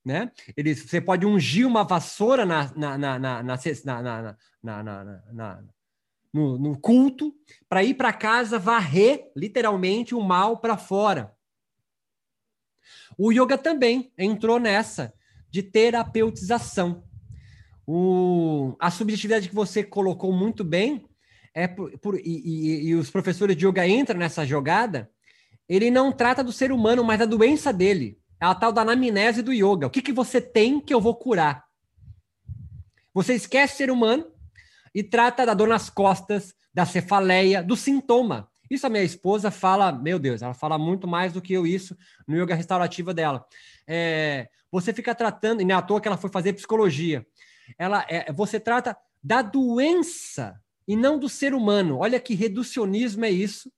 né? 0.06 0.30
Eles, 0.56 0.82
você 0.82 1.00
pode 1.00 1.26
ungir 1.26 1.66
uma 1.66 1.82
vassoura 1.82 2.46
na, 2.46 2.72
na, 2.76 2.96
na, 2.96 3.18
na, 3.18 3.42
na 3.42 3.58
no, 6.32 6.56
no, 6.56 6.78
culto 6.78 7.34
para 7.68 7.82
ir 7.82 7.94
para 7.94 8.12
casa 8.12 8.56
varrer 8.56 9.32
literalmente 9.34 10.14
o 10.14 10.22
mal 10.22 10.58
para 10.58 10.76
fora. 10.76 11.34
O 13.18 13.32
yoga 13.32 13.58
também 13.58 14.12
entrou 14.16 14.60
nessa 14.60 15.12
de 15.50 15.60
terapeutização. 15.60 17.02
O, 17.84 18.76
a 18.78 18.92
subjetividade 18.92 19.48
que 19.48 19.54
você 19.54 19.82
colocou 19.82 20.32
muito 20.32 20.62
bem 20.62 21.04
é 21.52 21.66
por, 21.66 21.98
por 21.98 22.16
e, 22.16 22.22
e, 22.24 22.88
e 22.90 22.94
os 22.94 23.10
professores 23.10 23.56
de 23.56 23.66
yoga 23.66 23.84
entram 23.88 24.20
nessa 24.20 24.46
jogada. 24.46 25.10
Ele 25.68 25.90
não 25.90 26.12
trata 26.12 26.44
do 26.44 26.52
ser 26.52 26.70
humano, 26.70 27.02
mas 27.02 27.18
da 27.18 27.24
doença 27.24 27.72
dele. 27.72 28.20
É 28.40 28.44
a 28.46 28.54
tal 28.54 28.72
da 28.72 28.82
anamnese 28.82 29.42
do 29.42 29.52
yoga. 29.52 29.86
O 29.86 29.90
que, 29.90 30.02
que 30.02 30.12
você 30.12 30.40
tem 30.40 30.80
que 30.80 30.92
eu 30.92 31.00
vou 31.00 31.14
curar? 31.14 31.64
Você 33.14 33.34
esquece 33.34 33.76
ser 33.76 33.90
humano 33.90 34.26
e 34.94 35.02
trata 35.02 35.46
da 35.46 35.54
dor 35.54 35.68
nas 35.68 35.88
costas, 35.88 36.54
da 36.72 36.84
cefaleia, 36.84 37.62
do 37.62 37.76
sintoma. 37.76 38.48
Isso 38.70 38.86
a 38.86 38.90
minha 38.90 39.02
esposa 39.02 39.50
fala, 39.50 39.92
meu 39.92 40.18
Deus, 40.18 40.42
ela 40.42 40.52
fala 40.52 40.76
muito 40.76 41.06
mais 41.06 41.32
do 41.32 41.40
que 41.40 41.54
eu 41.54 41.66
isso 41.66 41.96
no 42.26 42.36
yoga 42.36 42.54
restaurativa 42.54 43.14
dela. 43.14 43.46
É, 43.86 44.48
você 44.70 44.92
fica 44.92 45.14
tratando, 45.14 45.62
e 45.62 45.64
não 45.64 45.74
é 45.74 45.78
à 45.78 45.82
toa 45.82 46.00
que 46.00 46.08
ela 46.08 46.16
foi 46.16 46.28
fazer 46.28 46.52
psicologia. 46.52 47.26
Ela, 47.78 48.04
é, 48.08 48.30
você 48.32 48.60
trata 48.60 48.96
da 49.22 49.40
doença 49.40 50.60
e 50.86 50.94
não 50.94 51.18
do 51.18 51.28
ser 51.28 51.54
humano. 51.54 51.98
Olha 51.98 52.20
que 52.20 52.34
reducionismo 52.34 53.24
é 53.24 53.30
isso. 53.30 53.72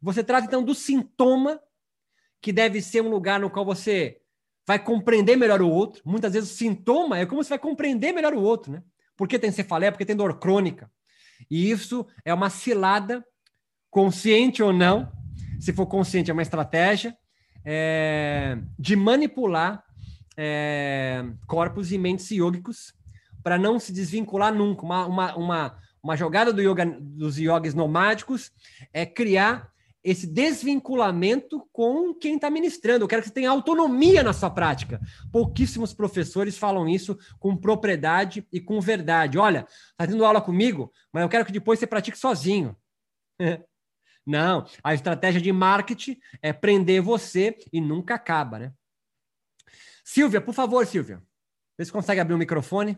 Você 0.00 0.22
trata 0.22 0.46
então 0.46 0.62
do 0.62 0.74
sintoma 0.74 1.60
que 2.46 2.52
deve 2.52 2.80
ser 2.80 3.00
um 3.00 3.08
lugar 3.08 3.40
no 3.40 3.50
qual 3.50 3.64
você 3.64 4.18
vai 4.64 4.78
compreender 4.78 5.34
melhor 5.34 5.60
o 5.60 5.68
outro. 5.68 6.00
Muitas 6.04 6.32
vezes 6.32 6.52
o 6.52 6.54
sintoma 6.54 7.18
é 7.18 7.26
como 7.26 7.42
você 7.42 7.48
vai 7.48 7.58
compreender 7.58 8.12
melhor 8.12 8.32
o 8.34 8.40
outro, 8.40 8.70
né? 8.70 8.84
Porque 9.16 9.36
tem 9.36 9.50
cefaleia, 9.50 9.90
porque 9.90 10.04
tem 10.04 10.14
dor 10.14 10.38
crônica. 10.38 10.88
E 11.50 11.68
isso 11.68 12.06
é 12.24 12.32
uma 12.32 12.48
cilada, 12.48 13.26
consciente 13.90 14.62
ou 14.62 14.72
não, 14.72 15.10
se 15.58 15.72
for 15.72 15.86
consciente, 15.86 16.30
é 16.30 16.32
uma 16.32 16.42
estratégia 16.42 17.18
é, 17.64 18.56
de 18.78 18.94
manipular 18.94 19.82
é, 20.36 21.24
corpos 21.48 21.90
e 21.90 21.98
mentes 21.98 22.30
yogicos 22.30 22.94
para 23.42 23.58
não 23.58 23.80
se 23.80 23.92
desvincular 23.92 24.54
nunca. 24.54 24.84
Uma, 24.84 25.06
uma, 25.06 25.36
uma, 25.36 25.78
uma 26.00 26.16
jogada 26.16 26.52
do 26.52 26.62
yoga, 26.62 26.86
dos 27.00 27.38
yogis 27.40 27.74
nomádicos 27.74 28.52
é 28.92 29.04
criar 29.04 29.68
esse 30.06 30.24
desvinculamento 30.24 31.68
com 31.72 32.14
quem 32.14 32.36
está 32.36 32.48
ministrando. 32.48 33.02
Eu 33.02 33.08
quero 33.08 33.22
que 33.22 33.28
você 33.28 33.34
tenha 33.34 33.50
autonomia 33.50 34.22
na 34.22 34.32
sua 34.32 34.48
prática. 34.48 35.00
Pouquíssimos 35.32 35.92
professores 35.92 36.56
falam 36.56 36.88
isso 36.88 37.18
com 37.40 37.56
propriedade 37.56 38.46
e 38.52 38.60
com 38.60 38.80
verdade. 38.80 39.36
Olha, 39.36 39.66
está 39.68 40.06
tendo 40.06 40.24
aula 40.24 40.40
comigo, 40.40 40.92
mas 41.12 41.24
eu 41.24 41.28
quero 41.28 41.44
que 41.44 41.50
depois 41.50 41.80
você 41.80 41.88
pratique 41.88 42.16
sozinho. 42.16 42.76
Não, 44.24 44.64
a 44.82 44.94
estratégia 44.94 45.40
de 45.40 45.50
marketing 45.50 46.16
é 46.40 46.52
prender 46.52 47.02
você 47.02 47.58
e 47.72 47.80
nunca 47.80 48.14
acaba, 48.14 48.60
né? 48.60 48.72
Silvia, 50.04 50.40
por 50.40 50.54
favor, 50.54 50.86
Silvia. 50.86 51.20
Vê 51.76 51.84
se 51.84 51.90
consegue 51.90 52.20
abrir 52.20 52.34
o 52.34 52.38
microfone. 52.38 52.96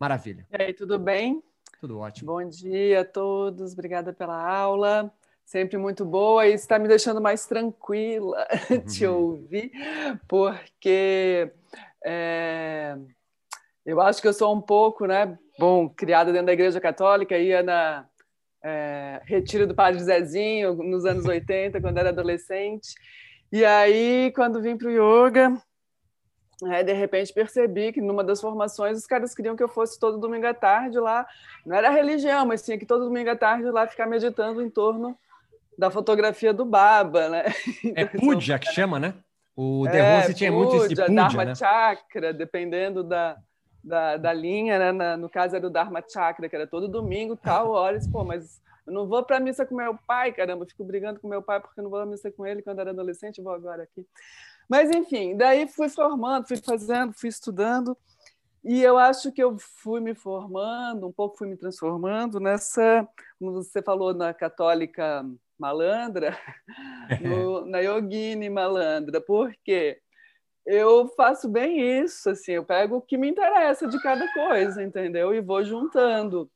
Maravilha. 0.00 0.48
E 0.50 0.62
aí, 0.62 0.74
tudo 0.74 0.98
bem? 0.98 1.40
Tudo 1.80 1.98
ótimo. 1.98 2.32
Bom 2.32 2.48
dia 2.48 3.02
a 3.02 3.04
todos, 3.04 3.72
obrigada 3.72 4.12
pela 4.12 4.36
aula 4.36 5.12
sempre 5.48 5.78
muito 5.78 6.04
boa 6.04 6.46
e 6.46 6.52
está 6.52 6.78
me 6.78 6.86
deixando 6.86 7.22
mais 7.22 7.46
tranquila 7.46 8.46
uhum. 8.70 8.84
de 8.84 9.06
ouvir, 9.06 9.72
porque 10.28 11.50
é, 12.04 12.94
eu 13.84 13.98
acho 13.98 14.20
que 14.20 14.28
eu 14.28 14.34
sou 14.34 14.54
um 14.54 14.60
pouco, 14.60 15.06
né? 15.06 15.38
Bom, 15.58 15.88
criada 15.88 16.32
dentro 16.32 16.48
da 16.48 16.52
Igreja 16.52 16.78
Católica, 16.82 17.38
ia 17.38 17.62
na 17.62 18.06
é, 18.62 19.22
retiro 19.24 19.66
do 19.66 19.74
Padre 19.74 20.00
Zezinho 20.00 20.74
nos 20.74 21.06
anos 21.06 21.24
80, 21.24 21.80
quando 21.80 21.96
era 21.96 22.10
adolescente. 22.10 22.94
E 23.50 23.64
aí, 23.64 24.30
quando 24.36 24.60
vim 24.60 24.76
para 24.76 24.88
o 24.88 24.90
yoga, 24.90 25.56
é, 26.66 26.82
de 26.82 26.92
repente 26.92 27.32
percebi 27.32 27.90
que 27.90 28.02
numa 28.02 28.22
das 28.22 28.38
formações 28.38 28.98
os 28.98 29.06
caras 29.06 29.34
queriam 29.34 29.56
que 29.56 29.62
eu 29.62 29.68
fosse 29.68 29.98
todo 29.98 30.18
domingo 30.18 30.46
à 30.46 30.52
tarde 30.52 30.98
lá, 30.98 31.26
não 31.64 31.74
era 31.74 31.88
religião, 31.88 32.44
mas 32.44 32.62
tinha 32.62 32.76
que 32.76 32.84
todo 32.84 33.06
domingo 33.06 33.30
à 33.30 33.36
tarde 33.36 33.64
lá 33.70 33.86
ficar 33.86 34.06
meditando 34.06 34.60
em 34.60 34.68
torno 34.68 35.16
da 35.78 35.92
fotografia 35.92 36.52
do 36.52 36.64
Baba, 36.64 37.28
né? 37.28 37.44
É 37.94 38.04
Puja 38.04 38.58
que 38.58 38.72
chama, 38.72 38.98
né? 38.98 39.14
O 39.56 39.84
The 39.88 39.98
é, 39.98 40.20
Rose 40.20 40.34
tinha 40.34 40.50
muito 40.50 40.76
isso 40.76 40.88
de 40.88 40.96
Puja, 40.96 41.08
Dharma 41.08 41.44
né? 41.44 41.54
Chakra, 41.54 42.32
dependendo 42.32 43.04
da, 43.04 43.36
da, 43.82 44.16
da 44.16 44.32
linha, 44.32 44.78
né? 44.78 44.92
Na, 44.92 45.16
no 45.16 45.30
caso 45.30 45.54
era 45.54 45.66
o 45.66 45.70
Dharma 45.70 46.02
Chakra, 46.06 46.48
que 46.48 46.56
era 46.56 46.66
todo 46.66 46.88
domingo, 46.88 47.36
tal 47.36 47.70
hora, 47.70 47.96
pô, 48.10 48.24
mas 48.24 48.60
eu 48.84 48.92
não 48.92 49.06
vou 49.06 49.22
para 49.22 49.36
a 49.36 49.40
missa 49.40 49.64
com 49.64 49.76
meu 49.76 49.96
pai, 50.06 50.32
caramba, 50.32 50.64
eu 50.64 50.68
fico 50.68 50.84
brigando 50.84 51.20
com 51.20 51.28
meu 51.28 51.42
pai 51.42 51.60
porque 51.60 51.78
eu 51.78 51.84
não 51.84 51.90
vou 51.90 52.00
à 52.00 52.06
missa 52.06 52.30
com 52.30 52.44
ele 52.44 52.60
quando 52.60 52.80
era 52.80 52.90
adolescente, 52.90 53.40
vou 53.40 53.52
agora 53.52 53.84
aqui. 53.84 54.04
Mas, 54.68 54.90
enfim, 54.90 55.36
daí 55.36 55.68
fui 55.68 55.88
formando, 55.88 56.46
fui 56.46 56.56
fazendo, 56.56 57.12
fui 57.14 57.28
estudando, 57.28 57.96
e 58.64 58.82
eu 58.82 58.98
acho 58.98 59.30
que 59.30 59.42
eu 59.42 59.56
fui 59.58 60.00
me 60.00 60.14
formando, 60.14 61.06
um 61.06 61.12
pouco 61.12 61.38
fui 61.38 61.48
me 61.48 61.56
transformando 61.56 62.40
nessa, 62.40 63.08
como 63.38 63.52
você 63.52 63.80
falou, 63.80 64.12
na 64.12 64.34
católica 64.34 65.24
malandra, 65.58 66.38
no, 67.20 67.66
na 67.66 67.80
Yogini 67.80 68.48
malandra, 68.48 69.20
porque 69.20 70.00
eu 70.64 71.08
faço 71.16 71.48
bem 71.48 72.02
isso, 72.02 72.30
assim, 72.30 72.52
eu 72.52 72.64
pego 72.64 72.96
o 72.96 73.02
que 73.02 73.16
me 73.16 73.28
interessa 73.28 73.86
de 73.88 74.00
cada 74.02 74.30
coisa, 74.32 74.82
entendeu? 74.82 75.34
E 75.34 75.40
vou 75.40 75.64
juntando. 75.64 76.50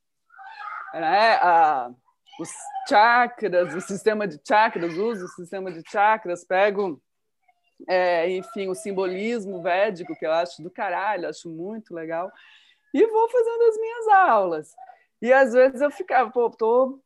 Né? 0.92 1.34
A, 1.36 1.90
os 2.38 2.50
chakras, 2.88 3.74
o 3.74 3.80
sistema 3.80 4.26
de 4.26 4.38
chakras, 4.46 4.94
uso 4.94 5.24
o 5.24 5.28
sistema 5.28 5.72
de 5.72 5.82
chakras, 5.90 6.44
pego, 6.44 7.00
é, 7.88 8.28
enfim, 8.30 8.68
o 8.68 8.74
simbolismo 8.74 9.62
védico, 9.62 10.14
que 10.14 10.26
eu 10.26 10.32
acho 10.32 10.62
do 10.62 10.70
caralho, 10.70 11.28
acho 11.28 11.48
muito 11.48 11.94
legal, 11.94 12.30
e 12.92 13.06
vou 13.06 13.28
fazendo 13.30 13.62
as 13.62 13.76
minhas 13.78 14.08
aulas. 14.08 14.74
E 15.20 15.32
às 15.32 15.52
vezes 15.52 15.80
eu 15.80 15.90
ficava, 15.90 16.30
pô, 16.30 16.50
tô 16.50 17.00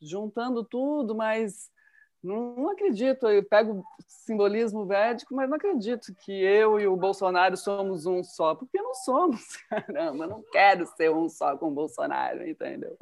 juntando 0.00 0.64
tudo, 0.64 1.14
mas 1.14 1.70
não, 2.26 2.70
acredito. 2.70 3.28
Eu 3.28 3.44
pego 3.44 3.84
simbolismo 4.06 4.84
védico, 4.84 5.34
mas 5.34 5.48
não 5.48 5.56
acredito 5.56 6.12
que 6.24 6.32
eu 6.32 6.80
e 6.80 6.86
o 6.86 6.96
Bolsonaro 6.96 7.56
somos 7.56 8.04
um 8.04 8.24
só, 8.24 8.54
porque 8.54 8.82
não 8.82 8.94
somos, 8.94 9.56
caramba, 9.70 10.26
não 10.26 10.42
quero 10.50 10.86
ser 10.86 11.10
um 11.10 11.28
só 11.28 11.56
com 11.56 11.68
o 11.68 11.74
Bolsonaro, 11.74 12.46
entendeu? 12.46 12.96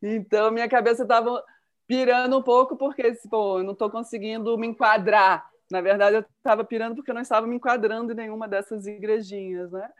Então, 0.00 0.52
minha 0.52 0.68
cabeça 0.68 1.02
estava 1.02 1.42
pirando 1.88 2.38
um 2.38 2.42
pouco, 2.42 2.76
porque 2.76 3.12
pô, 3.28 3.58
eu 3.58 3.64
não 3.64 3.72
estou 3.72 3.90
conseguindo 3.90 4.56
me 4.56 4.68
enquadrar. 4.68 5.50
Na 5.70 5.80
verdade, 5.80 6.16
eu 6.16 6.24
estava 6.36 6.64
pirando 6.64 6.94
porque 6.94 7.10
eu 7.10 7.14
não 7.14 7.22
estava 7.22 7.46
me 7.46 7.56
enquadrando 7.56 8.12
em 8.12 8.16
nenhuma 8.16 8.46
dessas 8.46 8.86
igrejinhas, 8.86 9.72
né? 9.72 9.90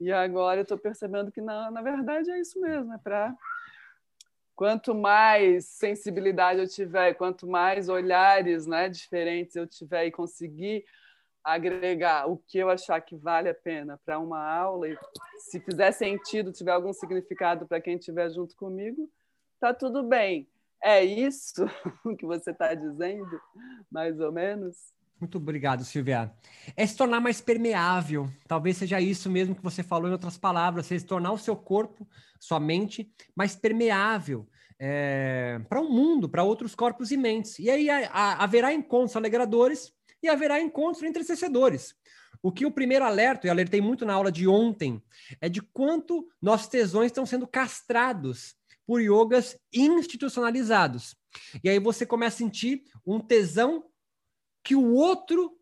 E 0.00 0.10
agora 0.10 0.60
eu 0.60 0.62
estou 0.62 0.78
percebendo 0.78 1.30
que, 1.30 1.42
na, 1.42 1.70
na 1.70 1.82
verdade, 1.82 2.30
é 2.30 2.40
isso 2.40 2.58
mesmo, 2.58 2.92
é 2.92 2.98
para 2.98 3.34
quanto 4.60 4.94
mais 4.94 5.64
sensibilidade 5.64 6.60
eu 6.60 6.68
tiver, 6.68 7.14
quanto 7.14 7.46
mais 7.46 7.88
olhares 7.88 8.66
né, 8.66 8.90
diferentes 8.90 9.56
eu 9.56 9.66
tiver 9.66 10.04
e 10.04 10.10
conseguir 10.10 10.84
agregar 11.42 12.30
o 12.30 12.36
que 12.36 12.58
eu 12.58 12.68
achar 12.68 13.00
que 13.00 13.16
vale 13.16 13.48
a 13.48 13.54
pena 13.54 13.98
para 14.04 14.18
uma 14.18 14.38
aula, 14.38 14.86
e 14.86 14.98
se 15.38 15.60
fizer 15.60 15.92
sentido, 15.92 16.52
tiver 16.52 16.72
algum 16.72 16.92
significado 16.92 17.66
para 17.66 17.80
quem 17.80 17.96
estiver 17.96 18.28
junto 18.28 18.54
comigo, 18.54 19.10
tá 19.58 19.72
tudo 19.72 20.02
bem. 20.02 20.46
É 20.82 21.02
isso 21.02 21.64
que 22.18 22.26
você 22.26 22.50
está 22.50 22.74
dizendo, 22.74 23.40
mais 23.90 24.20
ou 24.20 24.30
menos? 24.30 24.76
Muito 25.20 25.36
obrigado, 25.36 25.84
Silvia. 25.84 26.32
É 26.74 26.86
se 26.86 26.96
tornar 26.96 27.20
mais 27.20 27.42
permeável. 27.42 28.30
Talvez 28.48 28.78
seja 28.78 29.00
isso 29.00 29.28
mesmo 29.28 29.54
que 29.54 29.62
você 29.62 29.82
falou 29.82 30.08
em 30.08 30.12
outras 30.12 30.38
palavras, 30.38 30.86
se 30.86 30.98
tornar 31.02 31.32
o 31.32 31.38
seu 31.38 31.54
corpo, 31.54 32.08
sua 32.38 32.58
mente, 32.58 33.12
mais 33.36 33.54
permeável 33.54 34.48
é, 34.78 35.60
para 35.68 35.78
o 35.78 35.84
um 35.84 35.90
mundo, 35.90 36.26
para 36.26 36.42
outros 36.42 36.74
corpos 36.74 37.10
e 37.10 37.18
mentes. 37.18 37.58
E 37.58 37.68
aí 37.68 37.90
a, 37.90 38.08
a, 38.08 38.44
haverá 38.44 38.72
encontros 38.72 39.14
alegradores 39.14 39.92
e 40.22 40.28
haverá 40.28 40.58
encontros 40.58 41.02
entrecedores. 41.02 41.94
O 42.42 42.50
que 42.50 42.64
o 42.64 42.70
primeiro 42.70 43.04
alerta, 43.04 43.46
e 43.46 43.50
alertei 43.50 43.82
muito 43.82 44.06
na 44.06 44.14
aula 44.14 44.32
de 44.32 44.48
ontem, 44.48 45.02
é 45.38 45.50
de 45.50 45.60
quanto 45.60 46.26
nossos 46.40 46.68
tesões 46.68 47.06
estão 47.06 47.26
sendo 47.26 47.46
castrados 47.46 48.54
por 48.86 49.02
yogas 49.02 49.58
institucionalizados. 49.70 51.14
E 51.62 51.68
aí 51.68 51.78
você 51.78 52.06
começa 52.06 52.36
a 52.36 52.38
sentir 52.38 52.84
um 53.06 53.20
tesão 53.20 53.84
que 54.62 54.74
o 54.74 54.92
outro 54.94 55.56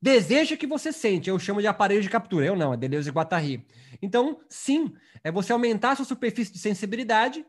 deseja 0.00 0.56
que 0.56 0.66
você 0.66 0.92
sente. 0.92 1.28
Eu 1.28 1.38
chamo 1.38 1.60
de 1.60 1.66
aparelho 1.66 2.02
de 2.02 2.08
captura. 2.08 2.46
Eu 2.46 2.56
não, 2.56 2.72
é 2.72 2.76
Deleuze 2.76 3.08
e 3.08 3.12
Guattari. 3.12 3.66
Então, 4.00 4.40
sim, 4.48 4.92
é 5.22 5.30
você 5.30 5.52
aumentar 5.52 5.92
a 5.92 5.96
sua 5.96 6.04
superfície 6.04 6.52
de 6.52 6.58
sensibilidade 6.58 7.44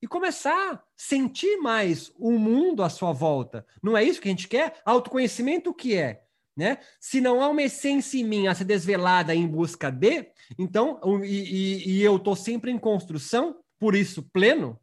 e 0.00 0.06
começar 0.06 0.72
a 0.72 0.82
sentir 0.96 1.58
mais 1.58 2.12
o 2.18 2.32
mundo 2.32 2.82
à 2.82 2.88
sua 2.88 3.12
volta. 3.12 3.64
Não 3.82 3.96
é 3.96 4.02
isso 4.02 4.20
que 4.20 4.28
a 4.28 4.32
gente 4.32 4.48
quer? 4.48 4.80
Autoconhecimento 4.84 5.70
o 5.70 5.74
que 5.74 5.94
é? 5.94 6.24
Né? 6.56 6.78
Se 7.00 7.20
não 7.20 7.40
há 7.40 7.48
uma 7.48 7.62
essência 7.62 8.18
em 8.18 8.24
mim 8.24 8.46
a 8.46 8.54
ser 8.54 8.64
desvelada 8.64 9.34
em 9.34 9.46
busca 9.46 9.90
de, 9.90 10.30
então, 10.58 11.00
e, 11.24 11.26
e, 11.26 11.90
e 11.92 12.02
eu 12.02 12.16
estou 12.16 12.36
sempre 12.36 12.70
em 12.70 12.78
construção, 12.78 13.58
por 13.78 13.94
isso 13.94 14.22
pleno, 14.32 14.78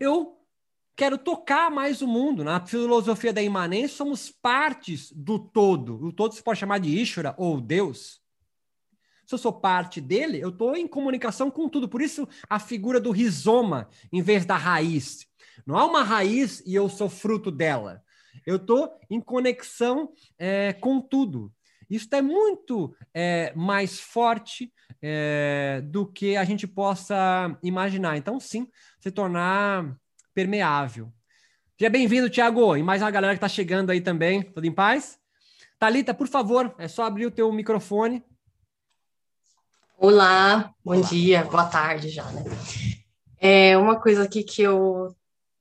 eu 0.00 0.35
quero 0.96 1.18
tocar 1.18 1.70
mais 1.70 2.00
o 2.00 2.08
mundo. 2.08 2.42
Na 2.42 2.64
filosofia 2.64 3.32
da 3.32 3.42
imanência, 3.42 3.98
somos 3.98 4.30
partes 4.30 5.12
do 5.12 5.38
todo. 5.38 6.02
O 6.02 6.12
todo 6.12 6.34
se 6.34 6.42
pode 6.42 6.58
chamar 6.58 6.78
de 6.78 6.88
Ishvara 6.88 7.34
ou 7.36 7.60
Deus. 7.60 8.20
Se 9.26 9.34
eu 9.34 9.38
sou 9.38 9.52
parte 9.52 10.00
dele, 10.00 10.40
eu 10.40 10.48
estou 10.48 10.74
em 10.76 10.86
comunicação 10.86 11.50
com 11.50 11.68
tudo. 11.68 11.88
Por 11.88 12.00
isso, 12.00 12.26
a 12.48 12.58
figura 12.58 12.98
do 12.98 13.10
rizoma 13.10 13.88
em 14.12 14.22
vez 14.22 14.46
da 14.46 14.56
raiz. 14.56 15.26
Não 15.66 15.76
há 15.76 15.84
uma 15.84 16.02
raiz 16.02 16.62
e 16.64 16.74
eu 16.74 16.88
sou 16.88 17.08
fruto 17.08 17.50
dela. 17.50 18.02
Eu 18.46 18.56
estou 18.56 18.98
em 19.10 19.20
conexão 19.20 20.12
é, 20.38 20.72
com 20.72 21.00
tudo. 21.00 21.52
Isso 21.90 22.08
é 22.12 22.22
muito 22.22 22.94
é, 23.12 23.52
mais 23.54 24.00
forte 24.00 24.72
é, 25.02 25.82
do 25.84 26.06
que 26.06 26.36
a 26.36 26.44
gente 26.44 26.66
possa 26.66 27.56
imaginar. 27.62 28.16
Então, 28.16 28.40
sim, 28.40 28.68
se 29.00 29.10
tornar 29.10 29.96
permeável. 30.36 31.10
Seja 31.78 31.88
bem-vindo, 31.88 32.28
Tiago, 32.28 32.76
e 32.76 32.82
mais 32.82 33.00
uma 33.00 33.10
galera 33.10 33.32
que 33.32 33.38
está 33.38 33.48
chegando 33.48 33.88
aí 33.88 34.02
também. 34.02 34.42
Tudo 34.42 34.66
em 34.66 34.72
paz? 34.72 35.18
Talita, 35.78 36.12
por 36.12 36.28
favor, 36.28 36.74
é 36.78 36.86
só 36.86 37.04
abrir 37.04 37.24
o 37.24 37.30
teu 37.30 37.50
microfone. 37.50 38.22
Olá, 39.96 40.74
bom 40.84 40.96
Olá. 40.96 41.08
dia, 41.08 41.42
boa 41.44 41.64
tarde 41.64 42.10
já, 42.10 42.30
né? 42.32 42.44
É 43.40 43.78
uma 43.78 43.98
coisa 43.98 44.24
aqui 44.24 44.42
que 44.42 44.60
eu 44.60 45.16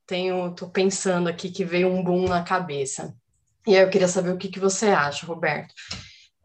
tenho, 0.06 0.54
tô 0.54 0.68
pensando 0.68 1.30
aqui 1.30 1.50
que 1.50 1.64
veio 1.64 1.88
um 1.88 2.04
boom 2.04 2.28
na 2.28 2.44
cabeça. 2.44 3.16
E 3.66 3.78
aí 3.78 3.82
eu 3.82 3.90
queria 3.90 4.10
saber 4.10 4.32
o 4.32 4.38
que, 4.38 4.50
que 4.50 4.60
você 4.60 4.88
acha, 4.88 5.26
Roberto. 5.26 5.74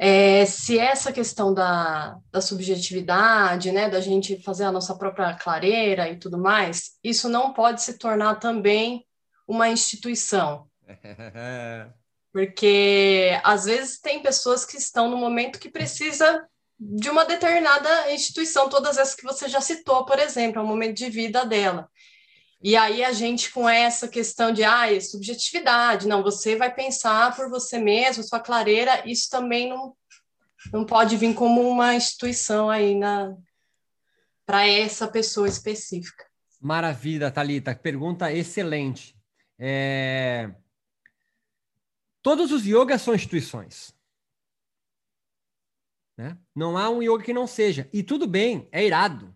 É, 0.03 0.47
se 0.47 0.79
essa 0.79 1.13
questão 1.13 1.53
da, 1.53 2.17
da 2.33 2.41
subjetividade, 2.41 3.71
né, 3.71 3.87
da 3.91 4.01
gente 4.01 4.43
fazer 4.43 4.65
a 4.65 4.73
nossa 4.73 4.97
própria 4.97 5.35
clareira 5.35 6.09
e 6.09 6.17
tudo 6.17 6.39
mais, 6.39 6.93
isso 7.05 7.29
não 7.29 7.53
pode 7.53 7.83
se 7.83 7.99
tornar 7.99 8.37
também 8.37 9.07
uma 9.47 9.69
instituição. 9.69 10.67
Porque 12.33 13.39
às 13.45 13.67
vezes 13.67 14.01
tem 14.01 14.23
pessoas 14.23 14.65
que 14.65 14.79
estão 14.79 15.11
no 15.11 15.19
momento 15.19 15.59
que 15.59 15.69
precisa 15.69 16.49
de 16.79 17.11
uma 17.11 17.27
determinada 17.27 18.11
instituição, 18.11 18.71
todas 18.71 18.97
essas 18.97 19.15
que 19.15 19.23
você 19.23 19.51
já 19.51 19.61
citou, 19.61 20.07
por 20.07 20.19
exemplo, 20.19 20.63
é 20.63 20.65
o 20.65 20.67
momento 20.67 20.97
de 20.97 21.11
vida 21.11 21.45
dela. 21.45 21.91
E 22.63 22.77
aí 22.77 23.03
a 23.03 23.13
gente 23.13 23.51
com 23.51 23.69
essa 23.69 24.07
questão 24.07 24.53
de 24.53 24.63
ah, 24.63 25.01
subjetividade, 25.01 26.07
não, 26.07 26.23
você 26.23 26.57
vai 26.57 26.73
pensar 26.73 27.35
por 27.35 27.49
você 27.49 27.79
mesmo, 27.79 28.23
sua 28.23 28.39
clareira, 28.39 29.03
isso 29.09 29.31
também 29.31 29.69
não, 29.69 29.97
não 30.73 30.85
pode 30.85 31.17
vir 31.17 31.35
como 31.35 31.67
uma 31.67 31.95
instituição 31.95 32.69
aí 32.69 32.95
na 32.95 33.35
para 34.45 34.67
essa 34.67 35.07
pessoa 35.07 35.49
específica. 35.49 36.27
Maravilha, 36.61 37.31
Talita. 37.31 37.73
Pergunta 37.73 38.33
excelente. 38.33 39.17
É... 39.57 40.53
Todos 42.21 42.51
os 42.51 42.67
yogas 42.67 43.01
são 43.01 43.15
instituições. 43.15 43.95
Né? 46.19 46.37
Não 46.55 46.77
há 46.77 46.91
um 46.91 47.01
yoga 47.01 47.25
que 47.25 47.33
não 47.33 47.47
seja. 47.47 47.89
E 47.93 48.03
tudo 48.03 48.27
bem, 48.27 48.69
é 48.73 48.85
irado. 48.85 49.35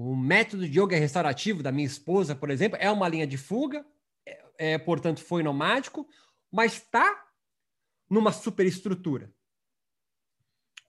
O 0.00 0.14
método 0.14 0.68
de 0.68 0.78
yoga 0.78 0.96
restaurativo 0.96 1.60
da 1.60 1.72
minha 1.72 1.84
esposa, 1.84 2.36
por 2.36 2.50
exemplo, 2.50 2.78
é 2.80 2.88
uma 2.88 3.08
linha 3.08 3.26
de 3.26 3.36
fuga, 3.36 3.84
é, 4.24 4.44
é 4.56 4.78
portanto, 4.78 5.20
foi 5.20 5.42
nomádico, 5.42 6.08
mas 6.52 6.74
está 6.74 7.26
numa 8.08 8.30
superestrutura. 8.30 9.34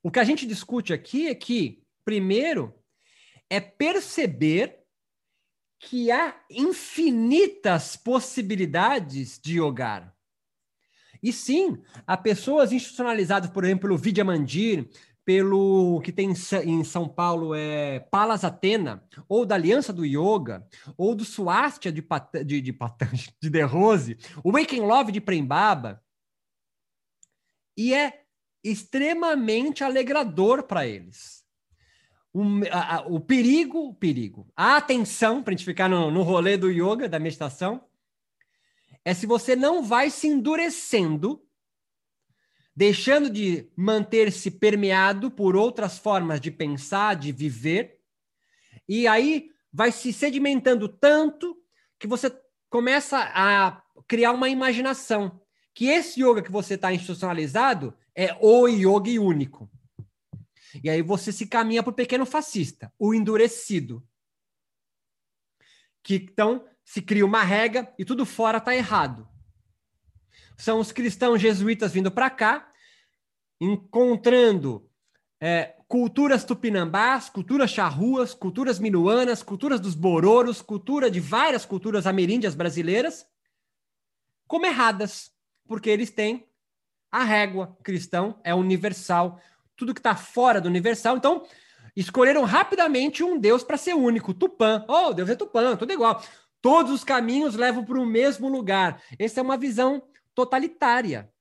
O 0.03 0.12
que 0.12 0.20
a 0.20 0.24
gente 0.24 0.45
discute 0.45 0.93
aqui 0.93 1.28
é 1.28 1.34
que, 1.34 1.84
primeiro, 2.05 2.72
é 3.49 3.60
perceber 3.60 4.78
que 5.80 6.12
há 6.12 6.39
infinitas 6.47 7.97
possibilidades 7.97 9.39
de 9.39 9.57
yogar. 9.57 10.16
E 11.22 11.34
sim, 11.34 11.82
há 12.05 12.16
pessoas 12.16 12.72
institucionalizadas, 12.72 13.49
por 13.49 13.64
exemplo, 13.64 13.82
pelo 13.82 13.97
Vidya 13.97 14.24
Mandir, 14.24 14.88
pelo 15.26 16.01
que 16.01 16.11
tem 16.11 16.34
em 16.65 16.84
São 16.84 17.07
Paulo 17.07 17.53
é 17.53 17.99
Palas 17.99 18.43
Atena, 18.43 19.03
ou 19.28 19.45
da 19.45 19.55
Aliança 19.55 19.93
do 19.93 20.05
Yoga, 20.05 20.67
ou 20.97 21.13
do 21.13 21.24
Swastika 21.24 21.91
de, 21.91 22.01
Pat, 22.01 22.32
de, 22.45 22.61
de, 22.61 22.72
de 23.41 23.49
De 23.49 23.61
Rose, 23.61 24.17
o 24.43 24.51
Waking 24.51 24.82
Love 24.82 25.11
de 25.11 25.22
Prembaba. 25.22 26.03
E 27.78 27.93
é 27.93 28.24
extremamente 28.63 29.84
alegrador 29.84 30.63
para 30.63 30.86
eles. 30.86 31.43
O, 32.34 32.43
a, 32.72 33.05
o 33.07 33.20
perigo, 33.20 33.93
perigo, 33.95 34.51
a 34.55 34.78
atenção, 34.78 35.41
para 35.41 35.53
a 35.53 35.57
gente 35.57 35.65
ficar 35.65 35.89
no, 35.89 36.11
no 36.11 36.22
rolê 36.22 36.57
do 36.57 36.70
yoga, 36.70 37.09
da 37.09 37.20
meditação, 37.20 37.84
é 39.03 39.13
se 39.13 39.26
você 39.26 39.55
não 39.55 39.84
vai 39.84 40.09
se 40.09 40.28
endurecendo, 40.28 41.43
deixando 42.80 43.30
de 43.30 43.69
manter-se 43.75 44.49
permeado 44.49 45.30
por 45.30 45.53
outras 45.53 45.97
formas 45.97 46.39
de 46.39 46.49
pensar, 46.49 47.13
de 47.13 47.30
viver, 47.30 47.99
e 48.88 49.05
aí 49.05 49.51
vai 49.69 49.91
se 49.91 50.13
sedimentando 50.13 50.88
tanto 50.88 51.61
que 51.99 52.07
você 52.07 52.32
começa 52.69 53.19
a 53.36 53.84
criar 54.07 54.32
uma 54.32 54.47
imaginação 54.47 55.41
que 55.73 55.88
esse 55.88 56.23
yoga 56.23 56.41
que 56.41 56.53
você 56.53 56.75
está 56.75 56.93
institucionalizado 56.93 57.93
é 58.15 58.34
o 58.39 58.65
yoga 58.69 59.11
único. 59.21 59.69
E 60.82 60.89
aí 60.89 61.01
você 61.01 61.34
se 61.34 61.47
caminha 61.47 61.84
para 61.84 61.91
o 61.91 61.93
pequeno 61.93 62.25
fascista, 62.25 62.93
o 62.97 63.13
endurecido. 63.13 64.01
Que 66.01 66.15
então 66.15 66.65
se 66.86 67.01
cria 67.01 67.25
uma 67.25 67.43
regra 67.43 67.93
e 67.99 68.05
tudo 68.05 68.25
fora 68.25 68.57
está 68.57 68.73
errado. 68.73 69.27
São 70.57 70.80
os 70.80 70.93
cristãos 70.93 71.41
jesuítas 71.41 71.91
vindo 71.91 72.09
para 72.09 72.30
cá, 72.30 72.68
encontrando 73.60 74.89
é, 75.39 75.76
culturas 75.88 76.43
tupinambás, 76.43 77.30
culturas 77.30 77.72
charruas, 77.72 78.34
culturas 78.34 78.80
minuanas, 78.80 79.41
culturas 79.41 79.80
dos 79.80 79.95
bororos, 79.95 80.62
cultura 80.62 81.10
de 81.10 81.20
várias 81.20 81.66
culturas 81.66 82.05
ameríndias 82.05 82.55
brasileiras, 82.55 83.26
como 84.47 84.66
erradas, 84.66 85.32
porque 85.68 85.89
eles 85.89 86.12
têm 86.12 86.47
a 87.12 87.24
régua 87.24 87.78
cristão, 87.84 88.39
é 88.43 88.53
universal, 88.53 89.41
tudo 89.76 89.93
que 89.93 89.99
está 89.99 90.16
fora 90.16 90.62
do 90.62 90.68
universal. 90.68 91.18
Então, 91.18 91.45
escolheram 91.95 92.43
rapidamente 92.43 93.24
um 93.24 93.39
Deus 93.39 93.64
para 93.64 93.78
ser 93.78 93.93
único, 93.93 94.34
Tupã. 94.34 94.86
Oh, 94.88 95.14
Deus 95.14 95.30
é 95.30 95.36
Tupã, 95.36 95.76
tudo 95.76 95.93
igual. 95.93 96.24
Todos 96.62 96.91
os 96.91 97.03
caminhos 97.03 97.55
levam 97.55 97.86
para 97.86 97.99
o 97.99 98.05
mesmo 98.05 98.49
lugar. 98.49 99.01
Essa 99.18 99.39
é 99.39 99.43
uma 99.43 99.57
visão 99.57 100.03
totalitária, 100.36 101.32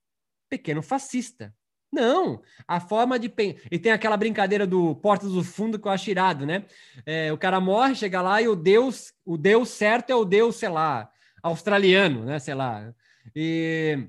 pequeno 0.49 0.83
fascista. 0.83 1.55
Não, 1.91 2.43
a 2.67 2.81
forma 2.81 3.19
de 3.19 3.29
pensar. 3.29 3.61
E 3.71 3.79
tem 3.79 3.93
aquela 3.93 4.17
brincadeira 4.17 4.67
do 4.67 4.95
Portas 4.97 5.33
do 5.33 5.43
Fundo 5.43 5.79
que 5.79 5.89
eu 5.89 5.93
acho 5.93 6.11
irado, 6.11 6.45
né? 6.45 6.65
É, 7.07 7.33
o 7.33 7.39
cara 7.39 7.61
morre, 7.61 7.95
chega 7.95 8.21
lá 8.21 8.43
e 8.43 8.49
o 8.49 8.55
Deus, 8.55 9.13
o 9.25 9.39
Deus 9.39 9.71
certo 9.71 10.11
é 10.11 10.15
o 10.15 10.25
Deus, 10.25 10.57
sei 10.57 10.69
lá, 10.69 11.11
australiano, 11.43 12.25
né? 12.25 12.39
Sei 12.39 12.55
lá. 12.55 12.95
E 13.35 14.07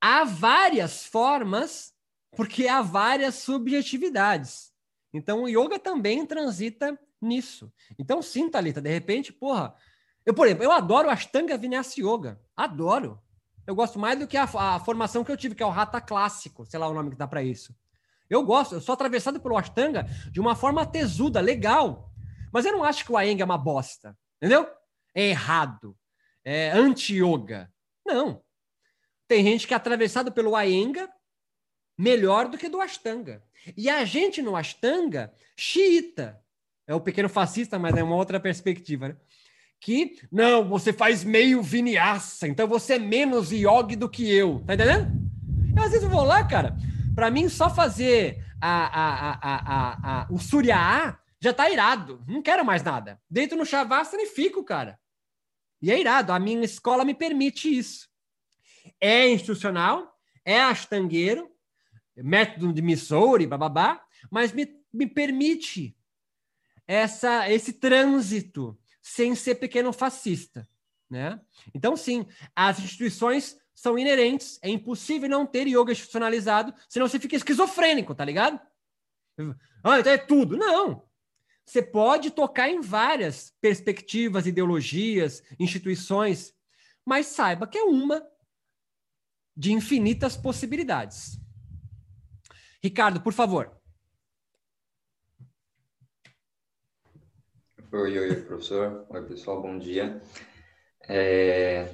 há 0.00 0.24
várias 0.24 1.04
formas 1.04 1.92
porque 2.36 2.68
há 2.68 2.80
várias 2.80 3.34
subjetividades. 3.36 4.72
Então, 5.12 5.42
o 5.42 5.48
yoga 5.48 5.78
também 5.78 6.24
transita 6.24 6.98
nisso. 7.20 7.72
Então, 7.98 8.22
sim, 8.22 8.48
Thalita, 8.48 8.80
de 8.80 8.88
repente, 8.88 9.32
porra. 9.32 9.74
Eu, 10.24 10.32
por 10.32 10.46
exemplo, 10.46 10.64
eu 10.64 10.70
adoro 10.70 11.10
Ashtanga 11.10 11.58
Vinyasa 11.58 11.94
Yoga. 11.98 12.40
Adoro. 12.56 13.20
Eu 13.70 13.74
gosto 13.76 14.00
mais 14.00 14.18
do 14.18 14.26
que 14.26 14.36
a, 14.36 14.42
a 14.42 14.80
formação 14.80 15.22
que 15.22 15.30
eu 15.30 15.36
tive, 15.36 15.54
que 15.54 15.62
é 15.62 15.66
o 15.66 15.70
Rata 15.70 16.00
Clássico, 16.00 16.66
sei 16.66 16.76
lá 16.80 16.88
o 16.88 16.92
nome 16.92 17.10
que 17.10 17.16
dá 17.16 17.28
para 17.28 17.40
isso. 17.40 17.72
Eu 18.28 18.42
gosto, 18.44 18.74
eu 18.74 18.80
sou 18.80 18.92
atravessado 18.92 19.38
pelo 19.38 19.56
Ashtanga 19.56 20.08
de 20.32 20.40
uma 20.40 20.56
forma 20.56 20.84
tesuda, 20.84 21.40
legal. 21.40 22.10
Mas 22.52 22.66
eu 22.66 22.72
não 22.72 22.82
acho 22.82 23.04
que 23.04 23.12
o 23.12 23.16
Aenga 23.16 23.44
é 23.44 23.44
uma 23.44 23.56
bosta, 23.56 24.18
entendeu? 24.38 24.68
É 25.14 25.28
errado. 25.28 25.96
É 26.44 26.72
anti-yoga. 26.72 27.72
Não. 28.04 28.42
Tem 29.28 29.44
gente 29.44 29.68
que 29.68 29.72
é 29.72 29.76
atravessado 29.76 30.32
pelo 30.32 30.56
Aenga 30.56 31.08
melhor 31.96 32.48
do 32.48 32.58
que 32.58 32.68
do 32.68 32.80
Ashtanga. 32.80 33.40
E 33.76 33.88
a 33.88 34.04
gente 34.04 34.42
no 34.42 34.56
Ashtanga, 34.56 35.32
xiita, 35.56 36.42
é 36.88 36.94
o 36.94 37.00
pequeno 37.00 37.28
fascista, 37.28 37.78
mas 37.78 37.96
é 37.96 38.02
uma 38.02 38.16
outra 38.16 38.40
perspectiva, 38.40 39.10
né? 39.10 39.16
Que, 39.80 40.18
não, 40.30 40.68
você 40.68 40.92
faz 40.92 41.24
meio 41.24 41.62
vinyasa, 41.62 42.46
então 42.46 42.68
você 42.68 42.94
é 42.94 42.98
menos 42.98 43.50
yogi 43.50 43.96
do 43.96 44.10
que 44.10 44.30
eu, 44.30 44.62
tá 44.66 44.74
entendendo? 44.74 45.10
Eu, 45.74 45.82
às 45.82 45.92
vezes 45.92 46.06
vou 46.06 46.22
lá, 46.22 46.44
cara, 46.46 46.76
para 47.14 47.30
mim 47.30 47.48
só 47.48 47.70
fazer 47.70 48.44
a, 48.60 48.84
a, 48.84 49.38
a, 49.42 50.22
a, 50.22 50.26
o 50.30 50.38
Surya 50.38 51.18
já 51.40 51.54
tá 51.54 51.70
irado, 51.70 52.22
não 52.28 52.42
quero 52.42 52.62
mais 52.62 52.82
nada. 52.82 53.18
Deito 53.30 53.56
no 53.56 53.64
Shavasana 53.64 54.22
e 54.22 54.26
fico, 54.26 54.62
cara. 54.62 55.00
E 55.80 55.90
é 55.90 55.98
irado, 55.98 56.32
a 56.32 56.38
minha 56.38 56.62
escola 56.62 57.02
me 57.02 57.14
permite 57.14 57.74
isso. 57.74 58.06
É 59.00 59.30
institucional, 59.30 60.14
é 60.44 60.60
astangueiro, 60.60 61.50
método 62.16 62.70
de 62.70 62.82
Missouri, 62.82 63.46
bababá, 63.46 64.02
mas 64.30 64.52
me, 64.52 64.68
me 64.92 65.06
permite 65.06 65.96
essa, 66.86 67.50
esse 67.50 67.72
trânsito 67.72 68.78
sem 69.00 69.34
ser 69.34 69.56
pequeno 69.56 69.92
fascista. 69.92 70.68
Né? 71.08 71.40
Então, 71.74 71.96
sim, 71.96 72.26
as 72.54 72.78
instituições 72.78 73.58
são 73.74 73.98
inerentes, 73.98 74.58
é 74.62 74.68
impossível 74.68 75.28
não 75.28 75.46
ter 75.46 75.66
yoga 75.66 75.92
institucionalizado, 75.92 76.74
senão 76.88 77.08
você 77.08 77.18
fica 77.18 77.34
esquizofrênico, 77.34 78.14
tá 78.14 78.24
ligado? 78.24 78.60
Ah, 79.82 79.98
então 79.98 80.12
é 80.12 80.18
tudo. 80.18 80.56
Não. 80.56 81.08
Você 81.64 81.82
pode 81.82 82.30
tocar 82.30 82.68
em 82.68 82.80
várias 82.80 83.54
perspectivas, 83.60 84.46
ideologias, 84.46 85.42
instituições, 85.58 86.54
mas 87.04 87.26
saiba 87.26 87.66
que 87.66 87.78
é 87.78 87.84
uma 87.84 88.26
de 89.56 89.72
infinitas 89.72 90.36
possibilidades. 90.36 91.38
Ricardo, 92.82 93.20
por 93.20 93.32
favor. 93.32 93.79
Oi, 97.92 98.18
oi, 98.18 98.36
professor. 98.42 99.04
Oi, 99.08 99.22
pessoal, 99.22 99.60
bom 99.60 99.76
dia. 99.76 100.22
É... 101.08 101.88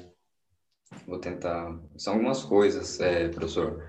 Vou 1.06 1.18
tentar. 1.18 1.80
São 1.96 2.14
algumas 2.14 2.42
coisas, 2.42 3.00
é, 3.00 3.28
professor. 3.28 3.82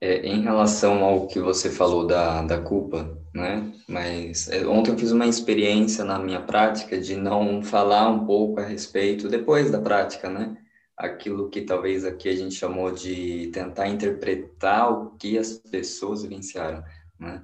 É, 0.00 0.26
em 0.26 0.42
relação 0.42 1.04
ao 1.04 1.28
que 1.28 1.38
você 1.38 1.70
falou 1.70 2.04
da, 2.04 2.42
da 2.42 2.60
culpa, 2.60 3.16
né? 3.32 3.72
Mas 3.88 4.48
é, 4.48 4.66
ontem 4.66 4.90
eu 4.90 4.98
fiz 4.98 5.12
uma 5.12 5.26
experiência 5.26 6.04
na 6.04 6.18
minha 6.18 6.42
prática 6.42 7.00
de 7.00 7.14
não 7.14 7.62
falar 7.62 8.08
um 8.08 8.26
pouco 8.26 8.58
a 8.58 8.64
respeito, 8.64 9.28
depois 9.28 9.70
da 9.70 9.80
prática, 9.80 10.28
né? 10.28 10.56
aquilo 10.96 11.48
que 11.48 11.62
talvez 11.62 12.04
aqui 12.04 12.28
a 12.28 12.36
gente 12.36 12.54
chamou 12.54 12.92
de 12.92 13.50
tentar 13.52 13.88
interpretar 13.88 14.92
o 14.92 15.10
que 15.16 15.38
as 15.38 15.58
pessoas 15.58 16.22
vivenciaram, 16.22 16.82
né? 17.18 17.42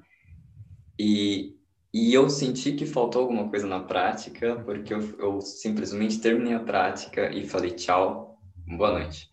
E, 0.99 1.58
e 1.99 2.15
eu 2.15 2.31
senti 2.31 2.73
que 2.73 2.87
faltou 2.87 3.23
alguma 3.23 3.49
coisa 3.49 3.67
na 3.67 3.81
prática, 3.81 4.57
porque 4.65 4.95
eu, 4.95 5.01
eu 5.19 5.41
simplesmente 5.41 6.21
terminei 6.21 6.55
a 6.55 6.61
prática 6.61 7.31
e 7.33 7.47
falei 7.47 7.73
tchau, 7.73 8.39
boa 8.67 8.93
noite. 8.93 9.29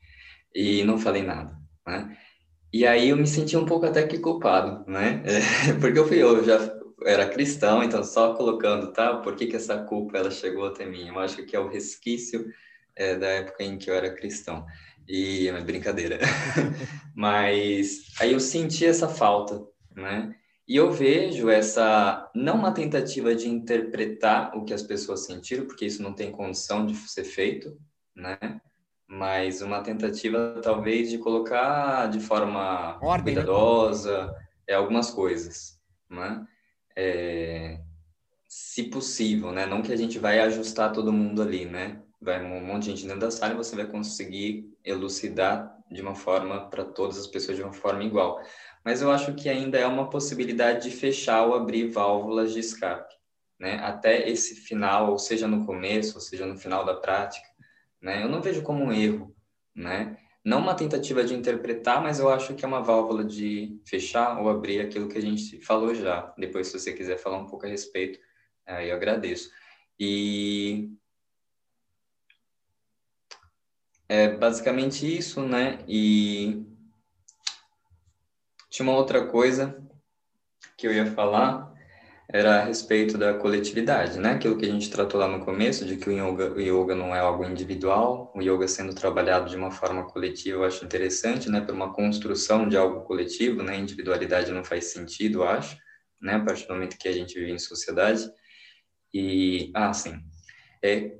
e 0.53 0.84
não 0.84 0.97
falei 0.97 1.22
nada, 1.24 1.55
né? 1.86 2.18
E 2.74 2.86
aí 2.86 3.09
eu 3.09 3.18
me 3.18 3.28
senti 3.28 3.55
um 3.55 3.66
pouco 3.66 3.86
até 3.86 4.05
que 4.07 4.20
culpado, 4.20 4.89
né? 4.89 5.24
É, 5.26 5.74
porque 5.80 5.99
eu 5.99 6.07
fui, 6.07 6.22
eu 6.22 6.43
já 6.43 6.57
era 7.05 7.30
cristão, 7.30 7.84
então 7.84 8.03
só 8.03 8.34
colocando, 8.34 8.91
tá? 8.91 9.18
Por 9.18 9.36
que 9.36 9.47
que 9.47 9.55
essa 9.55 9.78
culpa 9.84 10.18
ela 10.18 10.32
chegou 10.32 10.66
até 10.68 10.86
mim? 10.86 11.07
Eu 11.07 11.20
acho 11.20 11.45
que 11.45 11.55
é 11.55 11.59
o 11.59 11.70
resquício 11.70 12.45
é, 12.95 13.16
da 13.16 13.28
época 13.28 13.63
em 13.63 13.78
que 13.78 13.89
eu 13.89 13.95
era 13.95 14.16
cristão. 14.16 14.66
E 15.07 15.47
é 15.47 15.61
brincadeira. 15.61 16.20
Mas 17.16 18.05
aí 18.20 18.34
eu 18.34 18.39
senti 18.39 18.86
essa 18.86 19.07
falta, 19.07 19.61
né? 19.95 20.36
E 20.68 20.76
eu 20.78 20.91
vejo 20.91 21.49
essa, 21.49 22.30
não 22.34 22.55
uma 22.55 22.74
tentativa 22.74 23.36
de 23.36 23.47
interpretar 23.47 24.57
o 24.57 24.66
que 24.66 24.74
as 24.74 24.82
pessoas 24.82 25.26
sentiram, 25.26 25.66
porque 25.66 25.86
isso 25.86 26.01
não 26.01 26.13
tem 26.13 26.32
condição 26.32 26.86
de 26.86 26.95
ser 26.95 27.24
feito, 27.24 27.78
né? 28.16 28.38
Mas 29.07 29.61
uma 29.61 29.82
tentativa, 29.82 30.59
talvez, 30.63 31.11
de 31.11 31.20
colocar 31.20 32.07
de 32.07 32.20
forma 32.20 32.97
Ordem, 32.99 33.36
né? 33.36 33.41
cuidadosa 33.41 34.26
né? 34.26 34.34
é, 34.68 34.74
algumas 34.74 35.11
coisas, 35.11 35.80
né? 36.09 36.47
É, 36.95 37.80
se 38.47 38.84
possível, 38.86 39.51
né? 39.51 39.68
Não 39.68 39.84
que 39.84 39.93
a 39.93 39.97
gente 39.97 40.18
vai 40.18 40.39
ajustar 40.39 40.91
todo 40.91 41.13
mundo 41.13 41.43
ali, 41.43 41.66
né? 41.66 42.01
Vai 42.20 42.43
um 42.43 42.66
monte 42.66 42.86
de 42.86 42.89
gente 42.91 43.03
dentro 43.03 43.20
da 43.20 43.30
sala 43.30 43.53
e 43.53 43.57
você 43.57 43.76
vai 43.76 43.86
conseguir 43.86 44.74
elucidar 44.84 45.78
de 45.91 46.01
uma 46.01 46.16
forma 46.16 46.68
para 46.70 46.84
todas 46.84 47.20
as 47.20 47.28
pessoas 47.28 47.55
de 47.55 47.63
uma 47.63 47.74
forma 47.74 48.03
igual 48.03 48.41
mas 48.86 49.01
eu 49.01 49.11
acho 49.11 49.33
que 49.33 49.49
ainda 49.49 49.79
é 49.79 49.88
uma 49.88 50.11
possibilidade 50.11 50.88
de 50.88 50.95
fechar 50.95 51.43
ou 51.47 51.55
abrir 51.55 51.88
válvulas 51.88 52.53
de 52.53 52.59
escape, 52.59 53.15
né? 53.59 53.79
Até 53.79 54.29
esse 54.29 54.55
final, 54.55 55.09
ou 55.09 55.17
seja 55.17 55.47
no 55.47 55.65
começo, 55.65 56.13
ou 56.15 56.21
seja 56.21 56.45
no 56.45 56.55
final 56.55 56.86
da 56.86 56.93
prática, 56.93 57.47
né? 57.99 58.21
Eu 58.21 58.29
não 58.29 58.43
vejo 58.43 58.61
como 58.61 58.83
um 58.83 58.93
erro, 58.93 59.36
né? 59.73 60.19
Não 60.43 60.59
uma 60.59 60.75
tentativa 60.75 61.23
de 61.23 61.33
interpretar, 61.33 62.03
mas 62.03 62.19
eu 62.19 62.29
acho 62.29 62.53
que 62.53 62.63
é 62.63 62.67
uma 62.67 62.83
válvula 62.83 63.23
de 63.23 63.81
fechar 63.83 64.39
ou 64.39 64.47
abrir 64.47 64.79
aquilo 64.79 65.09
que 65.09 65.17
a 65.17 65.21
gente 65.21 65.59
falou 65.61 65.95
já. 65.95 66.31
Depois, 66.38 66.67
se 66.67 66.79
você 66.79 66.93
quiser 66.93 67.17
falar 67.17 67.39
um 67.39 67.47
pouco 67.47 67.65
a 67.65 67.69
respeito, 67.69 68.19
aí 68.67 68.89
eu 68.89 68.95
agradeço. 68.95 69.49
E 69.99 70.91
é 74.07 74.27
basicamente 74.27 75.07
isso, 75.17 75.41
né? 75.41 75.79
E 75.88 76.74
tinha 78.76 78.89
uma 78.89 78.97
outra 78.97 79.26
coisa 79.26 79.82
que 80.78 80.86
eu 80.86 80.93
ia 80.93 81.05
falar, 81.05 81.73
era 82.28 82.57
a 82.57 82.65
respeito 82.65 83.17
da 83.17 83.34
coletividade, 83.34 84.19
né? 84.19 84.32
Aquilo 84.32 84.57
que 84.57 84.65
a 84.65 84.69
gente 84.69 84.89
tratou 84.89 85.17
lá 85.17 85.30
no 85.30 85.45
começo, 85.45 85.86
de 85.86 85.95
que 85.95 86.09
o 86.09 86.11
yoga, 86.11 86.51
o 86.51 86.59
yoga 86.59 86.93
não 86.93 87.15
é 87.15 87.19
algo 87.19 87.45
individual, 87.45 88.34
o 88.36 88.41
yoga 88.41 88.67
sendo 88.67 88.93
trabalhado 88.93 89.49
de 89.49 89.55
uma 89.55 89.71
forma 89.71 90.03
coletiva, 90.03 90.57
eu 90.57 90.65
acho 90.65 90.84
interessante, 90.84 91.49
né? 91.49 91.61
Para 91.61 91.73
uma 91.73 91.93
construção 91.93 92.67
de 92.67 92.76
algo 92.76 93.05
coletivo, 93.05 93.63
né? 93.63 93.78
Individualidade 93.78 94.51
não 94.51 94.65
faz 94.65 94.86
sentido, 94.91 95.43
eu 95.43 95.47
acho, 95.47 95.78
né? 96.21 96.34
A 96.34 96.43
partir 96.43 96.67
do 96.67 96.73
momento 96.73 96.97
que 96.97 97.07
a 97.07 97.13
gente 97.13 97.39
vive 97.39 97.53
em 97.53 97.59
sociedade. 97.59 98.30
E, 99.13 99.71
ah, 99.73 99.93
sim. 99.93 100.19
É, 100.84 101.13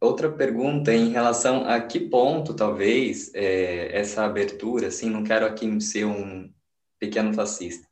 outra 0.00 0.32
pergunta 0.32 0.94
em 0.94 1.10
relação 1.10 1.68
a 1.68 1.78
que 1.82 2.00
ponto, 2.00 2.54
talvez, 2.54 3.30
é, 3.34 3.90
essa 3.94 4.24
abertura, 4.24 4.86
assim, 4.86 5.10
não 5.10 5.22
quero 5.22 5.44
aqui 5.44 5.78
ser 5.82 6.06
um, 6.06 6.53
pequeno 7.04 7.32
fascista, 7.34 7.86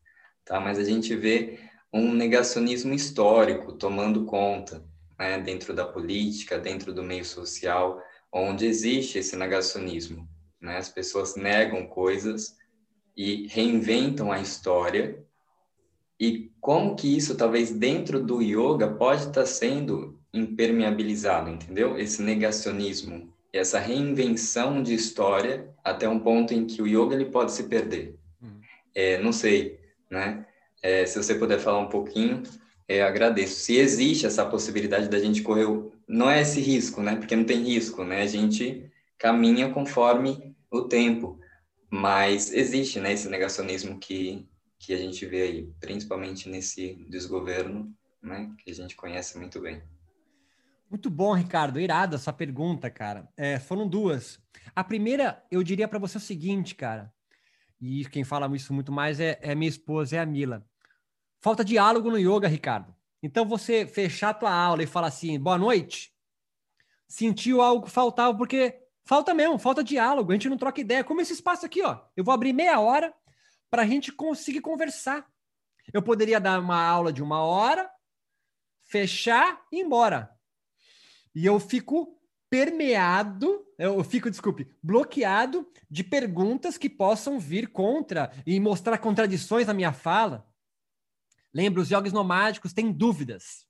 tá? 0.44 0.58
Mas 0.58 0.78
a 0.78 0.84
gente 0.84 1.14
vê 1.14 1.58
um 1.92 2.12
negacionismo 2.12 2.94
histórico 2.94 3.72
tomando 3.72 4.24
conta, 4.24 4.82
né, 5.18 5.38
dentro 5.38 5.74
da 5.74 5.84
política, 5.84 6.58
dentro 6.58 6.92
do 6.92 7.02
meio 7.02 7.24
social, 7.24 8.02
onde 8.32 8.66
existe 8.66 9.18
esse 9.18 9.36
negacionismo, 9.36 10.26
né? 10.60 10.78
As 10.78 10.88
pessoas 10.88 11.36
negam 11.36 11.86
coisas 11.86 12.56
e 13.14 13.46
reinventam 13.48 14.32
a 14.32 14.40
história. 14.40 15.22
E 16.18 16.50
como 16.60 16.96
que 16.96 17.14
isso, 17.14 17.36
talvez 17.36 17.70
dentro 17.70 18.22
do 18.22 18.40
yoga, 18.40 18.88
pode 18.88 19.26
estar 19.26 19.44
sendo 19.44 20.18
impermeabilizado, 20.32 21.50
entendeu? 21.50 21.98
Esse 21.98 22.22
negacionismo, 22.22 23.30
essa 23.52 23.78
reinvenção 23.78 24.82
de 24.82 24.94
história 24.94 25.68
até 25.84 26.08
um 26.08 26.18
ponto 26.18 26.54
em 26.54 26.64
que 26.64 26.80
o 26.80 26.86
yoga 26.86 27.14
ele 27.14 27.26
pode 27.26 27.52
se 27.52 27.64
perder. 27.64 28.18
É, 28.94 29.18
não 29.20 29.32
sei, 29.32 29.80
né? 30.10 30.46
É, 30.82 31.06
se 31.06 31.16
você 31.16 31.34
puder 31.34 31.58
falar 31.58 31.78
um 31.78 31.88
pouquinho, 31.88 32.42
é, 32.88 33.02
agradeço. 33.02 33.60
Se 33.60 33.76
existe 33.76 34.26
essa 34.26 34.44
possibilidade 34.44 35.08
da 35.08 35.18
gente 35.18 35.42
correr, 35.42 35.66
não 36.08 36.30
é 36.30 36.40
esse 36.42 36.60
risco, 36.60 37.02
né? 37.02 37.16
Porque 37.16 37.36
não 37.36 37.44
tem 37.44 37.62
risco, 37.62 38.04
né? 38.04 38.22
A 38.22 38.26
gente 38.26 38.90
caminha 39.18 39.70
conforme 39.70 40.56
o 40.70 40.82
tempo, 40.82 41.38
mas 41.88 42.52
existe, 42.52 42.98
né? 43.00 43.12
Esse 43.12 43.28
negacionismo 43.28 43.98
que 43.98 44.46
que 44.82 44.92
a 44.92 44.96
gente 44.96 45.24
vê 45.24 45.42
aí, 45.42 45.72
principalmente 45.78 46.48
nesse 46.48 46.94
desgoverno, 47.08 47.94
né? 48.20 48.52
Que 48.58 48.72
a 48.72 48.74
gente 48.74 48.96
conhece 48.96 49.38
muito 49.38 49.60
bem. 49.60 49.80
Muito 50.90 51.08
bom, 51.08 51.32
Ricardo. 51.34 51.78
Irada 51.78 52.16
essa 52.16 52.32
pergunta, 52.32 52.90
cara. 52.90 53.28
É, 53.36 53.60
foram 53.60 53.88
duas. 53.88 54.40
A 54.74 54.82
primeira, 54.82 55.40
eu 55.50 55.62
diria 55.62 55.86
para 55.86 56.00
você 56.00 56.18
o 56.18 56.20
seguinte, 56.20 56.74
cara. 56.74 57.12
E 57.82 58.04
quem 58.04 58.22
fala 58.22 58.48
isso 58.54 58.72
muito 58.72 58.92
mais 58.92 59.18
é, 59.18 59.40
é 59.42 59.56
minha 59.56 59.68
esposa, 59.68 60.14
é 60.14 60.20
a 60.20 60.24
Mila. 60.26 60.64
Falta 61.40 61.64
diálogo 61.64 62.12
no 62.12 62.16
yoga, 62.16 62.46
Ricardo. 62.46 62.94
Então 63.20 63.44
você 63.44 63.84
fechar 63.84 64.28
a 64.28 64.34
tua 64.34 64.54
aula 64.54 64.84
e 64.84 64.86
falar 64.86 65.08
assim, 65.08 65.38
boa 65.38 65.58
noite, 65.58 66.14
sentiu 67.08 67.60
algo 67.60 67.88
faltava, 67.88 68.38
porque 68.38 68.80
falta 69.04 69.34
mesmo, 69.34 69.58
falta 69.58 69.82
diálogo, 69.82 70.30
a 70.30 70.34
gente 70.36 70.48
não 70.48 70.56
troca 70.56 70.80
ideia. 70.80 71.02
Como 71.02 71.20
esse 71.20 71.32
espaço 71.32 71.66
aqui, 71.66 71.82
ó. 71.82 72.00
Eu 72.16 72.22
vou 72.22 72.32
abrir 72.32 72.52
meia 72.52 72.78
hora 72.78 73.12
para 73.68 73.82
a 73.82 73.86
gente 73.86 74.12
conseguir 74.12 74.60
conversar. 74.60 75.28
Eu 75.92 76.02
poderia 76.02 76.38
dar 76.38 76.60
uma 76.60 76.80
aula 76.80 77.12
de 77.12 77.20
uma 77.20 77.42
hora, 77.42 77.90
fechar 78.82 79.60
e 79.72 79.78
ir 79.78 79.80
embora. 79.80 80.30
E 81.34 81.44
eu 81.44 81.58
fico 81.58 82.16
permeado, 82.52 83.66
eu 83.78 84.04
fico, 84.04 84.30
desculpe, 84.30 84.70
bloqueado 84.82 85.66
de 85.90 86.04
perguntas 86.04 86.76
que 86.76 86.90
possam 86.90 87.40
vir 87.40 87.68
contra 87.68 88.30
e 88.46 88.60
mostrar 88.60 88.98
contradições 88.98 89.66
na 89.66 89.72
minha 89.72 89.90
fala. 89.90 90.46
Lembra, 91.54 91.80
os 91.80 91.88
jogos 91.88 92.12
nomádicos 92.12 92.74
têm 92.74 92.92
dúvidas. 92.92 93.66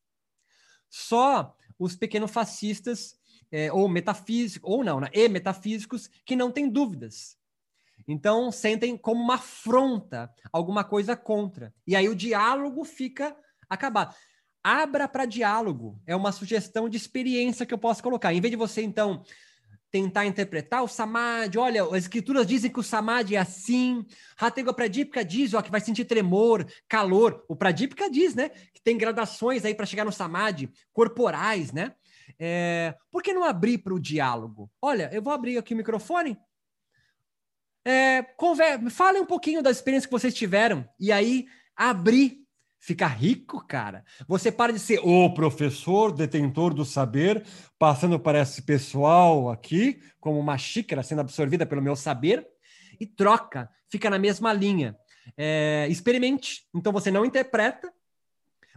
Só 0.90 1.56
os 1.78 1.94
pequenos 1.94 2.32
fascistas, 2.32 3.16
é, 3.52 3.72
ou 3.72 3.88
metafísicos, 3.88 4.68
ou 4.68 4.82
não, 4.82 4.98
né, 4.98 5.08
e 5.12 5.28
metafísicos, 5.28 6.08
que 6.26 6.34
não 6.34 6.50
têm 6.50 6.68
dúvidas. 6.68 7.38
Então, 8.08 8.50
sentem 8.50 8.96
como 8.96 9.22
uma 9.22 9.36
afronta, 9.36 10.28
alguma 10.52 10.82
coisa 10.82 11.14
contra. 11.14 11.72
E 11.86 11.94
aí 11.94 12.08
o 12.08 12.16
diálogo 12.16 12.82
fica 12.82 13.36
acabado 13.70 14.16
abra 14.62 15.08
para 15.08 15.24
diálogo. 15.24 16.00
É 16.06 16.14
uma 16.14 16.32
sugestão 16.32 16.88
de 16.88 16.96
experiência 16.96 17.66
que 17.66 17.74
eu 17.74 17.78
posso 17.78 18.02
colocar. 18.02 18.32
Em 18.32 18.40
vez 18.40 18.50
de 18.50 18.56
você, 18.56 18.82
então, 18.82 19.22
tentar 19.90 20.24
interpretar 20.24 20.82
o 20.82 20.88
samadhi, 20.88 21.58
olha, 21.58 21.84
as 21.84 22.04
escrituras 22.04 22.46
dizem 22.46 22.70
que 22.70 22.80
o 22.80 22.82
samadhi 22.82 23.36
é 23.36 23.38
assim, 23.38 24.04
Hatega 24.38 24.72
Pradipika 24.72 25.22
diz 25.22 25.52
ó, 25.52 25.60
que 25.60 25.70
vai 25.70 25.80
sentir 25.80 26.06
tremor, 26.06 26.66
calor. 26.88 27.44
O 27.46 27.54
Pradipika 27.54 28.10
diz, 28.10 28.34
né, 28.34 28.48
que 28.48 28.82
tem 28.82 28.96
gradações 28.96 29.64
aí 29.64 29.74
para 29.74 29.84
chegar 29.84 30.04
no 30.04 30.12
samadhi, 30.12 30.72
corporais, 30.92 31.72
né? 31.72 31.94
É, 32.38 32.94
por 33.10 33.22
que 33.22 33.34
não 33.34 33.44
abrir 33.44 33.78
para 33.78 33.92
o 33.92 34.00
diálogo? 34.00 34.70
Olha, 34.80 35.10
eu 35.12 35.20
vou 35.20 35.32
abrir 35.32 35.58
aqui 35.58 35.74
o 35.74 35.76
microfone. 35.76 36.38
É, 37.84 38.22
conver... 38.22 38.78
Um 38.78 39.26
pouquinho 39.26 39.62
da 39.62 39.70
experiência 39.70 40.08
que 40.08 40.12
vocês 40.12 40.32
tiveram 40.32 40.88
e 40.98 41.12
aí 41.12 41.46
abrir 41.76 42.41
fica 42.82 43.06
rico, 43.06 43.64
cara. 43.64 44.04
Você 44.26 44.50
para 44.50 44.72
de 44.72 44.78
ser 44.80 44.98
o 44.98 45.32
professor, 45.32 46.12
detentor 46.12 46.74
do 46.74 46.84
saber, 46.84 47.46
passando 47.78 48.18
para 48.18 48.40
esse 48.40 48.60
pessoal 48.62 49.48
aqui, 49.48 50.02
como 50.20 50.38
uma 50.38 50.58
xícara 50.58 51.02
sendo 51.02 51.20
absorvida 51.20 51.64
pelo 51.64 51.80
meu 51.80 51.94
saber, 51.94 52.44
e 52.98 53.06
troca, 53.06 53.70
fica 53.88 54.10
na 54.10 54.18
mesma 54.18 54.52
linha. 54.52 54.96
É, 55.36 55.86
experimente. 55.88 56.66
Então 56.74 56.92
você 56.92 57.08
não 57.08 57.24
interpreta, 57.24 57.90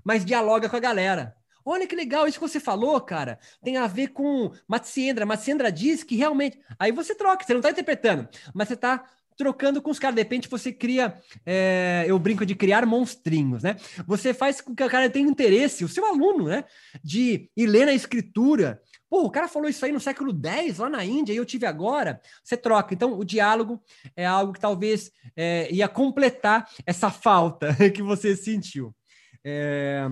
mas 0.04 0.24
dialoga 0.24 0.70
com 0.70 0.76
a 0.76 0.80
galera. 0.80 1.36
Olha 1.66 1.88
que 1.88 1.96
legal, 1.96 2.28
isso 2.28 2.40
que 2.40 2.48
você 2.48 2.60
falou, 2.60 3.02
cara, 3.02 3.40
tem 3.64 3.78
a 3.78 3.88
ver 3.88 4.10
com 4.10 4.52
Matsiendra. 4.68 5.26
Matsiendra 5.26 5.72
diz 5.72 6.04
que 6.04 6.16
realmente. 6.16 6.60
Aí 6.78 6.92
você 6.92 7.16
troca, 7.16 7.44
você 7.44 7.54
não 7.54 7.60
está 7.60 7.72
interpretando, 7.72 8.30
mas 8.54 8.68
você 8.68 8.76
está 8.76 9.04
trocando 9.38 9.82
com 9.82 9.92
os 9.92 10.00
caras. 10.00 10.16
De 10.16 10.22
repente 10.22 10.50
você 10.50 10.72
cria, 10.72 11.20
é, 11.46 12.06
eu 12.08 12.18
brinco 12.18 12.46
de 12.46 12.56
criar 12.56 12.86
monstrinhos, 12.86 13.64
né? 13.64 13.76
Você 14.08 14.34
faz 14.34 14.62
com 14.62 14.76
que 14.76 14.84
o 14.84 14.90
cara 14.90 15.10
tenha 15.10 15.28
interesse, 15.28 15.84
o 15.84 15.90
seu 15.90 16.06
aluno, 16.06 16.46
né? 16.46 16.64
De 17.04 17.50
ir 17.56 17.68
ler 17.68 17.86
na 17.86 17.94
escritura. 17.94 18.82
Pô, 19.10 19.24
o 19.24 19.32
cara 19.32 19.48
falou 19.48 19.70
isso 19.70 19.86
aí 19.86 19.92
no 19.92 20.00
século 20.00 20.34
X, 20.34 20.80
lá 20.80 20.90
na 20.90 21.06
Índia, 21.06 21.32
e 21.34 21.38
eu 21.38 21.46
tive 21.46 21.66
agora. 21.66 22.20
Você 22.44 22.58
troca. 22.58 22.94
Então, 22.94 23.18
o 23.18 23.24
diálogo 23.24 23.82
é 24.16 24.26
algo 24.26 24.54
que 24.54 24.60
talvez 24.60 25.12
é, 25.36 25.72
ia 25.72 25.88
completar 25.88 26.70
essa 26.86 27.10
falta 27.10 27.76
que 27.94 28.02
você 28.02 28.36
sentiu. 28.36 28.96
É, 29.44 30.08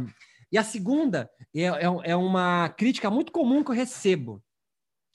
e 0.52 0.58
a 0.58 0.64
segunda 0.64 1.30
é, 1.56 1.64
é, 1.64 2.12
é 2.12 2.16
uma 2.16 2.70
crítica 2.70 3.10
muito 3.10 3.32
comum 3.32 3.64
que 3.64 3.72
eu 3.72 3.76
recebo. 3.76 4.44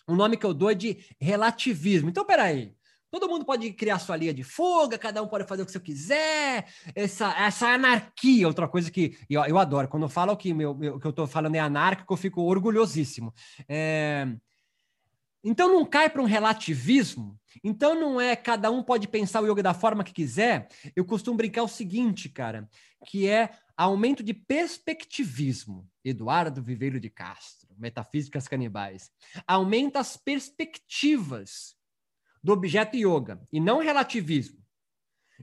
O 0.09 0.17
nome 0.17 0.37
que 0.37 0.45
eu 0.45 0.55
dou 0.55 0.71
é 0.71 0.75
de 0.75 0.99
relativismo. 1.21 2.09
Então, 2.09 2.25
peraí. 2.25 2.75
Todo 3.11 3.29
mundo 3.29 3.45
pode 3.45 3.73
criar 3.73 3.99
sua 3.99 4.17
linha 4.17 4.35
de 4.35 4.45
fuga, 4.45 4.99
cada 4.99 5.23
um 5.23 5.29
pode 5.29 5.47
fazer 5.47 5.63
o 5.63 5.67
que 5.67 5.73
você 5.73 5.81
quiser. 5.81 6.67
Essa, 6.95 7.33
essa 7.39 7.69
anarquia, 7.69 8.47
outra 8.47 8.69
coisa 8.69 8.91
que 8.91 9.17
eu, 9.31 9.43
eu 9.45 9.59
adoro. 9.59 9.89
Quando 9.89 10.03
eu 10.03 10.09
falo 10.09 10.37
que, 10.37 10.53
meu, 10.53 10.75
meu, 10.75 11.01
que 11.01 11.07
eu 11.07 11.11
estou 11.11 11.27
falando 11.27 11.55
é 11.55 11.59
anárquico, 11.59 12.13
eu 12.13 12.19
fico 12.19 12.43
orgulhosíssimo. 12.43 13.33
É... 13.67 14.29
Então 15.43 15.73
não 15.73 15.87
cai 15.87 16.11
para 16.11 16.21
um 16.21 16.27
relativismo. 16.27 17.39
Então 17.65 17.99
não 17.99 18.21
é 18.21 18.37
cada 18.37 18.71
um 18.71 18.83
pode 18.83 19.09
pensar 19.09 19.41
o 19.41 19.51
yoga 19.51 19.63
da 19.63 19.73
forma 19.73 20.05
que 20.05 20.13
quiser. 20.13 20.69
Eu 20.95 21.05
costumo 21.05 21.37
brincar 21.39 21.63
o 21.63 21.69
seguinte, 21.69 22.29
cara, 22.29 22.69
que 23.07 23.27
é 23.27 23.51
aumento 23.75 24.23
de 24.23 24.35
perspectivismo. 24.35 25.89
Eduardo 26.05 26.63
Viveiro 26.63 27.01
de 27.01 27.09
Castro, 27.09 27.69
Metafísicas 27.79 28.47
Canibais. 28.47 29.11
Aumenta 29.47 30.01
as 30.01 30.17
perspectivas 30.17 31.78
do 32.43 32.53
objeto 32.53 32.97
yoga 32.97 33.41
e 33.53 33.61
não 33.61 33.78
relativismo. 33.78 34.59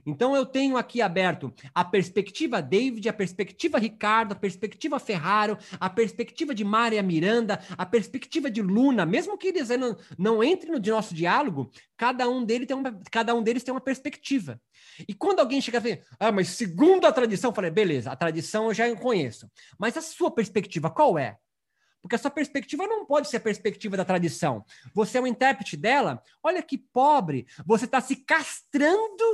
Então 0.04 0.36
eu 0.36 0.44
tenho 0.44 0.76
aqui 0.76 1.00
aberto 1.00 1.52
a 1.74 1.84
perspectiva 1.84 2.60
David, 2.60 3.08
a 3.08 3.12
perspectiva 3.12 3.78
Ricardo, 3.78 4.32
a 4.32 4.36
perspectiva 4.36 4.98
Ferraro, 4.98 5.56
a 5.80 5.88
perspectiva 5.88 6.54
de 6.54 6.64
Maria 6.64 7.02
Miranda, 7.02 7.60
a 7.78 7.86
perspectiva 7.86 8.50
de 8.50 8.60
Luna, 8.60 9.06
mesmo 9.06 9.38
que 9.38 9.48
eles 9.48 9.68
não, 9.70 9.96
não 10.18 10.44
entrem 10.44 10.72
no 10.72 10.80
nosso 10.80 11.14
diálogo, 11.14 11.70
cada 11.96 12.28
um, 12.28 12.44
deles 12.44 12.66
tem 12.66 12.76
uma, 12.76 13.00
cada 13.10 13.34
um 13.34 13.42
deles 13.42 13.62
tem 13.62 13.72
uma 13.72 13.80
perspectiva. 13.80 14.60
E 15.08 15.14
quando 15.14 15.40
alguém 15.40 15.60
chega 15.60 15.78
a 15.78 15.80
ver, 15.80 16.04
ah, 16.18 16.32
mas 16.32 16.48
segundo 16.48 17.06
a 17.06 17.12
tradição, 17.12 17.50
eu 17.50 17.54
falei, 17.54 17.70
beleza, 17.70 18.10
a 18.10 18.16
tradição 18.16 18.66
eu 18.66 18.74
já 18.74 18.94
conheço. 18.96 19.50
Mas 19.78 19.96
a 19.96 20.02
sua 20.02 20.30
perspectiva 20.30 20.90
qual 20.90 21.18
é? 21.18 21.36
Porque 22.06 22.14
a 22.14 22.18
sua 22.20 22.30
perspectiva 22.30 22.86
não 22.86 23.04
pode 23.04 23.28
ser 23.28 23.38
a 23.38 23.40
perspectiva 23.40 23.96
da 23.96 24.04
tradição. 24.04 24.64
Você 24.94 25.18
é 25.18 25.20
um 25.20 25.26
intérprete 25.26 25.76
dela. 25.76 26.22
Olha 26.40 26.62
que 26.62 26.78
pobre. 26.78 27.48
Você 27.66 27.84
está 27.84 28.00
se 28.00 28.14
castrando 28.14 29.24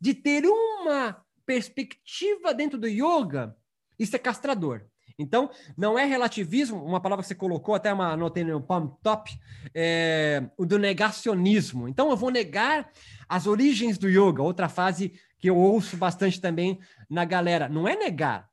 de 0.00 0.12
ter 0.12 0.44
uma 0.44 1.24
perspectiva 1.46 2.52
dentro 2.52 2.76
do 2.76 2.88
yoga. 2.88 3.56
Isso 3.96 4.16
é 4.16 4.18
castrador. 4.18 4.86
Então, 5.16 5.50
não 5.76 5.96
é 5.96 6.04
relativismo, 6.04 6.84
uma 6.84 7.00
palavra 7.00 7.22
que 7.22 7.28
você 7.28 7.34
colocou, 7.36 7.76
até 7.76 7.92
uma 7.92 8.12
anotei 8.12 8.42
no 8.42 8.60
palm 8.60 8.88
top, 9.04 9.30
é, 9.72 10.50
o 10.58 10.66
do 10.66 10.80
negacionismo. 10.80 11.86
Então, 11.86 12.10
eu 12.10 12.16
vou 12.16 12.30
negar 12.30 12.90
as 13.28 13.46
origens 13.46 13.98
do 13.98 14.08
yoga, 14.08 14.42
outra 14.42 14.68
fase 14.68 15.12
que 15.38 15.48
eu 15.48 15.56
ouço 15.56 15.96
bastante 15.96 16.40
também 16.40 16.80
na 17.08 17.24
galera. 17.24 17.68
Não 17.68 17.86
é 17.86 17.94
negar, 17.94 18.50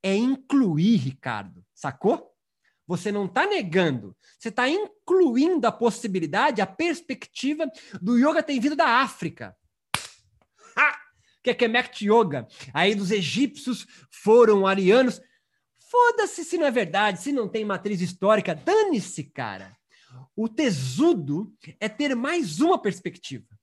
é 0.00 0.14
incluir, 0.14 0.96
Ricardo. 0.96 1.64
Sacou? 1.74 2.29
Você 2.90 3.12
não 3.12 3.26
está 3.26 3.46
negando, 3.46 4.16
você 4.36 4.48
está 4.48 4.68
incluindo 4.68 5.64
a 5.64 5.70
possibilidade, 5.70 6.60
a 6.60 6.66
perspectiva 6.66 7.70
do 8.02 8.18
yoga 8.18 8.42
ter 8.42 8.58
vindo 8.58 8.74
da 8.74 9.00
África. 9.00 9.56
Ha! 10.76 10.98
Que 11.40 11.50
é 11.50 11.54
Kemet 11.54 12.04
Yoga. 12.04 12.48
Aí 12.74 12.96
dos 12.96 13.12
egípcios 13.12 13.86
foram 14.10 14.66
arianos. 14.66 15.20
Foda-se 15.78 16.44
se 16.44 16.58
não 16.58 16.66
é 16.66 16.70
verdade, 16.72 17.20
se 17.20 17.30
não 17.30 17.48
tem 17.48 17.64
matriz 17.64 18.00
histórica, 18.00 18.56
dane-se, 18.56 19.22
cara. 19.22 19.76
O 20.34 20.48
tesudo 20.48 21.56
é 21.78 21.88
ter 21.88 22.16
mais 22.16 22.58
uma 22.58 22.76
perspectiva. 22.76 23.56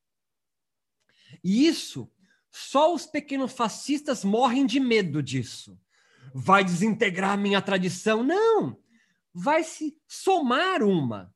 E 1.44 1.68
isso, 1.68 2.10
só 2.50 2.94
os 2.94 3.06
pequenos 3.06 3.52
fascistas 3.52 4.24
morrem 4.24 4.66
de 4.66 4.80
medo 4.80 5.22
disso. 5.22 5.78
Vai 6.34 6.64
desintegrar 6.64 7.38
minha 7.38 7.62
tradição? 7.62 8.24
Não 8.24 8.87
vai 9.38 9.64
se 9.64 9.96
somar 10.08 10.82
uma. 10.82 11.32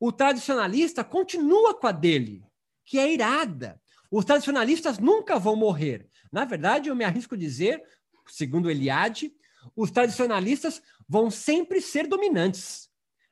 O 0.00 0.10
tradicionalista 0.10 1.04
continua 1.04 1.74
com 1.74 1.86
a 1.86 1.92
dele, 1.92 2.42
que 2.82 2.98
é 2.98 3.12
irada. 3.12 3.80
Os 4.10 4.24
tradicionalistas 4.24 4.98
nunca 4.98 5.38
vão 5.38 5.54
morrer. 5.54 6.08
Na 6.32 6.46
verdade, 6.46 6.88
eu 6.88 6.96
me 6.96 7.04
arrisco 7.04 7.34
a 7.34 7.38
dizer, 7.38 7.82
segundo 8.26 8.70
Eliade, 8.70 9.32
os 9.76 9.90
tradicionalistas 9.90 10.80
vão 11.06 11.30
sempre 11.30 11.82
ser 11.82 12.06
dominantes. 12.06 12.88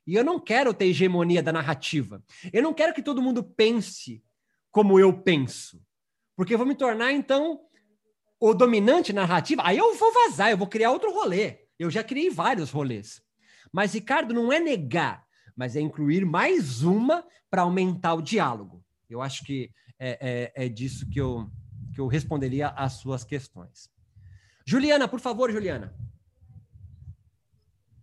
E 0.07 0.15
eu 0.15 0.25
não 0.25 0.39
quero 0.39 0.75
ter 0.75 0.87
hegemonia 0.87 1.43
da 1.43 1.53
narrativa. 1.53 2.23
Eu 2.53 2.63
não 2.63 2.75
quero 2.75 2.93
que 2.93 3.03
todo 3.03 3.23
mundo 3.23 3.43
pense 3.43 4.23
como 4.71 5.01
eu 5.01 5.19
penso. 5.19 5.83
Porque 6.37 6.53
eu 6.53 6.59
vou 6.59 6.67
me 6.67 6.75
tornar, 6.75 7.13
então, 7.13 7.61
o 8.39 8.53
dominante 8.53 9.15
narrativa. 9.15 9.63
Aí 9.65 9.79
eu 9.79 9.95
vou 9.95 10.13
vazar, 10.13 10.51
eu 10.51 10.59
vou 10.59 10.67
criar 10.67 10.91
outro 10.91 11.11
rolê. 11.11 11.67
Eu 11.79 11.91
já 11.91 12.05
criei 12.05 12.29
vários 12.29 12.71
rolês. 12.71 13.27
Mas, 13.73 13.95
Ricardo, 13.95 14.35
não 14.35 14.53
é 14.53 14.61
negar, 14.61 15.25
mas 15.57 15.77
é 15.77 15.81
incluir 15.81 16.25
mais 16.25 16.83
uma 16.83 17.25
para 17.51 17.63
aumentar 17.63 18.15
o 18.15 18.23
diálogo. 18.23 18.85
Eu 19.09 19.23
acho 19.23 19.45
que 19.45 19.71
é, 19.99 20.53
é, 20.55 20.67
é, 20.67 20.69
disso 20.69 21.09
que 21.11 21.21
eu, 21.21 21.51
que 21.95 22.01
eu 22.01 22.07
responderia 22.07 22.69
às 22.69 22.95
suas 22.95 23.25
questões. 23.25 23.91
Juliana, 24.67 25.09
por 25.09 25.19
favor, 25.19 25.51
Juliana. 25.51 25.95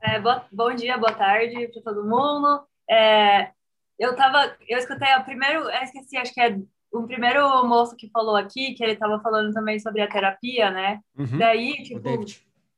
É, 0.02 0.20
bom 0.52 0.74
dia, 0.76 0.98
boa 0.98 1.14
tarde 1.14 1.68
para 1.70 1.82
todo 1.82 2.04
mundo. 2.04 2.66
É, 2.90 3.52
eu 3.98 4.16
tava, 4.16 4.56
eu 4.68 4.78
escutei 4.78 5.14
o 5.16 5.24
primeiro, 5.24 5.70
esqueci, 5.70 6.18
acho 6.18 6.34
que 6.34 6.42
é 6.42 6.60
o 6.92 7.04
primeiro 7.04 7.66
moço 7.68 7.96
que 7.96 8.10
falou 8.10 8.36
aqui, 8.36 8.74
que 8.74 8.84
ele 8.84 8.94
estava 8.94 9.20
falando 9.20 9.54
também 9.54 9.80
sobre 9.80 10.02
a 10.02 10.10
terapia, 10.10 10.70
né? 10.70 11.00
Uhum. 11.18 11.38
Daí, 11.38 11.74
tipo, 11.84 12.02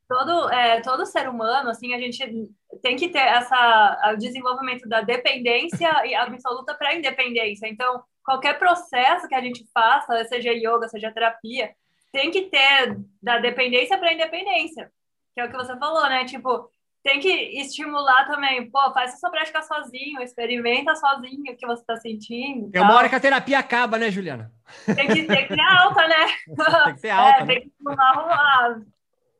todo, 0.08 0.49
é, 0.49 0.82
todo 0.82 1.05
ser 1.05 1.28
humano, 1.28 1.70
assim, 1.70 1.93
a 1.93 1.99
gente 1.99 2.49
tem 2.82 2.95
que 2.95 3.10
ter 3.10 3.20
essa 3.20 4.14
o 4.14 4.18
desenvolvimento 4.18 4.88
da 4.88 5.01
dependência 5.01 5.89
e 6.05 6.16
absoluta 6.16 6.74
para 6.74 6.89
a 6.89 6.95
independência. 6.95 7.68
Então, 7.68 8.01
qualquer 8.24 8.58
processo 8.58 9.28
que 9.28 9.36
a 9.36 9.41
gente 9.41 9.66
faça, 9.74 10.24
seja 10.26 10.51
yoga, 10.51 10.88
seja 10.88 11.12
terapia, 11.12 11.72
tem 12.12 12.32
que 12.32 12.43
ter 12.43 12.97
da 13.22 13.38
dependência 13.39 13.97
para 13.97 14.10
a 14.10 14.14
independência, 14.14 14.89
que 15.34 15.41
é 15.41 15.45
o 15.45 15.49
que 15.49 15.58
você 15.58 15.78
falou, 15.78 16.03
né? 16.08 16.26
Tipo, 16.26 16.70
tem 17.03 17.20
que 17.20 17.30
estimular 17.60 18.26
também, 18.26 18.70
pô, 18.70 18.91
faz 18.93 19.14
essa 19.14 19.30
prática 19.30 19.62
sozinho, 19.62 20.22
experimenta 20.22 20.95
sozinho 20.95 21.53
o 21.53 21.55
que 21.55 21.66
você 21.66 21.82
está 21.82 21.95
sentindo. 21.97 22.70
É 22.74 22.82
uma 22.82 22.95
hora 22.95 23.07
que 23.07 23.15
a 23.15 23.19
terapia 23.19 23.60
acaba, 23.60 23.98
né, 23.98 24.10
Juliana? 24.10 24.52
Tem 24.86 25.07
que, 25.07 25.23
tem 25.23 25.48
que 25.48 25.53
ser 25.53 25.60
alta, 25.80 26.07
né? 26.07 26.26
Tem 26.86 26.94
que 26.95 26.99
ser 27.02 27.10
alta. 27.10 27.40
É, 27.40 27.45
né? 27.45 27.45
Tem 27.45 27.61
que 27.61 27.68
estimular 27.68 28.82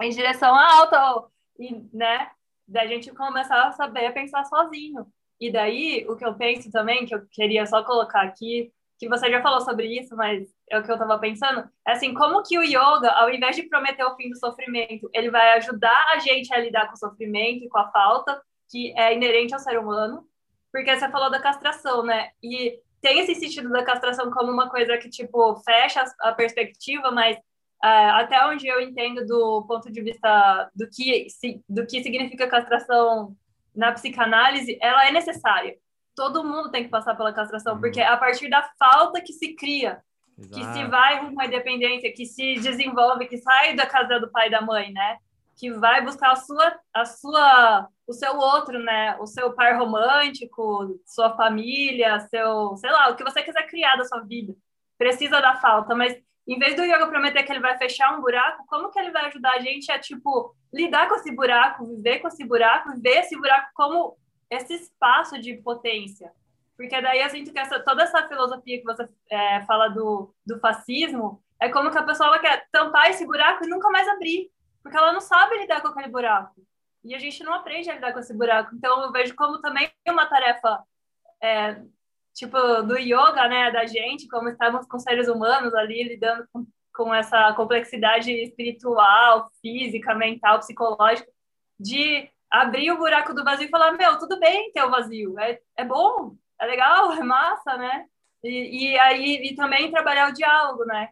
em 0.02 0.10
direção 0.10 0.54
alta, 0.56 1.28
e, 1.60 1.74
né? 1.94 2.30
Da 2.68 2.86
gente 2.86 3.12
começar 3.12 3.68
a 3.68 3.72
saber 3.72 4.14
pensar 4.14 4.44
sozinho. 4.46 5.08
E 5.40 5.52
daí, 5.52 6.06
o 6.10 6.16
que 6.16 6.26
eu 6.26 6.34
penso 6.34 6.72
também, 6.72 7.06
que 7.06 7.14
eu 7.16 7.26
queria 7.32 7.66
só 7.66 7.84
colocar 7.84 8.22
aqui, 8.22 8.72
que 8.98 9.08
você 9.08 9.30
já 9.30 9.42
falou 9.42 9.62
sobre 9.62 9.88
isso, 10.00 10.16
mas 10.16 10.48
é 10.70 10.78
o 10.78 10.84
que 10.84 10.90
eu 10.90 10.96
estava 10.96 11.20
pensando, 11.20 11.70
é 11.88 11.92
assim, 11.92 12.14
como 12.14 12.42
que 12.42 12.58
o 12.58 12.64
yoga, 12.64 13.12
ao 13.12 13.30
invés 13.30 13.56
de 13.56 13.64
prometer 13.64 14.04
o 14.04 14.16
fim 14.16 14.30
do 14.30 14.38
sofrimento, 14.38 15.10
ele 15.14 15.30
vai 15.30 15.54
ajudar 15.58 16.06
a 16.14 16.20
gente 16.20 16.52
a 16.54 16.60
lidar 16.60 16.88
com 16.88 16.94
o 16.94 16.98
sofrimento 16.98 17.64
e 17.64 17.70
com 17.70 17.78
a 17.78 17.92
falta, 17.92 18.42
que 18.70 18.94
é 18.98 19.14
inerente 19.14 19.54
ao 19.54 19.60
ser 19.60 19.78
humano, 19.78 20.28
porque 20.72 20.96
você 20.96 21.10
falou 21.10 21.30
da 21.30 21.40
castração, 21.40 22.04
né? 22.04 22.32
E 22.44 22.80
tem 23.00 23.20
esse 23.20 23.36
sentido 23.36 23.70
da 23.70 23.84
castração 23.84 24.32
como 24.32 24.52
uma 24.52 24.70
coisa 24.70 24.98
que, 24.98 25.10
tipo, 25.10 25.56
fecha 25.58 26.04
a 26.20 26.32
perspectiva, 26.34 27.12
mas 27.12 27.38
até 27.82 28.46
onde 28.48 28.68
eu 28.68 28.82
entendo 28.82 29.26
do 29.26 29.66
ponto 29.68 29.92
de 29.92 30.02
vista 30.02 30.70
do 30.76 30.88
que, 30.90 31.28
do 31.70 31.86
que 31.86 32.02
significa 32.02 32.48
castração 32.48 33.36
na 33.76 33.92
psicanálise, 33.92 34.78
ela 34.82 35.08
é 35.08 35.12
necessária. 35.12 35.78
Todo 36.16 36.44
mundo 36.44 36.72
tem 36.72 36.84
que 36.84 36.90
passar 36.90 37.16
pela 37.16 37.32
castração, 37.32 37.76
uhum. 37.76 37.80
porque 37.80 38.02
é 38.02 38.08
a 38.08 38.18
partir 38.18 38.50
da 38.50 38.64
falta 38.80 39.22
que 39.22 39.32
se 39.32 39.54
cria, 39.54 40.02
Exato. 40.38 40.56
que 40.56 40.74
se 40.74 40.86
vai 40.86 41.24
rumo 41.24 41.40
à 41.40 41.46
independência, 41.46 42.12
que 42.12 42.26
se 42.26 42.56
desenvolve, 42.56 43.28
que 43.28 43.38
sai 43.38 43.76
da 43.76 43.86
casa 43.86 44.20
do 44.20 44.32
pai 44.32 44.48
e 44.48 44.52
da 44.52 44.62
mãe, 44.62 44.92
né? 44.92 45.18
Que 45.56 45.72
vai 45.72 46.04
buscar 46.04 46.32
a 46.32 46.36
sua, 46.36 46.80
a 46.92 47.06
sua, 47.06 47.88
o 48.08 48.14
seu 48.14 48.36
outro, 48.36 48.80
né? 48.80 49.16
O 49.20 49.28
seu 49.28 49.54
par 49.54 49.78
romântico, 49.78 51.00
sua 51.06 51.36
família, 51.36 52.20
seu, 52.22 52.76
sei 52.78 52.92
lá, 52.92 53.10
o 53.10 53.16
que 53.16 53.24
você 53.24 53.44
quiser 53.44 53.68
criar 53.68 53.96
da 53.96 54.06
sua 54.06 54.22
vida. 54.22 54.56
Precisa 54.98 55.40
da 55.40 55.56
falta, 55.58 55.94
mas 55.94 56.18
em 56.48 56.58
vez 56.58 56.76
do 56.76 56.84
yoga 56.84 57.08
prometer 57.08 57.44
que 57.44 57.52
ele 57.52 57.60
vai 57.60 57.78
fechar 57.78 58.18
um 58.18 58.22
buraco, 58.22 58.66
como 58.68 58.90
que 58.90 58.98
ele 58.98 59.12
vai 59.12 59.26
ajudar 59.26 59.54
a 59.54 59.60
gente 59.60 59.92
a, 59.92 60.00
tipo, 60.00 60.56
lidar 60.74 61.10
com 61.10 61.16
esse 61.16 61.32
buraco, 61.32 61.86
viver 61.86 62.20
com 62.20 62.28
esse 62.28 62.46
buraco, 62.46 63.00
ver 63.02 63.20
esse 63.20 63.36
buraco 63.36 63.70
como 63.74 64.18
esse 64.50 64.74
espaço 64.74 65.40
de 65.40 65.58
potência? 65.58 66.32
Porque 66.78 67.02
daí 67.02 67.22
eu 67.22 67.30
sinto 67.30 67.52
que 67.52 67.60
essa, 67.60 67.80
toda 67.80 68.04
essa 68.04 68.28
filosofia 68.28 68.78
que 68.78 68.86
você 68.86 69.10
é, 69.30 69.62
fala 69.66 69.90
do, 69.90 70.34
do 70.46 70.60
fascismo 70.60 71.44
é 71.60 71.70
como 71.70 71.92
que 71.92 71.98
a 71.98 72.04
pessoa 72.04 72.40
quer 72.40 72.68
tampar 72.72 73.10
esse 73.10 73.26
buraco 73.26 73.66
e 73.66 73.68
nunca 73.68 73.90
mais 73.90 74.08
abrir, 74.08 74.50
porque 74.82 74.96
ela 74.96 75.12
não 75.12 75.20
sabe 75.20 75.58
lidar 75.58 75.82
com 75.82 75.88
aquele 75.90 76.08
buraco. 76.08 76.62
E 77.04 77.16
a 77.16 77.20
gente 77.20 77.44
não 77.44 77.54
aprende 77.54 77.90
a 77.90 77.96
lidar 77.96 78.14
com 78.14 78.20
esse 78.20 78.34
buraco. 78.34 78.76
Então 78.76 79.04
eu 79.04 79.12
vejo 79.12 79.36
como 79.36 79.60
também 79.60 79.90
uma 80.08 80.28
tarefa 80.28 80.84
é, 81.42 81.82
tipo, 82.38 82.56
do 82.84 82.96
yoga, 83.00 83.48
né, 83.48 83.72
da 83.72 83.88
gente, 83.88 84.28
como 84.28 84.48
estamos 84.50 84.86
com 84.86 85.00
seres 85.00 85.28
humanos 85.28 85.74
ali 85.74 86.04
lidando 86.04 86.48
com, 86.54 86.68
com 86.94 87.14
essa 87.14 87.52
complexidade 87.54 88.32
espiritual, 88.32 89.50
física, 89.60 90.14
mental, 90.14 90.60
psicológica, 90.60 91.28
de 91.80 92.30
abrir 92.50 92.92
o 92.92 92.98
buraco 92.98 93.34
do 93.34 93.44
vazio 93.44 93.66
e 93.66 93.72
falar, 93.72 93.94
meu, 93.94 94.20
tudo 94.20 94.40
bem 94.40 94.72
ter 94.72 94.84
o 94.84 94.92
vazio, 94.92 95.38
é, 95.40 95.60
é 95.76 95.84
bom, 95.84 96.36
é 96.62 96.66
legal, 96.68 97.12
é 97.18 97.24
massa, 97.24 97.76
né? 97.76 98.06
E, 98.44 98.92
e 98.92 99.00
aí 99.00 99.48
e 99.48 99.56
também 99.56 99.90
trabalhar 99.90 100.30
o 100.30 100.34
diálogo, 100.34 100.86
né? 100.86 101.10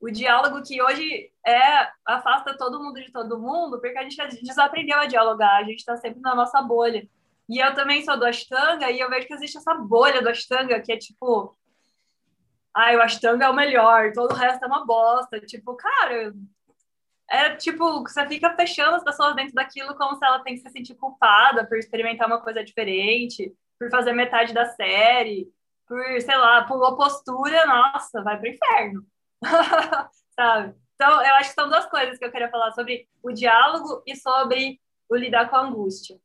O 0.00 0.10
diálogo 0.12 0.62
que 0.62 0.80
hoje 0.80 1.32
é 1.44 1.90
afasta 2.06 2.56
todo 2.56 2.80
mundo 2.82 3.00
de 3.00 3.10
todo 3.10 3.38
mundo, 3.38 3.80
porque 3.80 3.98
a 3.98 4.02
gente 4.08 4.42
desaprendeu 4.42 4.98
a 4.98 5.06
dialogar, 5.06 5.56
a 5.56 5.64
gente 5.64 5.78
está 5.78 5.96
sempre 5.96 6.20
na 6.20 6.36
nossa 6.36 6.62
bolha. 6.62 7.08
E 7.48 7.58
eu 7.58 7.74
também 7.74 8.04
sou 8.04 8.18
do 8.18 8.24
Ashtanga 8.24 8.90
e 8.90 9.00
eu 9.00 9.10
vejo 9.10 9.26
que 9.26 9.34
existe 9.34 9.58
essa 9.58 9.74
bolha 9.74 10.22
do 10.22 10.28
Ashtanga 10.28 10.80
que 10.80 10.92
é 10.92 10.96
tipo, 10.96 11.56
ai, 12.74 12.96
o 12.96 13.02
Ashtanga 13.02 13.46
é 13.46 13.48
o 13.50 13.54
melhor, 13.54 14.12
todo 14.12 14.32
o 14.32 14.36
resto 14.36 14.64
é 14.64 14.66
uma 14.66 14.86
bosta. 14.86 15.40
Tipo, 15.40 15.76
cara, 15.76 16.32
é 17.30 17.56
tipo, 17.56 18.02
você 18.02 18.26
fica 18.26 18.54
fechando 18.54 18.96
as 18.96 19.04
pessoas 19.04 19.34
dentro 19.34 19.54
daquilo 19.54 19.94
como 19.96 20.16
se 20.16 20.24
ela 20.24 20.42
tem 20.42 20.54
que 20.54 20.60
se 20.60 20.70
sentir 20.70 20.94
culpada 20.94 21.66
por 21.66 21.78
experimentar 21.78 22.26
uma 22.26 22.40
coisa 22.40 22.64
diferente, 22.64 23.52
por 23.78 23.90
fazer 23.90 24.12
metade 24.12 24.52
da 24.52 24.66
série, 24.66 25.48
por, 25.86 26.04
sei 26.20 26.36
lá, 26.36 26.64
pulou 26.64 26.96
postura, 26.96 27.66
nossa, 27.66 28.22
vai 28.22 28.38
pro 28.38 28.48
inferno. 28.48 29.04
Sabe? 30.34 30.74
Então, 30.94 31.22
eu 31.22 31.34
acho 31.34 31.48
que 31.50 31.54
são 31.54 31.68
duas 31.68 31.86
coisas 31.86 32.18
que 32.18 32.24
eu 32.24 32.30
queria 32.30 32.50
falar 32.50 32.70
sobre 32.72 33.08
o 33.22 33.32
diálogo 33.32 34.02
e 34.06 34.14
sobre 34.14 34.80
o 35.08 35.16
lidar 35.16 35.50
com 35.50 35.56
a 35.56 35.62
angústia. 35.62 36.16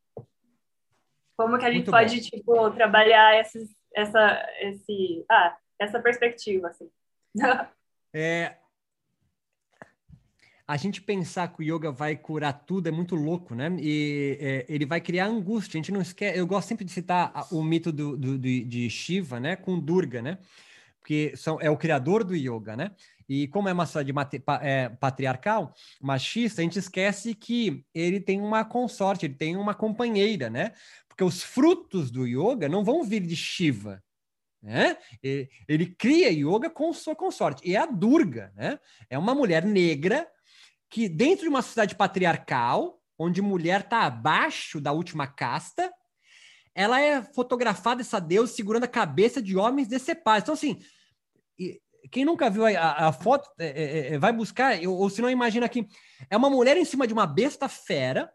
Como 1.37 1.57
que 1.59 1.65
a 1.65 1.71
gente 1.71 1.89
Muito 1.89 1.91
pode, 1.91 2.15
bom. 2.15 2.21
tipo, 2.21 2.71
trabalhar 2.71 3.39
esses, 3.39 3.69
essa, 3.95 4.49
esse, 4.59 5.23
ah, 5.29 5.55
essa 5.79 5.99
perspectiva, 5.99 6.67
assim. 6.67 6.89
É, 8.13 8.55
a 10.67 10.75
gente 10.75 11.01
pensar 11.01 11.47
que 11.49 11.61
o 11.61 11.63
yoga 11.63 11.91
vai 11.91 12.15
curar 12.15 12.51
tudo 12.51 12.87
é 12.87 12.91
muito 12.91 13.15
louco, 13.15 13.53
né? 13.53 13.69
E 13.79 14.37
é, 14.39 14.65
ele 14.67 14.85
vai 14.85 14.99
criar 14.99 15.27
angústia. 15.27 15.77
A 15.77 15.79
gente 15.79 15.91
não 15.91 16.01
esquece. 16.01 16.39
Eu 16.39 16.47
gosto 16.47 16.67
sempre 16.67 16.83
de 16.83 16.91
citar 16.91 17.47
o 17.51 17.61
mito 17.61 17.91
do, 17.91 18.17
do, 18.17 18.37
de 18.37 18.89
Shiva, 18.89 19.39
né? 19.39 19.55
Com 19.55 19.79
Durga, 19.79 20.21
né? 20.21 20.39
Porque 20.99 21.33
são, 21.37 21.59
é 21.61 21.69
o 21.69 21.77
criador 21.77 22.23
do 22.23 22.35
yoga, 22.35 22.75
né? 22.75 22.91
E 23.29 23.47
como 23.47 23.69
é 23.69 23.73
uma 23.73 23.85
sociedade 23.85 24.43
é, 24.61 24.89
patriarcal, 24.89 25.73
machista, 26.01 26.61
a 26.61 26.63
gente 26.63 26.79
esquece 26.79 27.35
que 27.35 27.85
ele 27.93 28.19
tem 28.19 28.41
uma 28.41 28.65
consorte, 28.65 29.25
ele 29.25 29.35
tem 29.35 29.55
uma 29.55 29.73
companheira, 29.73 30.49
né? 30.49 30.73
Porque 31.17 31.23
os 31.23 31.41
frutos 31.41 32.11
do 32.11 32.27
yoga 32.27 32.69
não 32.69 32.83
vão 32.83 33.03
vir 33.03 33.21
de 33.21 33.35
Shiva, 33.35 34.03
né? 34.61 34.95
Ele, 35.67 35.87
cria 35.97 36.29
yoga 36.29 36.69
com 36.69 36.93
sua 36.93 37.15
consorte. 37.15 37.67
E 37.67 37.75
a 37.75 37.87
Durga, 37.87 38.53
né? 38.55 38.79
É 39.09 39.17
uma 39.17 39.33
mulher 39.33 39.65
negra 39.65 40.29
que 40.87 41.09
dentro 41.09 41.41
de 41.41 41.49
uma 41.49 41.63
sociedade 41.63 41.95
patriarcal, 41.95 43.01
onde 43.17 43.41
mulher 43.41 43.81
está 43.81 44.03
abaixo 44.03 44.79
da 44.79 44.91
última 44.91 45.25
casta, 45.25 45.91
ela 46.75 47.01
é 47.01 47.23
fotografada, 47.23 48.01
essa 48.01 48.21
deusa, 48.21 48.53
segurando 48.53 48.83
a 48.83 48.87
cabeça 48.87 49.41
de 49.41 49.57
homens 49.57 49.87
decepados. 49.87 50.43
Então, 50.43 50.53
assim, 50.53 50.79
quem 52.11 52.23
nunca 52.23 52.47
viu 52.47 52.63
a, 52.67 53.07
a 53.07 53.11
foto, 53.11 53.49
é, 53.57 53.65
é, 53.65 54.13
é 54.13 54.19
vai 54.19 54.31
buscar, 54.31 54.79
ou, 54.85 55.09
se 55.09 55.19
não, 55.19 55.31
imagina 55.31 55.67
que 55.67 55.87
é 56.29 56.37
uma 56.37 56.51
mulher 56.51 56.77
em 56.77 56.85
cima 56.85 57.07
de 57.07 57.13
uma 57.13 57.25
besta 57.25 57.67
fera, 57.67 58.31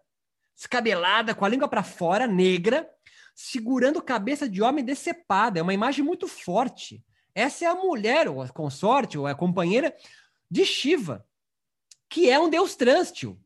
descabelada, 0.54 1.34
com 1.34 1.44
a 1.44 1.48
língua 1.48 1.68
para 1.68 1.82
fora, 1.82 2.26
negra, 2.26 2.88
segurando 3.34 4.02
cabeça 4.02 4.48
de 4.48 4.62
homem 4.62 4.84
decepada. 4.84 5.58
É 5.58 5.62
uma 5.62 5.74
imagem 5.74 6.04
muito 6.04 6.28
forte. 6.28 7.04
Essa 7.34 7.64
é 7.64 7.68
a 7.68 7.74
mulher, 7.74 8.28
ou 8.28 8.42
a 8.42 8.48
consorte, 8.48 9.16
ou 9.16 9.26
a 9.26 9.34
companheira 9.34 9.94
de 10.50 10.64
Shiva, 10.64 11.26
que 12.08 12.28
é 12.28 12.38
um 12.38 12.50
deus 12.50 12.76
trânstil. 12.76 13.40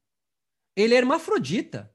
Ele 0.74 0.94
é 0.94 0.98
hermafrodita. 0.98 1.90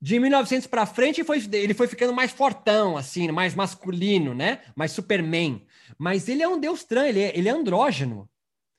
De 0.00 0.18
1900 0.18 0.66
para 0.66 0.86
frente, 0.86 1.22
foi, 1.22 1.38
ele 1.52 1.74
foi 1.74 1.86
ficando 1.86 2.12
mais 2.12 2.32
fortão, 2.32 2.96
assim, 2.96 3.30
mais 3.30 3.54
masculino, 3.54 4.34
né? 4.34 4.62
Mais 4.74 4.90
Superman. 4.90 5.64
Mas 5.96 6.28
ele 6.28 6.42
é 6.42 6.48
um 6.48 6.58
deus 6.58 6.82
trans, 6.82 7.08
ele 7.08 7.20
é, 7.20 7.38
ele 7.38 7.48
é 7.48 7.52
andrógeno. 7.52 8.28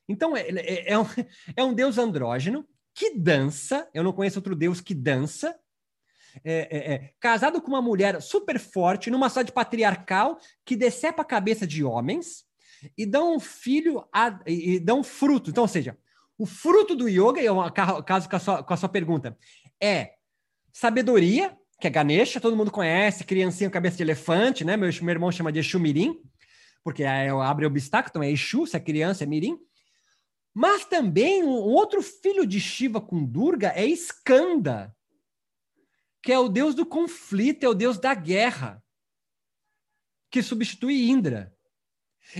Então, 0.07 0.35
é, 0.35 0.41
é, 0.49 0.91
é, 0.91 0.99
um, 0.99 1.05
é 1.55 1.63
um 1.63 1.73
deus 1.73 1.97
andrógeno 1.97 2.67
que 2.93 3.15
dança. 3.17 3.87
Eu 3.93 4.03
não 4.03 4.13
conheço 4.13 4.39
outro 4.39 4.55
deus 4.55 4.81
que 4.81 4.93
dança. 4.93 5.57
É, 6.43 6.53
é, 6.53 6.93
é, 6.93 7.13
casado 7.19 7.61
com 7.61 7.67
uma 7.67 7.81
mulher 7.81 8.19
super 8.19 8.59
forte, 8.59 9.11
numa 9.11 9.29
cidade 9.29 9.51
patriarcal, 9.51 10.39
que 10.65 10.75
decepa 10.75 11.21
a 11.21 11.25
cabeça 11.25 11.67
de 11.67 11.83
homens 11.83 12.45
e 12.97 13.05
dá 13.05 13.23
um 13.23 13.39
filho, 13.39 14.03
a, 14.11 14.39
e 14.45 14.79
dá 14.79 14.93
um 14.93 15.03
fruto. 15.03 15.49
Então, 15.51 15.63
ou 15.63 15.67
seja, 15.67 15.97
o 16.37 16.45
fruto 16.45 16.95
do 16.95 17.07
yoga, 17.07 17.41
e 17.41 17.45
é 17.45 17.51
um 17.51 17.69
caso 17.69 18.29
com 18.29 18.35
a, 18.35 18.39
sua, 18.39 18.63
com 18.63 18.73
a 18.73 18.77
sua 18.77 18.89
pergunta, 18.89 19.37
é 19.79 20.13
sabedoria, 20.71 21.55
que 21.79 21.87
é 21.87 21.89
Ganesha, 21.89 22.41
todo 22.41 22.55
mundo 22.55 22.71
conhece, 22.71 23.23
criancinha 23.23 23.69
com 23.69 23.73
cabeça 23.73 23.97
de 23.97 24.03
elefante, 24.03 24.63
né? 24.63 24.75
Meu, 24.75 24.89
meu 25.01 25.09
irmão 25.09 25.31
chama 25.31 25.51
de 25.51 25.59
Exu 25.59 25.79
Mirim, 25.79 26.19
porque 26.83 27.03
é, 27.03 27.29
abre 27.29 27.65
obstáculo, 27.65 28.09
então 28.09 28.23
é 28.23 28.31
Exu, 28.31 28.65
se 28.65 28.75
é 28.75 28.79
criança, 28.79 29.23
é 29.23 29.27
Mirim. 29.27 29.57
Mas 30.53 30.85
também 30.85 31.43
um 31.43 31.49
outro 31.49 32.01
filho 32.01 32.45
de 32.45 32.59
Shiva 32.59 33.01
com 33.01 33.25
Durga 33.25 33.73
é 33.75 33.85
Skanda, 33.87 34.95
que 36.21 36.31
é 36.31 36.37
o 36.37 36.47
deus 36.47 36.75
do 36.75 36.85
conflito, 36.85 37.63
é 37.63 37.69
o 37.69 37.73
deus 37.73 37.97
da 37.97 38.13
guerra, 38.13 38.83
que 40.29 40.43
substitui 40.43 41.09
Indra. 41.09 41.53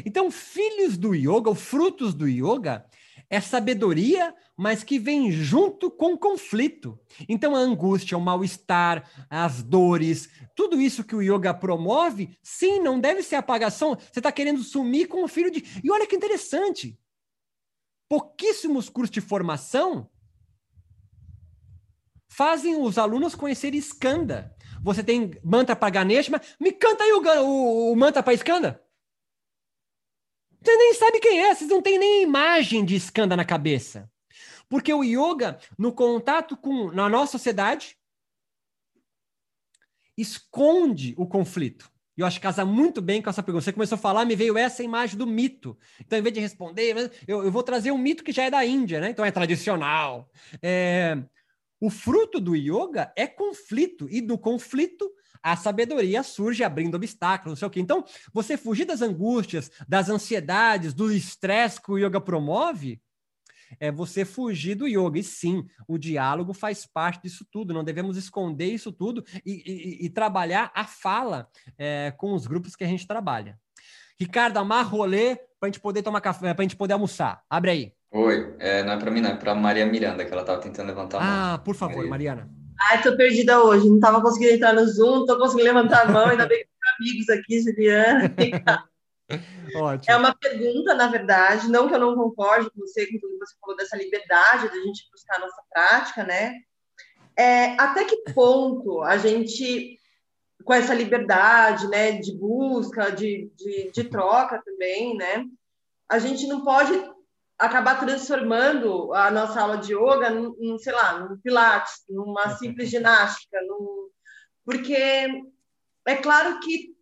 Então, 0.05 0.31
filhos 0.31 0.97
do 0.97 1.13
yoga, 1.13 1.49
ou 1.49 1.55
frutos 1.55 2.13
do 2.13 2.27
yoga, 2.27 2.85
é 3.29 3.41
sabedoria, 3.41 4.33
mas 4.55 4.83
que 4.83 4.99
vem 4.99 5.31
junto 5.31 5.91
com 5.91 6.17
conflito. 6.17 6.99
Então, 7.27 7.55
a 7.55 7.59
angústia, 7.59 8.17
o 8.17 8.21
mal-estar, 8.21 9.09
as 9.29 9.61
dores, 9.61 10.29
tudo 10.55 10.79
isso 10.79 11.03
que 11.03 11.15
o 11.15 11.21
yoga 11.21 11.53
promove, 11.53 12.37
sim, 12.41 12.79
não 12.79 12.99
deve 12.99 13.21
ser 13.23 13.35
apagação. 13.35 13.95
Você 13.95 14.19
está 14.19 14.31
querendo 14.31 14.63
sumir 14.63 15.07
com 15.07 15.23
o 15.23 15.27
filho 15.27 15.51
de. 15.51 15.63
E 15.83 15.91
olha 15.91 16.07
que 16.07 16.15
interessante. 16.15 16.97
Pouquíssimos 18.13 18.89
cursos 18.89 19.09
de 19.09 19.19
formação 19.19 20.07
fazem 22.27 22.79
os 22.79 22.99
alunos 22.99 23.33
conhecer 23.33 23.73
Skanda. 23.73 24.55
Você 24.83 25.03
tem 25.03 25.31
mantra 25.43 25.75
para 25.75 25.89
Ganesha, 25.89 26.29
mas 26.29 26.55
me 26.59 26.71
canta 26.71 27.03
aí 27.03 27.11
o, 27.11 27.23
o, 27.41 27.91
o 27.91 27.95
mantra 27.95 28.21
para 28.21 28.35
Skanda. 28.35 28.85
Você 30.61 30.77
nem 30.77 30.93
sabe 30.93 31.19
quem 31.19 31.41
é, 31.41 31.55
vocês 31.55 31.67
não 31.67 31.81
têm 31.81 31.97
nem 31.97 32.21
imagem 32.21 32.85
de 32.85 32.95
Skanda 32.97 33.35
na 33.35 33.43
cabeça. 33.43 34.07
Porque 34.69 34.93
o 34.93 35.03
yoga, 35.03 35.57
no 35.75 35.91
contato 35.91 36.55
com 36.55 36.91
na 36.91 37.09
nossa 37.09 37.31
sociedade, 37.31 37.97
esconde 40.15 41.15
o 41.17 41.25
conflito. 41.25 41.91
E 42.17 42.21
eu 42.21 42.27
acho 42.27 42.39
que 42.39 42.43
casa 42.43 42.63
muito 42.63 43.01
bem 43.01 43.21
com 43.21 43.29
essa 43.29 43.41
pergunta. 43.41 43.65
Você 43.65 43.73
começou 43.73 43.95
a 43.95 43.99
falar, 43.99 44.25
me 44.25 44.35
veio 44.35 44.57
essa 44.57 44.83
imagem 44.83 45.17
do 45.17 45.25
mito. 45.25 45.77
Então, 45.99 46.17
em 46.17 46.21
vez 46.21 46.33
de 46.33 46.39
responder, 46.39 47.11
eu, 47.27 47.43
eu 47.43 47.51
vou 47.51 47.63
trazer 47.63 47.91
um 47.91 47.97
mito 47.97 48.23
que 48.23 48.31
já 48.31 48.43
é 48.43 48.51
da 48.51 48.65
Índia, 48.65 48.99
né? 48.99 49.09
Então 49.09 49.25
é 49.25 49.31
tradicional. 49.31 50.29
É... 50.61 51.17
O 51.79 51.89
fruto 51.89 52.39
do 52.39 52.55
yoga 52.55 53.11
é 53.15 53.27
conflito, 53.27 54.07
e 54.09 54.21
do 54.21 54.37
conflito 54.37 55.11
a 55.43 55.57
sabedoria 55.57 56.23
surge 56.23 56.63
abrindo 56.63 56.95
obstáculos, 56.95 57.51
não 57.51 57.55
sei 57.57 57.67
o 57.67 57.71
quê. 57.71 57.81
Então, 57.81 58.05
você 58.31 58.55
fugir 58.55 58.85
das 58.85 59.01
angústias, 59.01 59.69
das 59.85 60.09
ansiedades, 60.09 60.93
do 60.93 61.11
estresse 61.11 61.81
que 61.81 61.91
o 61.91 61.97
yoga 61.97 62.21
promove, 62.21 63.01
é 63.79 63.91
você 63.91 64.25
fugir 64.25 64.75
do 64.75 64.87
yoga. 64.87 65.19
E 65.19 65.23
sim, 65.23 65.65
o 65.87 65.97
diálogo 65.97 66.53
faz 66.53 66.85
parte 66.85 67.23
disso 67.23 67.45
tudo. 67.51 67.73
Não 67.73 67.83
devemos 67.83 68.17
esconder 68.17 68.67
isso 68.67 68.91
tudo 68.91 69.23
e, 69.45 69.63
e, 69.65 70.05
e 70.05 70.09
trabalhar 70.09 70.71
a 70.73 70.85
fala 70.85 71.47
é, 71.77 72.13
com 72.17 72.33
os 72.33 72.47
grupos 72.47 72.75
que 72.75 72.83
a 72.83 72.87
gente 72.87 73.07
trabalha. 73.07 73.57
Ricardo, 74.19 74.57
amarra 74.57 74.83
rolê 74.83 75.35
para 75.35 75.63
a 75.63 75.65
gente 75.67 75.79
poder 75.79 76.01
tomar 76.01 76.21
café, 76.21 76.53
para 76.53 76.61
a 76.61 76.65
gente 76.65 76.75
poder 76.75 76.93
almoçar. 76.93 77.41
Abre 77.49 77.71
aí. 77.71 77.93
Oi, 78.11 78.55
é, 78.59 78.83
não 78.83 78.93
é 78.93 78.97
para 78.97 79.09
mim, 79.09 79.21
não, 79.21 79.31
é 79.31 79.35
para 79.35 79.55
Maria 79.55 79.85
Miranda, 79.85 80.23
que 80.23 80.31
ela 80.31 80.41
estava 80.41 80.61
tentando 80.61 80.87
levantar 80.87 81.17
a 81.17 81.21
mão. 81.21 81.29
Ah, 81.31 81.57
por 81.57 81.73
favor, 81.73 82.05
Maria. 82.07 82.35
Mariana. 82.35 82.49
Ai, 82.91 83.01
tô 83.01 83.15
perdida 83.15 83.63
hoje, 83.63 83.89
não 83.89 83.99
tava 83.99 84.21
conseguindo 84.21 84.53
entrar 84.53 84.73
no 84.73 84.85
Zoom, 84.85 85.25
tô 85.25 85.37
conseguindo 85.37 85.73
levantar 85.73 86.07
a 86.07 86.11
mão, 86.11 86.27
ainda 86.27 86.45
bem 86.45 86.59
que 86.59 86.65
tem 86.65 87.09
amigos 87.09 87.29
aqui, 87.29 87.61
Juliana. 87.61 88.35
Ótimo. 89.75 90.13
É 90.13 90.17
uma 90.17 90.35
pergunta, 90.35 90.93
na 90.93 91.07
verdade, 91.07 91.69
não 91.69 91.87
que 91.87 91.95
eu 91.95 91.99
não 91.99 92.15
concorde 92.15 92.69
com 92.69 92.79
você, 92.81 93.05
com 93.07 93.17
tudo 93.19 93.33
que 93.33 93.45
você 93.45 93.55
falou 93.59 93.75
dessa 93.75 93.97
liberdade 93.97 94.69
da 94.69 94.75
gente 94.75 95.09
buscar 95.11 95.37
a 95.37 95.39
nossa 95.39 95.61
prática, 95.69 96.23
né? 96.23 96.53
É, 97.37 97.73
até 97.81 98.05
que 98.05 98.17
ponto 98.33 99.01
a 99.01 99.17
gente, 99.17 99.97
com 100.63 100.73
essa 100.73 100.93
liberdade, 100.93 101.87
né, 101.87 102.13
de 102.13 102.37
busca, 102.37 103.11
de, 103.11 103.51
de, 103.55 103.91
de 103.91 104.03
troca 104.03 104.61
também, 104.63 105.17
né, 105.17 105.43
a 106.07 106.19
gente 106.19 106.45
não 106.45 106.63
pode 106.63 106.91
acabar 107.57 107.99
transformando 107.99 109.13
a 109.13 109.31
nossa 109.31 109.61
aula 109.61 109.77
de 109.77 109.93
yoga 109.93 110.29
num, 110.29 110.77
sei 110.77 110.93
lá, 110.93 111.19
num 111.19 111.37
pilates, 111.37 112.03
numa 112.09 112.49
simples 112.57 112.89
ginástica, 112.89 113.59
num... 113.67 114.09
porque 114.65 114.95
é 116.05 116.15
claro 116.17 116.59
que 116.59 116.92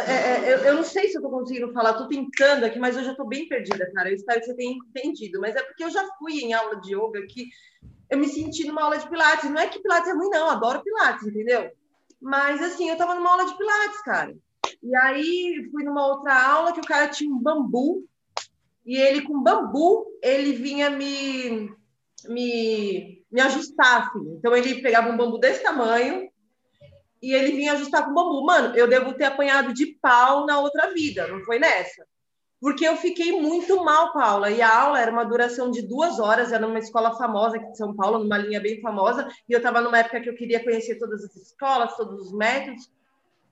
é, 0.00 0.12
é, 0.12 0.44
é 0.44 0.54
eu, 0.54 0.58
eu, 0.58 0.74
não 0.74 0.84
sei 0.84 1.08
se 1.08 1.16
eu 1.16 1.20
estou 1.20 1.30
conseguindo 1.30 1.72
falar, 1.72 1.92
estou 1.92 2.08
tentando 2.08 2.64
aqui, 2.64 2.78
mas 2.78 2.96
eu 2.96 3.04
já 3.04 3.12
estou 3.12 3.26
bem 3.26 3.48
perdida, 3.48 3.90
cara. 3.92 4.10
Eu 4.10 4.16
espero 4.16 4.40
que 4.40 4.46
você 4.46 4.54
tenha 4.54 4.72
entendido. 4.72 5.40
Mas 5.40 5.56
é 5.56 5.62
porque 5.62 5.84
eu 5.84 5.90
já 5.90 6.06
fui 6.18 6.34
em 6.40 6.52
aula 6.52 6.80
de 6.80 6.94
yoga 6.94 7.26
que 7.28 7.48
eu 8.10 8.18
me 8.18 8.28
senti 8.28 8.66
numa 8.66 8.82
aula 8.82 8.98
de 8.98 9.08
pilates. 9.08 9.50
Não 9.50 9.60
é 9.60 9.68
que 9.68 9.80
pilates 9.80 10.08
é 10.08 10.14
ruim, 10.14 10.28
não. 10.30 10.48
Adoro 10.48 10.82
pilates, 10.82 11.26
entendeu? 11.26 11.70
Mas 12.20 12.62
assim, 12.62 12.88
eu 12.88 12.94
estava 12.94 13.14
numa 13.14 13.30
aula 13.30 13.46
de 13.46 13.56
pilates, 13.56 14.02
cara. 14.02 14.36
E 14.82 14.96
aí 14.96 15.68
fui 15.70 15.84
numa 15.84 16.06
outra 16.06 16.34
aula 16.48 16.72
que 16.72 16.80
o 16.80 16.86
cara 16.86 17.08
tinha 17.08 17.32
um 17.32 17.38
bambu 17.38 18.04
e 18.84 18.96
ele 18.96 19.22
com 19.22 19.42
bambu 19.42 20.06
ele 20.22 20.52
vinha 20.52 20.90
me 20.90 21.72
me, 22.28 23.24
me 23.30 23.40
ajustar 23.40 24.08
assim. 24.08 24.34
Então 24.34 24.56
ele 24.56 24.82
pegava 24.82 25.10
um 25.10 25.16
bambu 25.16 25.38
desse 25.38 25.62
tamanho 25.62 26.28
e 27.26 27.34
ele 27.34 27.56
vinha 27.56 27.72
ajustar 27.72 28.04
com 28.04 28.14
bambu. 28.14 28.44
Mano, 28.44 28.76
eu 28.76 28.86
devo 28.86 29.12
ter 29.12 29.24
apanhado 29.24 29.74
de 29.74 29.86
pau 30.00 30.46
na 30.46 30.60
outra 30.60 30.92
vida, 30.92 31.26
não 31.26 31.42
foi 31.42 31.58
nessa? 31.58 32.06
Porque 32.60 32.86
eu 32.86 32.96
fiquei 32.96 33.32
muito 33.32 33.84
mal 33.84 34.12
com 34.12 34.20
a 34.20 34.26
aula. 34.26 34.50
E 34.52 34.62
a 34.62 34.80
aula 34.80 35.00
era 35.00 35.10
uma 35.10 35.24
duração 35.24 35.68
de 35.72 35.82
duas 35.82 36.20
horas, 36.20 36.52
era 36.52 36.64
numa 36.64 36.78
escola 36.78 37.16
famosa 37.16 37.56
aqui 37.56 37.68
de 37.72 37.76
São 37.76 37.96
Paulo, 37.96 38.20
numa 38.20 38.38
linha 38.38 38.60
bem 38.60 38.80
famosa, 38.80 39.28
e 39.48 39.52
eu 39.52 39.56
estava 39.56 39.80
numa 39.80 39.98
época 39.98 40.20
que 40.20 40.28
eu 40.30 40.36
queria 40.36 40.62
conhecer 40.62 41.00
todas 41.00 41.24
as 41.24 41.34
escolas, 41.34 41.96
todos 41.96 42.26
os 42.26 42.32
métodos. 42.32 42.88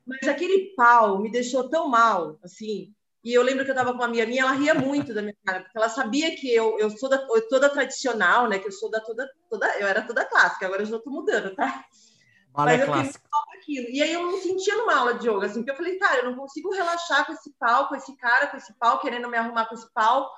Mas 0.06 0.28
aquele 0.28 0.72
pau 0.76 1.18
me 1.20 1.28
deixou 1.28 1.68
tão 1.68 1.88
mal, 1.88 2.38
assim. 2.44 2.94
E 3.24 3.34
eu 3.34 3.42
lembro 3.42 3.64
que 3.64 3.70
eu 3.70 3.74
estava 3.74 3.90
com 3.90 3.98
uma 3.98 4.04
amiga 4.04 4.24
minha, 4.24 4.42
ela 4.42 4.52
ria 4.52 4.74
muito 4.74 5.12
da 5.12 5.20
minha 5.20 5.34
cara, 5.44 5.62
porque 5.62 5.76
ela 5.76 5.88
sabia 5.88 6.36
que 6.36 6.48
eu, 6.54 6.78
eu 6.78 6.90
sou 6.90 7.08
da, 7.08 7.16
eu 7.16 7.48
toda 7.48 7.68
tradicional, 7.68 8.48
né? 8.48 8.60
Que 8.60 8.68
eu 8.68 8.72
sou 8.72 8.88
da 8.88 9.00
toda, 9.00 9.28
toda 9.50 9.66
eu 9.80 9.88
era 9.88 10.02
toda 10.02 10.24
clássica, 10.24 10.66
agora 10.66 10.82
eu 10.82 10.86
já 10.86 10.96
estou 10.96 11.12
mudando, 11.12 11.56
tá? 11.56 11.84
Mas 12.54 12.80
eu 12.80 12.86
clássico. 12.86 13.28
aquilo. 13.56 13.86
E 13.88 14.02
aí 14.02 14.12
eu 14.12 14.22
não 14.22 14.38
sentia 14.40 14.76
numa 14.76 14.94
aula 14.94 15.14
de 15.14 15.28
yoga, 15.28 15.46
assim, 15.46 15.60
porque 15.60 15.72
eu 15.72 15.76
falei, 15.76 15.98
cara, 15.98 16.18
eu 16.18 16.30
não 16.30 16.36
consigo 16.36 16.72
relaxar 16.72 17.26
com 17.26 17.32
esse 17.32 17.52
pau, 17.58 17.88
com 17.88 17.96
esse 17.96 18.16
cara, 18.16 18.46
com 18.46 18.56
esse 18.56 18.72
pau, 18.78 19.00
querendo 19.00 19.28
me 19.28 19.36
arrumar 19.36 19.66
com 19.66 19.74
esse 19.74 19.92
pau. 19.92 20.30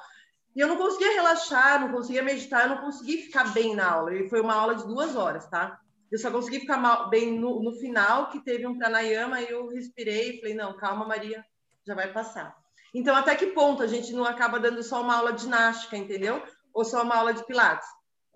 E 0.54 0.60
eu 0.60 0.68
não 0.68 0.78
conseguia 0.78 1.12
relaxar, 1.12 1.80
não 1.80 1.92
conseguia 1.92 2.22
meditar, 2.22 2.62
eu 2.62 2.76
não 2.76 2.82
conseguia 2.82 3.22
ficar 3.22 3.52
bem 3.52 3.74
na 3.74 3.90
aula. 3.90 4.14
E 4.14 4.28
foi 4.30 4.40
uma 4.40 4.54
aula 4.54 4.74
de 4.74 4.86
duas 4.86 5.14
horas, 5.14 5.46
tá? 5.48 5.78
Eu 6.10 6.18
só 6.18 6.30
consegui 6.30 6.60
ficar 6.60 6.78
mal, 6.78 7.10
bem 7.10 7.38
no, 7.38 7.62
no 7.62 7.72
final, 7.72 8.30
que 8.30 8.42
teve 8.42 8.66
um 8.66 8.78
pranayama, 8.78 9.40
e 9.40 9.50
eu 9.50 9.68
respirei 9.68 10.30
e 10.30 10.40
falei, 10.40 10.54
não, 10.54 10.74
calma, 10.76 11.04
Maria, 11.04 11.44
já 11.86 11.94
vai 11.94 12.10
passar. 12.10 12.56
Então, 12.94 13.14
até 13.14 13.34
que 13.34 13.48
ponto 13.48 13.82
a 13.82 13.86
gente 13.86 14.14
não 14.14 14.24
acaba 14.24 14.58
dando 14.58 14.82
só 14.82 15.02
uma 15.02 15.16
aula 15.16 15.32
de 15.34 15.42
ginástica, 15.42 15.96
entendeu? 15.96 16.42
Ou 16.72 16.84
só 16.84 17.02
uma 17.02 17.16
aula 17.16 17.34
de 17.34 17.44
pilates? 17.44 17.86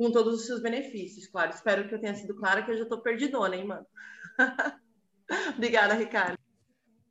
Com 0.01 0.10
todos 0.10 0.40
os 0.40 0.47
seus 0.47 0.62
benefícios, 0.62 1.27
claro. 1.27 1.51
Espero 1.51 1.86
que 1.86 1.94
eu 1.94 2.01
tenha 2.01 2.14
sido 2.14 2.35
clara, 2.35 2.62
que 2.62 2.70
eu 2.70 2.77
já 2.78 2.85
estou 2.85 3.02
perdidona, 3.02 3.55
hein, 3.55 3.66
mano? 3.66 3.85
Obrigada, 5.55 5.93
Ricardo. 5.93 6.39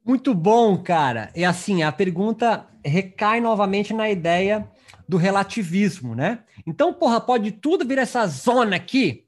Muito 0.04 0.34
bom, 0.34 0.82
cara. 0.82 1.32
E 1.36 1.46
assim, 1.46 1.84
a 1.84 1.92
pergunta 1.92 2.68
recai 2.84 3.40
novamente 3.40 3.94
na 3.94 4.10
ideia 4.10 4.68
do 5.08 5.18
relativismo, 5.18 6.16
né? 6.16 6.44
Então, 6.66 6.92
porra, 6.92 7.22
pode 7.22 7.52
tudo 7.52 7.88
vir 7.88 8.00
essa 8.00 8.26
zona 8.26 8.78
aqui? 8.78 9.28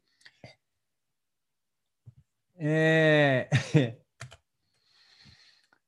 É... 2.57 3.47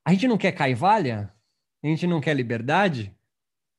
a 0.06 0.12
gente 0.12 0.28
não 0.28 0.38
quer 0.38 0.52
caivalha? 0.52 1.34
A 1.82 1.88
gente 1.88 2.06
não 2.06 2.22
quer 2.22 2.36
liberdade? 2.36 3.18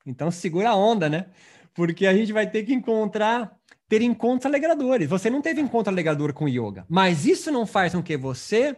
Então 0.04 0.32
segura 0.32 0.70
a 0.70 0.74
onda, 0.74 1.08
né? 1.08 1.30
Porque 1.72 2.08
a 2.08 2.14
gente 2.14 2.32
vai 2.32 2.50
ter 2.50 2.64
que 2.64 2.74
encontrar 2.74 3.56
ter 3.89 4.02
encontros 4.02 4.47
alegradores. 4.47 5.09
Você 5.09 5.31
não 5.31 5.43
teve 5.43 5.61
encontro 5.61 5.93
alegrador 5.93 6.32
com 6.32 6.48
yoga, 6.48 6.85
mas 6.89 7.27
isso 7.27 7.51
não 7.51 7.66
faz 7.66 7.93
com 7.93 8.02
que 8.02 8.16
você 8.16 8.77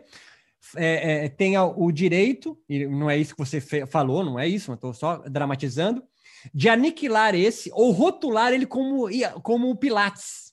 é, 0.75 1.27
é, 1.27 1.29
tenha 1.29 1.65
o 1.65 1.93
direito, 1.93 2.59
e 2.69 2.87
não 2.87 3.09
é 3.09 3.17
isso 3.17 3.35
que 3.35 3.39
você 3.39 3.61
falou, 3.87 4.25
não 4.25 4.39
é 4.39 4.49
isso, 4.49 4.71
eu 4.71 4.75
estou 4.75 4.93
só 4.93 5.19
dramatizando, 5.29 6.03
de 6.53 6.69
aniquilar 6.69 7.35
esse 7.35 7.71
ou 7.73 7.93
rotular 7.93 8.53
ele 8.53 8.67
como, 8.67 9.09
como 9.43 9.71
o 9.71 9.77
Pilates. 9.77 10.53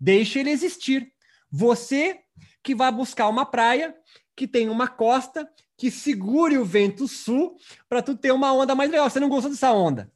Deixe 0.00 0.38
ele 0.38 0.50
existir. 0.50 1.12
Você 1.50 2.20
que 2.62 2.74
vai 2.74 2.92
buscar 2.92 3.28
uma 3.28 3.46
praia 3.46 3.94
que 4.36 4.46
tem 4.46 4.68
uma 4.68 4.86
costa 4.86 5.48
que 5.76 5.90
segure 5.90 6.58
o 6.58 6.64
vento 6.64 7.08
sul 7.08 7.56
para 7.88 8.02
tu 8.02 8.16
ter 8.16 8.32
uma 8.32 8.52
onda 8.52 8.74
mais 8.74 8.90
legal. 8.90 9.08
Você 9.08 9.20
não 9.20 9.28
gostou 9.28 9.50
dessa 9.50 9.72
onda? 9.72 10.10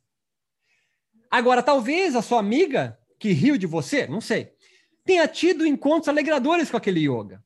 Agora, 1.33 1.63
talvez 1.63 2.15
a 2.15 2.21
sua 2.21 2.39
amiga, 2.39 2.99
que 3.19 3.33
riu 3.33 3.57
de 3.57 3.67
você, 3.67 4.07
não 4.07 4.21
sei, 4.21 4.53
tenha 5.03 5.27
tido 5.27 5.67
encontros 5.67 6.11
alegradores 6.11 6.71
com 6.71 6.77
aquele 6.77 7.01
yoga. 7.01 7.43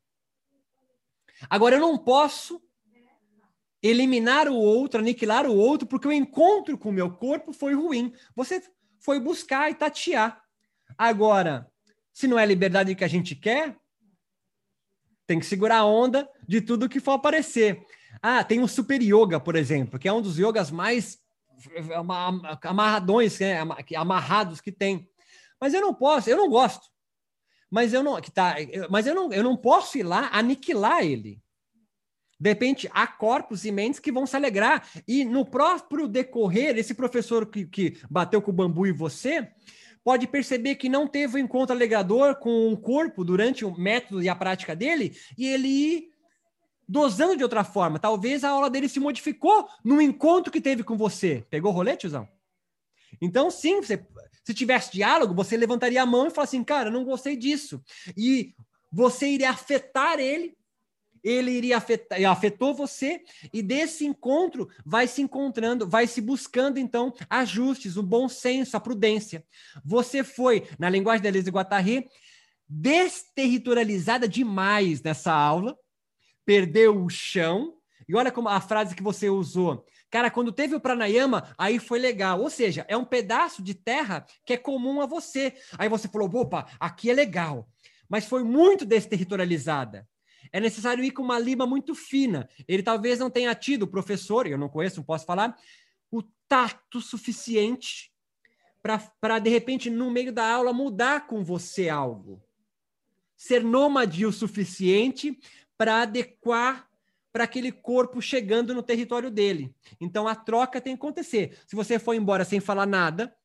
Agora, 1.48 1.76
eu 1.76 1.80
não 1.80 1.96
posso 1.96 2.60
eliminar 3.80 4.48
o 4.48 4.56
outro, 4.56 4.98
aniquilar 4.98 5.46
o 5.46 5.54
outro, 5.54 5.86
porque 5.86 6.08
o 6.08 6.12
encontro 6.12 6.76
com 6.76 6.88
o 6.88 6.92
meu 6.92 7.14
corpo 7.14 7.52
foi 7.52 7.74
ruim. 7.74 8.12
Você 8.34 8.60
foi 8.98 9.20
buscar 9.20 9.70
e 9.70 9.74
tatear. 9.76 10.42
Agora, 10.98 11.70
se 12.12 12.26
não 12.26 12.36
é 12.36 12.42
a 12.42 12.46
liberdade 12.46 12.92
que 12.96 13.04
a 13.04 13.08
gente 13.08 13.36
quer, 13.36 13.76
tem 15.28 15.38
que 15.38 15.46
segurar 15.46 15.78
a 15.78 15.86
onda 15.86 16.28
de 16.48 16.60
tudo 16.60 16.88
que 16.88 16.98
for 16.98 17.12
aparecer. 17.12 17.80
Ah, 18.20 18.42
tem 18.42 18.58
o 18.58 18.66
super 18.66 19.00
yoga, 19.00 19.38
por 19.38 19.54
exemplo, 19.54 19.96
que 19.96 20.08
é 20.08 20.12
um 20.12 20.22
dos 20.22 20.38
yogas 20.38 20.72
mais 20.72 21.24
amarradões, 22.62 23.38
né? 23.38 23.58
amarrados 23.96 24.60
que 24.60 24.72
tem. 24.72 25.08
Mas 25.60 25.74
eu 25.74 25.80
não 25.80 25.94
posso, 25.94 26.28
eu 26.28 26.36
não 26.36 26.48
gosto. 26.48 26.86
Mas 27.70 27.92
eu 27.92 28.02
não, 28.02 28.20
que 28.20 28.30
tá, 28.30 28.56
mas 28.90 29.06
eu 29.06 29.14
não, 29.14 29.32
eu 29.32 29.42
não 29.42 29.56
posso 29.56 29.98
ir 29.98 30.02
lá 30.02 30.30
aniquilar 30.32 31.04
ele. 31.04 31.42
De 32.38 32.50
repente, 32.50 32.88
há 32.92 33.06
corpos 33.06 33.64
e 33.64 33.72
mentes 33.72 33.98
que 33.98 34.12
vão 34.12 34.26
se 34.26 34.36
alegrar. 34.36 34.86
E 35.08 35.24
no 35.24 35.44
próprio 35.44 36.06
decorrer, 36.06 36.76
esse 36.76 36.94
professor 36.94 37.46
que, 37.46 37.64
que 37.64 37.98
bateu 38.10 38.42
com 38.42 38.50
o 38.50 38.54
bambu 38.54 38.86
e 38.86 38.92
você 38.92 39.50
pode 40.04 40.28
perceber 40.28 40.76
que 40.76 40.88
não 40.88 41.08
teve 41.08 41.36
um 41.36 41.44
encontro 41.44 41.74
alegrador 41.74 42.36
com 42.36 42.72
o 42.72 42.76
corpo 42.76 43.24
durante 43.24 43.64
o 43.64 43.76
método 43.76 44.22
e 44.22 44.28
a 44.28 44.36
prática 44.36 44.76
dele, 44.76 45.16
e 45.36 45.46
ele 45.46 46.12
dosando 46.88 47.36
de 47.36 47.42
outra 47.42 47.64
forma. 47.64 47.98
Talvez 47.98 48.44
a 48.44 48.50
aula 48.50 48.70
dele 48.70 48.88
se 48.88 49.00
modificou 49.00 49.68
no 49.84 50.00
encontro 50.00 50.52
que 50.52 50.60
teve 50.60 50.82
com 50.84 50.96
você. 50.96 51.44
Pegou 51.50 51.72
o 51.72 51.74
rolê, 51.74 51.96
tiozão? 51.96 52.28
Então, 53.20 53.50
sim, 53.50 53.80
você, 53.80 54.04
se 54.44 54.54
tivesse 54.54 54.92
diálogo, 54.92 55.34
você 55.34 55.56
levantaria 55.56 56.02
a 56.02 56.06
mão 56.06 56.26
e 56.26 56.30
falaria 56.30 56.48
assim, 56.48 56.64
cara, 56.64 56.90
não 56.90 57.04
gostei 57.04 57.36
disso. 57.36 57.82
E 58.16 58.54
você 58.92 59.28
iria 59.28 59.50
afetar 59.50 60.18
ele, 60.18 60.56
ele 61.22 61.50
iria 61.50 61.76
afetar, 61.76 62.22
afetou 62.24 62.72
você, 62.72 63.22
e 63.52 63.60
desse 63.62 64.06
encontro 64.06 64.68
vai 64.84 65.08
se 65.08 65.20
encontrando, 65.20 65.88
vai 65.88 66.06
se 66.06 66.20
buscando, 66.20 66.78
então, 66.78 67.12
ajustes, 67.28 67.96
o 67.96 68.02
bom 68.02 68.28
senso, 68.28 68.76
a 68.76 68.80
prudência. 68.80 69.44
Você 69.84 70.22
foi, 70.22 70.68
na 70.78 70.88
linguagem 70.88 71.22
da 71.22 71.28
Elise 71.28 71.50
Guattari, 71.50 72.08
desterritorializada 72.68 74.28
demais 74.28 75.02
nessa 75.02 75.32
aula, 75.32 75.76
perdeu 76.46 77.02
o 77.04 77.10
chão. 77.10 77.74
E 78.08 78.14
olha 78.14 78.30
como 78.30 78.48
a 78.48 78.60
frase 78.60 78.94
que 78.94 79.02
você 79.02 79.28
usou. 79.28 79.84
Cara, 80.08 80.30
quando 80.30 80.52
teve 80.52 80.76
o 80.76 80.80
pranayama, 80.80 81.52
aí 81.58 81.78
foi 81.80 81.98
legal. 81.98 82.40
Ou 82.40 82.48
seja, 82.48 82.86
é 82.88 82.96
um 82.96 83.04
pedaço 83.04 83.62
de 83.62 83.74
terra 83.74 84.24
que 84.44 84.52
é 84.52 84.56
comum 84.56 85.00
a 85.00 85.06
você. 85.06 85.52
Aí 85.76 85.88
você 85.88 86.06
falou, 86.08 86.30
opa, 86.32 86.66
aqui 86.78 87.10
é 87.10 87.12
legal. 87.12 87.68
Mas 88.08 88.24
foi 88.24 88.44
muito 88.44 88.86
desterritorializada. 88.86 90.08
É 90.52 90.60
necessário 90.60 91.02
ir 91.02 91.10
com 91.10 91.22
uma 91.22 91.38
lima 91.38 91.66
muito 91.66 91.94
fina. 91.94 92.48
Ele 92.68 92.82
talvez 92.82 93.18
não 93.18 93.28
tenha 93.28 93.52
tido, 93.54 93.82
o 93.82 93.88
professor, 93.88 94.46
eu 94.46 94.56
não 94.56 94.68
conheço, 94.68 94.98
não 94.98 95.04
posso 95.04 95.26
falar, 95.26 95.58
o 96.10 96.22
tato 96.48 97.00
suficiente 97.00 98.12
para, 99.20 99.40
de 99.40 99.50
repente, 99.50 99.90
no 99.90 100.10
meio 100.10 100.32
da 100.32 100.48
aula, 100.48 100.72
mudar 100.72 101.26
com 101.26 101.42
você 101.42 101.88
algo. 101.88 102.40
Ser 103.36 103.64
nômade 103.64 104.24
o 104.24 104.32
suficiente 104.32 105.36
para 105.76 106.02
adequar 106.02 106.88
para 107.32 107.44
aquele 107.44 107.70
corpo 107.70 108.22
chegando 108.22 108.72
no 108.72 108.82
território 108.82 109.30
dele. 109.30 109.74
Então 110.00 110.26
a 110.26 110.34
troca 110.34 110.80
tem 110.80 110.96
que 110.96 111.00
acontecer. 111.00 111.58
Se 111.66 111.76
você 111.76 111.98
for 111.98 112.14
embora 112.14 112.44
sem 112.46 112.60
falar 112.60 112.86
nada, 112.86 113.36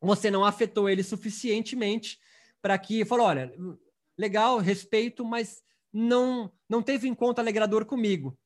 você 0.00 0.30
não 0.30 0.44
afetou 0.44 0.88
ele 0.88 1.02
suficientemente 1.02 2.18
para 2.62 2.78
que 2.78 3.04
falou, 3.04 3.26
olha, 3.26 3.52
legal, 4.16 4.58
respeito, 4.58 5.24
mas 5.24 5.62
não 5.92 6.50
não 6.68 6.82
teve 6.82 7.08
encontro 7.08 7.42
alegrador 7.42 7.84
comigo. 7.84 8.38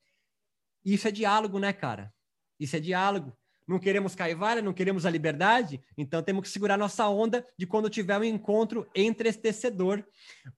Isso 0.84 1.06
é 1.06 1.10
diálogo, 1.10 1.58
né, 1.58 1.72
cara? 1.72 2.12
Isso 2.58 2.76
é 2.76 2.80
diálogo. 2.80 3.36
Não 3.72 3.78
queremos 3.78 4.14
caivalha, 4.14 4.60
não 4.60 4.74
queremos 4.74 5.06
a 5.06 5.10
liberdade, 5.10 5.80
então 5.96 6.22
temos 6.22 6.42
que 6.42 6.50
segurar 6.50 6.76
nossa 6.76 7.08
onda 7.08 7.48
de 7.56 7.66
quando 7.66 7.88
tiver 7.88 8.18
um 8.18 8.22
encontro 8.22 8.86
entristecedor 8.94 10.04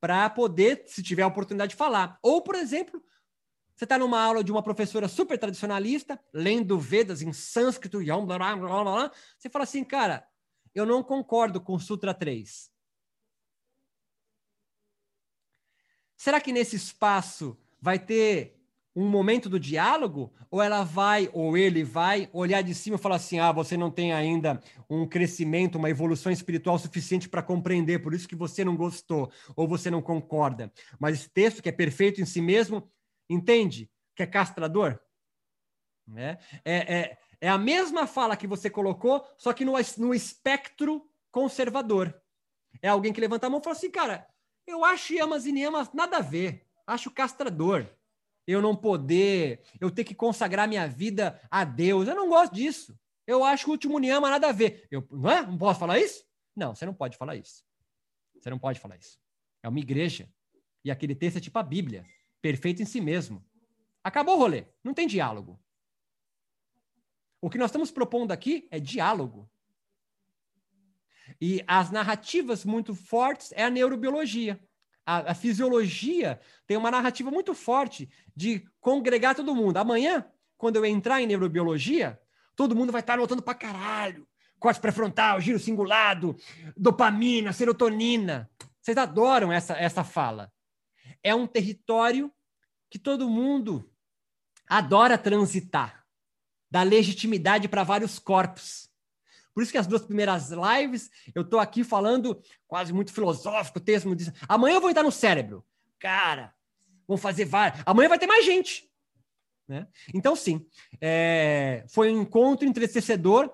para 0.01 0.29
poder, 0.29 0.83
se 0.87 1.01
tiver 1.01 1.23
a 1.23 1.29
oportunidade 1.29 1.71
de 1.71 1.77
falar. 1.77 2.19
Ou, 2.21 2.43
por 2.43 2.57
exemplo, 2.57 3.01
você 3.77 3.85
está 3.85 3.97
numa 3.97 4.21
aula 4.21 4.43
de 4.43 4.51
uma 4.51 4.65
professora 4.65 5.07
super 5.07 5.39
tradicionalista, 5.39 6.19
lendo 6.33 6.77
Vedas 6.77 7.23
em 7.23 7.33
sânscrito, 7.33 8.03
e 8.03 8.07
blá, 8.07 8.25
blá, 8.25 8.57
blá, 8.57 8.83
blá, 8.83 9.13
você 9.39 9.49
fala 9.49 9.63
assim, 9.63 9.85
cara, 9.85 10.27
eu 10.75 10.85
não 10.85 11.01
concordo 11.01 11.61
com 11.61 11.79
Sutra 11.79 12.13
3. 12.13 12.69
Será 16.17 16.41
que 16.41 16.53
nesse 16.53 16.75
espaço 16.75 17.57
vai 17.81 17.97
ter 17.97 18.61
um 18.95 19.09
momento 19.09 19.49
do 19.49 19.59
diálogo, 19.59 20.33
ou 20.51 20.63
ela 20.63 20.85
vai, 20.85 21.29
ou 21.33 21.57
ele 21.57 21.83
vai 21.83 22.29
olhar 22.33 22.63
de 22.63 22.75
cima 22.75 22.97
e 22.97 23.01
falar 23.01 23.17
assim: 23.17 23.39
ah, 23.39 23.51
você 23.51 23.77
não 23.77 23.91
tem 23.91 24.13
ainda 24.13 24.61
um 24.89 25.07
crescimento, 25.07 25.77
uma 25.77 25.91
evolução 25.91 26.31
espiritual 26.31 26.79
suficiente 26.79 27.29
para 27.29 27.43
compreender, 27.43 28.01
por 28.01 28.15
isso 28.15 28.29
que 28.29 28.37
você 28.37 28.65
não 28.65 28.77
gostou, 28.77 29.33
ou 29.57 29.67
você 29.67 29.91
não 29.91 30.01
concorda. 30.01 30.73
Mas 30.99 31.19
esse 31.19 31.31
texto, 31.31 31.63
que 31.63 31.69
é 31.69 31.73
perfeito 31.73 32.21
em 32.21 32.25
si 32.25 32.41
mesmo, 32.41 32.89
entende? 33.29 33.91
que 34.15 34.23
é 34.23 34.27
castrador? 34.27 34.99
Né? 36.07 36.39
É, 36.65 36.97
é, 36.97 37.19
é 37.41 37.49
a 37.49 37.59
mesma 37.59 38.07
fala 38.07 38.37
que 38.37 38.47
você 38.47 38.71
colocou, 38.71 39.27
só 39.37 39.53
que 39.53 39.65
no, 39.65 39.75
no 39.99 40.15
espectro 40.15 41.09
conservador. 41.31 42.15
É 42.81 42.89
alguém 42.89 43.13
que 43.13 43.21
levanta 43.21 43.47
a 43.47 43.51
mão 43.51 43.61
e 43.61 43.63
fala 43.63 43.77
assim, 43.77 43.91
cara, 43.91 44.27
eu 44.67 44.85
acho 44.85 45.15
Yamas 45.15 45.47
e 45.47 45.53
Niyamas 45.53 45.93
nada 45.93 46.19
a 46.19 46.21
ver. 46.21 46.67
Acho 46.87 47.11
castrador. 47.11 47.87
Eu 48.47 48.61
não 48.61 48.77
poder, 48.77 49.63
eu 49.81 49.91
ter 49.91 50.05
que 50.05 50.15
consagrar 50.15 50.69
minha 50.69 50.87
vida 50.87 51.41
a 51.51 51.65
Deus. 51.65 52.07
Eu 52.07 52.15
não 52.15 52.29
gosto 52.29 52.55
disso. 52.55 52.99
Eu 53.27 53.43
acho 53.43 53.65
que 53.65 53.71
o 53.71 53.73
último 53.73 53.99
Niyama 53.99 54.29
nada 54.29 54.49
a 54.49 54.53
ver. 54.53 54.87
Eu, 54.91 55.07
não 55.11 55.31
é? 55.31 55.47
Não 55.47 55.57
posso 55.57 55.81
falar 55.81 55.99
isso? 55.99 56.25
Não, 56.55 56.75
você 56.75 56.85
não 56.85 56.95
pode 56.95 57.17
falar 57.17 57.37
isso. 57.37 57.65
Você 58.39 58.51
não 58.51 58.59
pode 58.59 58.79
falar 58.79 58.97
isso. 58.97 59.19
É 59.63 59.69
uma 59.69 59.79
igreja. 59.79 60.29
E 60.85 60.91
aquele 60.91 61.15
texto 61.15 61.39
é 61.39 61.41
tipo 61.41 61.59
a 61.59 61.63
Bíblia, 61.63 62.05
perfeito 62.43 62.83
em 62.83 62.85
si 62.85 63.01
mesmo. 63.01 63.43
Acabou 64.03 64.37
o 64.37 64.39
rolê, 64.39 64.67
não 64.83 64.93
tem 64.93 65.07
diálogo. 65.07 65.59
O 67.41 67.49
que 67.49 67.57
nós 67.57 67.71
estamos 67.71 67.91
propondo 67.91 68.33
aqui 68.33 68.69
é 68.71 68.79
diálogo. 68.79 69.51
E 71.41 71.65
as 71.67 71.91
narrativas 71.91 72.65
muito 72.65 72.95
fortes 72.95 73.53
é 73.53 73.65
a 73.65 73.71
neurobiologia. 73.71 74.63
A, 75.07 75.33
a, 75.33 75.35
fisiologia 75.35 76.41
tem 76.67 76.77
uma 76.77 76.91
narrativa 76.91 77.31
muito 77.31 77.55
forte 77.55 78.09
de 78.35 78.65
congregar 78.81 79.35
todo 79.35 79.55
mundo. 79.55 79.77
Amanhã, 79.77 80.25
quando 80.57 80.77
eu 80.77 80.85
entrar 80.85 81.21
em 81.21 81.27
neurobiologia, 81.27 82.19
todo 82.57 82.75
mundo 82.75 82.93
vai 82.93 83.01
estar 83.01 83.15
anotando 83.15 83.43
pra 83.43 83.55
caralho. 83.55 84.27
Corte 84.59 84.81
pré-frontal, 84.81 85.41
giro 85.41 85.59
singulado, 85.59 86.37
dopamina, 86.77 87.53
serotonina. 87.53 88.51
Vocês 88.81 88.97
adoram 88.97 89.53
essa, 89.53 89.75
essa 89.75 90.03
fala. 90.03 90.51
É 91.23 91.35
um 91.35 91.47
território 91.47 92.33
que 92.89 92.99
todo 92.99 93.29
mundo 93.29 93.91
adora 94.67 95.19
transitar 95.19 96.05
dá 96.75 96.83
legitimidade 96.83 97.69
para 97.69 97.85
vários 97.85 98.19
corpos. 98.19 98.91
Por 99.55 99.63
isso 99.63 99.71
que 99.71 99.79
as 99.79 99.87
duas 99.87 100.03
primeiras 100.03 100.51
lives 100.51 101.11
eu 101.35 101.43
estou 101.43 101.61
aqui 101.61 101.85
falando 101.85 102.43
quase 102.67 102.93
muito 102.93 103.13
filosófico, 103.13 103.79
texto 103.79 104.15
diz, 104.15 104.33
amanhã 104.49 104.75
eu 104.77 104.81
vou 104.81 104.91
entrar 104.91 105.05
no 105.05 105.13
cérebro. 105.13 105.65
Cara, 106.01 106.53
vão 107.07 107.17
fazer 107.17 107.45
várias. 107.45 107.81
Amanhã 107.87 108.09
vai 108.09 108.19
ter 108.19 108.27
mais 108.27 108.45
gente. 108.45 108.91
Né? 109.67 109.87
Então, 110.13 110.37
sim, 110.37 110.67
é... 111.01 111.85
foi 111.89 112.13
um 112.13 112.23
encontro 112.23 112.69
entrecedor, 112.69 113.51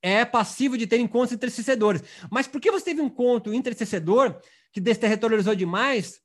é 0.00 0.24
passivo 0.24 0.76
de 0.76 0.86
ter 0.86 0.98
encontros 0.98 1.32
entrecedores. 1.32 2.02
Mas 2.30 2.48
por 2.48 2.60
que 2.60 2.70
você 2.70 2.86
teve 2.86 3.00
um 3.00 3.06
encontro 3.06 3.54
entrecedor 3.54 4.40
que 4.72 4.80
desterritorializou 4.80 5.54
demais? 5.54 6.20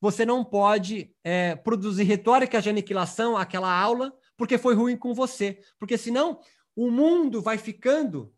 Você 0.00 0.24
não 0.24 0.44
pode 0.44 1.10
é, 1.24 1.56
produzir 1.56 2.04
retórica 2.04 2.60
de 2.60 2.68
aniquilação 2.68 3.36
àquela 3.36 3.72
aula, 3.72 4.12
porque 4.36 4.58
foi 4.58 4.74
ruim 4.74 4.96
com 4.96 5.14
você. 5.14 5.58
Porque 5.78 5.96
senão 5.96 6.40
o 6.76 6.90
mundo 6.90 7.40
vai 7.40 7.58
ficando 7.58 8.32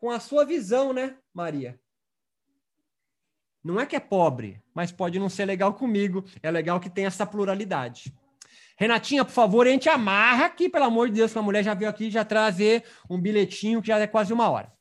com 0.00 0.10
a 0.10 0.18
sua 0.18 0.44
visão, 0.44 0.92
né, 0.92 1.16
Maria? 1.32 1.78
Não 3.62 3.78
é 3.78 3.84
que 3.84 3.94
é 3.94 4.00
pobre, 4.00 4.62
mas 4.74 4.90
pode 4.90 5.18
não 5.18 5.28
ser 5.28 5.44
legal 5.44 5.74
comigo. 5.74 6.24
É 6.42 6.50
legal 6.50 6.80
que 6.80 6.88
tem 6.88 7.04
essa 7.04 7.26
pluralidade. 7.26 8.12
Renatinha, 8.78 9.22
por 9.26 9.32
favor, 9.32 9.66
a 9.66 9.70
gente 9.70 9.90
amarra 9.90 10.46
aqui, 10.46 10.66
pelo 10.66 10.86
amor 10.86 11.08
de 11.08 11.16
Deus, 11.16 11.30
que 11.30 11.38
a 11.38 11.42
mulher 11.42 11.62
já 11.62 11.74
veio 11.74 11.90
aqui 11.90 12.10
já 12.10 12.24
trazer 12.24 12.82
um 13.10 13.20
bilhetinho 13.20 13.82
que 13.82 13.88
já 13.88 13.98
é 13.98 14.06
quase 14.06 14.32
uma 14.32 14.48
hora. 14.48 14.72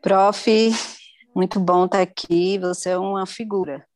Prof, 0.00 0.50
muito 1.36 1.60
bom 1.60 1.84
estar 1.84 2.00
aqui. 2.00 2.58
Você 2.58 2.88
é 2.88 2.98
uma 2.98 3.26
figura. 3.26 3.86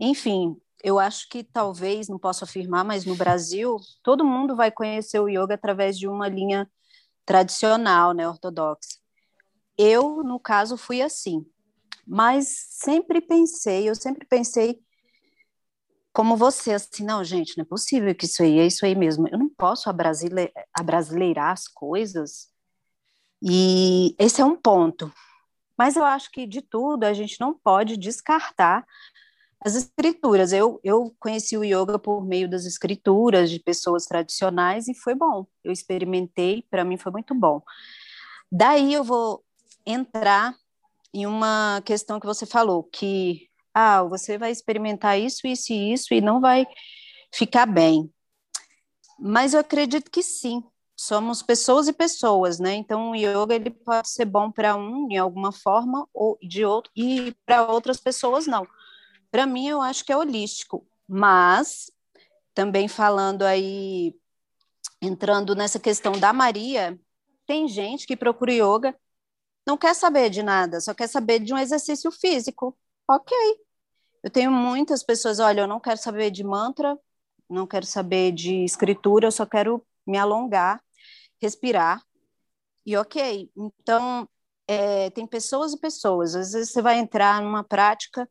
Enfim, 0.00 0.56
eu 0.82 0.98
acho 0.98 1.28
que 1.28 1.44
talvez, 1.44 2.08
não 2.08 2.18
posso 2.18 2.42
afirmar, 2.42 2.84
mas 2.84 3.04
no 3.04 3.14
Brasil, 3.14 3.76
todo 4.02 4.24
mundo 4.24 4.56
vai 4.56 4.72
conhecer 4.72 5.20
o 5.20 5.28
yoga 5.28 5.54
através 5.54 5.96
de 5.96 6.08
uma 6.08 6.28
linha 6.28 6.68
tradicional, 7.28 8.14
né, 8.14 8.26
ortodoxa. 8.26 8.96
Eu, 9.76 10.24
no 10.24 10.40
caso, 10.40 10.78
fui 10.78 11.02
assim. 11.02 11.44
Mas 12.06 12.48
sempre 12.70 13.20
pensei, 13.20 13.86
eu 13.86 13.94
sempre 13.94 14.26
pensei 14.26 14.80
como 16.10 16.38
você, 16.38 16.72
assim, 16.72 17.04
não, 17.04 17.22
gente, 17.22 17.58
não 17.58 17.64
é 17.64 17.68
possível 17.68 18.14
que 18.14 18.24
isso 18.24 18.42
aí 18.42 18.58
é 18.58 18.66
isso 18.66 18.86
aí 18.86 18.94
mesmo. 18.94 19.28
Eu 19.28 19.38
não 19.38 19.50
posso 19.50 19.90
abrasile 19.90 20.50
abrasileirar 20.72 21.52
as 21.52 21.68
coisas. 21.68 22.48
E 23.42 24.16
esse 24.18 24.40
é 24.40 24.44
um 24.44 24.56
ponto. 24.56 25.12
Mas 25.76 25.96
eu 25.96 26.04
acho 26.04 26.30
que 26.30 26.46
de 26.46 26.62
tudo 26.62 27.04
a 27.04 27.12
gente 27.12 27.38
não 27.38 27.52
pode 27.52 27.98
descartar 27.98 28.86
as 29.60 29.74
escrituras. 29.74 30.52
Eu, 30.52 30.80
eu 30.82 31.14
conheci 31.18 31.56
o 31.56 31.64
yoga 31.64 31.98
por 31.98 32.24
meio 32.24 32.48
das 32.48 32.64
escrituras 32.64 33.50
de 33.50 33.58
pessoas 33.60 34.06
tradicionais 34.06 34.88
e 34.88 34.94
foi 34.94 35.14
bom. 35.14 35.46
Eu 35.64 35.72
experimentei, 35.72 36.64
para 36.70 36.84
mim 36.84 36.96
foi 36.96 37.12
muito 37.12 37.34
bom. 37.34 37.62
Daí 38.50 38.92
eu 38.94 39.04
vou 39.04 39.44
entrar 39.84 40.54
em 41.12 41.26
uma 41.26 41.82
questão 41.84 42.20
que 42.20 42.26
você 42.26 42.46
falou, 42.46 42.84
que 42.84 43.48
ah, 43.74 44.02
você 44.02 44.38
vai 44.38 44.50
experimentar 44.50 45.18
isso, 45.18 45.46
isso 45.46 45.72
e 45.72 45.92
isso 45.92 46.14
e 46.14 46.20
não 46.20 46.40
vai 46.40 46.66
ficar 47.32 47.66
bem. 47.66 48.10
Mas 49.18 49.54
eu 49.54 49.60
acredito 49.60 50.10
que 50.10 50.22
sim. 50.22 50.62
Somos 51.00 51.42
pessoas 51.42 51.86
e 51.86 51.92
pessoas, 51.92 52.58
né? 52.58 52.74
Então 52.74 53.12
o 53.12 53.14
yoga 53.14 53.54
ele 53.54 53.70
pode 53.70 54.10
ser 54.10 54.24
bom 54.24 54.50
para 54.50 54.74
um 54.74 55.06
de 55.06 55.16
alguma 55.16 55.52
forma 55.52 56.08
ou 56.12 56.36
de 56.42 56.64
outro 56.64 56.90
e 56.96 57.32
para 57.46 57.70
outras 57.70 58.00
pessoas 58.00 58.48
não 58.48 58.66
para 59.30 59.46
mim, 59.46 59.68
eu 59.68 59.80
acho 59.80 60.04
que 60.04 60.12
é 60.12 60.16
holístico, 60.16 60.86
mas 61.06 61.90
também 62.54 62.88
falando 62.88 63.42
aí, 63.42 64.14
entrando 65.00 65.54
nessa 65.54 65.78
questão 65.78 66.12
da 66.12 66.32
Maria, 66.32 66.98
tem 67.46 67.68
gente 67.68 68.06
que 68.06 68.16
procura 68.16 68.52
yoga, 68.52 68.98
não 69.66 69.76
quer 69.76 69.94
saber 69.94 70.30
de 70.30 70.42
nada, 70.42 70.80
só 70.80 70.94
quer 70.94 71.08
saber 71.08 71.40
de 71.40 71.52
um 71.52 71.58
exercício 71.58 72.10
físico. 72.10 72.76
Ok. 73.06 73.36
Eu 74.22 74.30
tenho 74.30 74.50
muitas 74.50 75.02
pessoas, 75.02 75.38
olha, 75.38 75.62
eu 75.62 75.66
não 75.68 75.78
quero 75.78 75.98
saber 75.98 76.30
de 76.30 76.42
mantra, 76.42 76.98
não 77.48 77.66
quero 77.66 77.86
saber 77.86 78.32
de 78.32 78.64
escritura, 78.64 79.26
eu 79.26 79.32
só 79.32 79.46
quero 79.46 79.84
me 80.06 80.18
alongar, 80.18 80.82
respirar. 81.40 82.02
E 82.84 82.96
ok. 82.96 83.50
Então, 83.56 84.28
é, 84.66 85.10
tem 85.10 85.26
pessoas 85.26 85.72
e 85.72 85.78
pessoas. 85.78 86.34
Às 86.34 86.52
vezes 86.52 86.70
você 86.70 86.82
vai 86.82 86.98
entrar 86.98 87.40
numa 87.42 87.62
prática 87.62 88.28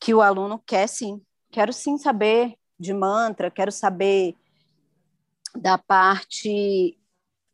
que 0.00 0.14
o 0.14 0.22
aluno 0.22 0.58
quer 0.58 0.88
sim. 0.88 1.20
Quero 1.52 1.72
sim 1.72 1.98
saber 1.98 2.56
de 2.78 2.94
mantra, 2.94 3.50
quero 3.50 3.70
saber 3.70 4.34
da 5.54 5.76
parte 5.76 6.98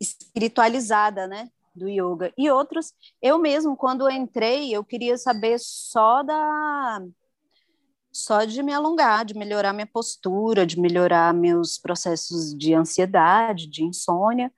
espiritualizada, 0.00 1.26
né, 1.26 1.48
do 1.74 1.88
yoga. 1.88 2.32
E 2.38 2.50
outros, 2.50 2.92
eu 3.20 3.38
mesmo 3.38 3.76
quando 3.76 4.08
entrei, 4.08 4.72
eu 4.72 4.84
queria 4.84 5.18
saber 5.18 5.58
só 5.58 6.22
da 6.22 7.00
só 8.12 8.44
de 8.44 8.62
me 8.62 8.72
alongar, 8.72 9.26
de 9.26 9.34
melhorar 9.34 9.74
minha 9.74 9.86
postura, 9.86 10.64
de 10.64 10.80
melhorar 10.80 11.34
meus 11.34 11.76
processos 11.76 12.56
de 12.56 12.72
ansiedade, 12.72 13.68
de 13.68 13.84
insônia. 13.84 14.50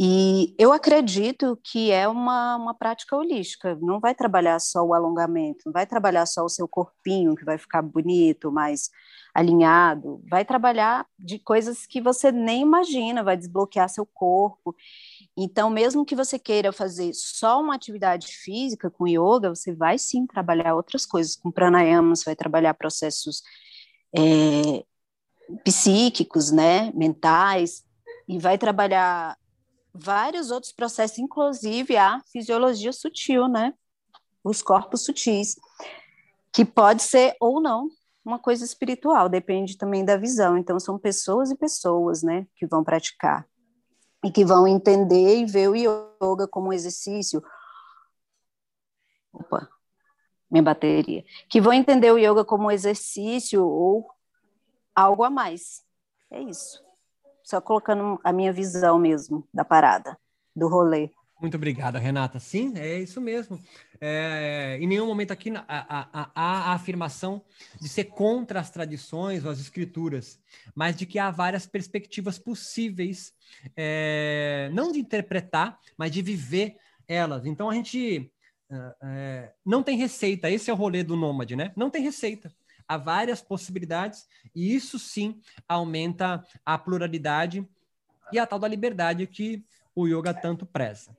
E 0.00 0.54
eu 0.56 0.72
acredito 0.72 1.58
que 1.64 1.90
é 1.90 2.06
uma, 2.06 2.54
uma 2.54 2.72
prática 2.72 3.16
holística, 3.16 3.76
não 3.82 3.98
vai 3.98 4.14
trabalhar 4.14 4.60
só 4.60 4.80
o 4.84 4.94
alongamento, 4.94 5.64
não 5.66 5.72
vai 5.72 5.88
trabalhar 5.88 6.24
só 6.24 6.44
o 6.44 6.48
seu 6.48 6.68
corpinho, 6.68 7.34
que 7.34 7.44
vai 7.44 7.58
ficar 7.58 7.82
bonito, 7.82 8.52
mais 8.52 8.90
alinhado, 9.34 10.22
vai 10.30 10.44
trabalhar 10.44 11.04
de 11.18 11.40
coisas 11.40 11.84
que 11.84 12.00
você 12.00 12.30
nem 12.30 12.62
imagina, 12.62 13.24
vai 13.24 13.36
desbloquear 13.36 13.88
seu 13.88 14.06
corpo. 14.06 14.72
Então, 15.36 15.68
mesmo 15.68 16.04
que 16.04 16.14
você 16.14 16.38
queira 16.38 16.72
fazer 16.72 17.12
só 17.12 17.60
uma 17.60 17.74
atividade 17.74 18.28
física 18.28 18.88
com 18.88 19.08
yoga, 19.08 19.48
você 19.48 19.74
vai 19.74 19.98
sim 19.98 20.28
trabalhar 20.28 20.76
outras 20.76 21.04
coisas. 21.04 21.34
Com 21.34 21.50
pranayama, 21.50 22.14
você 22.14 22.24
vai 22.24 22.36
trabalhar 22.36 22.74
processos 22.74 23.42
é, 24.16 24.84
psíquicos, 25.64 26.52
né, 26.52 26.92
mentais, 26.94 27.82
e 28.28 28.38
vai 28.38 28.56
trabalhar 28.56 29.36
vários 29.98 30.50
outros 30.50 30.72
processos, 30.72 31.18
inclusive 31.18 31.96
a 31.96 32.20
fisiologia 32.32 32.92
sutil, 32.92 33.48
né? 33.48 33.74
Os 34.44 34.62
corpos 34.62 35.04
sutis, 35.04 35.56
que 36.52 36.64
pode 36.64 37.02
ser 37.02 37.34
ou 37.40 37.60
não 37.60 37.88
uma 38.24 38.38
coisa 38.38 38.64
espiritual, 38.64 39.28
depende 39.28 39.76
também 39.76 40.04
da 40.04 40.16
visão. 40.16 40.56
Então, 40.56 40.78
são 40.78 40.98
pessoas 40.98 41.50
e 41.50 41.56
pessoas, 41.56 42.22
né, 42.22 42.46
que 42.56 42.66
vão 42.66 42.84
praticar 42.84 43.46
e 44.22 44.30
que 44.30 44.44
vão 44.44 44.66
entender 44.66 45.38
e 45.38 45.46
ver 45.46 45.68
o 45.68 45.74
yoga 45.74 46.46
como 46.48 46.68
um 46.68 46.72
exercício. 46.72 47.42
Opa, 49.32 49.68
minha 50.50 50.62
bateria. 50.62 51.24
Que 51.48 51.60
vão 51.60 51.72
entender 51.72 52.12
o 52.12 52.18
yoga 52.18 52.44
como 52.44 52.64
um 52.64 52.70
exercício 52.70 53.64
ou 53.64 54.10
algo 54.94 55.24
a 55.24 55.30
mais. 55.30 55.82
É 56.30 56.40
isso 56.42 56.87
só 57.48 57.62
colocando 57.62 58.20
a 58.22 58.30
minha 58.30 58.52
visão 58.52 58.98
mesmo 58.98 59.48
da 59.54 59.64
parada, 59.64 60.18
do 60.54 60.68
rolê. 60.68 61.10
Muito 61.40 61.56
obrigado, 61.56 61.96
Renata. 61.96 62.38
Sim, 62.38 62.76
é 62.76 62.98
isso 62.98 63.22
mesmo. 63.22 63.58
É, 63.98 64.76
em 64.78 64.86
nenhum 64.86 65.06
momento 65.06 65.30
aqui 65.30 65.50
há 65.66 66.30
a, 66.34 66.74
afirmação 66.74 67.42
de 67.80 67.88
ser 67.88 68.04
contra 68.04 68.60
as 68.60 68.70
tradições 68.70 69.46
ou 69.46 69.50
as 69.50 69.60
escrituras, 69.60 70.38
mas 70.74 70.94
de 70.94 71.06
que 71.06 71.18
há 71.18 71.30
várias 71.30 71.66
perspectivas 71.66 72.38
possíveis, 72.38 73.32
é, 73.74 74.68
não 74.74 74.92
de 74.92 74.98
interpretar, 74.98 75.78
mas 75.96 76.10
de 76.10 76.20
viver 76.20 76.76
elas. 77.06 77.46
Então 77.46 77.70
a 77.70 77.74
gente 77.74 78.30
é, 78.70 78.94
é 79.02 79.52
não 79.64 79.82
tem 79.82 79.96
receita, 79.96 80.50
esse 80.50 80.68
é 80.68 80.72
o 80.72 80.76
rolê 80.76 81.02
do 81.02 81.16
nômade, 81.16 81.56
né? 81.56 81.72
Não 81.74 81.88
tem 81.88 82.02
receita. 82.02 82.52
Há 82.88 82.96
várias 82.96 83.42
possibilidades, 83.42 84.26
e 84.54 84.74
isso 84.74 84.98
sim 84.98 85.40
aumenta 85.68 86.42
a 86.64 86.78
pluralidade 86.78 87.68
e 88.32 88.38
a 88.38 88.46
tal 88.46 88.58
da 88.58 88.66
liberdade 88.66 89.26
que 89.26 89.62
o 89.94 90.06
yoga 90.06 90.32
tanto 90.32 90.64
preza. 90.64 91.16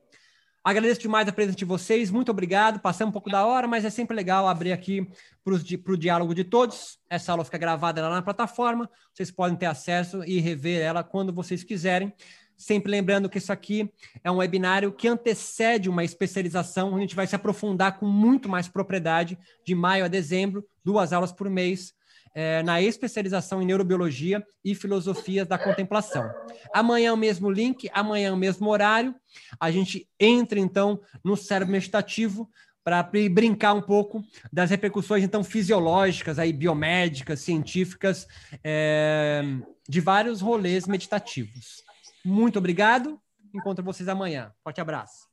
Agradeço 0.64 1.00
demais 1.00 1.28
a 1.28 1.32
presença 1.32 1.58
de 1.58 1.64
vocês, 1.64 2.12
muito 2.12 2.32
obrigado. 2.32 2.80
Passei 2.80 3.06
um 3.06 3.12
pouco 3.12 3.30
da 3.30 3.46
hora, 3.46 3.68
mas 3.68 3.86
é 3.86 3.90
sempre 3.90 4.16
legal 4.16 4.48
abrir 4.48 4.74
aqui 4.74 5.10
para 5.44 5.94
o 5.94 5.98
diálogo 5.98 6.36
de 6.36 6.44
todos. 6.44 7.00
Essa 7.10 7.32
aula 7.32 7.46
fica 7.46 7.58
gravada 7.58 8.02
lá 8.02 8.16
na 8.16 8.22
plataforma, 8.22 8.90
vocês 9.14 9.32
podem 9.32 9.58
ter 9.58 9.68
acesso 9.68 10.24
e 10.26 10.40
rever 10.40 10.82
ela 10.82 11.04
quando 11.04 11.34
vocês 11.34 11.64
quiserem. 11.64 12.14
Sempre 12.60 12.92
lembrando 12.92 13.30
que 13.30 13.38
isso 13.38 13.54
aqui 13.54 13.90
é 14.22 14.30
um 14.30 14.40
webinário 14.40 14.92
que 14.92 15.08
antecede 15.08 15.90
uma 15.90 16.04
especialização, 16.04 16.90
onde 16.90 16.98
a 16.98 17.02
gente 17.04 17.16
vai 17.16 17.26
se 17.26 17.34
aprofundar 17.34 17.98
com 17.98 18.06
muito 18.06 18.50
mais 18.50 18.68
propriedade 18.68 19.40
de 19.66 19.74
maio 19.74 20.04
a 20.04 20.10
dezembro, 20.10 20.68
duas 20.84 21.14
aulas 21.14 21.32
por 21.32 21.50
mês, 21.50 21.94
é, 22.36 22.62
na 22.62 22.82
especialização 22.82 23.62
em 23.62 23.66
neurobiologia 23.66 24.46
e 24.62 24.76
filosofias 24.76 25.48
da 25.48 25.58
contemplação. 25.58 26.30
Amanhã 26.74 27.14
o 27.14 27.18
mesmo 27.18 27.50
link, 27.50 27.90
amanhã 27.94 28.34
o 28.34 28.38
mesmo 28.38 28.70
horário. 28.70 29.16
A 29.58 29.72
gente 29.72 30.06
entra 30.20 30.60
então 30.60 31.00
no 31.24 31.38
cérebro 31.38 31.72
meditativo 31.72 32.50
para 32.84 33.02
brincar 33.04 33.74
um 33.74 33.82
pouco 33.82 34.22
das 34.52 34.70
repercussões 34.70 35.24
então 35.24 35.46
fisiológicas, 35.46 36.38
aí 36.38 36.52
biomédicas, 36.52 37.40
científicas 37.40 38.28
é, 38.62 39.44
de 39.88 40.02
vários 40.02 40.42
rolês 40.42 40.88
meditativos. 40.88 41.88
Muito 42.26 42.60
obrigado. 42.60 43.20
Encontro 43.54 43.84
vocês 43.84 44.08
amanhã. 44.10 44.54
Forte 44.64 44.82
abraço. 44.82 45.29